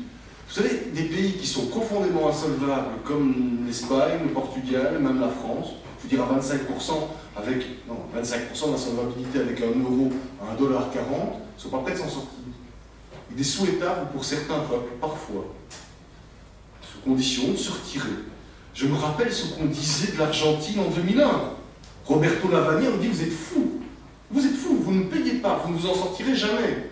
[0.49, 5.75] Vous savez, des pays qui sont profondément insolvables, comme l'Espagne, le Portugal, même la France,
[5.99, 6.93] je veux dire à 25%
[7.37, 12.09] avec, non, 25% d'insolvabilité avec un euro à 1,40$, ne sont pas prêts de s'en
[12.09, 12.39] sortir.
[13.35, 15.55] Il est souhaitable pour certains peuples, parfois,
[16.83, 18.09] sous condition de se retirer.
[18.75, 21.55] Je me rappelle ce qu'on disait de l'Argentine en 2001.
[22.05, 23.81] Roberto Lavagna nous dit Vous êtes fou,
[24.31, 26.91] vous êtes fou, vous ne payez pas, vous ne vous en sortirez jamais.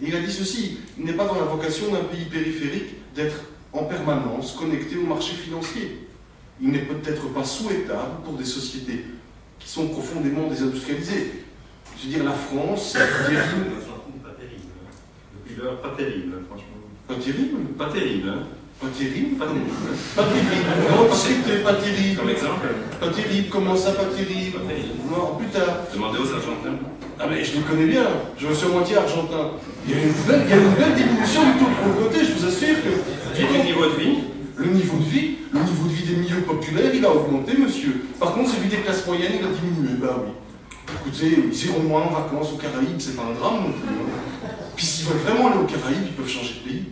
[0.00, 3.40] Et il a dit ceci Il n'est pas dans la vocation d'un pays périphérique d'être
[3.72, 6.08] en permanence connecté au marché financier.
[6.60, 9.04] Il n'est peut-être pas souhaitable pour des sociétés
[9.58, 11.44] qui sont profondément désindustrialisées.
[11.98, 12.96] Je veux dire, la France.
[15.62, 16.80] Pas terrible, franchement.
[17.06, 18.42] Pas terrible Pas terrible, hein
[18.80, 19.70] Pas terrible Pas terrible.
[20.16, 20.64] Pas terrible.
[20.90, 22.20] Non, parce que t'es pas terrible.
[22.20, 22.66] Comme exemple
[23.00, 24.98] Pas terrible, comment ça, pas terrible Pas terrible.
[25.10, 25.86] Non, plus tard.
[25.92, 26.78] Demandez aux Argentins.
[27.20, 29.52] Ah mais je les connais bien, je suis à moitié argentin.
[29.86, 32.24] Il y a une belle, il y a une belle diminution du taux de pauvreté,
[32.26, 33.40] je vous assure que...
[33.40, 34.18] Et du niveau de vie
[34.56, 38.02] Le niveau de vie, le niveau de vie des milieux populaires, il a augmenté, monsieur.
[38.18, 40.32] Par contre, celui des classes moyennes, il a diminué, bah oui.
[41.06, 43.88] Écoutez, ils iront moins en vacances aux Caraïbes, c'est pas un drame non plus.
[43.88, 44.48] hein.
[44.74, 46.84] Puis s'ils veulent vraiment aller aux Caraïbes, ils peuvent changer de pays.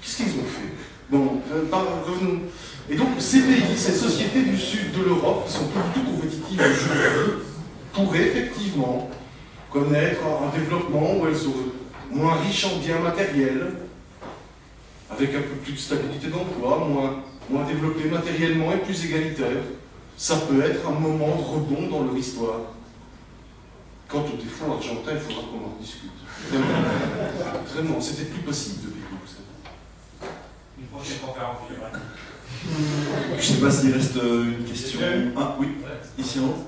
[0.00, 0.72] Qu'est-ce qu'ils ont fait?
[1.10, 1.64] Bon, euh,
[2.06, 2.40] revenons.
[2.88, 6.10] Et donc, ces pays, ces sociétés du sud de l'Europe, qui sont pas du tout
[6.12, 7.42] compétitives aujourd'hui,
[7.92, 9.10] pourraient effectivement
[9.70, 11.52] connaître un développement où elles seraient
[12.10, 13.72] moins riches en biens matériels,
[15.10, 19.62] avec un peu plus de stabilité d'emploi, moins, moins développées matériellement et plus égalitaires.
[20.16, 22.60] Ça peut être un moment de rebond dans leur histoire.
[24.08, 26.10] Quant au défaut argentin, il faudra qu'on en discute.
[26.50, 26.66] Vraiment,
[27.74, 30.32] Vraiment, c'était plus possible depuis que vous savez.
[30.78, 31.56] Une prochaine conférence,
[33.30, 35.00] je ne sais pas s'il reste euh, une question.
[35.36, 35.68] Ah oui,
[36.18, 36.64] ici en haut.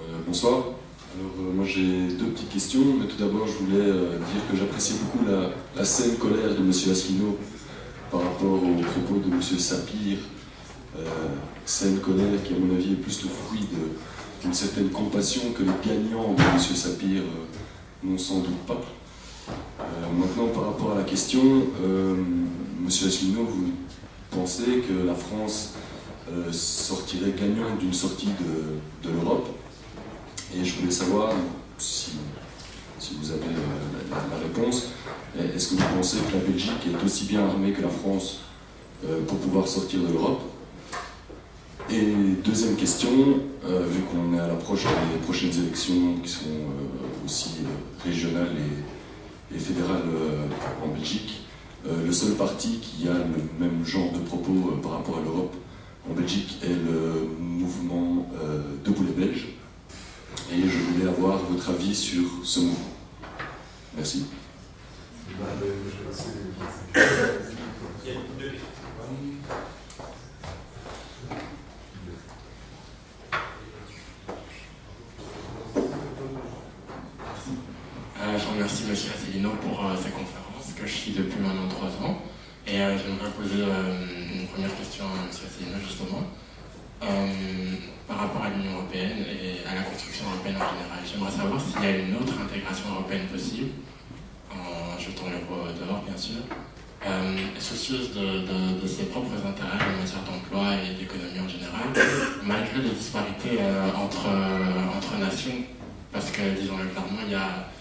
[0.00, 0.52] Euh, bonsoir.
[0.54, 4.56] Alors euh, moi j'ai deux petites questions, mais tout d'abord je voulais euh, dire que
[4.56, 6.68] j'apprécie beaucoup la, la saine colère de M.
[6.70, 7.38] Asselineau
[8.10, 9.42] par rapport aux propos de M.
[9.42, 10.18] Sapir.
[10.98, 11.28] Euh,
[11.64, 13.66] saine colère qui à mon avis est plus le fruit
[14.42, 16.58] d'une certaine compassion que les gagnants de M.
[16.58, 18.80] Sapir euh, n'ont sans doute pas.
[19.80, 19.84] Euh,
[20.18, 21.42] maintenant par rapport à la question,
[21.82, 22.86] euh, M.
[22.86, 23.72] Asselineau, vous
[24.30, 25.74] pensez que la France
[26.30, 28.28] euh, sortirait gagnante d'une sortie
[29.04, 29.48] de, l'Europe?
[30.54, 31.32] Et je voulais savoir
[31.78, 32.12] si,
[32.98, 34.88] si vous avez euh, la, réponse.
[35.38, 38.40] Est-ce que vous pensez que la Belgique est aussi bien armée que la France
[39.04, 40.42] euh, pour pouvoir sortir de l'Europe?
[41.88, 42.02] Et
[42.44, 43.10] deuxième question,
[43.64, 48.50] euh, vu qu'on est à l'approche des prochaines élections qui euh, aussi euh, régionales
[49.54, 51.42] et, fédérales euh, en Belgique,
[51.86, 55.20] euh, le seul parti qui a le même genre de propos euh, par rapport à
[55.22, 55.54] l'Europe
[56.10, 59.46] en Belgique est le mouvement euh, Debout les Belges.
[60.52, 62.74] Et je voulais avoir votre avis sur ce mouvement.
[63.96, 64.26] Merci.
[78.18, 78.92] Euh, je remercie M.
[78.92, 82.22] Asselineau pour euh, sa conférence que je suis depuis maintenant trois ans.
[82.76, 84.04] Et euh, j'aimerais poser euh,
[84.36, 85.32] une première question à M.
[85.32, 86.28] Asselineau justement.
[87.00, 87.08] Euh,
[88.06, 91.00] par rapport à l'Union Européenne et à la construction européenne en général.
[91.00, 93.72] J'aimerais savoir s'il y a une autre intégration européenne possible,
[94.52, 100.76] en jetant l'euro dehors bien sûr, euh, soucieuse de, ses propres intérêts en matière d'emploi
[100.76, 101.88] et d'économie en général,
[102.44, 103.56] malgré les disparités
[103.96, 105.64] entre nations?
[106.12, 107.72] Parce que, disons-le clairement, il y a,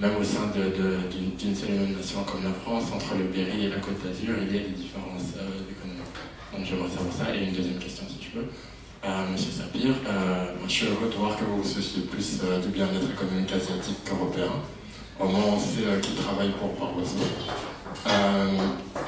[0.00, 4.02] même au sein d'une seule nation comme la France, entre le Berry et la Côte
[4.04, 5.34] d'Azur, il y a des différences
[5.70, 6.18] économiques.
[6.52, 7.34] Donc j'aimerais savoir ça.
[7.34, 8.46] Et une deuxième question, si je peux.
[9.30, 9.94] Monsieur Sapir,
[10.66, 14.52] je suis heureux de voir que vous vous souciez plus du bien-être économique asiatique qu'européen.
[15.20, 17.16] Au moins, on sait qui travaille pour Barroso.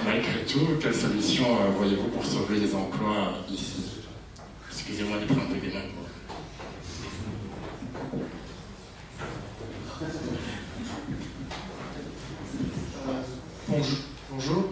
[0.05, 1.47] malgré tout, quelle solution
[1.77, 4.03] voyez-vous pour sauver les emplois ici?
[4.71, 5.91] Excusez-moi d'être un peu démagogue.
[14.31, 14.65] Bonjour.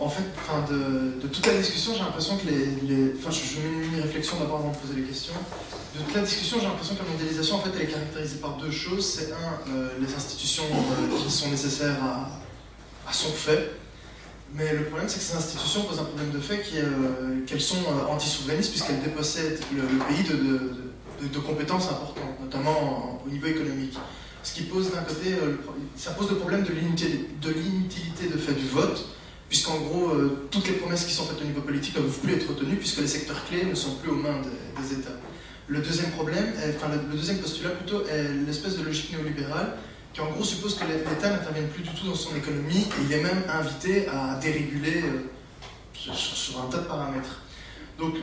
[0.00, 0.24] En fait,
[0.68, 4.72] de, toute la discussion, j'ai l'impression que les, Enfin, je, mets une réflexion d'abord avant
[4.72, 5.34] de poser les questions.
[5.94, 8.56] De toute la discussion, j'ai l'impression que la mondialisation, en fait, elle est caractérisée par
[8.56, 9.06] deux choses.
[9.06, 13.70] C'est un, euh, les institutions euh, qui sont nécessaires à, à, son fait.
[14.54, 17.84] Mais le problème, c'est que ces institutions posent un problème de fait euh, qu'elles sont
[18.10, 23.96] anti-souverainistes puisqu'elles dépossèdent le, pays de, de, compétences importantes, notamment au niveau économique.
[24.46, 25.34] Ce qui pose d'un côté,
[25.96, 29.08] ça pose le problème de l'inutilité de fait du vote,
[29.48, 32.34] puisqu'en gros, euh, toutes les promesses qui sont faites au niveau politique ne peuvent plus
[32.34, 34.40] être retenues, puisque les secteurs clés ne sont plus aux mains
[34.80, 35.18] des, États.
[35.66, 39.78] Le deuxième problème, enfin le, deuxième postulat plutôt, est l'espèce de logique néolibérale,
[40.14, 43.12] qui en gros suppose que l'État n'intervienne plus du tout dans son économie, et il
[43.12, 45.24] est même invité à déréguler euh,
[45.92, 47.40] sur, sur, un tas de paramètres.
[47.98, 48.14] Donc,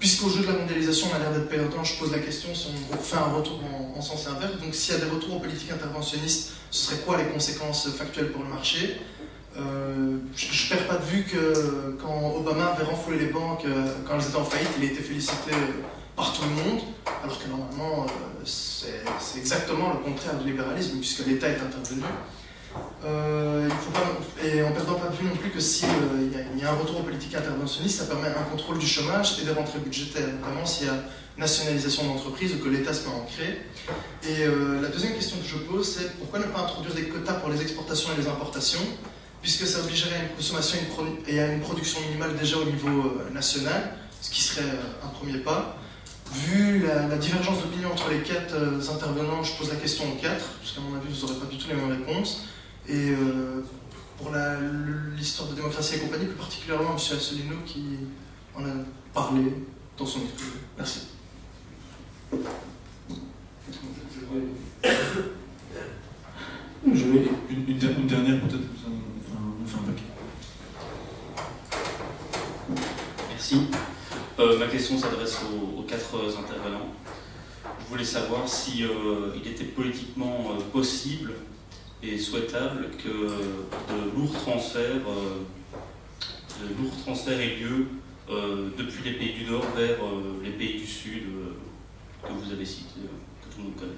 [0.00, 2.68] puisqu'au jeu de la mondialisation on a l'air d'être perdant, je pose la question si
[2.92, 4.56] on fait un retour en, en sens inverse.
[4.60, 8.32] Donc, s'il y a des retours aux politiques interventionnistes, ce serait quoi les conséquences factuelles
[8.32, 9.00] pour le marché?
[9.56, 13.94] Euh, je ne perds pas de vue que quand Obama avait renfloué les banques euh,
[14.06, 15.82] quand elles étaient en faillite, il a été félicité euh,
[16.16, 16.80] par tout le monde,
[17.22, 18.06] alors que normalement
[18.44, 22.02] c'est exactement le contraire du libéralisme puisque l'État est intervenu.
[23.02, 26.70] Il faut pas, et en perdant pas vue non plus que s'il y, y, a
[26.70, 30.28] un retour aux politiques interventionnistes, ça permet un contrôle du chômage et des rentrées budgétaires,
[30.40, 30.94] notamment s'il y a
[31.38, 33.62] nationalisation d'entreprises ou que l'État se met en créer.
[34.28, 34.44] Et
[34.82, 37.62] la deuxième question que je pose, c'est pourquoi ne pas introduire des quotas pour les
[37.62, 38.86] exportations et les importations
[39.42, 40.78] puisque ça obligerait à une consommation
[41.26, 45.08] et à une production minimale déjà au niveau euh, national, ce qui serait euh, un
[45.08, 45.76] premier pas.
[46.32, 50.44] Vu la, divergence d'opinion entre les quatre euh, intervenants, je pose la question aux quatre,
[50.60, 52.44] parce qu'à mon avis, vous n'aurez pas du tout les mêmes réponses.
[52.88, 53.12] Et
[54.18, 54.32] pour
[55.16, 56.96] l'histoire de démocratie et compagnie, plus particulièrement M.
[56.96, 57.84] Asselineau qui
[58.56, 58.72] en a
[59.14, 59.42] parlé
[59.96, 60.58] dans son exposé.
[60.76, 61.06] Merci.
[66.86, 68.70] Je vais une, une dernière peut-être.
[73.28, 73.66] Merci.
[74.38, 76.94] Euh, ma question s'adresse aux, quatre intervenants.
[77.80, 81.32] Je voulais savoir si euh, il était politiquement euh, possible
[82.02, 85.04] et souhaitable que de lourds transferts,
[86.60, 87.86] de lourds transferts aient lieu
[88.78, 89.98] depuis les pays du Nord vers
[90.42, 91.24] les pays du Sud
[92.22, 93.00] que vous avez cités,
[93.42, 93.92] que tout le monde connaît.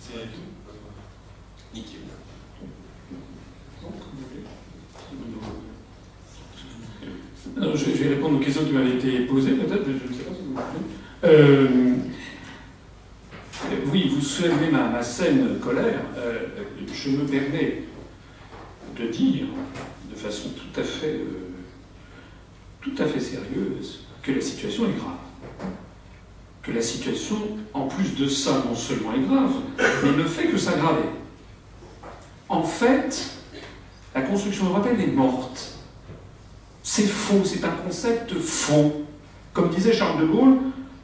[0.00, 0.50] C'est tout?
[1.74, 2.00] Nickel.
[7.56, 10.34] Non, je, vais répondre aux questions qui m'avaient été posées, peut-être, je ne sais pas
[10.34, 10.54] si vous
[11.24, 11.68] euh,
[13.86, 16.00] Oui, vous soulevez ma, ma saine colère.
[16.16, 16.46] Euh,
[16.92, 17.84] je me permets
[18.98, 19.46] de dire,
[20.10, 21.50] de façon tout à fait, euh,
[22.80, 25.16] tout à fait sérieuse, que la situation est grave
[26.62, 27.36] que la situation,
[27.72, 29.52] en plus de ça, non seulement est grave,
[30.02, 31.08] mais ne fait que s'aggraver.
[32.48, 33.30] En fait,
[34.14, 35.74] la construction européenne est morte.
[36.82, 39.04] C'est faux, c'est un concept faux.
[39.52, 40.58] Comme disait Charles de Gaulle,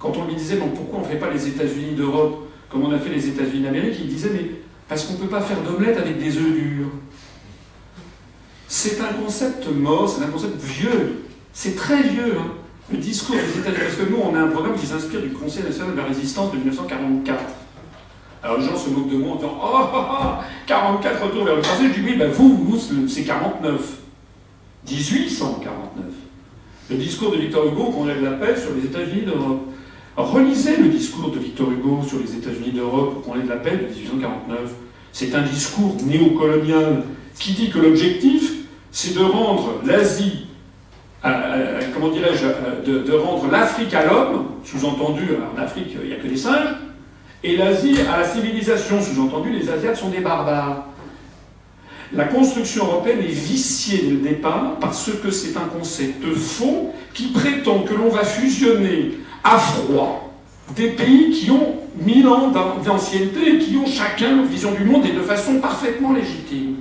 [0.06, 2.92] quand on lui disait donc pourquoi on ne fait pas les États-Unis d'Europe comme on
[2.92, 4.50] a fait les États-Unis d'Amérique, il disait mais
[4.88, 6.88] parce qu'on ne peut pas faire d'omelette avec des œufs durs.
[8.68, 11.22] C'est un concept mort, c'est un concept vieux.
[11.52, 12.36] C'est très vieux.
[12.38, 12.50] Hein
[12.92, 15.64] le discours des États-Unis, parce que nous, on a un programme qui s'inspire du Conseil
[15.64, 17.42] national de la résistance de 1944.
[18.42, 20.26] Alors les gens se moquent de moi en disant Oh, oh, oh
[20.66, 21.88] 44 retours vers le passé.
[21.88, 23.80] Je dis Oui, ben vous, vous, c'est 49.
[24.88, 26.04] 1849.
[26.90, 29.66] Le discours de Victor Hugo qu'on lève la paix sur les États-Unis d'Europe.
[30.16, 33.94] Relisez le discours de Victor Hugo sur les États-Unis d'Europe qu'on lève la paix de
[33.94, 34.74] 1849.
[35.12, 37.02] C'est un discours néocolonial
[37.38, 40.46] qui dit que l'objectif, c'est de rendre l'Asie
[41.94, 46.36] comment dirais-je, de, rendre l'Afrique à l'homme, sous-entendu, en Afrique, il n'y a que des
[46.36, 46.76] singes,
[47.42, 50.86] et l'Asie à la civilisation, sous-entendu, les Asiates sont des barbares.
[52.12, 57.28] La construction européenne est viciée dès le départ parce que c'est un concept faux qui
[57.32, 60.34] prétend que l'on va fusionner à froid
[60.74, 62.52] des pays qui ont mille ans
[62.84, 66.76] d'ancienneté et qui ont chacun une vision du monde et de façon parfaitement légitime.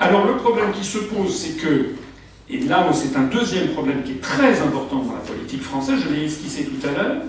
[0.00, 1.94] Alors le problème qui se pose, c'est que
[2.48, 6.14] et là c'est un deuxième problème qui est très important dans la politique française, je
[6.14, 7.22] l'ai esquissé tout à l'heure,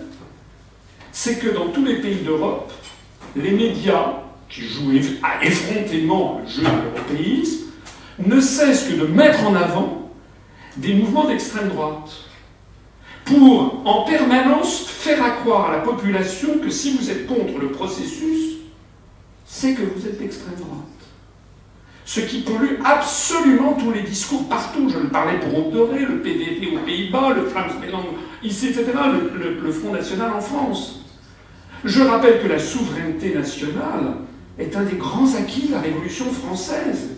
[1.11, 2.71] c'est que dans tous les pays d'Europe,
[3.35, 4.93] les médias, qui jouent
[5.41, 7.65] effrontément le jeu de l'européisme,
[8.19, 10.11] ne cessent que de mettre en avant
[10.77, 12.26] des mouvements d'extrême droite
[13.27, 18.57] pour en permanence faire accroire à la population que si vous êtes contre le processus,
[19.45, 20.85] c'est que vous êtes d'extrême droite.
[22.05, 24.89] Ce qui pollue absolument tous les discours partout.
[24.89, 27.49] Je le parlais pour Octoré, le PVP aux Pays-Bas, le
[28.43, 28.85] ici, etc.,
[29.35, 31.01] le, le Front National en France.
[31.83, 34.15] Je rappelle que la souveraineté nationale
[34.57, 37.09] est un des grands acquis de la Révolution française.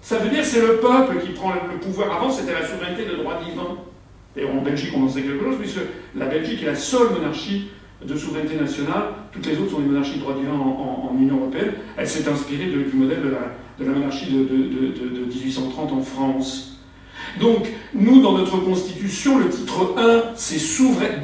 [0.00, 2.16] Ça veut dire que c'est le peuple qui prend le pouvoir.
[2.16, 3.76] Avant, c'était la souveraineté de droit divin.
[4.36, 5.80] Et en Belgique, on en sait quelque chose, puisque
[6.16, 7.68] la Belgique est la seule monarchie
[8.04, 9.04] de souveraineté nationale.
[9.32, 11.72] Toutes les autres sont des monarchies de droit divin en, Union européenne.
[11.96, 13.22] Elle s'est inspirée du modèle
[13.78, 16.78] de la, monarchie de, de, 1830 en France.
[17.40, 20.58] Donc, nous, dans notre Constitution, le titre 1, c'est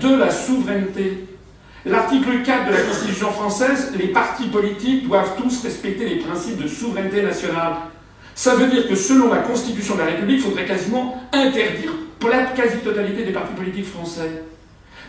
[0.01, 1.27] de la souveraineté.
[1.87, 6.69] L'article 4 de la Constitution française, les partis politiques doivent tous respecter les principes de
[6.69, 7.75] souveraineté nationale.
[8.41, 11.93] Ça veut dire que selon la Constitution de la République, il faudrait quasiment interdire
[12.27, 14.45] la quasi-totalité des partis politiques français.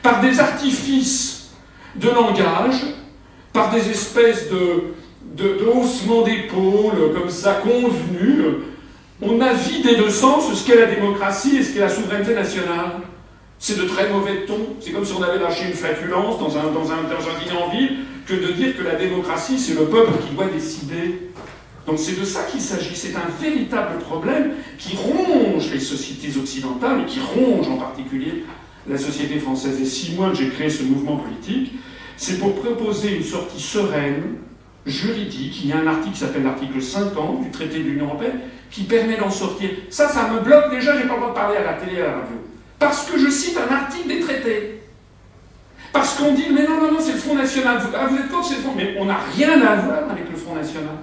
[0.04, 1.52] Par des artifices
[1.96, 2.82] de langage,
[3.54, 4.84] par des espèces de,
[5.34, 8.44] d'épaule, comme ça, convenu,
[9.22, 13.00] on a vidé de sens ce qu'est la démocratie et ce qu'est la souveraineté nationale.
[13.60, 14.76] C'est de très mauvais ton.
[14.82, 18.34] C'est comme si on avait lâché une flatulence dans un, dans, un, en ville que
[18.34, 21.32] de dire que la démocratie, c'est le peuple qui doit décider.
[21.88, 22.96] Donc c'est de ça qu'il s'agit.
[22.96, 28.44] C'est un véritable problème qui ronge les sociétés occidentales et qui ronge en particulier
[28.88, 29.80] la société française.
[29.82, 31.74] Et si moi j'ai créé ce mouvement politique,
[32.18, 34.36] c'est pour proposer une sortie sereine,
[34.86, 35.62] juridique.
[35.64, 38.84] Il y a un article qui s'appelle l'article 50 du traité de l'Union européenne qui
[38.84, 39.70] permet d'en sortir.
[39.90, 42.02] Ça, ça me bloque déjà, j'ai pas le droit de parler à la télé et
[42.02, 42.38] à la radio.
[42.80, 44.82] Parce que je cite un article des traités.
[45.94, 47.80] Parce qu'on dit, mais non, non, non, c'est le Front National.
[47.94, 48.74] Ah, vous êtes contre, c'est le Front.
[48.76, 50.96] Mais on n'a rien à voir avec le Front National.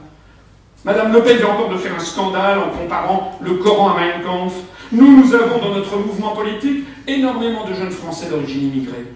[0.85, 4.23] Madame Le Pen vient encore de faire un scandale en comparant le Coran à Mein
[4.25, 4.55] Kampf.
[4.93, 9.07] Nous, nous avons dans notre mouvement politique énormément de jeunes Français d'origine immigrée.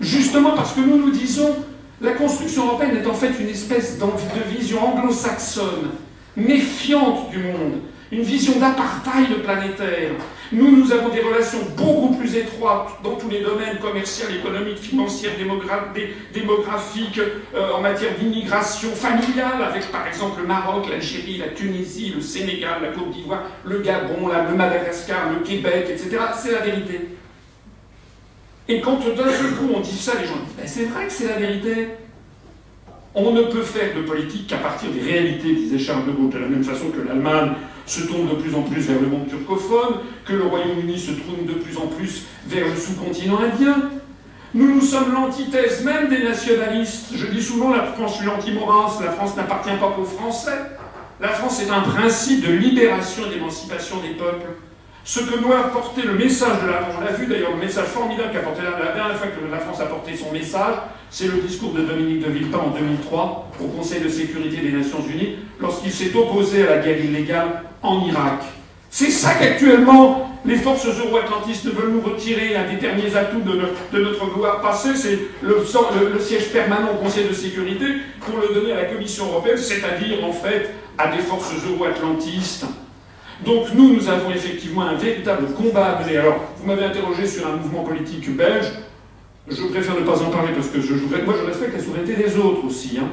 [0.00, 1.54] Justement parce que nous nous disons,
[2.00, 5.92] la construction européenne est en fait une espèce de vision anglo-saxonne,
[6.36, 7.80] méfiante du monde,
[8.10, 10.10] une vision d'apartheid planétaire.
[10.52, 15.30] Nous, nous avons des relations beaucoup plus étroites dans tous les domaines commerciaux, économiques, financiers,
[16.32, 17.20] démographiques,
[17.54, 22.82] euh, en matière d'immigration familiale, avec par exemple le Maroc, l'Algérie, la Tunisie, le Sénégal,
[22.82, 26.18] la Côte d'Ivoire, le Gabon, le Madagascar, le Québec, etc.
[26.36, 27.00] C'est la vérité.
[28.68, 31.12] Et quand d'un seul coup on dit ça, les gens disent ben, c'est vrai que
[31.12, 31.88] c'est la vérité.
[33.14, 36.38] On ne peut faire de politique qu'à partir des réalités, disait Charles de Gaulle, de
[36.38, 37.52] la même façon que l'Allemagne
[37.86, 41.46] se tourne de plus en plus vers le monde turcophone, que le Royaume-Uni se tourne
[41.46, 43.90] de plus en plus vers le sous-continent indien.
[44.54, 47.12] Nous, nous sommes l'antithèse même des nationalistes.
[47.16, 50.58] Je dis souvent, la France, je suis anti-Maurras, la France n'appartient pas qu'aux Français.
[51.20, 54.50] La France est un principe de libération et d'émancipation des peuples.
[55.06, 58.32] Ce que doit apporter le message de la on l'a vu d'ailleurs, le message formidable
[58.32, 60.76] qu'a apporté la, dernière fois que la France a porté son message,
[61.10, 65.02] c'est le discours de Dominique de Villepin en 2003 au Conseil de sécurité des Nations
[65.06, 68.44] Unies, lorsqu'il s'est opposé à la guerre illégale en Irak.
[68.88, 74.26] C'est ça qu'actuellement les forces euro-atlantistes veulent nous retirer, un des derniers atouts de, notre
[74.32, 75.58] gloire passée, c'est le,
[76.14, 77.86] le, siège permanent au Conseil de sécurité
[78.20, 82.64] pour le donner à la Commission européenne, c'est-à-dire en fait à des forces euro-atlantistes.
[83.42, 86.18] Donc nous, nous avons effectivement un véritable combat à mener.
[86.18, 88.66] Alors, vous m'avez interrogé sur un mouvement politique belge.
[89.48, 92.36] Je préfère ne pas en parler parce que je, moi je respecte la souveraineté des
[92.38, 92.98] autres aussi.
[92.98, 93.08] Hein.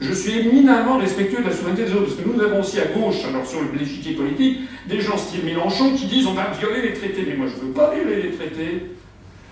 [0.00, 2.86] Je suis éminemment respectueux de la souveraineté des autres, parce que nous avons aussi à
[2.86, 6.94] gauche, alors sur l'échiquier politique, des gens style Mélenchon qui disent on va violer les
[6.94, 7.24] traités.
[7.28, 8.90] Mais moi je ne veux pas violer les traités.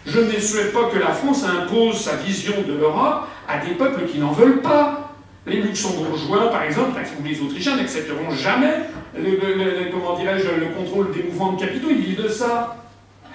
[0.06, 4.04] Je ne souhaite pas que la France impose sa vision de l'Europe à des peuples
[4.06, 5.03] qui n'en veulent pas.
[5.46, 8.80] Les luxembourgeois, par exemple, ou les Autrichiens n'accepteront jamais
[9.16, 9.90] le,
[10.74, 12.76] contrôle des mouvements de capitaux, ils vivent de ça.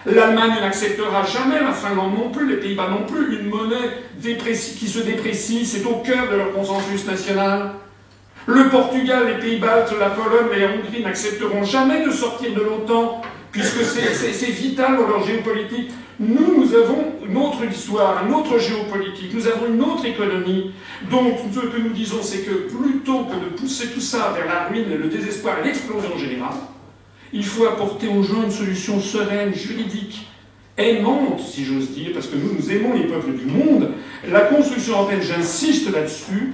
[0.05, 3.89] L'Allemagne n'acceptera jamais, la Finlande non plus, les Pays-Bas non plus, une monnaie
[4.21, 7.73] qui se déprécie, c'est au cœur de leur consensus national.
[8.47, 13.21] Le Portugal, les Pays-Baltes, la Pologne et la Hongrie n'accepteront jamais de sortir de l'OTAN,
[13.51, 15.91] puisque c'est vital pour leur géopolitique.
[16.19, 20.71] Nous, nous avons une autre histoire, une autre géopolitique, nous avons une autre économie.
[21.09, 24.67] Donc, ce que nous disons, c'est que plutôt que de pousser tout ça vers la
[24.67, 26.57] ruine, le désespoir et l'explosion générale,
[27.31, 30.27] il faut apporter aux gens une solution sereine, juridique,
[30.77, 33.91] aimante, si j'ose dire, parce que nous, nous aimons les peuples du monde.
[34.29, 36.53] La construction européenne, j'insiste là-dessus,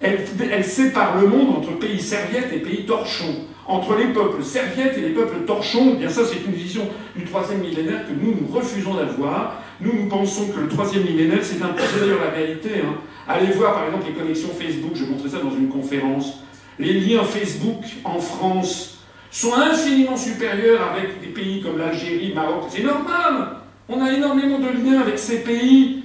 [0.00, 5.00] elle, sépare le monde entre pays serviettes et pays torchons, entre les peuples serviettes et
[5.00, 6.82] les peuples torchons, eh bien ça c'est une vision
[7.16, 9.62] du troisième millénaire que nous nous refusons d'avoir.
[9.80, 12.80] Nous, nous pensons que le troisième millénaire, c'est un peu d'ailleurs la réalité.
[12.82, 12.94] Hein.
[13.28, 16.40] Allez voir par exemple les connexions Facebook, je montrais ça dans une conférence.
[16.78, 22.64] Les liens Facebook en France sont infiniment supérieurs avec des pays comme l'Algérie, Maroc.
[22.70, 23.56] C'est normal.
[23.88, 26.02] On a énormément de liens avec ces pays.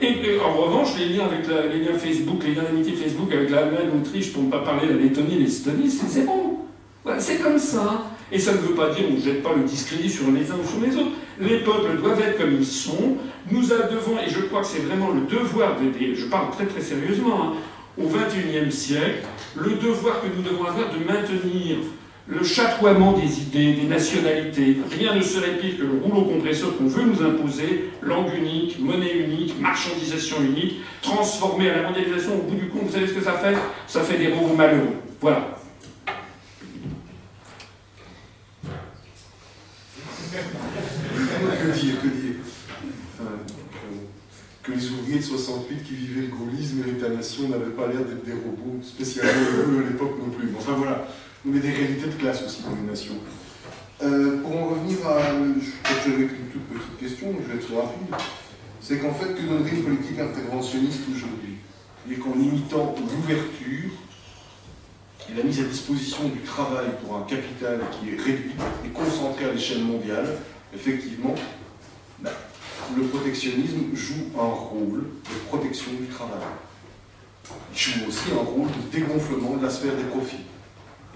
[0.00, 3.88] Et, en revanche, les liens avec les liens Facebook, les liens d'amitié Facebook avec l'Allemagne,
[3.92, 6.57] l'Autriche, pour ne pas parler de la Lettonie, l'Estonie, c'est zéro.
[7.18, 8.04] C'est comme ça.
[8.30, 10.56] Et ça ne veut pas dire qu'on ne jette pas le discrédit sur les uns
[10.62, 11.16] ou sur les autres.
[11.40, 13.16] Les peuples doivent être comme ils sont.
[13.50, 16.82] Nous devons, et je crois que c'est vraiment le devoir, de, je parle très très
[16.82, 17.52] sérieusement, hein,
[17.96, 19.24] au XXIe siècle,
[19.56, 21.78] le devoir que nous devons avoir de maintenir
[22.28, 24.76] le chatoiement des idées, des nationalités.
[24.98, 29.16] Rien ne serait pire que le rouleau compresseur qu'on veut nous imposer, langue unique, monnaie
[29.16, 32.82] unique, marchandisation unique, transformer à la mondialisation au bout du compte.
[32.84, 33.56] Vous savez ce que ça fait?
[33.86, 34.96] Ça fait des robots malheureux.
[35.22, 35.57] Voilà.
[41.38, 42.34] Que dire, que dire
[44.62, 48.24] que, les ouvriers de 68 qui vivaient le gaullisme et l'État-nation n'avaient pas l'air d'être
[48.24, 50.50] des robots spécialement heureux à l'époque non plus.
[50.58, 51.08] Enfin voilà,
[51.44, 53.14] mais des réalités de classe aussi dans les nations.
[54.02, 55.18] Euh, pour en revenir à.
[56.04, 58.14] Je vais une toute petite question, je vais être rapide.
[58.80, 61.56] C'est qu'en fait, que donnerait une politique interventionniste aujourd'hui?
[62.10, 63.90] Et qu'en imitant l'ouverture
[65.28, 69.46] et la mise à disposition du travail pour un capital qui est réduit et concentré
[69.46, 70.38] à l'échelle mondiale,
[70.74, 71.34] effectivement,
[72.20, 72.30] bah,
[72.96, 76.38] le protectionnisme joue un rôle de protection du travail.
[77.72, 80.44] Il joue aussi un rôle de dégonflement de la sphère des profits.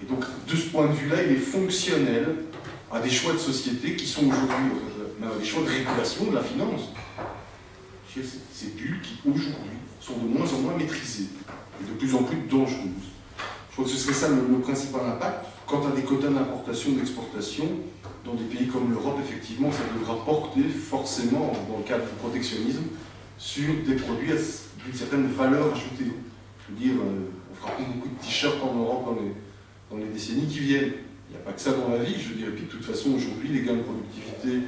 [0.01, 2.35] Et donc, de ce point de vue-là, il est fonctionnel
[2.91, 4.71] à des choix de société qui sont aujourd'hui
[5.23, 6.89] euh, des choix de régulation de la finance.
[8.13, 11.29] Ces bulles qui, aujourd'hui, sont de moins en moins maîtrisées
[11.81, 13.13] et de plus en plus dangereuses.
[13.69, 15.45] Je crois que ce serait ça le, principal impact.
[15.65, 17.65] Quant à des quotas d'importation d'exportation,
[18.25, 22.83] dans des pays comme l'Europe, effectivement, ça devra porter forcément, dans le cadre du protectionnisme,
[23.37, 24.31] sur des produits
[24.85, 26.11] d'une certaine valeur ajoutée.
[26.61, 29.17] Je veux dire, euh, on fera pas beaucoup de t-shirts en Europe
[29.91, 30.93] dans les, décennies qui viennent.
[31.29, 32.51] Il n'y a pas que ça dans la vie, je dirais.
[32.51, 34.67] Puis de toute façon, aujourd'hui, les gains de productivité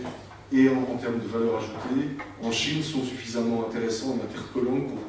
[0.51, 4.99] et en, termes de valeur ajoutée en Chine sont suffisamment intéressants et interpellants pour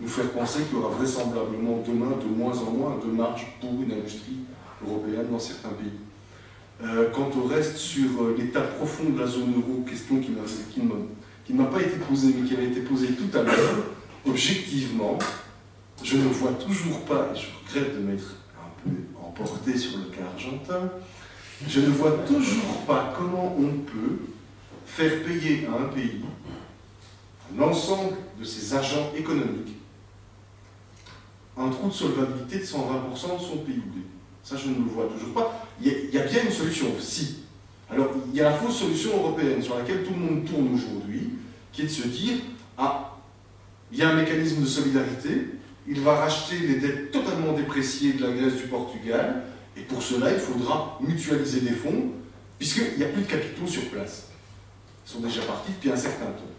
[0.00, 3.70] nous faire penser qu'il y aura vraisemblablement demain de moins en moins de marge pour
[3.70, 4.38] une industrie
[4.86, 6.03] européenne dans certains pays.
[6.82, 11.56] Euh, quant au reste, sur euh, l'état profond de la zone euro, question qui, ne
[11.56, 13.84] m'a pas été posée, mais qui a été posée tout à l'heure,
[14.26, 15.18] objectivement,
[16.02, 20.04] je ne vois toujours pas, et je regrette de m'être un peu emporté sur le
[20.06, 20.90] cas argentin,
[21.68, 24.18] je ne vois toujours pas comment on peut
[24.84, 26.22] faire payer à un pays
[27.56, 29.74] l'ensemble de ses agents économiques
[31.56, 34.00] un trou de solvabilité de 120% de son PIB.
[34.42, 35.63] Ça, je ne le vois toujours pas.
[35.80, 37.44] Il y, a, bien une solution, si.
[37.90, 41.30] Alors, il y a la fausse solution européenne sur laquelle tout le monde tourne aujourd'hui,
[41.72, 42.36] qui est de se dire
[42.78, 43.16] Ah,
[43.92, 45.48] il y a un mécanisme de solidarité,
[45.86, 49.44] il va racheter les dettes totalement dépréciées de la Grèce, du Portugal,
[49.76, 52.12] et pour cela, il faudra mutualiser des fonds,
[52.58, 54.28] puisqu'il n'y a plus de capitaux sur place.
[55.06, 56.54] Ils sont déjà partis depuis un certain temps.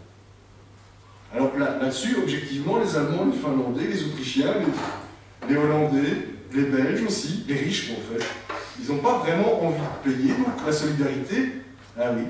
[1.34, 4.54] Alors là-dessus, objectivement, les Allemands, les Finlandais, les Autrichiens,
[5.48, 8.24] les, Hollandais, les Belges aussi, les riches en fait,
[8.80, 11.52] ils n'ont pas vraiment envie de payer, donc la solidarité,
[11.98, 12.22] ah oui,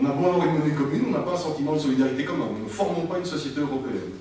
[0.00, 2.48] on a beau avoir une monnaie commune, on n'a pas un sentiment de solidarité commun,
[2.56, 4.14] nous ne formons pas une société européenne.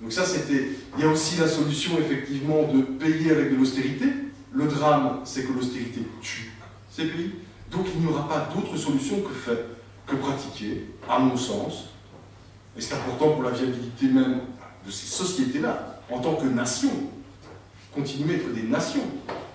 [0.00, 4.06] Donc ça c'était, il y a aussi la solution effectivement de payer avec de l'austérité.
[4.52, 6.52] Le drame, c'est que l'austérité tue
[6.90, 7.32] ces pays.
[7.72, 9.58] Donc il n'y aura pas d'autre solution que, faire,
[10.06, 11.86] que pratiquer, à mon sens,
[12.76, 14.40] et c'est important pour la viabilité même
[14.86, 16.90] de ces sociétés-là, en tant que nation,
[17.94, 19.06] continuer à être des nations.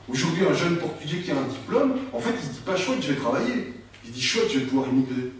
[0.08, 3.00] Aujourd'hui, un jeune Portugais qui a un diplôme, en fait, il ne dit pas chouette,
[3.02, 3.74] je vais travailler.
[4.06, 5.32] Il dit chouette, je vais pouvoir immigrer.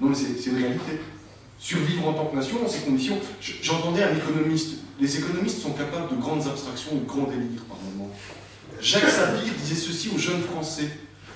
[0.00, 1.00] Non, mais c'est une réalité.
[1.58, 3.18] Survivre en tant que nation dans ces conditions.
[3.40, 4.78] J'entendais un économiste.
[5.00, 8.10] Les économistes sont capables de grandes abstractions, de grands délires par moment.
[8.80, 10.90] Jacques Sapir disait ceci aux jeunes Français.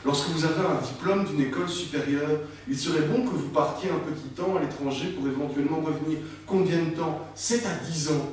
[0.05, 3.99] Lorsque vous avez un diplôme d'une école supérieure, il serait bon que vous partiez un
[3.99, 6.19] petit temps à l'étranger pour éventuellement revenir.
[6.47, 7.27] Combien de temps?
[7.35, 8.31] 7 à 10 ans.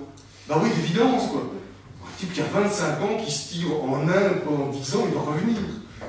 [0.47, 1.49] Bah oui, d'évidence, quoi.
[2.31, 5.57] Qui a 25 ans, qui se tire en Inde pendant 10 ans, il va revenir.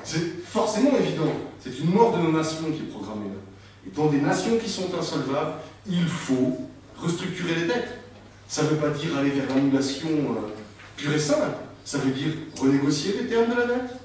[0.03, 1.31] C'est forcément évident.
[1.59, 3.41] C'est une mort de nos nations qui est programmée là.
[3.87, 5.53] Et dans des nations qui sont insolvables,
[5.87, 6.57] il faut
[6.97, 7.99] restructurer les dettes.
[8.47, 10.53] Ça ne veut pas dire aller vers l'annulation euh,
[10.97, 11.57] pure et simple.
[11.83, 13.99] Ça veut dire renégocier les termes de la dette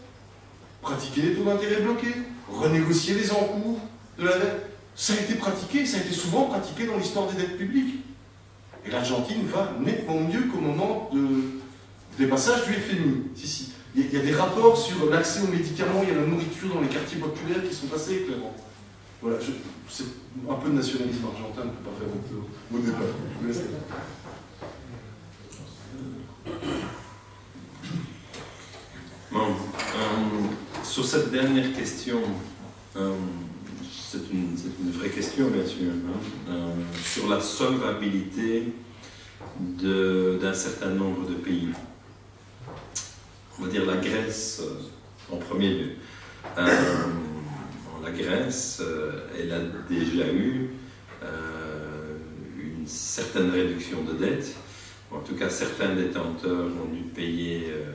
[0.82, 2.14] pratiquer les taux d'intérêt bloqués,
[2.48, 3.78] renégocier les encours
[4.18, 4.66] de la dette.
[4.94, 7.97] Ça a été pratiqué, ça a été souvent pratiqué dans l'histoire des dettes publiques.
[8.84, 11.59] Et l'Argentine va nettement mieux qu'au moment de,
[12.18, 13.22] des passages du FMI.
[13.34, 13.72] Si, si.
[13.94, 16.26] Il y, a- il y a des rapports sur l'accès aux médicaments et à la
[16.26, 18.55] nourriture dans les quartiers populaires qui sont assez éclairants.
[19.22, 19.36] Voilà,
[19.89, 20.05] c'est
[20.48, 23.00] un peu de nationalisme argentin, on ne peut pas faire au, au départ.
[23.34, 23.62] Je vous laisse.
[29.32, 32.18] Bon, euh, sur cette dernière question,
[32.97, 33.12] euh,
[33.90, 34.56] c'est une,
[34.92, 36.18] vraie question bien sûr, hein,
[36.50, 36.74] euh,
[37.05, 38.72] sur la solvabilité
[39.60, 41.68] d'un certain nombre de pays.
[43.60, 45.89] On va dire la Grèce euh, en premier lieu.
[46.56, 46.64] Euh,
[48.02, 50.70] la Grèce, euh, elle a déjà eu
[52.58, 54.56] une certaine réduction de dette.
[55.10, 57.92] En tout cas, certains détenteurs ont dû payer euh,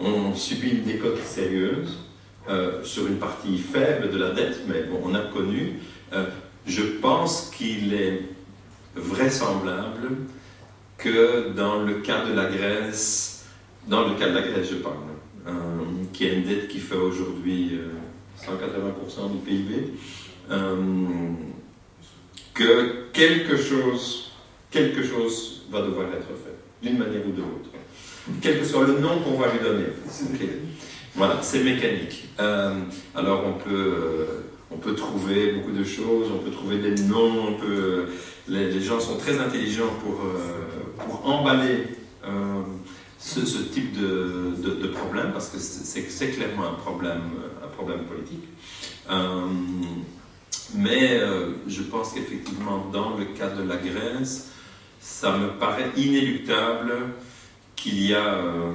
[0.00, 1.96] on subit une décote sérieuse
[2.82, 5.80] sur une partie faible de la dette, mais bon, on a connu.
[6.66, 8.22] Je pense qu'il est
[8.94, 10.10] vraisemblable
[10.98, 13.35] que dans le cas de la Grèce,
[13.86, 14.94] dans le cas de la Grèce, je parle,
[15.46, 15.52] euh,
[16.12, 17.92] qui a une dette qui fait aujourd'hui euh,
[18.44, 19.92] 180% du PIB,
[20.50, 20.76] euh,
[22.54, 24.32] que quelque chose,
[24.70, 27.70] quelque chose va devoir être fait, d'une manière ou de l'autre.
[28.40, 29.84] Quel que soit le nom qu'on va lui donner.
[31.14, 32.28] Voilà, c'est mécanique.
[32.40, 32.74] Euh,
[33.14, 34.24] alors on peut, euh,
[34.70, 38.06] on peut trouver beaucoup de choses, on peut trouver des noms, on peut,
[38.48, 41.84] les, les gens sont très intelligents pour, euh, pour emballer
[42.24, 42.62] euh,
[43.26, 47.22] ce, type de, problème, parce que c'est clairement un problème,
[47.62, 48.44] un problème politique.
[49.10, 49.46] Euh,
[50.74, 54.50] mais euh, je pense qu'effectivement, dans le cas de la Grèce,
[55.00, 56.92] ça me paraît inéluctable
[57.74, 58.72] qu'il y a, euh,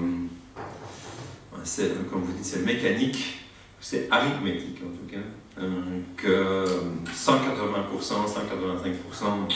[2.09, 3.39] comme vous dites, c'est mécanique,
[3.79, 6.65] c'est arithmétique en tout cas, euh, que
[7.13, 9.53] 180%, 185%,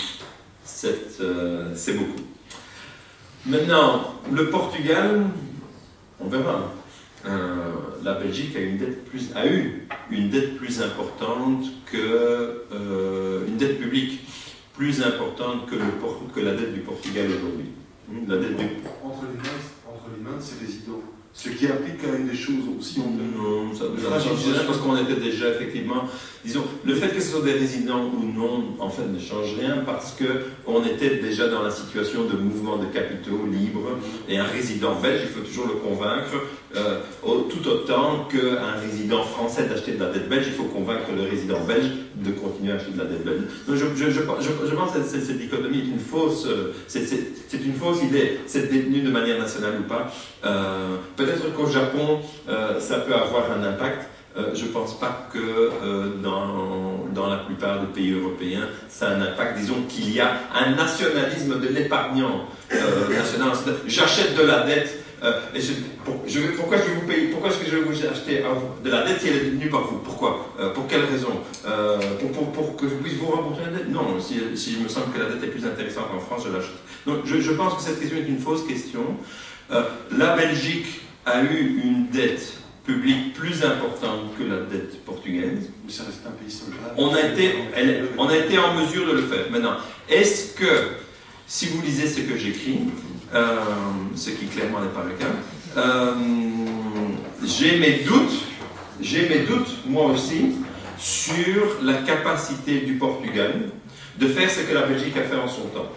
[0.63, 2.34] c'est, euh, c'est beaucoup.
[3.47, 5.21] Maintenant, le Portugal,
[6.19, 6.73] on verra.
[7.25, 7.71] Euh,
[8.03, 13.57] la Belgique a, une dette plus, a eu une dette plus importante que euh, une
[13.57, 14.27] dette publique
[14.73, 15.85] plus importante que, le,
[16.33, 17.69] que la dette du Portugal aujourd'hui.
[18.27, 18.65] La dette du
[19.03, 19.57] Entre les mains,
[19.87, 21.01] entre les mains de ces résidents.
[21.35, 24.67] Ce qui implique quand même des choses aussi termes Non, ça change rien fragilisation.
[24.67, 26.05] parce qu'on était déjà effectivement,
[26.45, 29.83] disons, le fait que ce soit des résidents ou non, en fait, ne change rien
[29.85, 30.25] parce que
[30.65, 33.99] on était déjà dans la situation de mouvement de capitaux libre
[34.29, 36.31] et un résident belge, il faut toujours le convaincre,
[36.77, 41.23] euh, tout autant qu'un résident français d'acheter de la dette belge, il faut convaincre le
[41.29, 43.41] résident belge de continuer à acheter de la dette belge.
[43.67, 47.05] Je, pense que cette, cette dichotomie est une fausse, euh, c'est-
[47.65, 48.39] une fausse idée.
[48.47, 50.11] C'est détenu de manière nationale ou pas.
[50.45, 54.09] Euh, Peut-être qu'au Japon, euh, ça peut avoir un impact.
[54.53, 55.71] Je ne pense pas que
[56.21, 59.57] dans, dans la plupart des pays européens, ça a un impact.
[59.57, 63.53] Disons qu'il y a un nationalisme de l'épargnant national.
[63.87, 65.04] J'achète de la dette.
[65.25, 65.73] Euh, et je,
[66.05, 68.43] pour- je vais- pourquoi je vais vous payer Pourquoi est-ce que je vais vous acheter
[68.43, 69.97] à vous de la dette si elle est détenue par vous?
[69.99, 70.53] Pourquoi?
[70.59, 71.41] Euh, Pour quelle raison?
[71.65, 73.89] Euh, pour, pour- pour que je puisse vous rembourser la dette?
[73.89, 76.51] Non, si, si il me semble que la dette est plus intéressante en France, je
[76.55, 76.79] l'achète.
[77.07, 79.01] Donc je, je pense que cette question est une fausse question.
[80.15, 82.53] La Belgique a eu une dette
[82.85, 85.69] publique plus importante que la dette portugaise.
[85.85, 86.93] Mais ça reste un pays solvable.
[86.97, 89.45] On a été, elle- on a été en mesure de le faire.
[89.49, 90.65] Maintenant, est-ce que,
[91.47, 92.77] si vous lisez ce que j'écris,
[93.35, 93.57] euh,
[94.15, 95.31] ce qui clairement n'est pas le cas,
[95.77, 96.13] euh,
[97.43, 98.45] j'ai mes doutes,
[99.01, 100.55] j'ai mes doutes, moi aussi,
[100.97, 103.69] sur la capacité du Portugal
[104.17, 105.91] de faire ce que la Belgique a fait en son temps.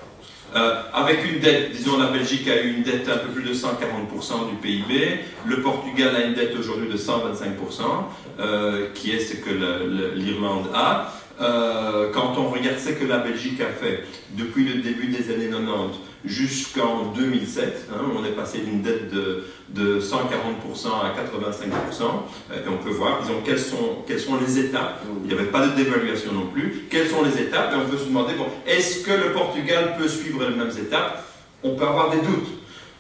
[0.57, 3.55] Euh, avec une dette, disons la Belgique a eu une dette un peu plus de
[3.55, 7.83] 140% du PIB, le Portugal a une dette aujourd'hui de 125%,
[8.41, 9.50] euh, qui est ce que
[10.15, 11.12] l'Irlande a.
[11.39, 16.08] Quand on regarde ce que la Belgique a fait depuis le début des années 90
[16.25, 20.13] jusqu'en 2007, hein, on est passé d'une dette de, de 140%
[20.89, 22.03] à 85%,
[22.51, 25.03] euh, et on peut voir, disons, quelles sont, quelles sont les étapes.
[25.23, 26.87] Il n'y avait pas de dévaluation non plus.
[26.91, 27.73] Quelles sont les étapes?
[27.73, 31.25] Et on peut se demander, bon, est-ce que le Portugal peut suivre les mêmes étapes?
[31.63, 32.49] On peut avoir des doutes.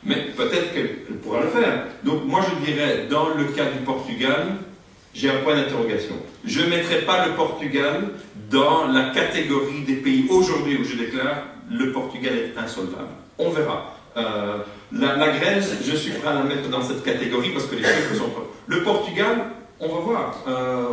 [0.04, 1.86] Mais peut-être qu'elle pourra le faire.
[2.04, 4.46] Donc moi je dirais, dans le cas du Portugal,
[5.12, 6.14] j'ai un point d'interrogation.
[6.44, 8.10] Je ne mettrai pas le Portugal
[8.50, 13.08] dans la catégorie des pays aujourd'hui où je déclare le Portugal est insolvable.
[13.38, 13.94] On verra.
[14.16, 14.58] Euh,
[14.92, 18.14] la, Grèce, je suis prêt à la mettre dans cette catégorie parce que les chiffres
[18.16, 18.30] sont.
[18.66, 19.46] Le Portugal,
[19.80, 20.44] on va voir.
[20.48, 20.86] Euh,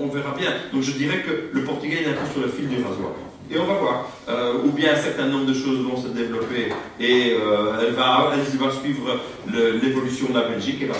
[0.00, 0.50] on, verra bien.
[0.72, 3.12] Donc je dirais que le Portugal est un peu sur le fil du rasoir.
[3.50, 4.08] Et on va voir.
[4.28, 6.68] Euh, ou bien un certain nombre de choses vont se développer
[7.00, 9.20] et elle, va, elle va suivre
[9.52, 10.94] l'évolution de la Belgique et va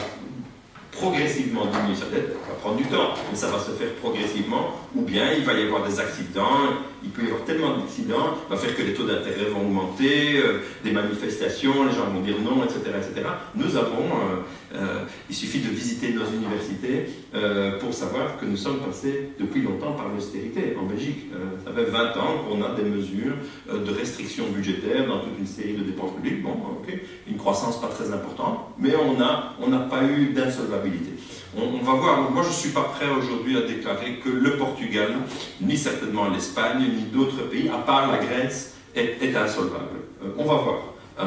[1.01, 4.75] progressivement diminuer sa dette, ça va prendre du temps, mais ça va se faire progressivement,
[4.95, 6.61] ou bien il va y avoir des accidents,
[7.03, 10.61] il peut y avoir tellement d'accidents, va faire que les taux d'intérêt vont augmenter, euh,
[10.85, 12.81] des manifestations, les gens vont dire non, etc.
[13.55, 17.07] Nous avons, euh, euh, il suffit de visiter nos universités
[17.81, 21.31] pour savoir que nous sommes passés depuis longtemps par l'austérité en Belgique.
[21.65, 23.35] ça fait 20 ans qu'on a des mesures
[23.69, 26.43] de restriction budgétaire dans toute une série de dépenses publiques.
[26.43, 26.93] Bon, ok,
[27.29, 31.13] une croissance pas très importante, mais on n'a on pas eu d'insolvabilité.
[31.57, 32.31] On, va voir.
[32.31, 35.15] moi, je ne suis pas prêt aujourd'hui à déclarer que le Portugal,
[35.61, 39.99] ni certainement l'Espagne, ni d'autres pays, à part la Grèce, est, insolvable.
[40.23, 40.79] Euh, on va voir.
[41.19, 41.25] Euh,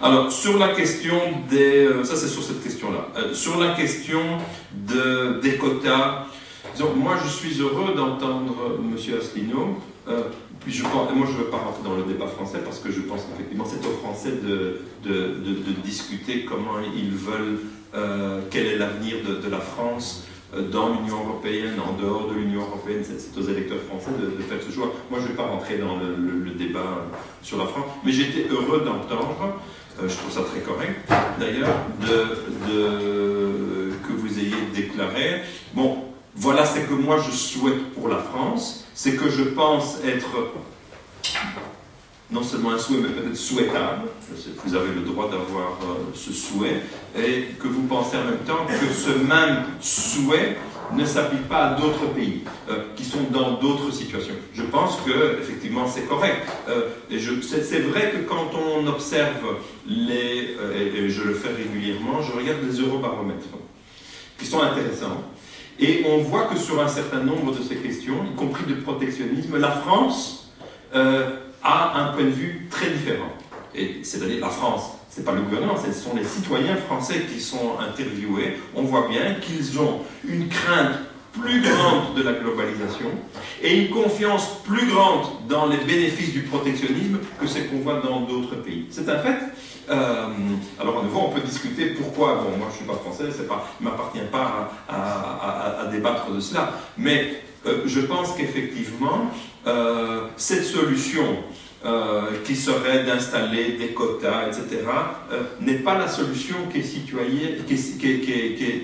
[0.00, 1.16] alors, sur la question
[1.48, 1.86] des...
[1.86, 3.08] Euh, ça, c'est sur cette question-là.
[3.32, 4.20] sur la question
[4.72, 6.26] de, des quotas,
[6.96, 8.96] moi, je suis heureux d'entendre M.
[9.18, 9.78] Asselineau.
[11.14, 13.64] Moi, je ne veux pas rentrer dans le débat français parce que je pense qu'effectivement,
[13.64, 14.80] c'est aux Français de,
[15.84, 17.60] discuter comment ils veulent
[17.94, 22.60] euh, quel est l'avenir de, la France euh, dans l'Union européenne, en dehors de l'Union
[22.60, 24.92] européenne, c'est aux électeurs français de, faire ce choix.
[25.10, 27.06] Moi, je ne vais pas rentrer dans le, débat
[27.42, 29.58] sur la France, mais j'étais heureux d'entendre,
[30.02, 31.00] euh, je trouve ça très correct
[31.38, 31.68] d'ailleurs,
[32.00, 39.14] que vous ayez déclaré, bon, voilà ce que moi je souhaite pour la France, c'est
[39.14, 40.26] que je pense être
[42.32, 44.08] non seulement un souhait, mais peut-être souhaitable.
[44.64, 46.82] Vous avez le droit d'avoir euh, ce souhait,
[47.16, 50.56] et que vous pensez en même temps que ce même souhait
[50.96, 54.34] ne s'applique pas à d'autres pays euh, qui sont dans d'autres situations.
[54.52, 56.48] Je pense que effectivement c'est correct.
[56.68, 62.36] Euh, et c'est vrai que quand on observe les, et, je le fais régulièrement, je
[62.36, 63.46] regarde les eurobaromètres
[64.36, 65.22] qui sont intéressants.
[65.80, 69.58] Et on voit que sur un certain nombre de ces questions, y compris de protectionnisme,
[69.58, 70.50] la France
[70.92, 73.32] a un point de vue très différent.
[73.74, 77.40] Et c'est-à-dire la France, ce n'est pas le gouvernement, ce sont les citoyens français qui
[77.40, 78.56] sont interviewés.
[78.74, 80.98] On voit bien qu'ils ont une crainte
[81.32, 83.10] plus grande de la globalisation
[83.62, 88.22] et une confiance plus grande dans les bénéfices du protectionnisme que ce qu'on voit dans
[88.22, 88.86] d'autres pays.
[88.90, 89.38] C'est un fait.
[89.90, 90.26] Euh,
[90.78, 92.34] alors à nouveau, on peut discuter pourquoi.
[92.34, 96.40] Bon, moi je ne suis pas français, pas, il ne m'appartient pas à, débattre de
[96.40, 96.72] cela.
[96.96, 99.30] Mais euh, je pense qu'effectivement,
[99.66, 101.24] euh, cette solution
[101.84, 104.84] euh, qui serait d'installer des quotas, etc.,
[105.60, 107.82] n'est pas la solution qui est, qui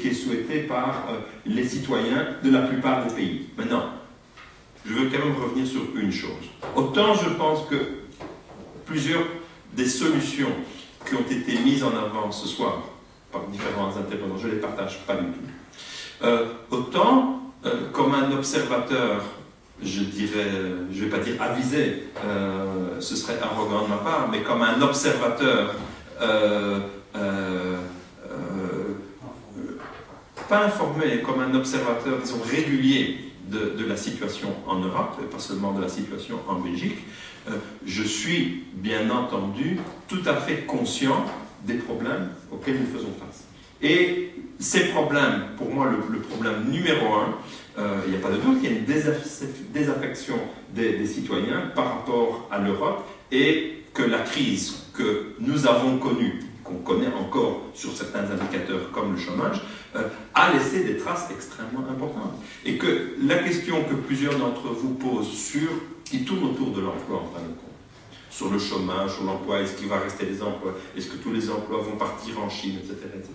[0.09, 1.09] est, souhaitée par
[1.45, 3.47] les citoyens de la plupart des pays.
[3.57, 3.91] Maintenant,
[4.87, 6.51] je veux quand même revenir sur une chose.
[6.77, 7.77] Autant je pense que
[8.87, 9.25] plusieurs
[9.73, 10.53] des solutions
[11.07, 12.83] qui ont été mises en avant ce soir
[13.31, 16.27] par différents intervenants, je ne les partage pas du tout.
[16.71, 17.35] autant
[17.67, 19.23] euh, comme un observateur,
[19.83, 20.51] je dirais,
[20.93, 24.61] je ne vais pas dire avisé, euh, ce serait arrogant de ma part, mais comme
[24.61, 25.75] un observateur,
[26.21, 26.81] euh,
[30.47, 35.39] pas informé, comme un observateur, disons, régulier de, de, la situation en Europe, et pas
[35.39, 36.99] seulement de la situation en Belgique,
[37.87, 41.27] je suis bien entendu tout à fait conscient
[41.67, 43.45] des problèmes auxquels nous faisons face.
[43.83, 47.35] Et ces problèmes, pour moi, le, problème numéro un,
[47.79, 48.85] euh, il n'y a pas de doute, il y a une
[49.73, 50.37] désaffection
[50.75, 56.77] des, citoyens par rapport à l'Europe et que la crise que nous avons connue, qu'on
[56.77, 59.84] connaît encore sur certains indicateurs comme le chômage, euh,
[60.35, 62.35] a laissé des traces extrêmement importantes.
[62.65, 65.69] Et que la question que plusieurs d'entre vous posent sur,
[66.05, 67.65] qui tourne autour de l'emploi en fin de compte,
[68.35, 71.49] sur le chômage, sur l'emploi, est-ce qu'il va rester des emplois, est-ce que tous les
[71.51, 72.97] emplois vont partir en Chine, etc.
[73.15, 73.31] etc.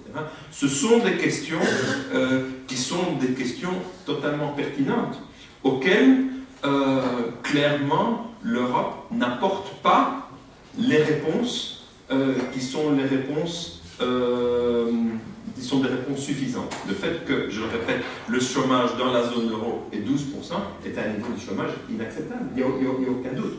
[0.52, 1.62] Ce sont des questions
[2.14, 3.72] euh, qui sont des questions
[4.06, 5.22] totalement pertinentes,
[5.64, 6.26] auxquelles
[6.66, 7.02] euh,
[7.44, 10.30] clairement l'Europe n'apporte pas
[10.78, 13.82] les réponses euh, qui sont les réponses
[15.60, 16.74] qui sont des réponses suffisantes.
[16.88, 20.54] Le fait que, je le répète, le chômage dans la zone euro est 12%
[20.86, 23.58] est un niveau de chômage inacceptable, il n'y a, aucun doute.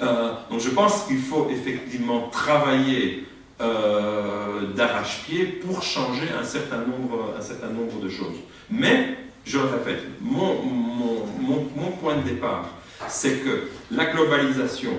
[0.00, 3.26] Euh, donc je pense qu'il faut effectivement travailler
[3.60, 8.36] euh, d'arrache-pied pour changer un certain, nombre, un certain nombre de choses.
[8.70, 12.68] Mais, je le répète, mon, mon, point de départ,
[13.08, 14.92] c'est que la globalisation,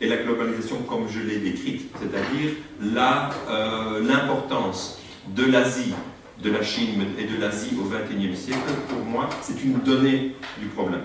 [0.00, 2.50] et la globalisation comme je l'ai décrite, c'est-à-dire
[2.82, 5.94] euh, l'importance de l'Asie,
[6.42, 10.66] de la Chine et de l'Asie au XXIe siècle, pour moi, c'est une donnée du
[10.66, 11.02] problème.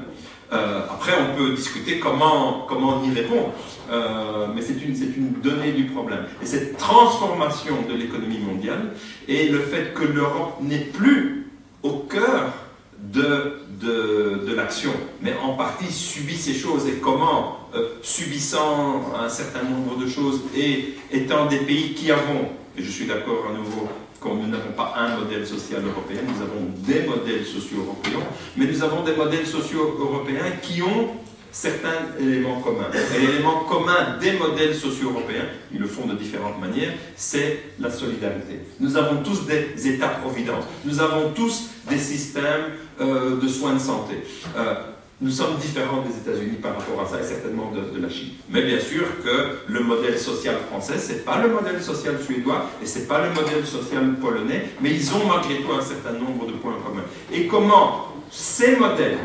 [0.53, 3.51] Euh, après, on peut discuter comment, comment on y répond,
[3.91, 6.25] euh, mais c'est une, une donnée du problème.
[6.41, 8.93] Et cette transformation de l'économie mondiale
[9.27, 11.51] et le fait que l'Europe n'est plus
[11.83, 12.53] au cœur
[12.97, 19.29] de, de, de l'action, mais en partie subit ces choses et comment, euh, subissant un
[19.29, 23.53] certain nombre de choses et étant des pays qui avons, et je suis d'accord à
[23.53, 23.87] nouveau,
[24.35, 28.25] nous n'avons pas un modèle social européen, nous avons des modèles sociaux européens,
[28.55, 31.09] mais nous avons des modèles sociaux européens qui ont
[31.51, 32.89] certains éléments communs.
[33.15, 38.59] Et l'élément commun des modèles socio-européens, ils le font de différentes manières, c'est la solidarité.
[38.79, 44.15] Nous avons tous des États-providence, nous avons tous des systèmes euh, de soins de santé.
[44.55, 44.75] Euh,
[45.19, 48.29] nous sommes différents des États-Unis par rapport à ça et certainement de, la Chine.
[48.49, 52.85] Mais bien sûr que le modèle social français, c'est pas le modèle social suédois et
[52.85, 56.51] c'est pas le modèle social polonais, mais ils ont malgré tout un certain nombre de
[56.53, 57.05] points communs.
[57.33, 59.17] Et comment ces modèles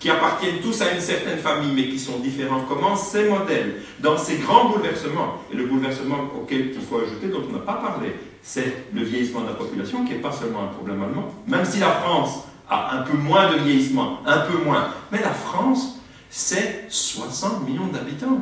[0.00, 2.60] qui appartiennent tous à une certaine famille, mais qui sont différents.
[2.68, 7.42] Comment ces modèles, dans ces grands bouleversements, et le bouleversement auquel il faut ajouter, dont
[7.48, 10.74] on n'a pas parlé, c'est le vieillissement de la population, qui n'est pas seulement un
[10.74, 14.88] problème allemand, même si la France a un peu moins de vieillissement, un peu moins,
[15.10, 18.38] mais la France, c'est 60 millions d'habitants.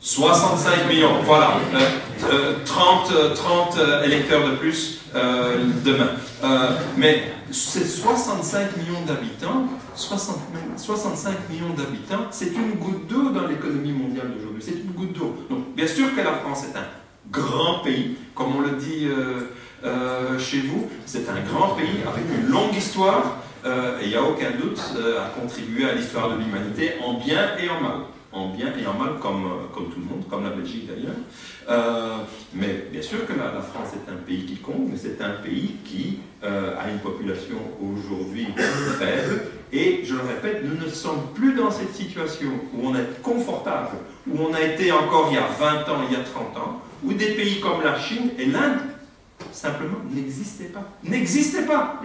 [0.00, 1.58] 65 millions, voilà.
[2.24, 5.00] Euh, 30, euh, 30 euh, euh, électeurs de plus
[5.84, 6.10] demain.
[6.96, 14.32] mais c'est 65 millions d'habitants 65 millions d'habitants, c'est une goutte d'eau dans l'économie mondiale
[14.34, 14.62] d'aujourd'hui.
[14.64, 15.36] C'est une goutte d'eau.
[15.50, 16.86] Donc, bien sûr que la France est un
[17.30, 19.50] grand pays, comme on le dit euh,
[19.84, 24.16] euh, chez vous, c'est un grand pays avec une longue histoire, euh, et il n'y
[24.16, 24.80] a aucun doute
[25.18, 28.00] à contribuer à l'histoire de l'humanité en bien et en mal.
[28.32, 31.16] En bien et en mal, comme, comme tout le monde, comme la Belgique d'ailleurs.
[32.54, 35.74] mais bien sûr que la, France est un pays qui compte, mais c'est un pays
[35.84, 38.46] qui a une population aujourd'hui
[39.00, 39.42] faible.
[39.72, 43.96] Et je le répète, nous ne sommes plus dans cette situation où on est confortable,
[44.28, 46.82] où on a été encore il y a 20 ans, il y a 30 ans,
[47.04, 48.80] où des pays comme la Chine et l'Inde
[49.52, 50.96] simplement n'existaient pas.
[51.02, 52.00] N'existaient pas.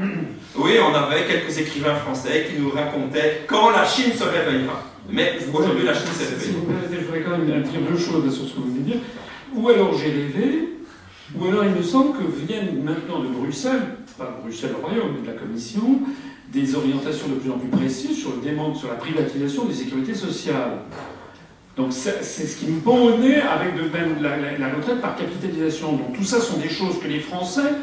[0.56, 4.82] Oui, on avait quelques écrivains français qui nous racontaient quand la Chine se réveillera.
[5.10, 6.52] Mais aujourd'hui, la Chine s'est réveillée.
[6.52, 8.80] Si vous permettez, je voudrais quand même dire deux choses sur ce que vous venez
[8.80, 9.02] de dire.
[9.54, 10.70] Ou alors j'ai rêvé,
[11.38, 15.22] ou alors il me semble que viennent maintenant de Bruxelles, pas Bruxelles au Royaume, mais
[15.22, 16.02] de la Commission,
[16.52, 20.80] des orientations de plus en plus précises sur le sur la privatisation des sécurités sociales.
[21.78, 25.94] Donc c'est ce qui me pond au nez avec de même la, retraite par capitalisation.
[25.94, 27.74] Donc tout ça sont des choses que les Français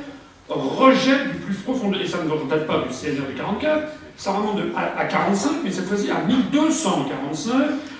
[0.48, 1.92] rejettent du plus profond.
[1.92, 5.70] Et ça ne remonte pas du CNR de 44, ça remonte à, à, 45, mais
[5.70, 7.54] cette fois-ci à 1245,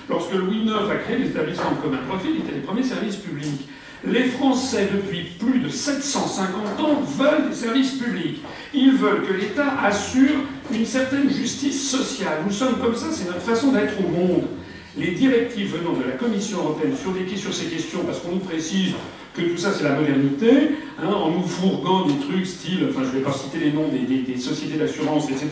[0.09, 3.17] lorsque Louis IX a créé les établissements de commun profit, qui étaient les premiers services
[3.17, 3.69] publics.
[4.05, 8.41] Les Français, depuis plus de 750 ans, veulent des services publics.
[8.73, 10.41] Ils veulent que l'État assure
[10.73, 12.39] une certaine justice sociale.
[12.45, 14.47] Nous sommes comme ça, c'est notre façon d'être au monde.
[14.97, 18.39] Les directives venant de la Commission européenne sur, des, sur ces questions, parce qu'on nous
[18.39, 18.93] précise
[19.33, 20.69] que tout ça c'est la modernité,
[21.01, 23.87] hein, en nous fourguant des trucs style, enfin je ne vais pas citer les noms
[23.87, 25.49] des, sociétés d'assurance, etc.,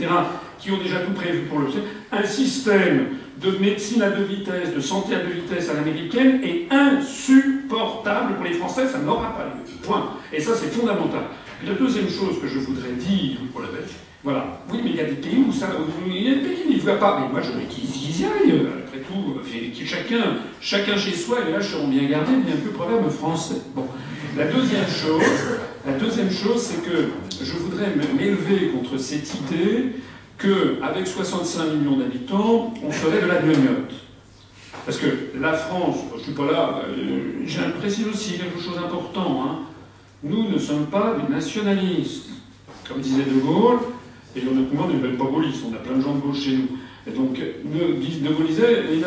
[0.59, 1.67] qui ont déjà tout prévu pour le
[2.11, 3.07] un système
[3.41, 8.43] de médecine à deux vitesses, de santé à deux vitesses à l'américaine est insupportable pour
[8.43, 9.61] les Français, ça n'aura pas lieu.
[9.81, 10.17] Point.
[10.31, 11.23] Et ça, c'est fondamental.
[11.65, 13.37] la deuxième chose que je voudrais dire.
[13.51, 14.10] Pour la Belgique.
[14.23, 14.59] Voilà.
[14.71, 15.69] Oui, mais il y a des pays où ça.
[16.05, 17.19] il y a des pays qui n'y voient pas.
[17.19, 18.67] Mais moi, je qu'ils y aillent.
[18.85, 19.39] Après tout,
[19.85, 23.61] chacun, chacun chez soi, et là, seront bien gardés, bien que problème français.
[23.75, 23.85] Bon.
[24.37, 25.23] La deuxième chose,
[25.85, 27.09] la deuxième chose, c'est que
[27.43, 29.95] je voudrais m'élever contre cette idée
[30.37, 33.93] qu'avec 65 millions d'habitants, on ferait de la gnognotte.
[34.85, 35.07] Parce que
[35.39, 39.43] la France, je ne suis pas là, euh, j'ai précise aussi quelque chose d'important.
[39.43, 39.59] Hein.
[40.23, 42.29] Nous ne sommes pas des nationalistes.
[42.87, 43.79] Comme disait De Gaulle,
[44.35, 46.55] et on a ne même pas gaullistes, on a plein de gens de gauche chez
[46.55, 46.67] nous.
[47.07, 48.99] Et donc, De Gaulle disait les,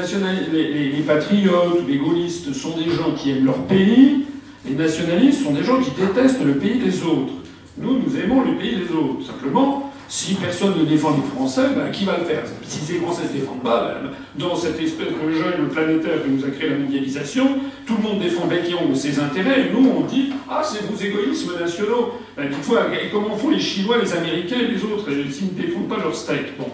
[0.52, 4.24] les, les, patriotes les gaullistes sont des gens qui aiment leur pays,
[4.68, 7.34] les nationalistes sont des gens qui détestent le pays des autres.
[7.78, 9.26] Nous, nous aimons le pays des autres.
[9.26, 13.24] Simplement, si personne ne défend les Français, ben, qui va le faire Si les Français
[13.24, 16.70] ne se défendent pas, ben, dans cette espèce de jeu planétaire que nous a créé
[16.70, 20.62] la mondialisation, tout le monde défend bec de ses intérêts, et nous on dit Ah,
[20.62, 22.12] c'est vos égoïsmes nationaux.
[22.36, 25.98] Ben, et comment font les Chinois, les Américains et les autres s'ils ne défendent pas
[25.98, 26.56] leur steak?
[26.60, 26.68] Bon.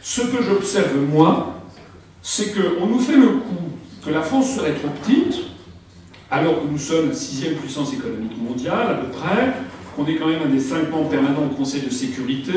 [0.00, 1.60] Ce que j'observe, moi,
[2.22, 3.72] c'est qu'on nous fait le coup
[4.04, 5.42] que la France serait trop petite,
[6.30, 9.54] alors que nous sommes la sixième puissance économique mondiale, à peu près,
[9.96, 12.52] qu'on est quand même un des cinq membres permanents au Conseil de sécurité,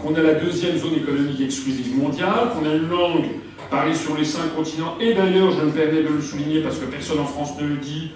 [0.00, 3.24] qu'on a la deuxième zone économique exclusive mondiale, qu'on a une langue
[3.68, 6.86] parlée sur les cinq continents, et d'ailleurs, je me permets de le souligner parce que
[6.86, 8.12] personne en France ne le dit,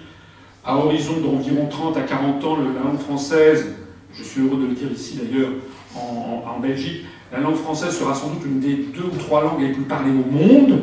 [0.65, 3.75] à horizon d'environ 30 à 40 ans, la langue française,
[4.13, 5.49] je suis heureux de le dire ici d'ailleurs,
[5.95, 9.61] en, en, Belgique, la langue française sera sans doute une des deux ou trois langues
[9.61, 10.79] les plus parlées au monde,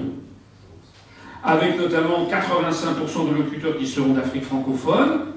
[1.42, 5.30] avec notamment 85% de locuteurs qui seront d'Afrique francophone,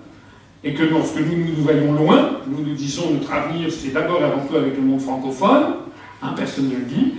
[0.64, 4.46] et que lorsque nous nous voyons loin, nous nous disons notre avenir, c'est d'abord avant
[4.46, 5.76] tout avec le monde francophone,
[6.22, 7.14] hein, personne ne le dit,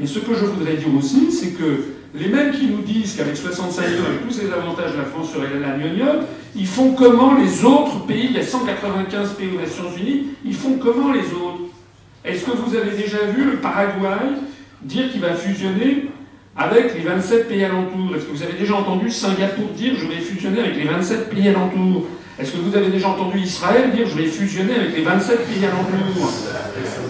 [0.00, 3.36] mais ce que je voudrais dire aussi, c'est que les mêmes qui nous disent qu'avec
[3.36, 7.64] 65 ans, avec tous ces avantages, la France serait la gnognotte, Ils font comment les
[7.64, 10.28] autres pays Il y a 195 pays aux Nations Unies.
[10.44, 11.72] Ils font comment les autres?
[12.24, 14.38] Est-ce que vous avez déjà vu le Paraguay
[14.82, 16.06] dire qu'il va fusionner
[16.56, 18.16] avec les 27 pays alentours?
[18.16, 21.48] Est-ce que vous avez déjà entendu Singapour dire je vais fusionner avec les 27 pays
[21.48, 22.06] alentours
[22.38, 25.64] Est-ce que vous avez déjà entendu Israël dire je vais fusionner avec les 27 pays
[25.64, 26.32] alentours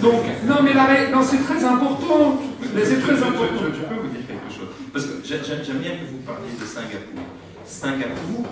[0.03, 0.73] Donc, non mais
[1.11, 2.41] non, c'est très important.
[2.75, 3.61] Mais c'est très important.
[3.61, 6.65] Je, je, peux vous dire quelque chose Parce que j'aime bien que vous parliez de
[6.65, 7.23] Singapour.
[7.67, 8.47] Singapour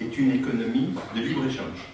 [0.00, 1.88] est une économie de libre-échange.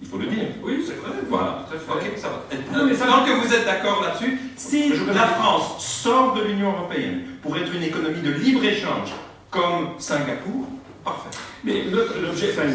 [0.00, 0.44] Il faut le dire.
[0.62, 1.10] Oui, c'est vrai.
[1.28, 1.66] Voilà.
[1.70, 2.78] Ok, ça va.
[2.78, 6.70] Non, mais ça Tant que vous êtes d'accord là-dessus, si la France sort de l'Union
[6.70, 9.12] européenne pour être une économie de libre-échange
[9.50, 10.66] comme Singapour,
[11.04, 11.36] parfait.
[11.64, 12.50] Mais l'objet.
[12.52, 12.68] Enfin,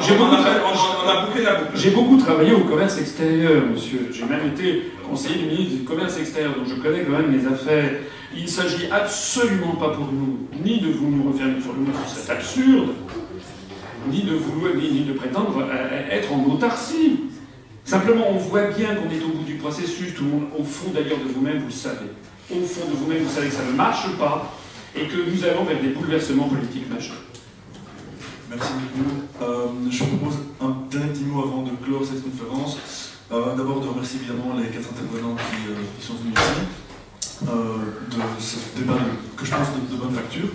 [0.00, 0.62] j'ai beaucoup, tra-
[1.90, 4.08] beaucoup travaillé au commerce extérieur, monsieur.
[4.12, 7.46] J'ai même été conseiller du ministre du commerce extérieur, donc je connais quand même les
[7.46, 7.90] affaires.
[8.36, 11.94] Il ne s'agit absolument pas pour nous, ni de vous nous refermer sur le mur,
[12.06, 12.90] ce serait absurde,
[14.10, 17.20] ni de vouloir, ni, ni de prétendre à- à être en autarcie.
[17.84, 20.90] Simplement, on voit bien qu'on est au bout du processus, tout le monde, au fond
[20.94, 22.06] d'ailleurs de vous-même, vous le savez.
[22.50, 24.52] Au fond de vous-même, vous savez que ça ne marche pas
[24.94, 27.16] et que nous allons vers des bouleversements politiques majeurs.
[28.50, 29.10] Merci beaucoup.
[29.42, 32.78] Euh, je propose un dernier petit mot avant de clore cette conférence.
[33.30, 38.56] Euh, D'abord de remercier évidemment les quatre intervenants qui, euh, sont venus ici, de ce
[38.78, 40.48] débat de- que je pense de, de bonne facture.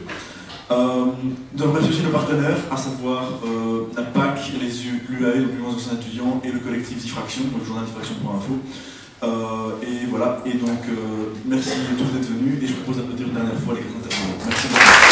[1.53, 3.23] De remercier aussi nos partenaires, à savoir
[3.95, 7.63] la PAC, les U- l'UAE, le Mouvement des anciens étudiants, et le collectif Diffraction, le
[7.63, 8.57] journal Diffraction.info.
[9.83, 10.81] Et voilà, et donc
[11.45, 13.97] merci à tous d'être venus, et je vous propose d'applaudir une dernière fois les quatre
[14.01, 14.43] intervenants.
[14.47, 15.02] Merci beaucoup.